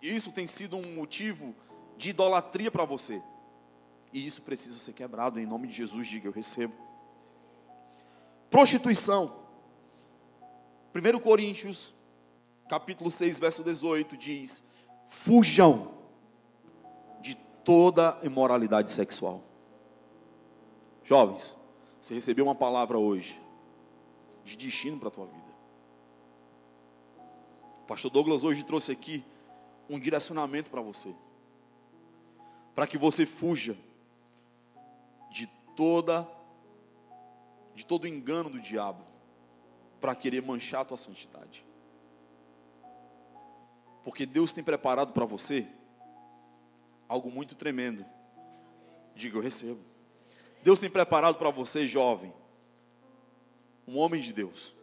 E 0.00 0.14
isso 0.14 0.32
tem 0.32 0.46
sido 0.46 0.76
um 0.76 0.94
motivo 0.94 1.54
de 1.96 2.10
idolatria 2.10 2.70
para 2.70 2.84
você. 2.84 3.22
E 4.12 4.24
isso 4.24 4.42
precisa 4.42 4.78
ser 4.78 4.92
quebrado 4.92 5.38
em 5.38 5.46
nome 5.46 5.68
de 5.68 5.74
Jesus, 5.74 6.06
diga 6.06 6.28
eu 6.28 6.32
recebo. 6.32 6.74
Prostituição. 8.50 9.36
1 10.94 11.20
Coríntios, 11.20 11.94
capítulo 12.68 13.10
6, 13.10 13.38
verso 13.38 13.62
18 13.62 14.16
diz: 14.16 14.62
"Fujam 15.08 15.92
de 17.20 17.34
toda 17.64 18.18
imoralidade 18.22 18.90
sexual". 18.90 19.42
Jovens, 21.04 21.56
você 22.00 22.14
recebeu 22.14 22.44
uma 22.44 22.54
palavra 22.54 22.98
hoje 22.98 23.40
de 24.44 24.56
destino 24.56 24.98
para 24.98 25.08
a 25.08 25.10
tua 25.10 25.26
vida. 25.26 25.54
O 27.82 27.86
pastor 27.86 28.10
Douglas 28.10 28.44
hoje 28.44 28.64
trouxe 28.64 28.92
aqui 28.92 29.24
um 29.88 29.98
direcionamento 29.98 30.70
para 30.70 30.80
você. 30.80 31.14
Para 32.74 32.86
que 32.86 32.98
você 32.98 33.26
fuja 33.26 33.76
toda 35.78 36.28
de 37.72 37.86
todo 37.86 38.02
o 38.02 38.08
engano 38.08 38.50
do 38.50 38.60
diabo 38.60 39.04
para 40.00 40.12
querer 40.16 40.42
manchar 40.42 40.80
a 40.80 40.84
tua 40.84 40.96
santidade. 40.96 41.64
Porque 44.02 44.26
Deus 44.26 44.52
tem 44.52 44.64
preparado 44.64 45.12
para 45.12 45.24
você 45.24 45.68
algo 47.08 47.30
muito 47.30 47.54
tremendo. 47.54 48.04
Diga, 49.14 49.38
eu 49.38 49.40
recebo. 49.40 49.80
Deus 50.64 50.80
tem 50.80 50.90
preparado 50.90 51.38
para 51.38 51.50
você, 51.50 51.86
jovem, 51.86 52.34
um 53.86 53.98
homem 53.98 54.20
de 54.20 54.32
Deus. 54.32 54.74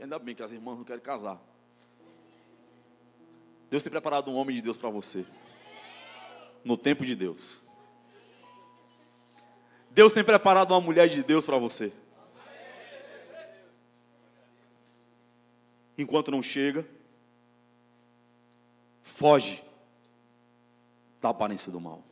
Ainda 0.00 0.18
bem 0.18 0.34
que 0.34 0.42
as 0.42 0.52
irmãs 0.52 0.78
não 0.78 0.84
querem 0.84 1.02
casar. 1.02 1.38
Deus 3.70 3.82
tem 3.82 3.90
preparado 3.90 4.30
um 4.30 4.36
homem 4.36 4.56
de 4.56 4.62
Deus 4.62 4.76
para 4.76 4.88
você. 4.88 5.26
No 6.64 6.76
tempo 6.76 7.04
de 7.04 7.14
Deus. 7.14 7.60
Deus 9.90 10.12
tem 10.12 10.24
preparado 10.24 10.70
uma 10.72 10.80
mulher 10.80 11.08
de 11.08 11.22
Deus 11.22 11.44
para 11.44 11.58
você. 11.58 11.92
Enquanto 15.96 16.30
não 16.30 16.42
chega, 16.42 16.88
foge 19.02 19.62
da 21.20 21.30
aparência 21.30 21.72
do 21.72 21.80
mal. 21.80 22.04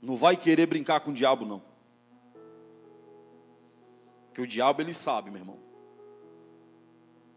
Não 0.00 0.16
vai 0.16 0.36
querer 0.36 0.66
brincar 0.66 1.00
com 1.00 1.12
o 1.12 1.14
diabo, 1.14 1.46
não. 1.46 1.62
Porque 4.26 4.42
o 4.42 4.46
diabo, 4.46 4.82
ele 4.82 4.92
sabe, 4.92 5.30
meu 5.30 5.40
irmão. 5.40 5.60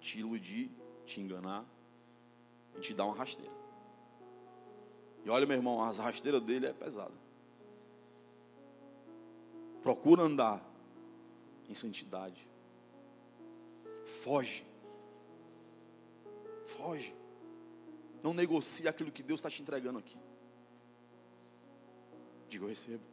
Te 0.02 0.20
iludir, 0.20 0.72
te 1.06 1.22
enganar 1.22 1.64
e 2.78 2.80
te 2.82 2.94
dar 2.94 3.06
uma 3.06 3.16
rasteira. 3.16 3.54
E 5.24 5.30
olha, 5.30 5.46
meu 5.46 5.58
irmão, 5.58 5.84
as 5.84 5.98
rasteiras 5.98 6.42
dele 6.42 6.68
é 6.68 6.74
pesada. 6.74 7.14
Procura 9.82 10.24
andar 10.24 10.64
em 11.70 11.74
santidade. 11.74 12.48
Foge. 14.06 14.66
Foge. 16.66 17.14
Não 18.24 18.34
negocie 18.34 18.88
aquilo 18.88 19.12
que 19.12 19.24
Deus 19.24 19.40
está 19.40 19.50
te 19.50 19.62
entregando 19.62 20.00
aqui. 20.00 20.18
Diga, 22.50 22.66
eu 22.66 22.70
recebo. 22.70 23.04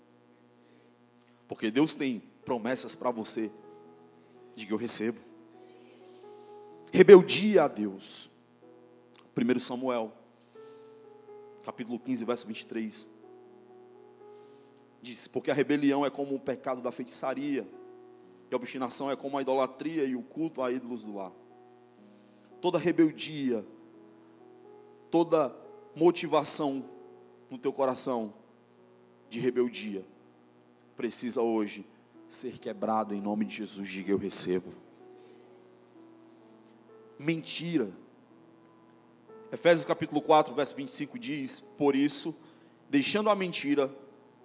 Porque 1.48 1.70
Deus 1.70 1.94
tem 1.94 2.22
promessas 2.44 2.94
para 2.94 3.10
você. 3.10 3.50
Diga, 4.54 4.72
eu 4.72 4.78
recebo. 4.78 5.18
Rebeldia 6.92 7.64
a 7.64 7.68
Deus. 7.68 8.31
1 9.34 9.58
Samuel, 9.60 10.12
capítulo 11.64 11.98
15, 11.98 12.24
verso 12.24 12.46
23. 12.46 13.08
Diz: 15.00 15.26
Porque 15.26 15.50
a 15.50 15.54
rebelião 15.54 16.04
é 16.04 16.10
como 16.10 16.34
o 16.34 16.40
pecado 16.40 16.82
da 16.82 16.92
feitiçaria, 16.92 17.66
e 18.50 18.54
a 18.54 18.56
obstinação 18.56 19.10
é 19.10 19.16
como 19.16 19.38
a 19.38 19.42
idolatria 19.42 20.04
e 20.04 20.14
o 20.14 20.22
culto 20.22 20.62
a 20.62 20.70
ídolos 20.70 21.02
do 21.02 21.14
lar. 21.14 21.32
Toda 22.60 22.78
rebeldia, 22.78 23.64
toda 25.10 25.54
motivação 25.96 26.84
no 27.50 27.58
teu 27.58 27.72
coração 27.72 28.34
de 29.28 29.40
rebeldia 29.40 30.04
precisa 30.94 31.40
hoje 31.40 31.86
ser 32.28 32.58
quebrado 32.58 33.14
em 33.14 33.20
nome 33.20 33.46
de 33.46 33.56
Jesus. 33.56 33.88
Diga 33.88 34.12
eu 34.12 34.18
recebo. 34.18 34.72
Mentira. 37.18 38.01
Efésios 39.52 39.84
capítulo 39.84 40.22
4, 40.22 40.54
verso 40.54 40.74
25 40.74 41.18
diz: 41.18 41.60
Por 41.60 41.94
isso, 41.94 42.34
deixando 42.88 43.28
a 43.28 43.36
mentira, 43.36 43.94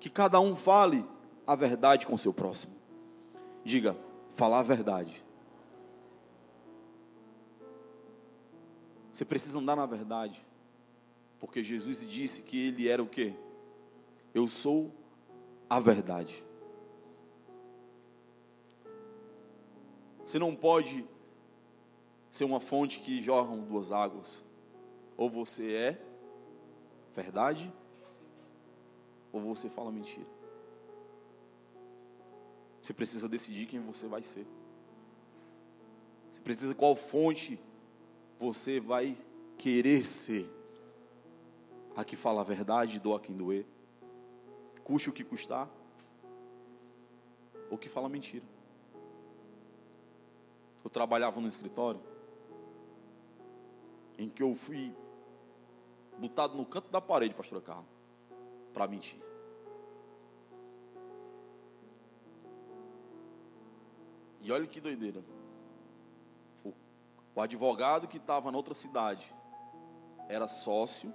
que 0.01 0.09
cada 0.09 0.37
um 0.41 0.53
fale 0.53 1.05
a 1.47 1.55
verdade 1.55 2.05
com 2.05 2.17
seu 2.17 2.33
próximo. 2.33 2.75
Diga, 3.63 3.95
falar 4.33 4.59
a 4.59 4.63
verdade. 4.63 5.23
Você 9.13 9.23
precisa 9.23 9.57
andar 9.57 9.77
na 9.77 9.85
verdade. 9.85 10.45
Porque 11.39 11.63
Jesus 11.63 12.05
disse 12.05 12.41
que 12.41 12.67
ele 12.67 12.89
era 12.89 13.01
o 13.01 13.07
quê? 13.07 13.33
Eu 14.33 14.45
sou 14.47 14.91
a 15.69 15.79
verdade. 15.79 16.43
Você 20.25 20.37
não 20.37 20.53
pode 20.53 21.07
ser 22.29 22.43
uma 22.43 22.59
fonte 22.59 22.99
que 22.99 23.21
jorram 23.21 23.61
duas 23.61 23.93
águas. 23.93 24.45
Ou 25.17 25.29
você 25.29 25.73
é 25.73 26.01
verdade, 27.15 27.73
ou 29.33 29.41
você 29.41 29.67
fala 29.67 29.91
mentira. 29.91 30.27
Você 32.81 32.93
precisa 32.93 33.27
decidir 33.27 33.65
quem 33.65 33.79
você 33.79 34.07
vai 34.07 34.21
ser. 34.23 34.45
Você 36.31 36.39
precisa 36.39 36.75
qual 36.75 36.95
fonte 36.95 37.59
você 38.39 38.79
vai 38.79 39.17
querer 39.57 40.03
ser. 40.03 40.47
A 41.95 42.05
que 42.05 42.15
fala 42.15 42.41
a 42.41 42.43
verdade, 42.43 42.99
doa 42.99 43.19
quem 43.19 43.35
doer. 43.35 43.65
Custe 44.83 45.09
o 45.09 45.13
que 45.13 45.23
custar. 45.23 45.67
Ou 47.71 47.77
que 47.77 47.89
fala 47.89 48.07
mentira. 48.07 48.45
Eu 50.83 50.89
trabalhava 50.89 51.41
no 51.41 51.47
escritório 51.47 51.99
em 54.17 54.29
que 54.29 54.41
eu 54.41 54.55
fui 54.55 54.95
botado 56.17 56.55
no 56.55 56.65
canto 56.65 56.89
da 56.89 56.99
parede, 56.99 57.33
pastor 57.33 57.61
Carlos, 57.61 57.87
para 58.73 58.87
mentir. 58.87 59.21
E 64.41 64.51
olha 64.51 64.65
que 64.65 64.79
doideira. 64.79 65.23
O, 66.63 66.73
o 67.35 67.41
advogado 67.41 68.07
que 68.07 68.17
estava 68.17 68.51
na 68.51 68.57
outra 68.57 68.73
cidade 68.73 69.33
era 70.29 70.47
sócio 70.47 71.13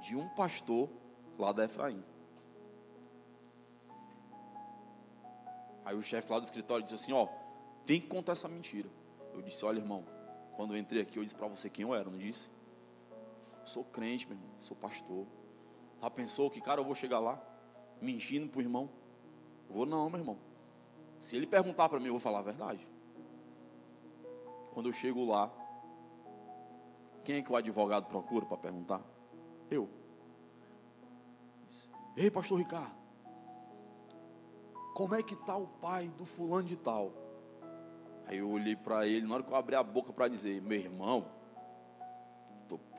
de 0.00 0.16
um 0.16 0.28
pastor 0.30 0.88
lá 1.38 1.52
da 1.52 1.64
Efraim. 1.64 2.04
Aí 5.84 5.96
o 5.96 6.02
chefe 6.02 6.30
lá 6.30 6.38
do 6.38 6.44
escritório 6.44 6.84
disse 6.84 6.94
assim: 6.94 7.12
Ó, 7.12 7.26
tem 7.84 8.00
que 8.00 8.06
contar 8.06 8.32
essa 8.32 8.48
mentira. 8.48 8.88
Eu 9.32 9.42
disse: 9.42 9.64
Olha, 9.64 9.78
irmão, 9.78 10.04
quando 10.56 10.74
eu 10.74 10.78
entrei 10.78 11.02
aqui, 11.02 11.18
eu 11.18 11.24
disse 11.24 11.34
para 11.34 11.48
você 11.48 11.68
quem 11.68 11.84
eu 11.84 11.94
era, 11.94 12.08
não 12.08 12.18
disse? 12.18 12.50
Sou 13.64 13.84
crente, 13.84 14.26
meu 14.26 14.36
irmão, 14.36 14.50
sou 14.60 14.76
pastor. 14.76 15.26
Já 16.00 16.10
pensou 16.10 16.50
que, 16.50 16.60
cara, 16.60 16.80
eu 16.80 16.84
vou 16.84 16.94
chegar 16.94 17.20
lá 17.20 17.40
mentindo 18.00 18.48
para 18.48 18.58
o 18.58 18.62
irmão? 18.62 18.90
Eu 19.68 19.74
vou, 19.74 19.86
não, 19.86 20.10
meu 20.10 20.18
irmão. 20.18 20.38
Se 21.18 21.36
ele 21.36 21.46
perguntar 21.46 21.88
para 21.88 22.00
mim, 22.00 22.06
eu 22.06 22.12
vou 22.12 22.20
falar 22.20 22.40
a 22.40 22.42
verdade. 22.42 22.86
Quando 24.72 24.88
eu 24.88 24.92
chego 24.92 25.24
lá, 25.24 25.52
quem 27.24 27.36
é 27.36 27.42
que 27.42 27.52
o 27.52 27.56
advogado 27.56 28.06
procura 28.06 28.44
para 28.44 28.56
perguntar? 28.56 29.02
Eu. 29.70 29.88
Ei, 32.16 32.30
pastor 32.30 32.58
Ricardo, 32.58 32.94
como 34.94 35.14
é 35.14 35.22
que 35.22 35.34
está 35.34 35.56
o 35.56 35.66
pai 35.66 36.08
do 36.08 36.26
fulano 36.26 36.64
de 36.64 36.76
tal? 36.76 37.12
Aí 38.26 38.38
eu 38.38 38.50
olhei 38.50 38.76
para 38.76 39.06
ele, 39.06 39.26
na 39.26 39.34
hora 39.34 39.42
que 39.42 39.50
eu 39.50 39.56
abri 39.56 39.74
a 39.74 39.82
boca 39.82 40.12
para 40.12 40.28
dizer, 40.28 40.60
meu 40.60 40.78
irmão, 40.78 41.26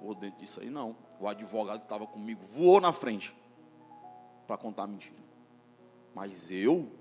por 0.03 0.15
dentro 0.15 0.37
disso 0.41 0.59
aí 0.59 0.69
não. 0.69 0.97
O 1.17 1.29
advogado 1.29 1.79
que 1.79 1.85
estava 1.85 2.05
comigo 2.05 2.43
voou 2.43 2.81
na 2.81 2.91
frente 2.91 3.33
para 4.45 4.57
contar 4.57 4.83
a 4.83 4.87
mentira. 4.87 5.23
Mas 6.13 6.51
eu, 6.51 6.91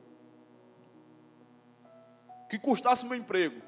que 2.48 2.60
custasse 2.60 3.04
o 3.04 3.08
meu 3.08 3.18
emprego, 3.18 3.60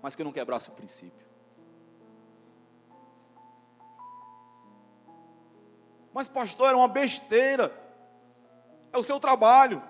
mas 0.00 0.16
que 0.16 0.24
não 0.24 0.32
quebrasse 0.32 0.70
o 0.70 0.72
princípio. 0.72 1.26
Mas 6.10 6.28
pastor, 6.28 6.68
era 6.68 6.76
uma 6.76 6.88
besteira. 6.88 7.70
É 8.90 8.96
o 8.96 9.02
seu 9.02 9.20
trabalho. 9.20 9.82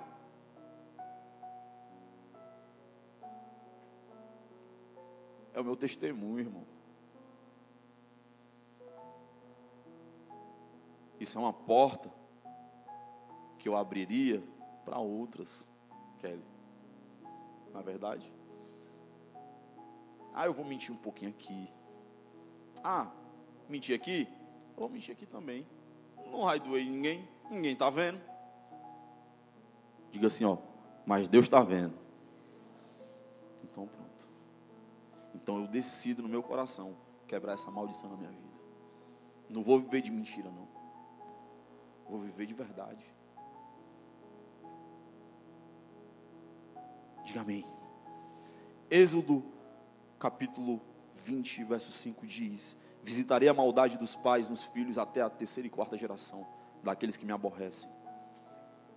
É 5.55 5.61
o 5.61 5.65
meu 5.65 5.77
testemunho, 5.77 6.41
irmão. 6.41 6.82
Isso 11.23 11.39
é 11.39 11.41
uma 11.41 11.53
porta 11.53 12.13
que 13.57 13.69
eu 13.69 13.77
abriria 13.77 14.43
para 14.85 14.99
outras, 14.99 15.69
Kelly. 16.19 16.43
Na 17.73 17.79
é 17.79 17.83
verdade? 17.85 18.33
Ah, 20.35 20.47
eu 20.47 20.53
vou 20.53 20.65
mentir 20.65 20.93
um 20.93 20.97
pouquinho 20.97 21.31
aqui. 21.31 21.73
Ah, 22.83 23.09
mentir 23.69 23.95
aqui? 23.95 24.27
Eu 24.75 24.81
vou 24.81 24.89
mentir 24.89 25.15
aqui 25.15 25.25
também. 25.25 25.65
Não 26.29 26.43
vai 26.43 26.59
doer 26.59 26.85
ninguém. 26.85 27.29
Ninguém 27.49 27.75
está 27.75 27.89
vendo. 27.89 28.21
Diga 30.11 30.27
assim, 30.27 30.45
ó. 30.45 30.59
Mas 31.07 31.29
Deus 31.29 31.45
está 31.45 31.63
vendo. 31.63 31.95
Então 33.63 33.87
pronto. 33.87 34.29
Então 35.37 35.61
eu 35.61 35.69
decido 35.69 36.21
no 36.21 36.29
meu 36.29 36.43
coração 36.43 36.97
quebrar 37.29 37.53
essa 37.53 37.71
maldição 37.71 38.11
na 38.11 38.17
minha 38.17 38.31
vida. 38.31 38.59
Não 39.49 39.63
vou 39.63 39.79
viver 39.79 40.01
de 40.01 40.11
mentira, 40.11 40.51
não. 40.51 40.72
Vou 42.13 42.21
viver 42.21 42.45
de 42.45 42.53
verdade. 42.53 43.03
Diga 47.25 47.41
amém. 47.41 47.65
Êxodo 48.91 49.43
capítulo 50.19 50.83
20, 51.25 51.65
verso 51.65 51.91
5 51.91 52.27
diz: 52.27 52.77
Visitarei 53.03 53.49
a 53.49 53.55
maldade 53.55 53.97
dos 53.97 54.15
pais 54.15 54.51
nos 54.51 54.63
filhos 54.63 54.99
até 54.99 55.23
a 55.23 55.31
terceira 55.31 55.67
e 55.67 55.71
quarta 55.71 55.97
geração 55.97 56.47
daqueles 56.83 57.17
que 57.17 57.25
me 57.25 57.33
aborrecem. 57.33 57.91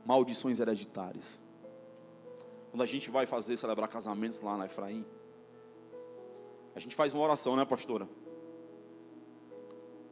Maldições 0.06 0.60
hereditárias. 0.60 1.42
Quando 2.70 2.84
a 2.84 2.86
gente 2.86 3.10
vai 3.10 3.26
fazer 3.26 3.56
celebrar 3.56 3.88
casamentos 3.88 4.42
lá 4.42 4.58
na 4.58 4.66
Efraim, 4.66 5.06
a 6.76 6.80
gente 6.82 6.94
faz 6.94 7.14
uma 7.14 7.24
oração, 7.24 7.56
né, 7.56 7.64
pastora? 7.64 8.10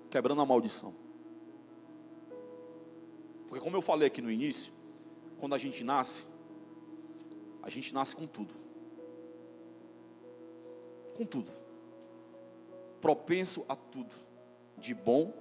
Quebrando 0.09 0.41
a 0.41 0.45
maldição. 0.45 1.02
Porque 3.53 3.63
como 3.63 3.77
eu 3.77 3.83
falei 3.83 4.07
aqui 4.07 4.19
no 4.19 4.31
início, 4.31 4.73
quando 5.39 5.53
a 5.53 5.59
gente 5.59 5.83
nasce, 5.83 6.25
a 7.61 7.69
gente 7.69 7.93
nasce 7.93 8.15
com 8.15 8.25
tudo. 8.25 8.51
Com 11.15 11.23
tudo. 11.23 11.51
Propenso 12.99 13.63
a 13.69 13.75
tudo, 13.75 14.15
de 14.75 14.95
bom 14.95 15.31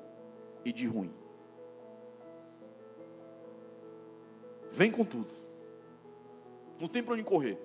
e 0.62 0.74
de 0.74 0.86
ruim. 0.86 1.10
Vem 4.70 4.90
com 4.90 5.06
tudo. 5.06 5.32
Não 6.78 6.89
tem 6.89 7.02
para 7.02 7.14
onde 7.14 7.24
correr. 7.24 7.59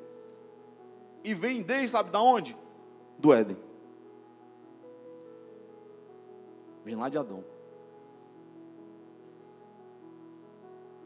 E 1.25 1.33
vem 1.33 1.61
desde, 1.61 1.89
sabe 1.89 2.09
da 2.09 2.21
onde? 2.21 2.57
Do 3.19 3.33
Éden. 3.33 3.57
Vem 6.85 6.95
lá 6.95 7.09
de 7.09 7.17
Adão. 7.17 7.56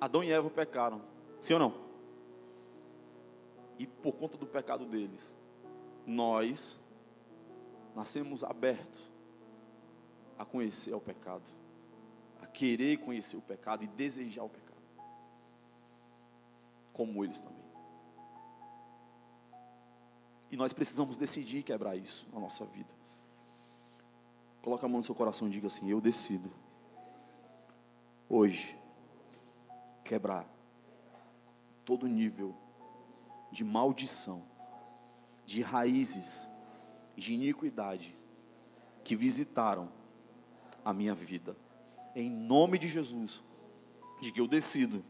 Adão 0.01 0.23
e 0.23 0.31
Eva 0.31 0.49
pecaram. 0.49 0.99
Sim 1.39 1.53
ou 1.53 1.59
não? 1.59 1.73
E 3.77 3.85
por 3.85 4.13
conta 4.13 4.35
do 4.35 4.47
pecado 4.47 4.83
deles, 4.83 5.35
nós 6.07 6.79
nascemos 7.95 8.43
abertos 8.43 8.99
a 10.39 10.43
conhecer 10.43 10.93
o 10.95 10.99
pecado, 10.99 11.43
a 12.41 12.47
querer 12.47 12.97
conhecer 12.97 13.37
o 13.37 13.41
pecado 13.41 13.83
e 13.83 13.87
desejar 13.87 14.43
o 14.43 14.49
pecado, 14.49 14.81
como 16.91 17.23
eles 17.23 17.41
também. 17.41 17.61
E 20.49 20.57
nós 20.57 20.73
precisamos 20.73 21.15
decidir 21.15 21.61
quebrar 21.61 21.95
isso 21.95 22.27
na 22.33 22.39
nossa 22.39 22.65
vida. 22.65 22.89
Coloca 24.63 24.85
a 24.85 24.89
mão 24.89 24.97
no 24.97 25.03
seu 25.03 25.15
coração 25.15 25.47
e 25.47 25.51
diga 25.51 25.67
assim: 25.67 25.89
Eu 25.89 26.01
decido 26.01 26.51
hoje 28.27 28.80
quebrar 30.03 30.47
todo 31.85 32.07
nível 32.07 32.55
de 33.51 33.63
maldição, 33.63 34.43
de 35.45 35.61
raízes 35.61 36.47
de 37.17 37.33
iniquidade 37.33 38.15
que 39.03 39.15
visitaram 39.15 39.91
a 40.83 40.93
minha 40.93 41.13
vida. 41.13 41.55
Em 42.15 42.29
nome 42.29 42.77
de 42.77 42.87
Jesus, 42.87 43.41
de 44.21 44.31
que 44.31 44.39
eu 44.39 44.47
decido 44.47 45.03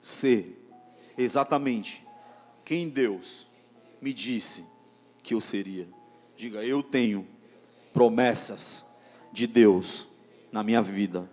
ser 0.00 0.62
exatamente 1.16 2.04
quem 2.64 2.88
Deus 2.88 3.46
me 4.00 4.12
disse 4.12 4.64
que 5.22 5.34
eu 5.34 5.40
seria. 5.40 5.88
Diga, 6.36 6.64
eu 6.64 6.82
tenho 6.82 7.26
promessas 7.92 8.84
de 9.32 9.46
Deus 9.46 10.08
na 10.52 10.62
minha 10.62 10.82
vida. 10.82 11.30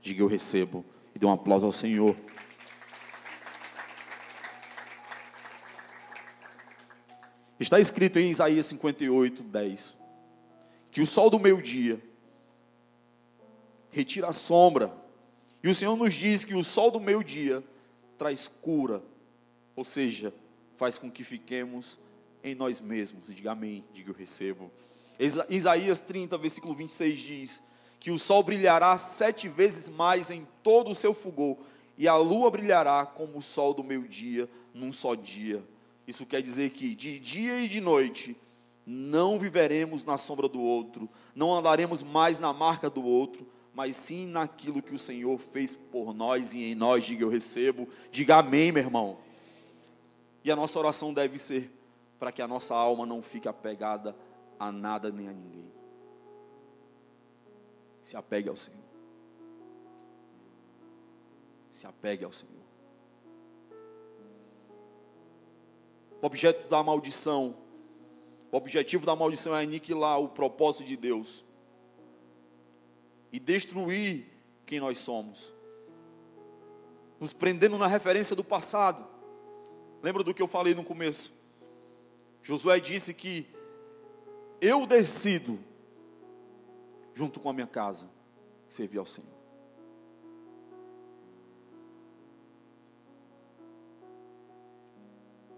Diga, 0.00 0.22
eu 0.22 0.26
recebo. 0.26 0.84
E 1.16 1.18
dê 1.18 1.24
um 1.24 1.32
aplauso 1.32 1.64
ao 1.64 1.72
Senhor. 1.72 2.14
Está 7.58 7.80
escrito 7.80 8.18
em 8.18 8.28
Isaías 8.28 8.66
58, 8.66 9.42
10, 9.42 9.96
que 10.90 11.00
o 11.00 11.06
sol 11.06 11.30
do 11.30 11.38
meio-dia 11.38 11.98
retira 13.90 14.28
a 14.28 14.32
sombra, 14.34 14.92
e 15.64 15.70
o 15.70 15.74
Senhor 15.74 15.96
nos 15.96 16.12
diz 16.12 16.44
que 16.44 16.54
o 16.54 16.62
sol 16.62 16.90
do 16.90 17.00
meio-dia 17.00 17.64
traz 18.18 18.46
cura, 18.46 19.02
ou 19.74 19.86
seja, 19.86 20.34
faz 20.74 20.98
com 20.98 21.10
que 21.10 21.24
fiquemos 21.24 21.98
em 22.44 22.54
nós 22.54 22.78
mesmos. 22.78 23.34
Diga 23.34 23.52
amém, 23.52 23.82
diga 23.90 24.10
eu 24.10 24.14
recebo. 24.14 24.70
Isaías 25.48 26.02
30, 26.02 26.36
versículo 26.36 26.74
26 26.74 27.20
diz: 27.20 27.62
Que 27.98 28.10
o 28.10 28.18
sol 28.18 28.42
brilhará 28.42 28.96
sete 28.98 29.48
vezes 29.48 29.88
mais 29.88 30.30
em 30.30 30.46
todo 30.62 30.90
o 30.90 30.94
seu 30.94 31.14
fulgor, 31.14 31.56
e 31.98 32.06
a 32.06 32.16
lua 32.16 32.50
brilhará 32.50 33.06
como 33.06 33.38
o 33.38 33.42
sol 33.42 33.72
do 33.72 33.82
meio-dia 33.82 34.48
num 34.74 34.92
só 34.92 35.14
dia. 35.14 35.64
Isso 36.06 36.26
quer 36.26 36.42
dizer 36.42 36.70
que 36.70 36.94
de 36.94 37.18
dia 37.18 37.60
e 37.60 37.68
de 37.68 37.80
noite 37.80 38.36
não 38.86 39.38
viveremos 39.38 40.04
na 40.04 40.16
sombra 40.16 40.48
do 40.48 40.60
outro, 40.60 41.08
não 41.34 41.52
andaremos 41.52 42.02
mais 42.02 42.38
na 42.38 42.52
marca 42.52 42.88
do 42.88 43.04
outro, 43.04 43.46
mas 43.74 43.96
sim 43.96 44.26
naquilo 44.26 44.80
que 44.80 44.94
o 44.94 44.98
Senhor 44.98 45.36
fez 45.38 45.74
por 45.74 46.14
nós 46.14 46.54
e 46.54 46.62
em 46.62 46.74
nós. 46.74 47.04
Diga 47.04 47.24
eu 47.24 47.28
recebo, 47.28 47.88
diga 48.10 48.36
amém, 48.36 48.70
meu 48.70 48.82
irmão. 48.82 49.18
E 50.44 50.50
a 50.50 50.56
nossa 50.56 50.78
oração 50.78 51.12
deve 51.12 51.36
ser 51.38 51.70
para 52.18 52.30
que 52.30 52.40
a 52.40 52.48
nossa 52.48 52.74
alma 52.74 53.04
não 53.04 53.20
fique 53.20 53.48
apegada 53.48 54.16
a 54.58 54.70
nada 54.70 55.10
nem 55.10 55.28
a 55.28 55.32
ninguém. 55.32 55.75
Se 58.06 58.16
apegue 58.16 58.48
ao 58.48 58.56
Senhor. 58.56 58.84
Se 61.68 61.88
apegue 61.88 62.24
ao 62.24 62.30
Senhor. 62.30 62.62
O 66.22 66.26
objeto 66.26 66.70
da 66.70 66.84
maldição, 66.84 67.56
o 68.52 68.56
objetivo 68.56 69.04
da 69.04 69.16
maldição 69.16 69.56
é 69.56 69.64
aniquilar 69.64 70.20
o 70.20 70.28
propósito 70.28 70.84
de 70.84 70.96
Deus 70.96 71.44
e 73.32 73.40
destruir 73.40 74.26
quem 74.64 74.78
nós 74.78 74.98
somos, 74.98 75.52
nos 77.18 77.32
prendendo 77.32 77.76
na 77.76 77.88
referência 77.88 78.36
do 78.36 78.44
passado. 78.44 79.04
Lembra 80.00 80.22
do 80.22 80.32
que 80.32 80.40
eu 80.40 80.46
falei 80.46 80.76
no 80.76 80.84
começo? 80.84 81.34
Josué 82.40 82.78
disse 82.78 83.12
que 83.12 83.48
eu 84.60 84.86
decido, 84.86 85.58
junto 87.16 87.40
com 87.40 87.48
a 87.48 87.52
minha 87.52 87.66
casa, 87.66 88.10
servir 88.68 88.98
ao 88.98 89.06
Senhor. 89.06 89.30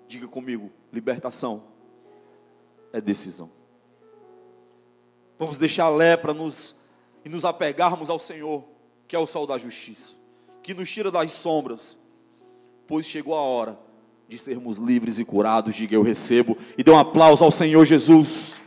Diga 0.07 0.29
comigo: 0.29 0.71
libertação 0.93 1.65
é 2.93 3.01
decisão. 3.01 3.51
Vamos 5.37 5.59
deixar 5.59 5.87
a 5.87 5.91
lepra 5.91 6.33
nos, 6.33 6.77
e 7.25 7.29
nos 7.29 7.45
apegarmos 7.45 8.09
ao 8.09 8.21
Senhor, 8.21 8.65
que 9.09 9.17
é 9.17 9.19
o 9.19 9.27
sol 9.27 9.45
da 9.45 9.59
justiça, 9.59 10.15
que 10.63 10.73
nos 10.73 10.89
tira 10.89 11.11
das 11.11 11.33
sombras, 11.33 11.99
pois 12.87 13.05
chegou 13.05 13.35
a 13.35 13.43
hora 13.43 13.77
de 14.29 14.39
sermos 14.39 14.79
livres 14.79 15.19
e 15.19 15.25
curados. 15.25 15.75
Diga 15.75 15.97
eu 15.97 16.03
recebo 16.03 16.57
e 16.77 16.85
dê 16.85 16.91
um 16.93 16.99
aplauso 16.99 17.45
ao 17.45 17.51
Senhor 17.51 17.85
Jesus. 17.85 18.61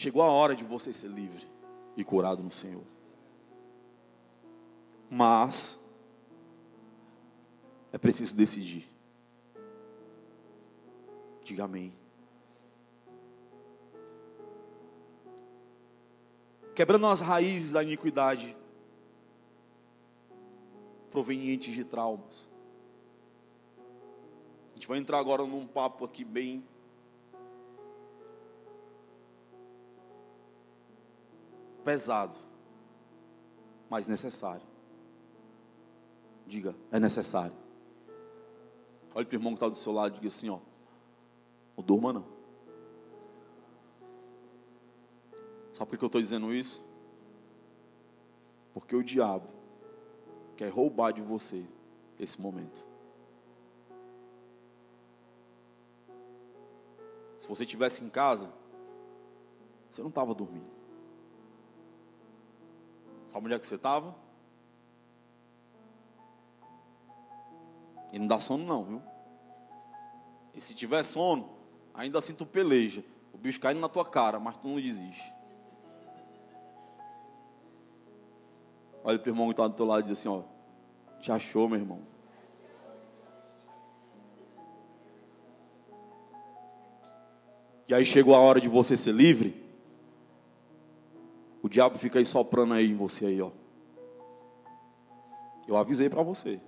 Chegou 0.00 0.22
a 0.22 0.30
hora 0.30 0.56
de 0.56 0.64
você 0.64 0.94
ser 0.94 1.08
livre 1.08 1.46
e 1.94 2.02
curado 2.02 2.42
no 2.42 2.50
Senhor. 2.50 2.86
Mas 5.10 5.78
é 7.92 7.98
preciso 7.98 8.34
decidir. 8.34 8.90
Diga 11.44 11.64
amém. 11.64 11.92
Quebrando 16.74 17.06
as 17.06 17.20
raízes 17.20 17.72
da 17.72 17.82
iniquidade 17.82 18.56
provenientes 21.10 21.74
de 21.74 21.84
traumas. 21.84 22.48
A 24.70 24.76
gente 24.76 24.88
vai 24.88 24.96
entrar 24.96 25.18
agora 25.18 25.44
num 25.44 25.66
papo 25.66 26.06
aqui 26.06 26.24
bem 26.24 26.64
pesado, 31.90 32.38
mas 33.88 34.06
necessário. 34.06 34.64
Diga, 36.46 36.72
é 36.92 37.00
necessário. 37.00 37.56
Olha 39.12 39.26
para 39.26 39.34
o 39.34 39.36
irmão 39.36 39.54
que 39.54 39.56
está 39.56 39.68
do 39.68 39.74
seu 39.74 39.90
lado 39.90 40.12
e 40.12 40.14
diga 40.14 40.28
assim: 40.28 40.50
ó, 40.50 40.60
não 41.76 41.82
durma 41.82 42.12
não. 42.12 42.24
Sabe 45.72 45.90
por 45.90 45.98
que 45.98 46.04
eu 46.04 46.06
estou 46.06 46.20
dizendo 46.20 46.54
isso? 46.54 46.80
Porque 48.72 48.94
o 48.94 49.02
diabo 49.02 49.48
quer 50.56 50.68
roubar 50.68 51.12
de 51.12 51.22
você 51.22 51.66
esse 52.20 52.40
momento. 52.40 52.84
Se 57.36 57.48
você 57.48 57.64
estivesse 57.64 58.04
em 58.04 58.10
casa, 58.10 58.52
você 59.90 60.02
não 60.02 60.10
estava 60.10 60.32
dormindo. 60.32 60.79
Sabe 63.30 63.46
onde 63.46 63.54
é 63.54 63.58
que 63.60 63.66
você 63.66 63.76
estava? 63.76 64.12
E 68.12 68.18
não 68.18 68.26
dá 68.26 68.40
sono 68.40 68.64
não, 68.64 68.82
viu? 68.82 69.02
E 70.52 70.60
se 70.60 70.74
tiver 70.74 71.04
sono, 71.04 71.48
ainda 71.94 72.18
assim 72.18 72.34
tu 72.34 72.44
peleja. 72.44 73.04
O 73.32 73.38
bicho 73.38 73.60
caindo 73.60 73.80
na 73.80 73.88
tua 73.88 74.04
cara, 74.04 74.40
mas 74.40 74.56
tu 74.56 74.66
não 74.66 74.80
desiste. 74.80 75.32
Olha 79.04 79.16
pro 79.16 79.30
irmão 79.30 79.46
que 79.46 79.52
está 79.52 79.68
do 79.68 79.74
teu 79.74 79.86
lado 79.86 80.00
e 80.00 80.02
diz 80.08 80.18
assim, 80.18 80.28
ó. 80.28 80.42
Te 81.20 81.30
achou, 81.30 81.68
meu 81.68 81.78
irmão. 81.78 82.00
E 87.86 87.94
aí 87.94 88.04
chegou 88.04 88.34
a 88.34 88.40
hora 88.40 88.60
de 88.60 88.68
você 88.68 88.96
ser 88.96 89.12
livre. 89.12 89.59
Diabo 91.70 92.00
fica 92.00 92.18
aí 92.18 92.26
soprando 92.26 92.74
aí 92.74 92.90
em 92.90 92.96
você 92.96 93.26
aí, 93.26 93.40
ó. 93.40 93.52
Eu 95.68 95.76
avisei 95.76 96.10
para 96.10 96.20
você. 96.20 96.60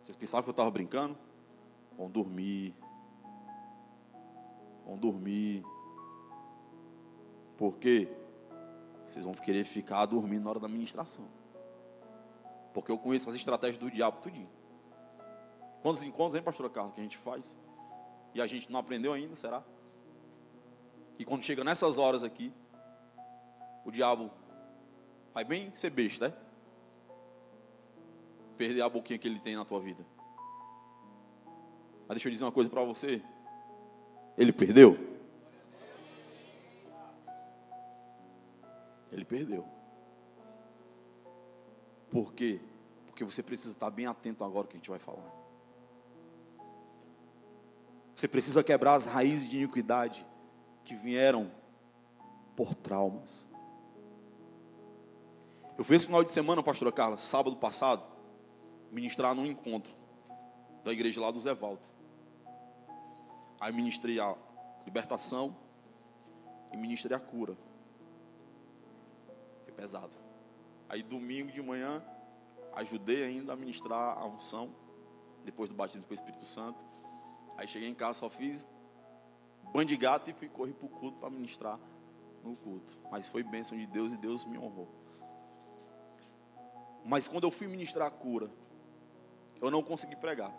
Vocês 0.00 0.14
pensavam 0.14 0.44
que 0.44 0.50
eu 0.50 0.52
estava 0.52 0.70
brincando? 0.70 1.18
Vão 1.98 2.08
dormir. 2.08 2.76
Vão 4.86 4.96
dormir. 4.96 5.64
Por 7.56 7.76
quê? 7.76 8.08
Vocês 9.04 9.24
vão 9.24 9.34
querer 9.34 9.64
ficar 9.64 10.06
dormindo 10.06 10.44
na 10.44 10.50
hora 10.50 10.60
da 10.60 10.68
ministração. 10.68 11.24
Porque 12.72 12.92
eu 12.92 12.98
conheço 12.98 13.28
as 13.28 13.34
estratégias 13.34 13.78
do 13.78 13.90
diabo 13.90 14.20
tudinho. 14.20 14.48
Quantos 15.82 16.04
encontros, 16.04 16.36
hein, 16.36 16.42
pastor 16.42 16.70
Carlos, 16.70 16.94
que 16.94 17.00
a 17.00 17.02
gente 17.02 17.18
faz? 17.18 17.58
E 18.32 18.40
a 18.40 18.46
gente 18.46 18.70
não 18.70 18.78
aprendeu 18.78 19.12
ainda, 19.12 19.34
será? 19.34 19.64
E 21.18 21.24
quando 21.24 21.42
chega 21.42 21.64
nessas 21.64 21.98
horas 21.98 22.22
aqui, 22.22 22.54
o 23.86 23.90
diabo 23.92 24.32
vai 25.32 25.44
bem 25.44 25.72
ser 25.72 25.90
besta, 25.90 26.28
né? 26.28 26.34
Perder 28.56 28.82
a 28.82 28.88
boquinha 28.88 29.16
que 29.16 29.28
ele 29.28 29.38
tem 29.38 29.54
na 29.54 29.64
tua 29.64 29.78
vida. 29.78 30.04
Mas 32.08 32.16
deixa 32.16 32.26
eu 32.26 32.32
dizer 32.32 32.44
uma 32.44 32.50
coisa 32.50 32.68
para 32.68 32.82
você. 32.82 33.22
Ele 34.36 34.52
perdeu? 34.52 34.98
Ele 39.12 39.24
perdeu. 39.24 39.64
Por 42.10 42.34
quê? 42.34 42.60
Porque 43.06 43.24
você 43.24 43.40
precisa 43.40 43.70
estar 43.70 43.90
bem 43.90 44.06
atento 44.06 44.42
agora 44.42 44.66
que 44.66 44.74
a 44.74 44.78
gente 44.78 44.90
vai 44.90 44.98
falar. 44.98 45.30
Você 48.16 48.26
precisa 48.26 48.64
quebrar 48.64 48.94
as 48.94 49.06
raízes 49.06 49.48
de 49.48 49.58
iniquidade 49.58 50.26
que 50.84 50.94
vieram 50.96 51.52
por 52.56 52.74
traumas. 52.74 53.46
Eu 55.78 55.84
fui 55.84 55.96
esse 55.96 56.06
final 56.06 56.24
de 56.24 56.30
semana, 56.30 56.62
pastora 56.62 56.90
Carla, 56.90 57.18
sábado 57.18 57.54
passado, 57.56 58.02
ministrar 58.90 59.34
num 59.34 59.44
encontro 59.44 59.92
da 60.82 60.90
igreja 60.90 61.20
lá 61.20 61.30
do 61.30 61.38
Zé 61.38 61.52
Valdo. 61.52 61.86
Aí 63.60 63.72
ministrei 63.74 64.18
a 64.18 64.34
libertação 64.86 65.54
e 66.72 66.76
ministrei 66.78 67.14
a 67.14 67.20
cura. 67.20 67.58
Foi 69.64 69.72
pesado. 69.74 70.14
Aí 70.88 71.02
domingo 71.02 71.52
de 71.52 71.60
manhã, 71.60 72.02
ajudei 72.74 73.24
ainda 73.24 73.52
a 73.52 73.56
ministrar 73.56 74.16
a 74.16 74.24
unção, 74.24 74.74
depois 75.44 75.68
do 75.68 75.76
batismo 75.76 76.04
com 76.04 76.10
o 76.10 76.14
Espírito 76.14 76.46
Santo. 76.46 76.82
Aí 77.54 77.68
cheguei 77.68 77.88
em 77.88 77.94
casa, 77.94 78.20
só 78.20 78.30
fiz 78.30 78.72
banho 79.74 79.86
de 79.86 79.96
gato 79.96 80.30
e 80.30 80.32
fui 80.32 80.48
correr 80.48 80.72
para 80.72 80.86
o 80.86 80.88
culto 80.88 81.18
para 81.18 81.28
ministrar 81.28 81.78
no 82.42 82.56
culto. 82.56 82.96
Mas 83.10 83.28
foi 83.28 83.42
bênção 83.42 83.76
de 83.76 83.86
Deus 83.86 84.12
e 84.12 84.16
Deus 84.16 84.46
me 84.46 84.56
honrou. 84.56 85.05
Mas 87.06 87.28
quando 87.28 87.44
eu 87.44 87.50
fui 87.52 87.68
ministrar 87.68 88.08
a 88.08 88.10
cura, 88.10 88.50
eu 89.60 89.70
não 89.70 89.82
consegui 89.82 90.16
pregar. 90.16 90.52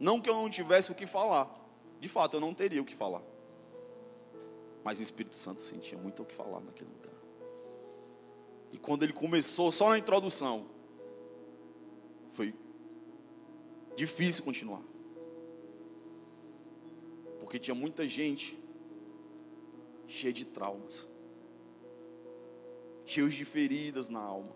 Não 0.00 0.20
que 0.20 0.30
eu 0.30 0.34
não 0.34 0.48
tivesse 0.48 0.90
o 0.90 0.94
que 0.94 1.06
falar. 1.06 1.54
De 2.00 2.08
fato, 2.08 2.34
eu 2.34 2.40
não 2.40 2.54
teria 2.54 2.80
o 2.80 2.84
que 2.84 2.96
falar. 2.96 3.22
Mas 4.82 4.98
o 4.98 5.02
Espírito 5.02 5.36
Santo 5.36 5.60
sentia 5.60 5.98
muito 5.98 6.22
o 6.22 6.24
que 6.26 6.34
falar 6.34 6.60
naquele 6.60 6.90
lugar. 6.90 7.14
E 8.72 8.78
quando 8.78 9.02
ele 9.02 9.12
começou, 9.12 9.70
só 9.70 9.90
na 9.90 9.98
introdução, 9.98 10.66
foi 12.30 12.54
difícil 13.94 14.42
continuar. 14.42 14.82
Porque 17.40 17.58
tinha 17.58 17.74
muita 17.74 18.06
gente 18.06 18.58
cheia 20.06 20.32
de 20.32 20.46
traumas, 20.46 21.08
cheios 23.08 23.34
de 23.34 23.44
feridas 23.44 24.08
na 24.08 24.20
alma. 24.20 24.52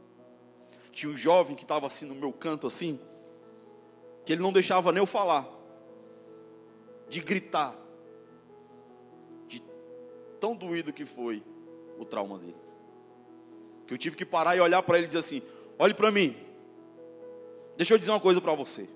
Tinha 0.92 1.10
um 1.10 1.16
jovem 1.16 1.56
que 1.56 1.62
estava 1.62 1.86
assim 1.86 2.04
no 2.04 2.14
meu 2.14 2.32
canto, 2.32 2.66
assim, 2.66 3.00
que 4.24 4.32
ele 4.32 4.42
não 4.42 4.52
deixava 4.52 4.92
nem 4.92 5.00
eu 5.00 5.06
falar, 5.06 5.48
de 7.08 7.20
gritar, 7.20 7.74
de 9.48 9.62
tão 10.38 10.54
doído 10.54 10.92
que 10.92 11.06
foi 11.06 11.42
o 11.98 12.04
trauma 12.04 12.38
dele. 12.38 12.56
Que 13.86 13.94
eu 13.94 13.98
tive 13.98 14.16
que 14.16 14.24
parar 14.24 14.54
e 14.54 14.60
olhar 14.60 14.82
para 14.82 14.98
ele 14.98 15.06
e 15.06 15.08
dizer 15.08 15.20
assim: 15.20 15.42
olhe 15.78 15.94
para 15.94 16.10
mim, 16.10 16.36
deixa 17.76 17.94
eu 17.94 17.98
dizer 17.98 18.10
uma 18.10 18.20
coisa 18.20 18.40
para 18.40 18.54
você. 18.54 18.86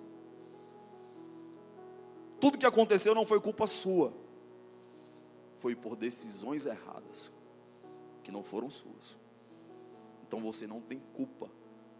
Tudo 2.38 2.58
que 2.58 2.66
aconteceu 2.66 3.14
não 3.14 3.24
foi 3.24 3.40
culpa 3.40 3.66
sua, 3.66 4.12
foi 5.54 5.74
por 5.74 5.96
decisões 5.96 6.66
erradas, 6.66 7.32
que 8.22 8.30
não 8.30 8.42
foram 8.42 8.68
suas. 8.68 9.18
Então 10.26 10.40
você 10.40 10.66
não 10.66 10.80
tem 10.80 10.98
culpa. 10.98 11.50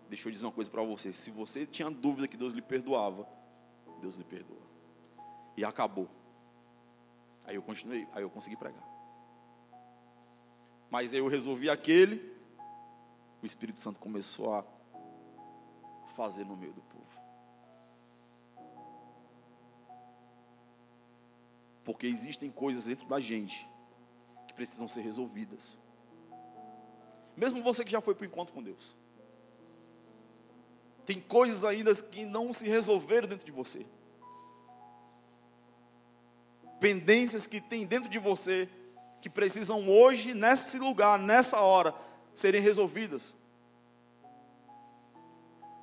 Deixa 0.09 0.29
eu 0.29 0.33
dizer 0.33 0.47
uma 0.47 0.53
coisa 0.53 0.71
para 0.71 0.83
você: 0.83 1.13
se 1.13 1.31
você 1.31 1.67
tinha 1.67 1.91
dúvida 1.91 2.29
que 2.29 2.37
Deus 2.37 2.53
lhe 2.53 2.63
perdoava, 2.63 3.29
Deus 4.01 4.17
lhe 4.17 4.25
perdoa. 4.25 4.67
E 5.57 5.65
acabou. 5.65 6.09
Aí 7.45 7.55
eu 7.55 7.63
continuei, 7.63 8.07
aí 8.13 8.23
eu 8.23 8.31
consegui 8.31 8.57
pregar. 8.57 8.85
Mas 10.91 11.15
aí 11.15 11.21
eu 11.21 11.29
resolvi 11.29 11.71
aquele, 11.71 12.35
o 13.43 13.47
Espírito 13.47 13.81
Santo 13.81 14.01
começou 14.01 14.55
a 14.55 14.65
fazer 16.17 16.45
no 16.45 16.57
meio 16.57 16.73
do 16.73 16.83
povo. 16.83 17.07
Porque 21.85 22.07
existem 22.07 22.51
coisas 22.51 22.87
dentro 22.87 23.07
da 23.07 23.21
gente 23.21 23.69
que 24.49 24.55
precisam 24.55 24.89
ser 24.89 25.03
resolvidas. 25.03 25.79
Mesmo 27.37 27.63
você 27.63 27.85
que 27.85 27.91
já 27.91 28.01
foi 28.01 28.15
para 28.15 28.25
o 28.25 28.27
encontro 28.27 28.55
com 28.55 28.63
Deus. 28.63 28.97
Tem 31.05 31.21
coisas 31.21 31.65
ainda 31.65 31.95
que 31.95 32.25
não 32.25 32.53
se 32.53 32.67
resolveram 32.67 33.29
dentro 33.29 33.47
de 33.47 33.53
você. 33.53 33.87
Pendências 36.81 37.47
que 37.47 37.61
tem 37.61 37.87
dentro 37.87 38.09
de 38.09 38.19
você 38.19 38.69
que 39.21 39.31
precisam 39.31 39.89
hoje, 39.89 40.35
nesse 40.35 40.79
lugar, 40.79 41.19
nessa 41.19 41.61
hora, 41.61 41.95
serem 42.35 42.61
resolvidas. 42.61 43.35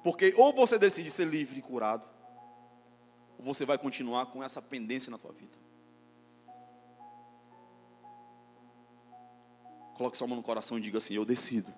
Porque 0.03 0.33
ou 0.37 0.53
você 0.53 0.77
decide 0.77 1.09
ser 1.09 1.25
livre 1.25 1.59
e 1.59 1.61
curado, 1.61 2.07
ou 3.37 3.45
você 3.45 3.65
vai 3.65 3.77
continuar 3.77 4.25
com 4.27 4.43
essa 4.43 4.61
pendência 4.61 5.09
na 5.09 5.17
tua 5.17 5.31
vida. 5.31 5.62
Coloque 9.95 10.17
sua 10.17 10.27
mão 10.27 10.37
no 10.37 10.43
coração 10.43 10.77
e 10.77 10.81
diga 10.81 10.97
assim: 10.97 11.13
Eu 11.13 11.25
decido. 11.25 11.73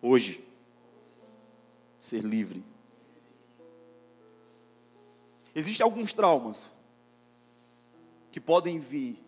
Hoje, 0.00 0.44
ser 2.00 2.24
livre. 2.24 2.64
Existem 5.54 5.84
alguns 5.84 6.12
traumas 6.12 6.72
que 8.30 8.40
podem 8.40 8.78
vir 8.78 9.22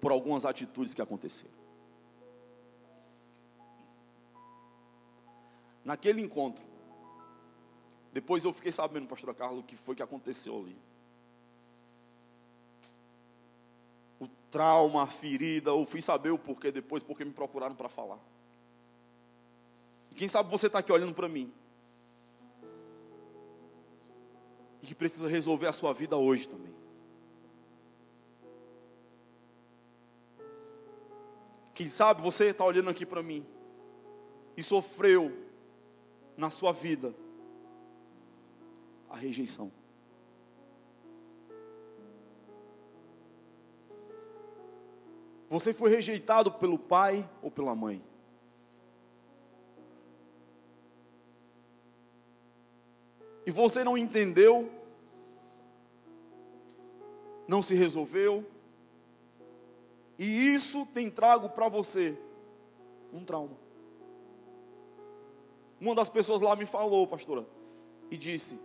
por 0.00 0.10
algumas 0.10 0.44
atitudes 0.44 0.94
que 0.94 1.02
aconteceram. 1.02 1.60
Naquele 5.84 6.22
encontro, 6.22 6.64
depois 8.12 8.44
eu 8.44 8.52
fiquei 8.52 8.72
sabendo, 8.72 9.06
pastor 9.06 9.34
Carlos, 9.34 9.60
o 9.60 9.62
que 9.62 9.76
foi 9.76 9.94
que 9.94 10.02
aconteceu 10.02 10.58
ali. 10.58 10.76
Trauma, 14.50 15.06
ferida, 15.06 15.70
eu 15.70 15.84
fui 15.84 16.02
saber 16.02 16.30
o 16.30 16.38
porquê 16.38 16.72
depois, 16.72 17.02
porque 17.02 17.24
me 17.24 17.32
procuraram 17.32 17.74
para 17.74 17.88
falar. 17.88 18.18
E 20.10 20.14
quem 20.14 20.28
sabe 20.28 20.50
você 20.50 20.66
está 20.66 20.80
aqui 20.80 20.92
olhando 20.92 21.14
para 21.14 21.28
mim. 21.28 21.52
E 24.82 24.86
que 24.86 24.94
precisa 24.94 25.28
resolver 25.28 25.66
a 25.66 25.72
sua 25.72 25.92
vida 25.92 26.16
hoje 26.16 26.48
também. 26.48 26.74
Quem 31.74 31.88
sabe 31.88 32.20
você 32.20 32.46
está 32.46 32.64
olhando 32.64 32.90
aqui 32.90 33.06
para 33.06 33.22
mim 33.22 33.46
e 34.56 34.62
sofreu 34.62 35.32
na 36.36 36.50
sua 36.50 36.72
vida 36.72 37.14
a 39.08 39.16
rejeição. 39.16 39.72
Você 45.50 45.74
foi 45.74 45.90
rejeitado 45.90 46.52
pelo 46.52 46.78
pai 46.78 47.28
ou 47.42 47.50
pela 47.50 47.74
mãe? 47.74 48.00
E 53.44 53.50
você 53.50 53.82
não 53.82 53.98
entendeu, 53.98 54.70
não 57.48 57.60
se 57.62 57.74
resolveu, 57.74 58.46
e 60.16 60.54
isso 60.54 60.86
tem 60.86 61.10
trago 61.10 61.48
para 61.48 61.68
você 61.68 62.16
um 63.12 63.24
trauma. 63.24 63.56
Uma 65.80 65.96
das 65.96 66.08
pessoas 66.08 66.40
lá 66.40 66.54
me 66.54 66.64
falou, 66.64 67.08
pastora, 67.08 67.44
e 68.08 68.16
disse: 68.16 68.60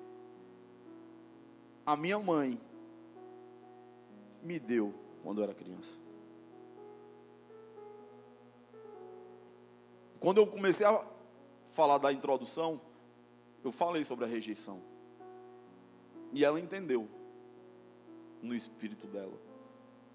A 1.84 1.96
minha 1.96 2.20
mãe 2.20 2.62
me 4.44 4.60
deu 4.60 4.94
quando 5.24 5.40
eu 5.40 5.46
era 5.46 5.54
criança. 5.56 6.05
Quando 10.20 10.38
eu 10.38 10.48
comecei 10.48 10.86
a 10.86 11.04
falar 11.74 11.98
da 11.98 12.12
introdução, 12.12 12.80
eu 13.64 13.72
falei 13.72 14.04
sobre 14.04 14.26
a 14.26 14.28
rejeição. 14.28 14.82
E 16.34 16.44
ela 16.44 16.60
entendeu 16.60 17.08
no 18.42 18.54
espírito 18.54 19.08
dela. 19.08 19.38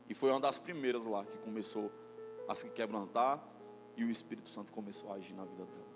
E 0.09 0.15
foi 0.15 0.31
uma 0.31 0.41
das 0.41 0.59
primeiras 0.59 1.07
lá 1.07 1.25
que 1.25 1.39
começou 1.39 1.91
a 2.49 2.55
se 2.55 2.69
quebrantar 2.71 3.41
e 3.97 4.05
o 4.05 4.11
Espírito 4.11 4.49
Santo 4.49 4.73
começou 4.73 5.13
a 5.13 5.15
agir 5.15 5.35
na 5.35 5.45
vida 5.45 5.65
dela. 5.65 5.91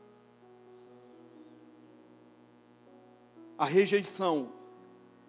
A 3.57 3.65
rejeição, 3.65 4.53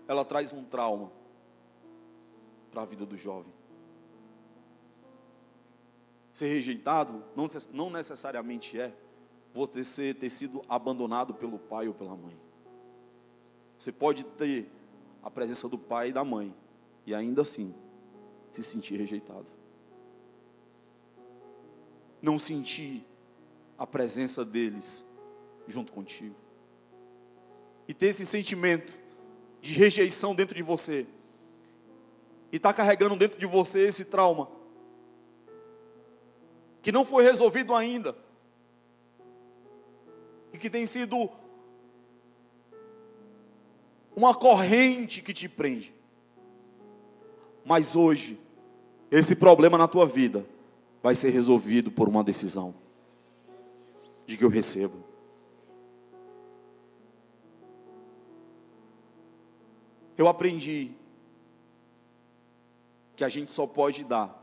ela 0.08 0.26
traz 0.26 0.52
um 0.52 0.64
trauma 0.64 1.12
para 2.70 2.82
a 2.82 2.86
vida 2.86 3.06
do 3.06 3.18
jovem. 3.18 3.55
Ser 6.36 6.48
rejeitado 6.48 7.24
não, 7.34 7.48
não 7.72 7.90
necessariamente 7.90 8.78
é 8.78 8.94
você 9.54 10.14
ter 10.14 10.30
sido 10.30 10.66
abandonado 10.68 11.34
pelo 11.34 11.58
pai 11.58 11.88
ou 11.88 11.94
pela 11.94 12.14
mãe. 12.14 12.38
Você 13.80 13.90
pode 13.90 14.26
ter 14.26 14.70
a 15.24 15.32
presença 15.32 15.70
do 15.70 15.78
pai 15.78 16.10
e 16.10 16.12
da 16.12 16.26
mãe 16.26 16.54
e 17.06 17.16
ainda 17.16 17.44
assim 17.44 17.74
se 18.52 18.62
sentir 18.62 18.98
rejeitado. 18.98 19.46
Não 22.22 22.38
sentir 22.38 23.08
a 23.78 23.88
presença 23.88 24.44
deles 24.44 25.06
junto 25.66 25.94
contigo. 25.94 26.36
E 27.88 27.94
ter 27.94 28.08
esse 28.08 28.26
sentimento 28.26 28.94
de 29.62 29.72
rejeição 29.72 30.36
dentro 30.36 30.54
de 30.54 30.64
você. 30.64 31.08
E 32.52 32.58
estar 32.58 32.74
tá 32.74 32.76
carregando 32.76 33.16
dentro 33.16 33.40
de 33.40 33.46
você 33.46 33.88
esse 33.88 34.04
trauma. 34.04 34.55
Que 36.86 36.92
não 36.92 37.04
foi 37.04 37.24
resolvido 37.24 37.74
ainda. 37.74 38.16
E 40.54 40.58
que 40.60 40.70
tem 40.70 40.86
sido 40.86 41.28
uma 44.16 44.36
corrente 44.36 45.20
que 45.20 45.34
te 45.34 45.50
prende. 45.50 45.92
Mas 47.66 47.96
hoje, 47.96 48.40
esse 49.10 49.36
problema 49.36 49.80
na 49.80 49.88
tua 49.88 50.06
vida 50.06 50.46
vai 51.02 51.16
ser 51.16 51.32
resolvido 51.32 51.90
por 51.90 52.08
uma 52.08 52.24
decisão 52.24 52.76
de 54.28 54.38
que 54.38 54.46
eu 54.46 54.50
recebo. 54.50 55.04
Eu 60.16 60.28
aprendi 60.28 60.92
que 63.16 63.24
a 63.24 63.30
gente 63.30 63.50
só 63.50 63.66
pode 63.66 64.04
dar 64.04 64.40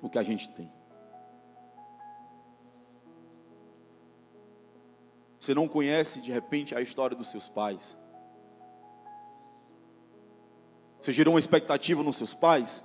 o 0.00 0.08
que 0.08 0.18
a 0.18 0.22
gente 0.22 0.48
tem. 0.52 0.80
Você 5.42 5.56
não 5.56 5.66
conhece 5.66 6.20
de 6.20 6.30
repente 6.30 6.72
a 6.72 6.80
história 6.80 7.16
dos 7.16 7.28
seus 7.28 7.48
pais. 7.48 7.96
Você 11.00 11.10
gerou 11.10 11.34
uma 11.34 11.40
expectativa 11.40 12.00
nos 12.00 12.16
seus 12.16 12.32
pais. 12.32 12.84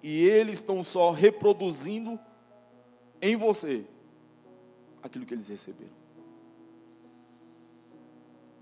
E 0.00 0.22
eles 0.22 0.60
estão 0.60 0.84
só 0.84 1.10
reproduzindo 1.10 2.16
em 3.20 3.34
você 3.34 3.84
aquilo 5.02 5.26
que 5.26 5.34
eles 5.34 5.48
receberam. 5.48 5.96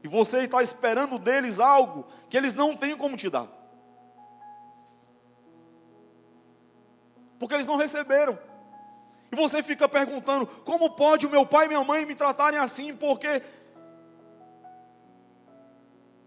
E 0.03 0.09
você 0.09 0.44
está 0.44 0.62
esperando 0.62 1.19
deles 1.19 1.61
algo 1.61 2.07
que 2.31 2.36
eles 2.39 2.55
não 2.55 2.74
têm 2.74 2.97
como 2.97 3.15
te 3.15 3.28
dar. 3.28 3.47
Porque 7.39 7.55
eles 7.55 7.66
não 7.66 7.77
receberam. 7.77 8.39
E 9.36 9.38
você 9.38 9.62
fica 9.62 9.86
perguntando: 9.86 10.46
como 10.46 10.88
pode 10.88 11.26
o 11.26 11.30
meu 11.30 11.44
pai 11.44 11.66
e 11.66 11.68
minha 11.68 11.84
mãe 11.84 12.06
me 12.06 12.14
tratarem 12.14 12.58
assim? 12.58 12.96
Porque 12.96 13.42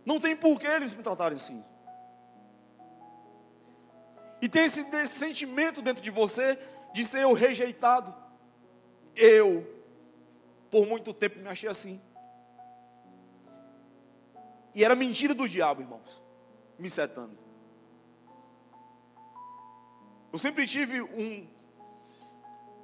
não 0.06 0.19
tem 0.19 0.36
por 0.36 0.60
que 0.60 0.68
eles 0.68 0.94
me 0.94 1.02
tratarem 1.02 1.36
assim. 1.36 1.65
E 4.40 4.48
tem 4.48 4.65
esse, 4.65 4.81
esse 4.95 5.18
sentimento 5.18 5.81
dentro 5.81 6.03
de 6.03 6.11
você 6.11 6.60
de 6.94 7.03
ser 7.03 7.26
o 7.26 7.34
rejeitado. 7.34 8.15
Eu, 9.15 9.68
por 10.69 10.86
muito 10.86 11.11
tempo, 11.11 11.40
me 11.40 11.48
achei 11.48 11.68
assim. 11.68 11.99
E 14.76 14.84
era 14.84 14.95
mentira 14.95 15.34
do 15.34 15.49
diabo, 15.49 15.81
irmãos, 15.81 16.22
me 16.77 16.91
setando. 16.91 17.36
Eu 20.31 20.38
sempre 20.38 20.68
tive 20.68 21.02
um, 21.02 21.48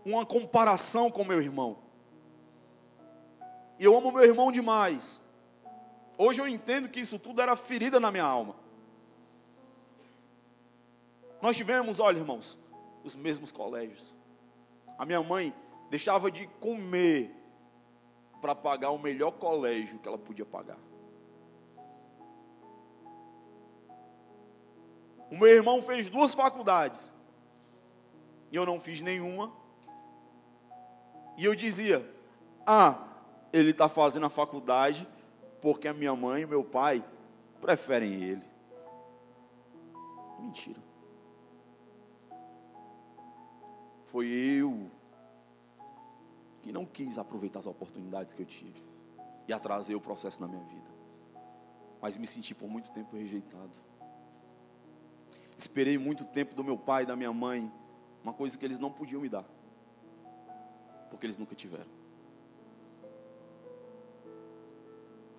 uma 0.05 0.25
comparação 0.25 1.09
com 1.09 1.25
meu 1.25 1.41
irmão. 1.41 1.77
E 3.79 3.83
eu 3.83 3.97
amo 3.97 4.11
meu 4.11 4.23
irmão 4.23 4.51
demais. 4.51 5.19
Hoje 6.17 6.39
eu 6.39 6.47
entendo 6.47 6.87
que 6.87 6.99
isso 6.99 7.17
tudo 7.17 7.41
era 7.41 7.55
ferida 7.55 7.99
na 7.99 8.11
minha 8.11 8.23
alma. 8.23 8.55
Nós 11.41 11.57
tivemos, 11.57 11.99
olha 11.99 12.19
irmãos, 12.19 12.57
os 13.03 13.15
mesmos 13.15 13.51
colégios. 13.51 14.13
A 14.97 15.05
minha 15.05 15.21
mãe 15.21 15.53
deixava 15.89 16.31
de 16.31 16.47
comer 16.59 17.35
para 18.39 18.55
pagar 18.55 18.91
o 18.91 18.99
melhor 18.99 19.31
colégio 19.31 19.99
que 19.99 20.07
ela 20.07 20.17
podia 20.17 20.45
pagar. 20.45 20.77
O 25.31 25.37
meu 25.37 25.47
irmão 25.47 25.81
fez 25.81 26.09
duas 26.09 26.33
faculdades. 26.33 27.13
E 28.51 28.55
eu 28.55 28.65
não 28.65 28.79
fiz 28.79 29.01
nenhuma. 29.01 29.51
E 31.37 31.45
eu 31.45 31.55
dizia: 31.55 32.07
Ah, 32.65 33.07
ele 33.51 33.71
está 33.71 33.89
fazendo 33.89 34.25
a 34.25 34.29
faculdade 34.29 35.07
porque 35.61 35.87
a 35.87 35.93
minha 35.93 36.15
mãe 36.15 36.43
e 36.43 36.45
meu 36.45 36.63
pai 36.63 37.03
preferem 37.59 38.23
ele. 38.23 38.43
Mentira. 40.39 40.79
Foi 44.05 44.27
eu 44.27 44.91
que 46.61 46.71
não 46.71 46.85
quis 46.85 47.17
aproveitar 47.17 47.59
as 47.59 47.67
oportunidades 47.67 48.33
que 48.33 48.41
eu 48.41 48.45
tive 48.45 48.83
e 49.47 49.53
atrasei 49.53 49.95
o 49.95 50.01
processo 50.01 50.41
na 50.41 50.47
minha 50.47 50.63
vida. 50.63 50.91
Mas 52.01 52.17
me 52.17 52.25
senti 52.25 52.53
por 52.53 52.69
muito 52.69 52.91
tempo 52.91 53.15
rejeitado. 53.15 53.77
Esperei 55.57 55.97
muito 55.97 56.25
tempo 56.25 56.53
do 56.53 56.63
meu 56.63 56.77
pai 56.77 57.03
e 57.03 57.05
da 57.05 57.15
minha 57.15 57.31
mãe 57.33 57.71
uma 58.23 58.33
coisa 58.33 58.57
que 58.57 58.65
eles 58.65 58.79
não 58.79 58.91
podiam 58.91 59.21
me 59.21 59.29
dar, 59.29 59.45
porque 61.15 61.25
eles 61.25 61.37
nunca 61.37 61.55
tiveram. 61.55 61.89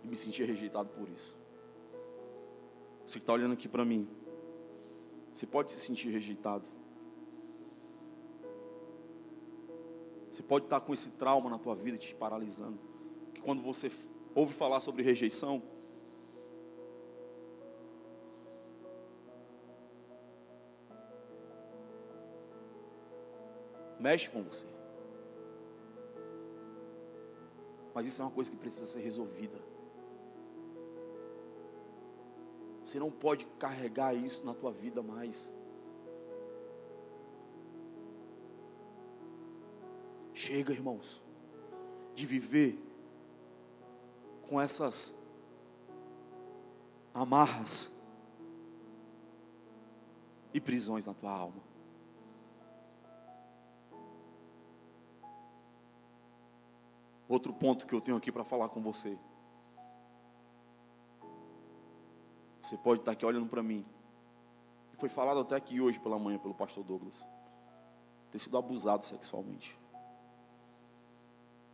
E 0.02 0.08
me 0.08 0.16
senti 0.16 0.42
rejeitado 0.42 0.88
por 0.88 1.06
isso. 1.08 1.36
Você 3.04 3.18
que 3.18 3.22
está 3.22 3.34
olhando 3.34 3.52
aqui 3.52 3.68
para 3.68 3.84
mim, 3.84 4.08
você 5.34 5.46
pode 5.46 5.70
se 5.70 5.80
sentir 5.80 6.08
rejeitado. 6.08 6.64
Você 10.30 10.42
pode 10.42 10.64
estar 10.64 10.80
com 10.80 10.94
esse 10.94 11.10
trauma 11.10 11.50
na 11.50 11.58
tua 11.58 11.74
vida 11.74 11.98
te 11.98 12.14
paralisando. 12.14 12.78
Que 13.34 13.40
quando 13.42 13.60
você 13.62 13.92
ouve 14.34 14.54
falar 14.54 14.80
sobre 14.80 15.02
rejeição, 15.02 15.62
mexe 24.00 24.30
com 24.30 24.42
você. 24.42 24.66
Mas 27.96 28.06
isso 28.06 28.20
é 28.20 28.26
uma 28.26 28.30
coisa 28.30 28.50
que 28.50 28.58
precisa 28.58 28.84
ser 28.84 29.00
resolvida. 29.00 29.58
Você 32.84 33.00
não 33.00 33.10
pode 33.10 33.46
carregar 33.58 34.12
isso 34.12 34.44
na 34.44 34.52
tua 34.52 34.70
vida 34.70 35.02
mais. 35.02 35.50
Chega, 40.34 40.74
irmãos, 40.74 41.22
de 42.14 42.26
viver 42.26 42.78
com 44.42 44.60
essas 44.60 45.14
amarras 47.14 47.90
e 50.52 50.60
prisões 50.60 51.06
na 51.06 51.14
tua 51.14 51.30
alma. 51.30 51.62
Outro 57.36 57.52
ponto 57.52 57.86
que 57.86 57.94
eu 57.94 58.00
tenho 58.00 58.16
aqui 58.16 58.32
para 58.32 58.44
falar 58.44 58.70
com 58.70 58.80
você. 58.80 59.18
Você 62.62 62.78
pode 62.78 63.00
estar 63.00 63.12
aqui 63.12 63.26
olhando 63.26 63.46
para 63.46 63.62
mim. 63.62 63.84
Foi 64.96 65.10
falado 65.10 65.40
até 65.40 65.54
aqui 65.54 65.78
hoje 65.78 66.00
pela 66.00 66.18
manhã 66.18 66.38
pelo 66.38 66.54
pastor 66.54 66.82
Douglas. 66.82 67.28
Ter 68.30 68.38
sido 68.38 68.56
abusado 68.56 69.04
sexualmente. 69.04 69.78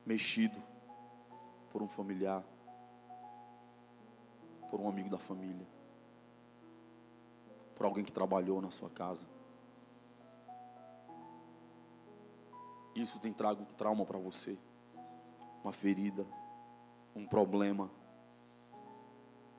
Mexido 0.05 0.61
por 1.71 1.81
um 1.81 1.87
familiar. 1.87 2.43
Por 4.69 4.81
um 4.81 4.89
amigo 4.89 5.09
da 5.09 5.19
família. 5.19 5.69
Por 7.77 7.87
alguém 7.87 8.05
que 8.05 8.13
trabalhou 8.13 8.61
na 8.61 8.73
sua 8.73 8.91
casa. 8.91 9.29
Isso 12.97 13.21
tem 13.21 13.33
trago 13.33 13.65
trauma 13.77 14.05
para 14.05 14.19
você 14.19 14.59
uma 15.63 15.73
ferida, 15.73 16.27
um 17.15 17.27
problema 17.27 17.91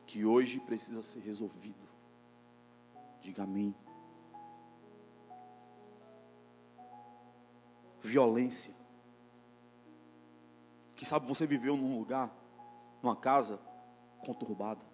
que 0.06 0.26
hoje 0.26 0.60
precisa 0.60 1.02
ser 1.02 1.22
resolvido. 1.22 1.88
Diga 3.22 3.44
amém. 3.44 3.74
Violência. 8.02 8.74
Que 10.96 11.06
sabe 11.06 11.26
você 11.26 11.46
viveu 11.46 11.78
num 11.78 11.98
lugar, 11.98 12.32
numa 13.02 13.16
casa 13.16 13.60
conturbada, 14.26 14.86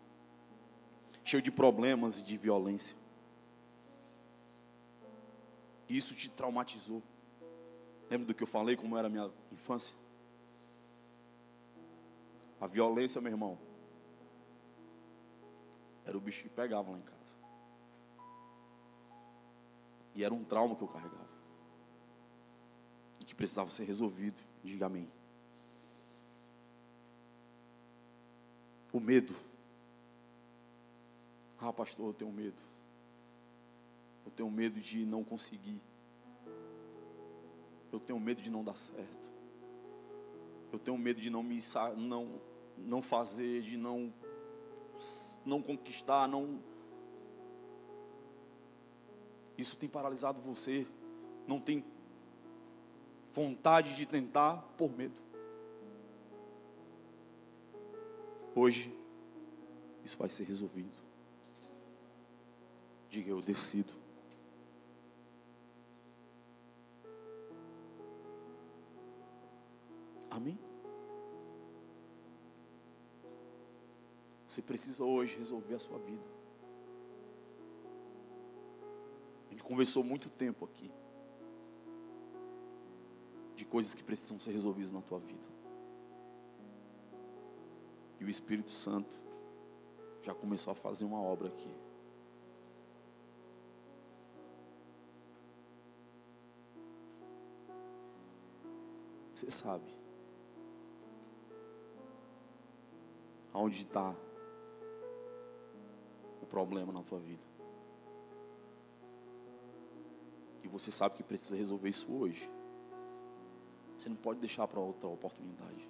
cheio 1.23 1.41
de 1.41 1.51
problemas 1.51 2.19
e 2.19 2.23
de 2.23 2.37
violência. 2.37 2.95
Isso 5.87 6.13
te 6.15 6.29
traumatizou. 6.29 7.01
Lembra 8.09 8.27
do 8.27 8.33
que 8.33 8.43
eu 8.43 8.47
falei, 8.47 8.75
como 8.75 8.97
era 8.97 9.07
a 9.07 9.09
minha 9.09 9.31
infância? 9.51 9.95
A 12.59 12.67
violência, 12.67 13.21
meu 13.21 13.31
irmão, 13.31 13.57
era 16.05 16.17
o 16.17 16.21
bicho 16.21 16.43
que 16.43 16.49
pegava 16.49 16.91
lá 16.91 16.97
em 16.97 17.01
casa. 17.01 17.37
E 20.15 20.23
era 20.23 20.33
um 20.33 20.43
trauma 20.43 20.75
que 20.75 20.81
eu 20.81 20.87
carregava. 20.87 21.29
E 23.19 23.23
que 23.23 23.35
precisava 23.35 23.69
ser 23.69 23.85
resolvido. 23.85 24.41
Diga 24.63 24.87
amém. 24.87 25.09
O 28.91 28.99
medo. 28.99 29.35
Ah, 31.61 31.71
pastor, 31.71 32.07
eu 32.07 32.13
tenho 32.13 32.31
medo. 32.31 32.57
Eu 34.25 34.31
tenho 34.31 34.49
medo 34.49 34.79
de 34.79 35.05
não 35.05 35.23
conseguir. 35.23 35.79
Eu 37.91 37.99
tenho 37.99 38.19
medo 38.19 38.41
de 38.41 38.49
não 38.49 38.63
dar 38.63 38.75
certo. 38.75 39.31
Eu 40.71 40.79
tenho 40.79 40.97
medo 40.97 41.21
de 41.21 41.29
não 41.29 41.41
me 41.41 41.57
não 41.97 42.41
não 42.85 43.01
fazer, 43.01 43.61
de 43.61 43.77
não 43.77 44.13
não 45.45 45.61
conquistar, 45.61 46.27
não 46.27 46.61
isso 49.57 49.75
tem 49.75 49.89
paralisado 49.89 50.41
você, 50.41 50.87
não 51.45 51.59
tem 51.59 51.83
vontade 53.33 53.95
de 53.95 54.05
tentar 54.05 54.57
por 54.77 54.89
medo. 54.91 55.21
Hoje 58.55 58.93
isso 60.03 60.17
vai 60.17 60.29
ser 60.29 60.45
resolvido. 60.45 61.01
Diga 63.09 63.31
eu 63.31 63.41
decido. 63.41 63.93
Amém? 70.29 70.57
Você 74.59 74.63
precisa 74.63 75.05
hoje 75.05 75.37
resolver 75.37 75.73
a 75.73 75.79
sua 75.79 75.97
vida. 75.99 76.25
A 79.47 79.51
gente 79.51 79.63
conversou 79.63 80.03
muito 80.03 80.29
tempo 80.29 80.65
aqui 80.65 80.91
de 83.55 83.63
coisas 83.63 83.93
que 83.93 84.03
precisam 84.03 84.37
ser 84.37 84.51
resolvidas 84.51 84.91
na 84.91 85.01
tua 85.01 85.17
vida. 85.17 85.47
E 88.19 88.25
o 88.25 88.29
Espírito 88.29 88.71
Santo 88.71 89.15
já 90.21 90.35
começou 90.35 90.73
a 90.73 90.75
fazer 90.75 91.05
uma 91.05 91.21
obra 91.21 91.47
aqui. 91.47 91.73
Você 99.33 99.49
sabe 99.49 99.89
aonde 103.53 103.77
está 103.77 104.13
problema 106.49 106.91
na 106.91 107.03
tua 107.03 107.19
vida. 107.19 107.43
E 110.63 110.67
você 110.67 110.91
sabe 110.91 111.15
que 111.15 111.23
precisa 111.23 111.55
resolver 111.55 111.89
isso 111.89 112.11
hoje. 112.13 112.49
Você 113.97 114.09
não 114.09 114.15
pode 114.15 114.39
deixar 114.39 114.67
para 114.67 114.79
outra 114.79 115.07
oportunidade. 115.07 115.87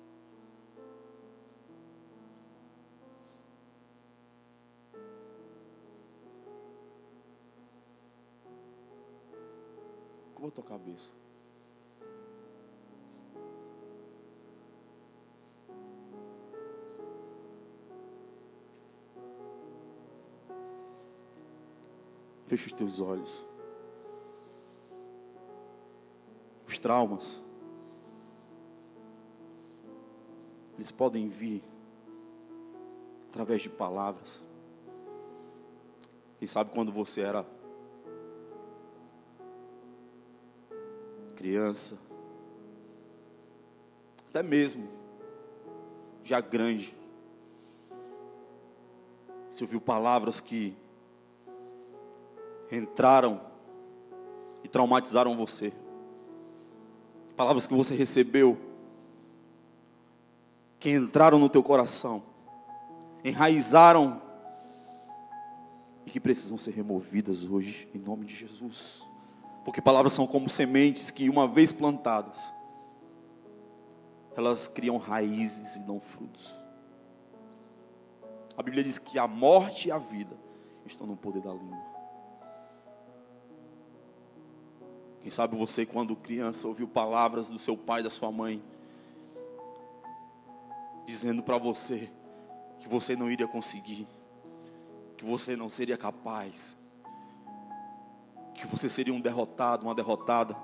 Curva 10.33 10.47
a 10.47 10.51
tua 10.51 10.63
cabeça. 10.63 11.11
Feche 22.49 22.65
os 22.65 22.73
teus 22.73 22.99
olhos. 22.99 23.45
Os 26.67 26.79
traumas, 26.79 27.43
eles 30.73 30.91
podem 30.91 31.29
vir 31.29 31.63
através 33.27 33.61
de 33.61 33.69
palavras. 33.69 34.43
E 36.41 36.47
sabe 36.47 36.71
quando 36.71 36.91
você 36.91 37.21
era 37.21 37.45
criança, 41.35 41.99
até 44.27 44.41
mesmo 44.41 44.89
já 46.23 46.41
grande, 46.41 46.97
você 49.51 49.63
ouviu 49.63 49.79
palavras 49.79 50.41
que 50.41 50.75
entraram 52.71 53.41
e 54.63 54.67
traumatizaram 54.67 55.35
você. 55.35 55.73
Palavras 57.35 57.67
que 57.67 57.73
você 57.73 57.95
recebeu, 57.95 58.57
que 60.79 60.91
entraram 60.91 61.39
no 61.39 61.49
teu 61.49 61.63
coração, 61.63 62.23
enraizaram 63.23 64.21
e 66.05 66.11
que 66.11 66.19
precisam 66.19 66.57
ser 66.57 66.71
removidas 66.71 67.43
hoje, 67.43 67.87
em 67.93 67.99
nome 67.99 68.25
de 68.25 68.35
Jesus. 68.35 69.07
Porque 69.63 69.81
palavras 69.81 70.13
são 70.13 70.25
como 70.25 70.49
sementes 70.49 71.11
que, 71.11 71.29
uma 71.29 71.47
vez 71.47 71.71
plantadas, 71.71 72.51
elas 74.35 74.67
criam 74.67 74.97
raízes 74.97 75.75
e 75.75 75.81
não 75.81 75.99
frutos. 75.99 76.55
A 78.57 78.63
Bíblia 78.63 78.83
diz 78.83 78.97
que 78.97 79.17
a 79.19 79.27
morte 79.27 79.87
e 79.87 79.91
a 79.91 79.97
vida 79.97 80.35
estão 80.85 81.05
no 81.05 81.15
poder 81.15 81.41
da 81.41 81.51
língua. 81.51 81.88
Quem 85.21 85.29
sabe 85.29 85.57
você, 85.57 85.85
quando 85.85 86.15
criança, 86.15 86.67
ouviu 86.67 86.87
palavras 86.87 87.49
do 87.49 87.59
seu 87.59 87.75
pai, 87.75 88.01
da 88.01 88.09
sua 88.09 88.31
mãe, 88.31 88.61
dizendo 91.05 91.43
para 91.43 91.57
você 91.57 92.09
que 92.79 92.87
você 92.87 93.15
não 93.15 93.29
iria 93.29 93.47
conseguir, 93.47 94.07
que 95.17 95.25
você 95.25 95.55
não 95.55 95.69
seria 95.69 95.97
capaz, 95.97 96.77
que 98.53 98.65
você 98.65 98.87
seria 98.89 99.13
um 99.13 99.19
derrotado, 99.19 99.85
uma 99.85 99.95
derrotada. 99.95 100.55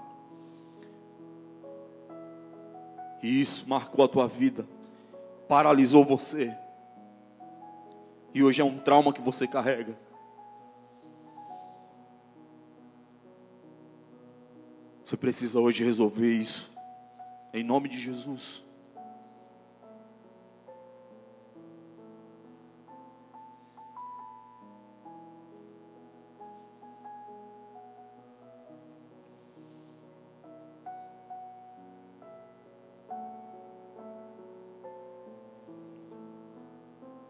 E 3.22 3.42
isso 3.42 3.68
marcou 3.68 4.06
a 4.06 4.08
tua 4.08 4.28
vida, 4.28 4.68
paralisou 5.48 6.06
você. 6.06 6.56
E 8.34 8.44
hoje 8.44 8.62
é 8.62 8.66
um 8.66 8.78
trauma 8.78 9.12
que 9.12 9.22
você 9.22 9.48
carrega. 9.48 10.05
Você 15.06 15.16
precisa 15.16 15.60
hoje 15.60 15.84
resolver 15.84 16.34
isso. 16.34 16.68
Em 17.54 17.64
nome 17.64 17.88
de 17.88 18.00
Jesus. 18.00 18.66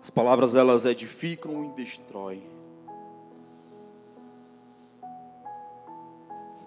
As 0.02 0.10
palavras 0.10 0.56
elas 0.56 0.86
edificam 0.86 1.66
e 1.66 1.76
destroem. 1.76 2.65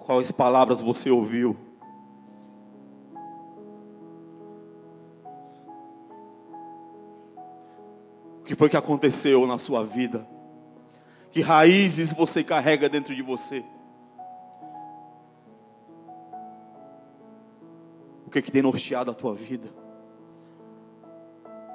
Quais 0.08 0.32
palavras 0.32 0.80
você 0.80 1.10
ouviu? 1.10 1.54
O 8.40 8.42
que 8.42 8.54
foi 8.54 8.70
que 8.70 8.76
aconteceu 8.78 9.46
na 9.46 9.58
sua 9.58 9.84
vida? 9.84 10.26
Que 11.30 11.42
raízes 11.42 12.10
você 12.10 12.42
carrega 12.42 12.88
dentro 12.88 13.14
de 13.14 13.20
você? 13.20 13.62
O 18.26 18.30
que, 18.30 18.40
que 18.40 18.50
tem 18.50 18.62
norteado 18.62 19.10
a 19.10 19.14
tua 19.14 19.34
vida? 19.34 19.68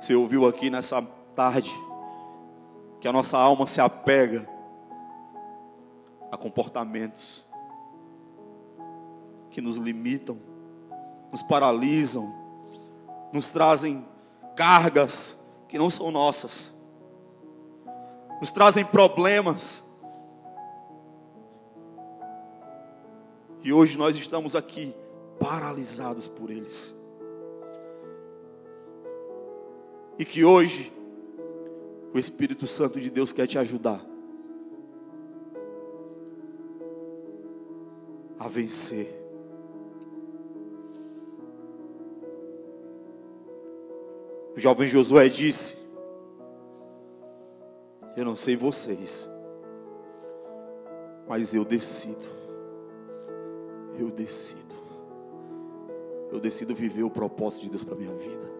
Você 0.01 0.15
ouviu 0.15 0.47
aqui 0.47 0.71
nessa 0.71 1.03
tarde 1.35 1.71
que 2.99 3.07
a 3.07 3.13
nossa 3.13 3.37
alma 3.37 3.67
se 3.67 3.79
apega 3.79 4.49
a 6.31 6.35
comportamentos 6.35 7.45
que 9.53 9.61
nos 9.61 9.77
limitam, 9.77 10.37
nos 11.31 11.43
paralisam, 11.43 12.33
nos 13.31 13.51
trazem 13.51 14.03
cargas 14.55 15.39
que 15.69 15.77
não 15.77 15.89
são 15.89 16.11
nossas, 16.11 16.73
nos 18.41 18.51
trazem 18.51 18.83
problemas. 18.83 19.83
E 23.63 23.71
hoje 23.71 23.97
nós 23.97 24.17
estamos 24.17 24.55
aqui 24.55 24.93
paralisados 25.39 26.27
por 26.27 26.49
eles. 26.49 26.93
E 30.17 30.25
que 30.25 30.43
hoje 30.43 30.91
o 32.13 32.19
Espírito 32.19 32.67
Santo 32.67 32.99
de 32.99 33.09
Deus 33.09 33.31
quer 33.31 33.47
te 33.47 33.57
ajudar 33.57 34.03
a 38.37 38.47
vencer. 38.47 39.22
O 44.55 44.59
jovem 44.59 44.87
Josué 44.87 45.27
disse: 45.27 45.75
Eu 48.15 48.23
não 48.23 48.35
sei 48.35 48.55
vocês, 48.55 49.29
mas 51.27 51.53
eu 51.53 51.65
decido. 51.65 52.33
Eu 53.97 54.09
decido. 54.09 54.61
Eu 56.31 56.39
decido 56.39 56.73
viver 56.73 57.03
o 57.03 57.09
propósito 57.09 57.63
de 57.63 57.69
Deus 57.69 57.83
para 57.83 57.95
minha 57.95 58.13
vida. 58.13 58.51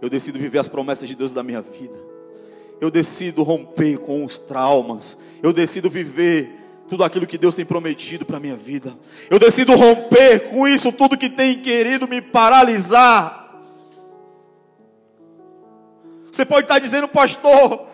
Eu 0.00 0.08
decido 0.08 0.38
viver 0.38 0.58
as 0.58 0.68
promessas 0.68 1.08
de 1.08 1.14
Deus 1.14 1.32
da 1.32 1.42
minha 1.42 1.60
vida. 1.60 1.96
Eu 2.80 2.90
decido 2.90 3.42
romper 3.42 3.98
com 3.98 4.24
os 4.24 4.38
traumas. 4.38 5.18
Eu 5.42 5.52
decido 5.52 5.88
viver 5.88 6.54
tudo 6.88 7.02
aquilo 7.02 7.26
que 7.26 7.38
Deus 7.38 7.54
tem 7.54 7.64
prometido 7.64 8.24
para 8.24 8.38
minha 8.38 8.56
vida. 8.56 8.96
Eu 9.30 9.38
decido 9.38 9.74
romper 9.74 10.50
com 10.50 10.68
isso 10.68 10.92
tudo 10.92 11.18
que 11.18 11.28
tem 11.28 11.60
querido 11.60 12.06
me 12.06 12.20
paralisar. 12.20 13.45
Você 16.36 16.44
pode 16.44 16.66
estar 16.66 16.78
dizendo, 16.78 17.08
pastor, 17.08 17.88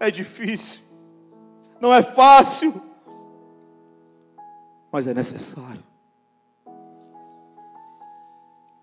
é 0.00 0.10
difícil, 0.10 0.82
não 1.80 1.94
é 1.94 2.02
fácil, 2.02 2.82
mas 4.90 5.06
é 5.06 5.14
necessário. 5.14 5.84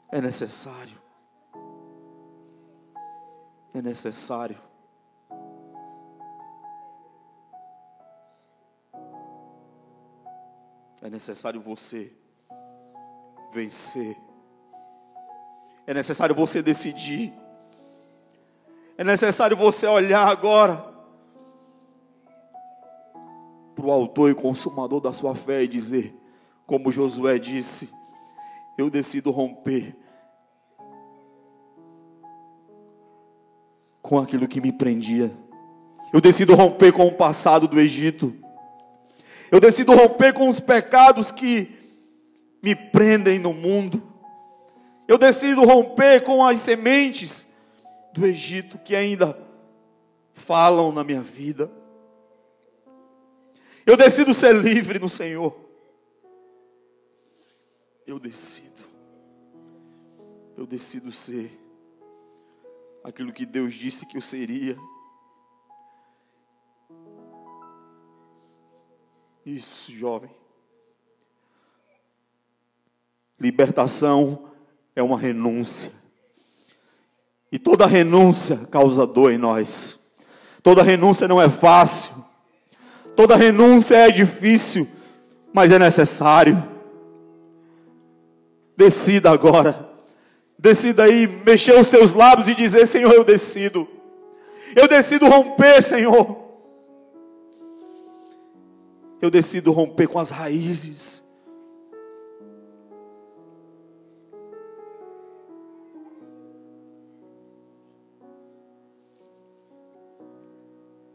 É 0.09 0.21
necessário. 0.21 0.97
É 3.73 3.81
necessário. 3.81 4.57
É 11.01 11.09
necessário 11.09 11.59
você 11.59 12.09
vencer. 13.51 14.17
É 15.85 15.93
necessário 15.93 16.34
você 16.34 16.61
decidir. 16.61 17.43
É 19.03 19.05
necessário 19.05 19.57
você 19.57 19.85
olhar 19.85 20.25
agora 20.25 20.81
para 23.75 23.85
o 23.85 23.91
autor 23.91 24.31
e 24.31 24.34
consumador 24.34 25.01
da 25.01 25.11
sua 25.11 25.35
fé 25.35 25.61
e 25.61 25.67
dizer, 25.67 26.15
como 26.65 26.89
Josué 26.89 27.38
disse: 27.38 27.89
Eu 28.77 28.89
decido 28.89 29.30
romper 29.30 29.93
com 34.01 34.19
aquilo 34.19 34.47
que 34.47 34.61
me 34.61 34.71
prendia. 34.71 35.38
Eu 36.13 36.21
decido 36.21 36.55
romper 36.55 36.93
com 36.93 37.05
o 37.05 37.13
passado 37.13 37.67
do 37.67 37.81
Egito. 37.81 38.34
Eu 39.51 39.59
decido 39.59 39.93
romper 39.93 40.31
com 40.31 40.47
os 40.47 40.61
pecados 40.61 41.30
que 41.30 41.69
me 42.63 42.73
prendem 42.73 43.38
no 43.38 43.51
mundo. 43.51 44.01
Eu 45.09 45.17
decido 45.17 45.65
romper 45.65 46.23
com 46.23 46.41
as 46.41 46.61
sementes 46.61 47.51
do 48.14 48.26
Egito 48.26 48.77
que 48.77 48.95
ainda 48.95 49.38
falam 50.34 50.91
na 50.91 51.03
minha 51.03 51.22
vida. 51.22 51.72
Eu 53.85 53.98
decido 53.98 54.34
ser 54.34 54.53
livre 54.56 54.99
no 54.99 55.10
Senhor. 55.10 55.56
Eu 58.06 58.19
decido. 58.19 58.84
Eu 60.56 60.68
decido 60.68 61.11
ser 61.11 61.60
aquilo 63.03 63.34
que 63.34 63.45
Deus 63.45 63.73
disse 63.73 64.06
que 64.06 64.15
eu 64.15 64.22
seria. 64.22 64.77
Isso, 69.45 69.91
jovem. 69.91 70.31
Libertação 73.40 74.49
é 74.95 75.03
uma 75.03 75.18
renúncia. 75.18 76.02
E 77.53 77.59
toda 77.59 77.85
renúncia 77.85 78.61
causa 78.71 79.05
dor 79.05 79.31
em 79.31 79.38
nós. 79.38 79.99
Toda 80.63 80.81
renúncia 80.81 81.27
não 81.27 81.39
é 81.39 81.47
fácil. 81.47 82.11
Toda 83.15 83.35
renúncia 83.35 83.95
é 83.95 84.09
difícil, 84.09 84.88
mas 85.53 85.71
é 85.71 85.77
necessário. 85.77 86.67
Decida 88.75 89.30
agora. 89.30 89.88
Decida 90.57 91.03
aí 91.03 91.27
mexer 91.27 91.80
os 91.80 91.85
seus 91.85 92.11
lábios 92.11 92.49
e 92.49 92.55
dizer: 92.55 92.88
Senhor, 92.88 93.13
eu 93.13 93.23
decido. 93.23 93.88
Eu 94.75 94.88
decido 94.88 95.27
romper, 95.27 95.84
Senhor. 95.84 96.35
Eu 99.21 99.30
decido 99.30 99.71
romper 99.71 100.07
com 100.07 100.17
as 100.17 100.31
raízes. 100.31 101.23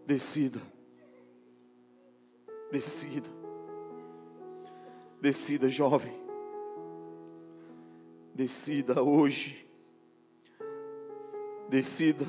Decida. 0.09 0.59
Decida. 2.73 3.29
Decida, 5.21 5.69
jovem. 5.69 6.19
Decida 8.35 9.03
hoje. 9.03 9.69
Decida. 11.69 12.25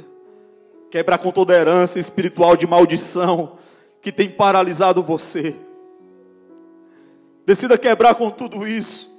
Quebrar 0.92 1.20
com 1.20 1.32
toda 1.32 1.56
herança 1.56 1.98
espiritual 2.00 2.58
de 2.58 2.68
maldição 2.68 3.58
que 4.02 4.12
tem 4.12 4.30
paralisado 4.30 5.02
você. 5.02 5.56
Decida 7.46 7.78
quebrar 7.78 8.14
com 8.16 8.30
tudo 8.30 8.68
isso. 8.68 9.10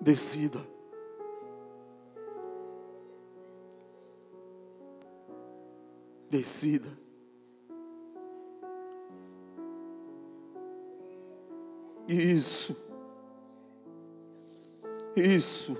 Decida. 0.00 0.60
Decida. 6.30 6.88
Isso. 12.08 12.76
Isso. 15.14 15.76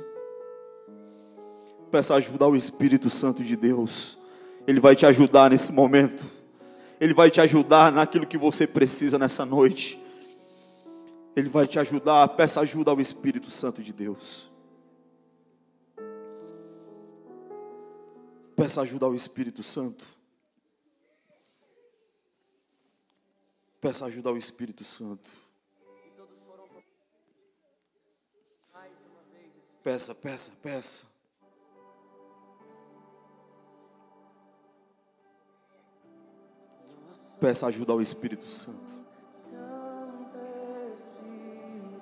Peça 1.90 2.14
ajuda 2.14 2.44
ao 2.44 2.54
Espírito 2.54 3.08
Santo 3.08 3.42
de 3.42 3.56
Deus. 3.56 4.18
Ele 4.66 4.80
vai 4.80 4.94
te 4.94 5.06
ajudar 5.06 5.50
nesse 5.50 5.72
momento. 5.72 6.26
Ele 7.00 7.14
vai 7.14 7.30
te 7.30 7.40
ajudar 7.40 7.90
naquilo 7.90 8.26
que 8.26 8.36
você 8.36 8.66
precisa 8.66 9.18
nessa 9.18 9.46
noite. 9.46 9.98
Ele 11.34 11.48
vai 11.48 11.66
te 11.66 11.78
ajudar. 11.78 12.28
Peça 12.28 12.60
ajuda 12.60 12.90
ao 12.90 13.00
Espírito 13.00 13.50
Santo 13.50 13.82
de 13.82 13.92
Deus. 13.92 14.50
Peça 18.54 18.82
ajuda 18.82 19.06
ao 19.06 19.14
Espírito 19.14 19.62
Santo. 19.62 20.17
Peça 23.80 24.06
ajuda 24.06 24.28
ao 24.28 24.36
Espírito 24.36 24.82
Santo. 24.82 25.28
Peça, 29.82 30.14
peça, 30.14 30.52
peça. 30.62 31.06
Peça 37.40 37.66
ajuda 37.68 37.92
ao 37.92 38.00
Espírito 38.00 38.48
Santo. 38.48 38.98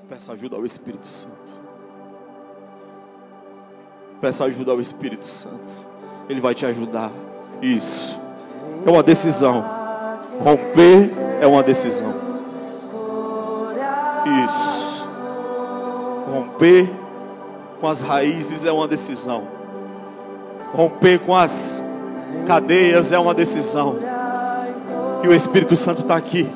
Peça 0.08 0.32
ajuda 0.32 0.56
ao 0.56 0.64
Espírito 0.64 1.06
Santo. 1.06 1.60
Peça 4.20 4.44
ajuda 4.46 4.72
ao 4.72 4.80
Espírito 4.80 5.26
Santo. 5.26 5.72
Ele 6.28 6.40
vai 6.40 6.54
te 6.54 6.64
ajudar. 6.64 7.12
Isso. 7.60 8.18
É 8.86 8.90
uma 8.90 9.02
decisão. 9.02 9.75
Romper 10.40 11.10
é 11.40 11.46
uma 11.46 11.62
decisão. 11.62 12.14
Isso. 14.44 15.06
Romper 16.30 16.90
com 17.80 17.88
as 17.88 18.02
raízes 18.02 18.64
é 18.64 18.72
uma 18.72 18.88
decisão. 18.88 19.44
Romper 20.72 21.20
com 21.20 21.34
as 21.34 21.82
cadeias 22.46 23.12
é 23.12 23.18
uma 23.18 23.34
decisão. 23.34 23.98
E 25.22 25.28
o 25.28 25.34
Espírito 25.34 25.76
Santo 25.76 26.02
está 26.02 26.16
aqui, 26.16 26.48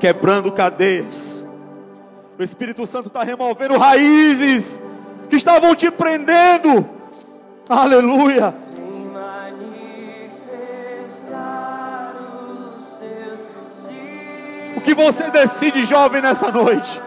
quebrando 0.00 0.50
cadeias. 0.50 1.44
O 2.38 2.42
Espírito 2.42 2.86
Santo 2.86 3.08
está 3.08 3.22
removendo 3.22 3.76
raízes 3.76 4.80
que 5.28 5.36
estavam 5.36 5.74
te 5.74 5.90
prendendo. 5.90 6.86
Aleluia. 7.68 8.54
Que 14.94 15.02
você 15.02 15.30
decide, 15.30 15.84
jovem, 15.84 16.22
nessa 16.22 16.50
noite? 16.50 17.00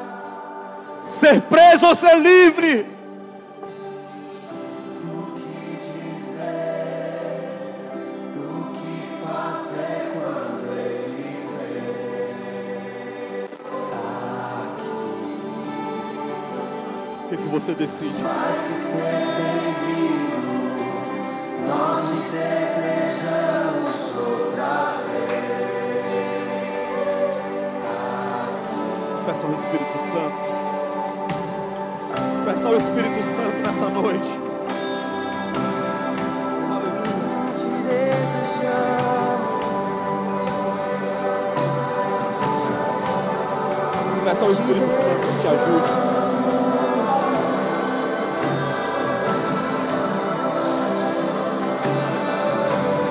Ser 1.10 1.42
preso 1.42 1.88
ou 1.88 1.96
ser 1.96 2.16
livre? 2.18 2.98
O 17.26 17.30
que, 17.30 17.36
você 17.50 17.74
decide? 17.74 18.24
Peça 29.38 29.46
ao 29.46 29.54
Espírito 29.54 29.98
Santo. 30.00 30.36
Peça 32.44 32.68
ao 32.70 32.76
Espírito 32.76 33.22
Santo 33.24 33.68
nessa 33.68 33.88
noite. 33.88 34.40
Peça 44.26 44.44
ao 44.44 44.52
Espírito 44.52 44.92
Santo 44.92 45.28
que 45.28 45.42
te 45.42 45.48
ajude. 45.48 45.92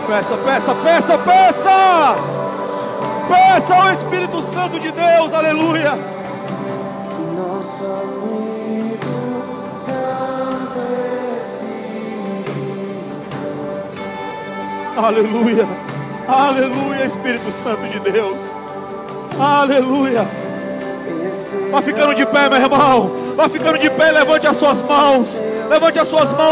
Peça, 0.08 0.36
peça, 0.38 0.74
peça, 0.74 1.18
peça! 1.18 2.16
Peça 3.28 3.74
ao 3.76 3.92
Espírito 3.92 4.42
Santo 4.42 4.80
de 4.80 4.90
Deus, 4.90 5.32
aleluia! 5.32 6.15
Aleluia, 14.96 15.68
aleluia, 16.26 17.04
Espírito 17.04 17.50
Santo 17.50 17.86
de 17.86 18.00
Deus, 18.00 18.40
aleluia. 19.38 20.26
Vai 21.70 21.82
ficando 21.82 22.14
de 22.14 22.24
pé, 22.24 22.48
meu 22.48 22.58
irmão, 22.58 23.10
vai 23.34 23.46
ficando 23.50 23.78
de 23.78 23.90
pé, 23.90 24.10
levante 24.10 24.46
as 24.46 24.56
suas 24.56 24.80
mãos, 24.80 25.42
levante 25.68 25.98
as 25.98 26.08
suas 26.08 26.32
mãos. 26.32 26.46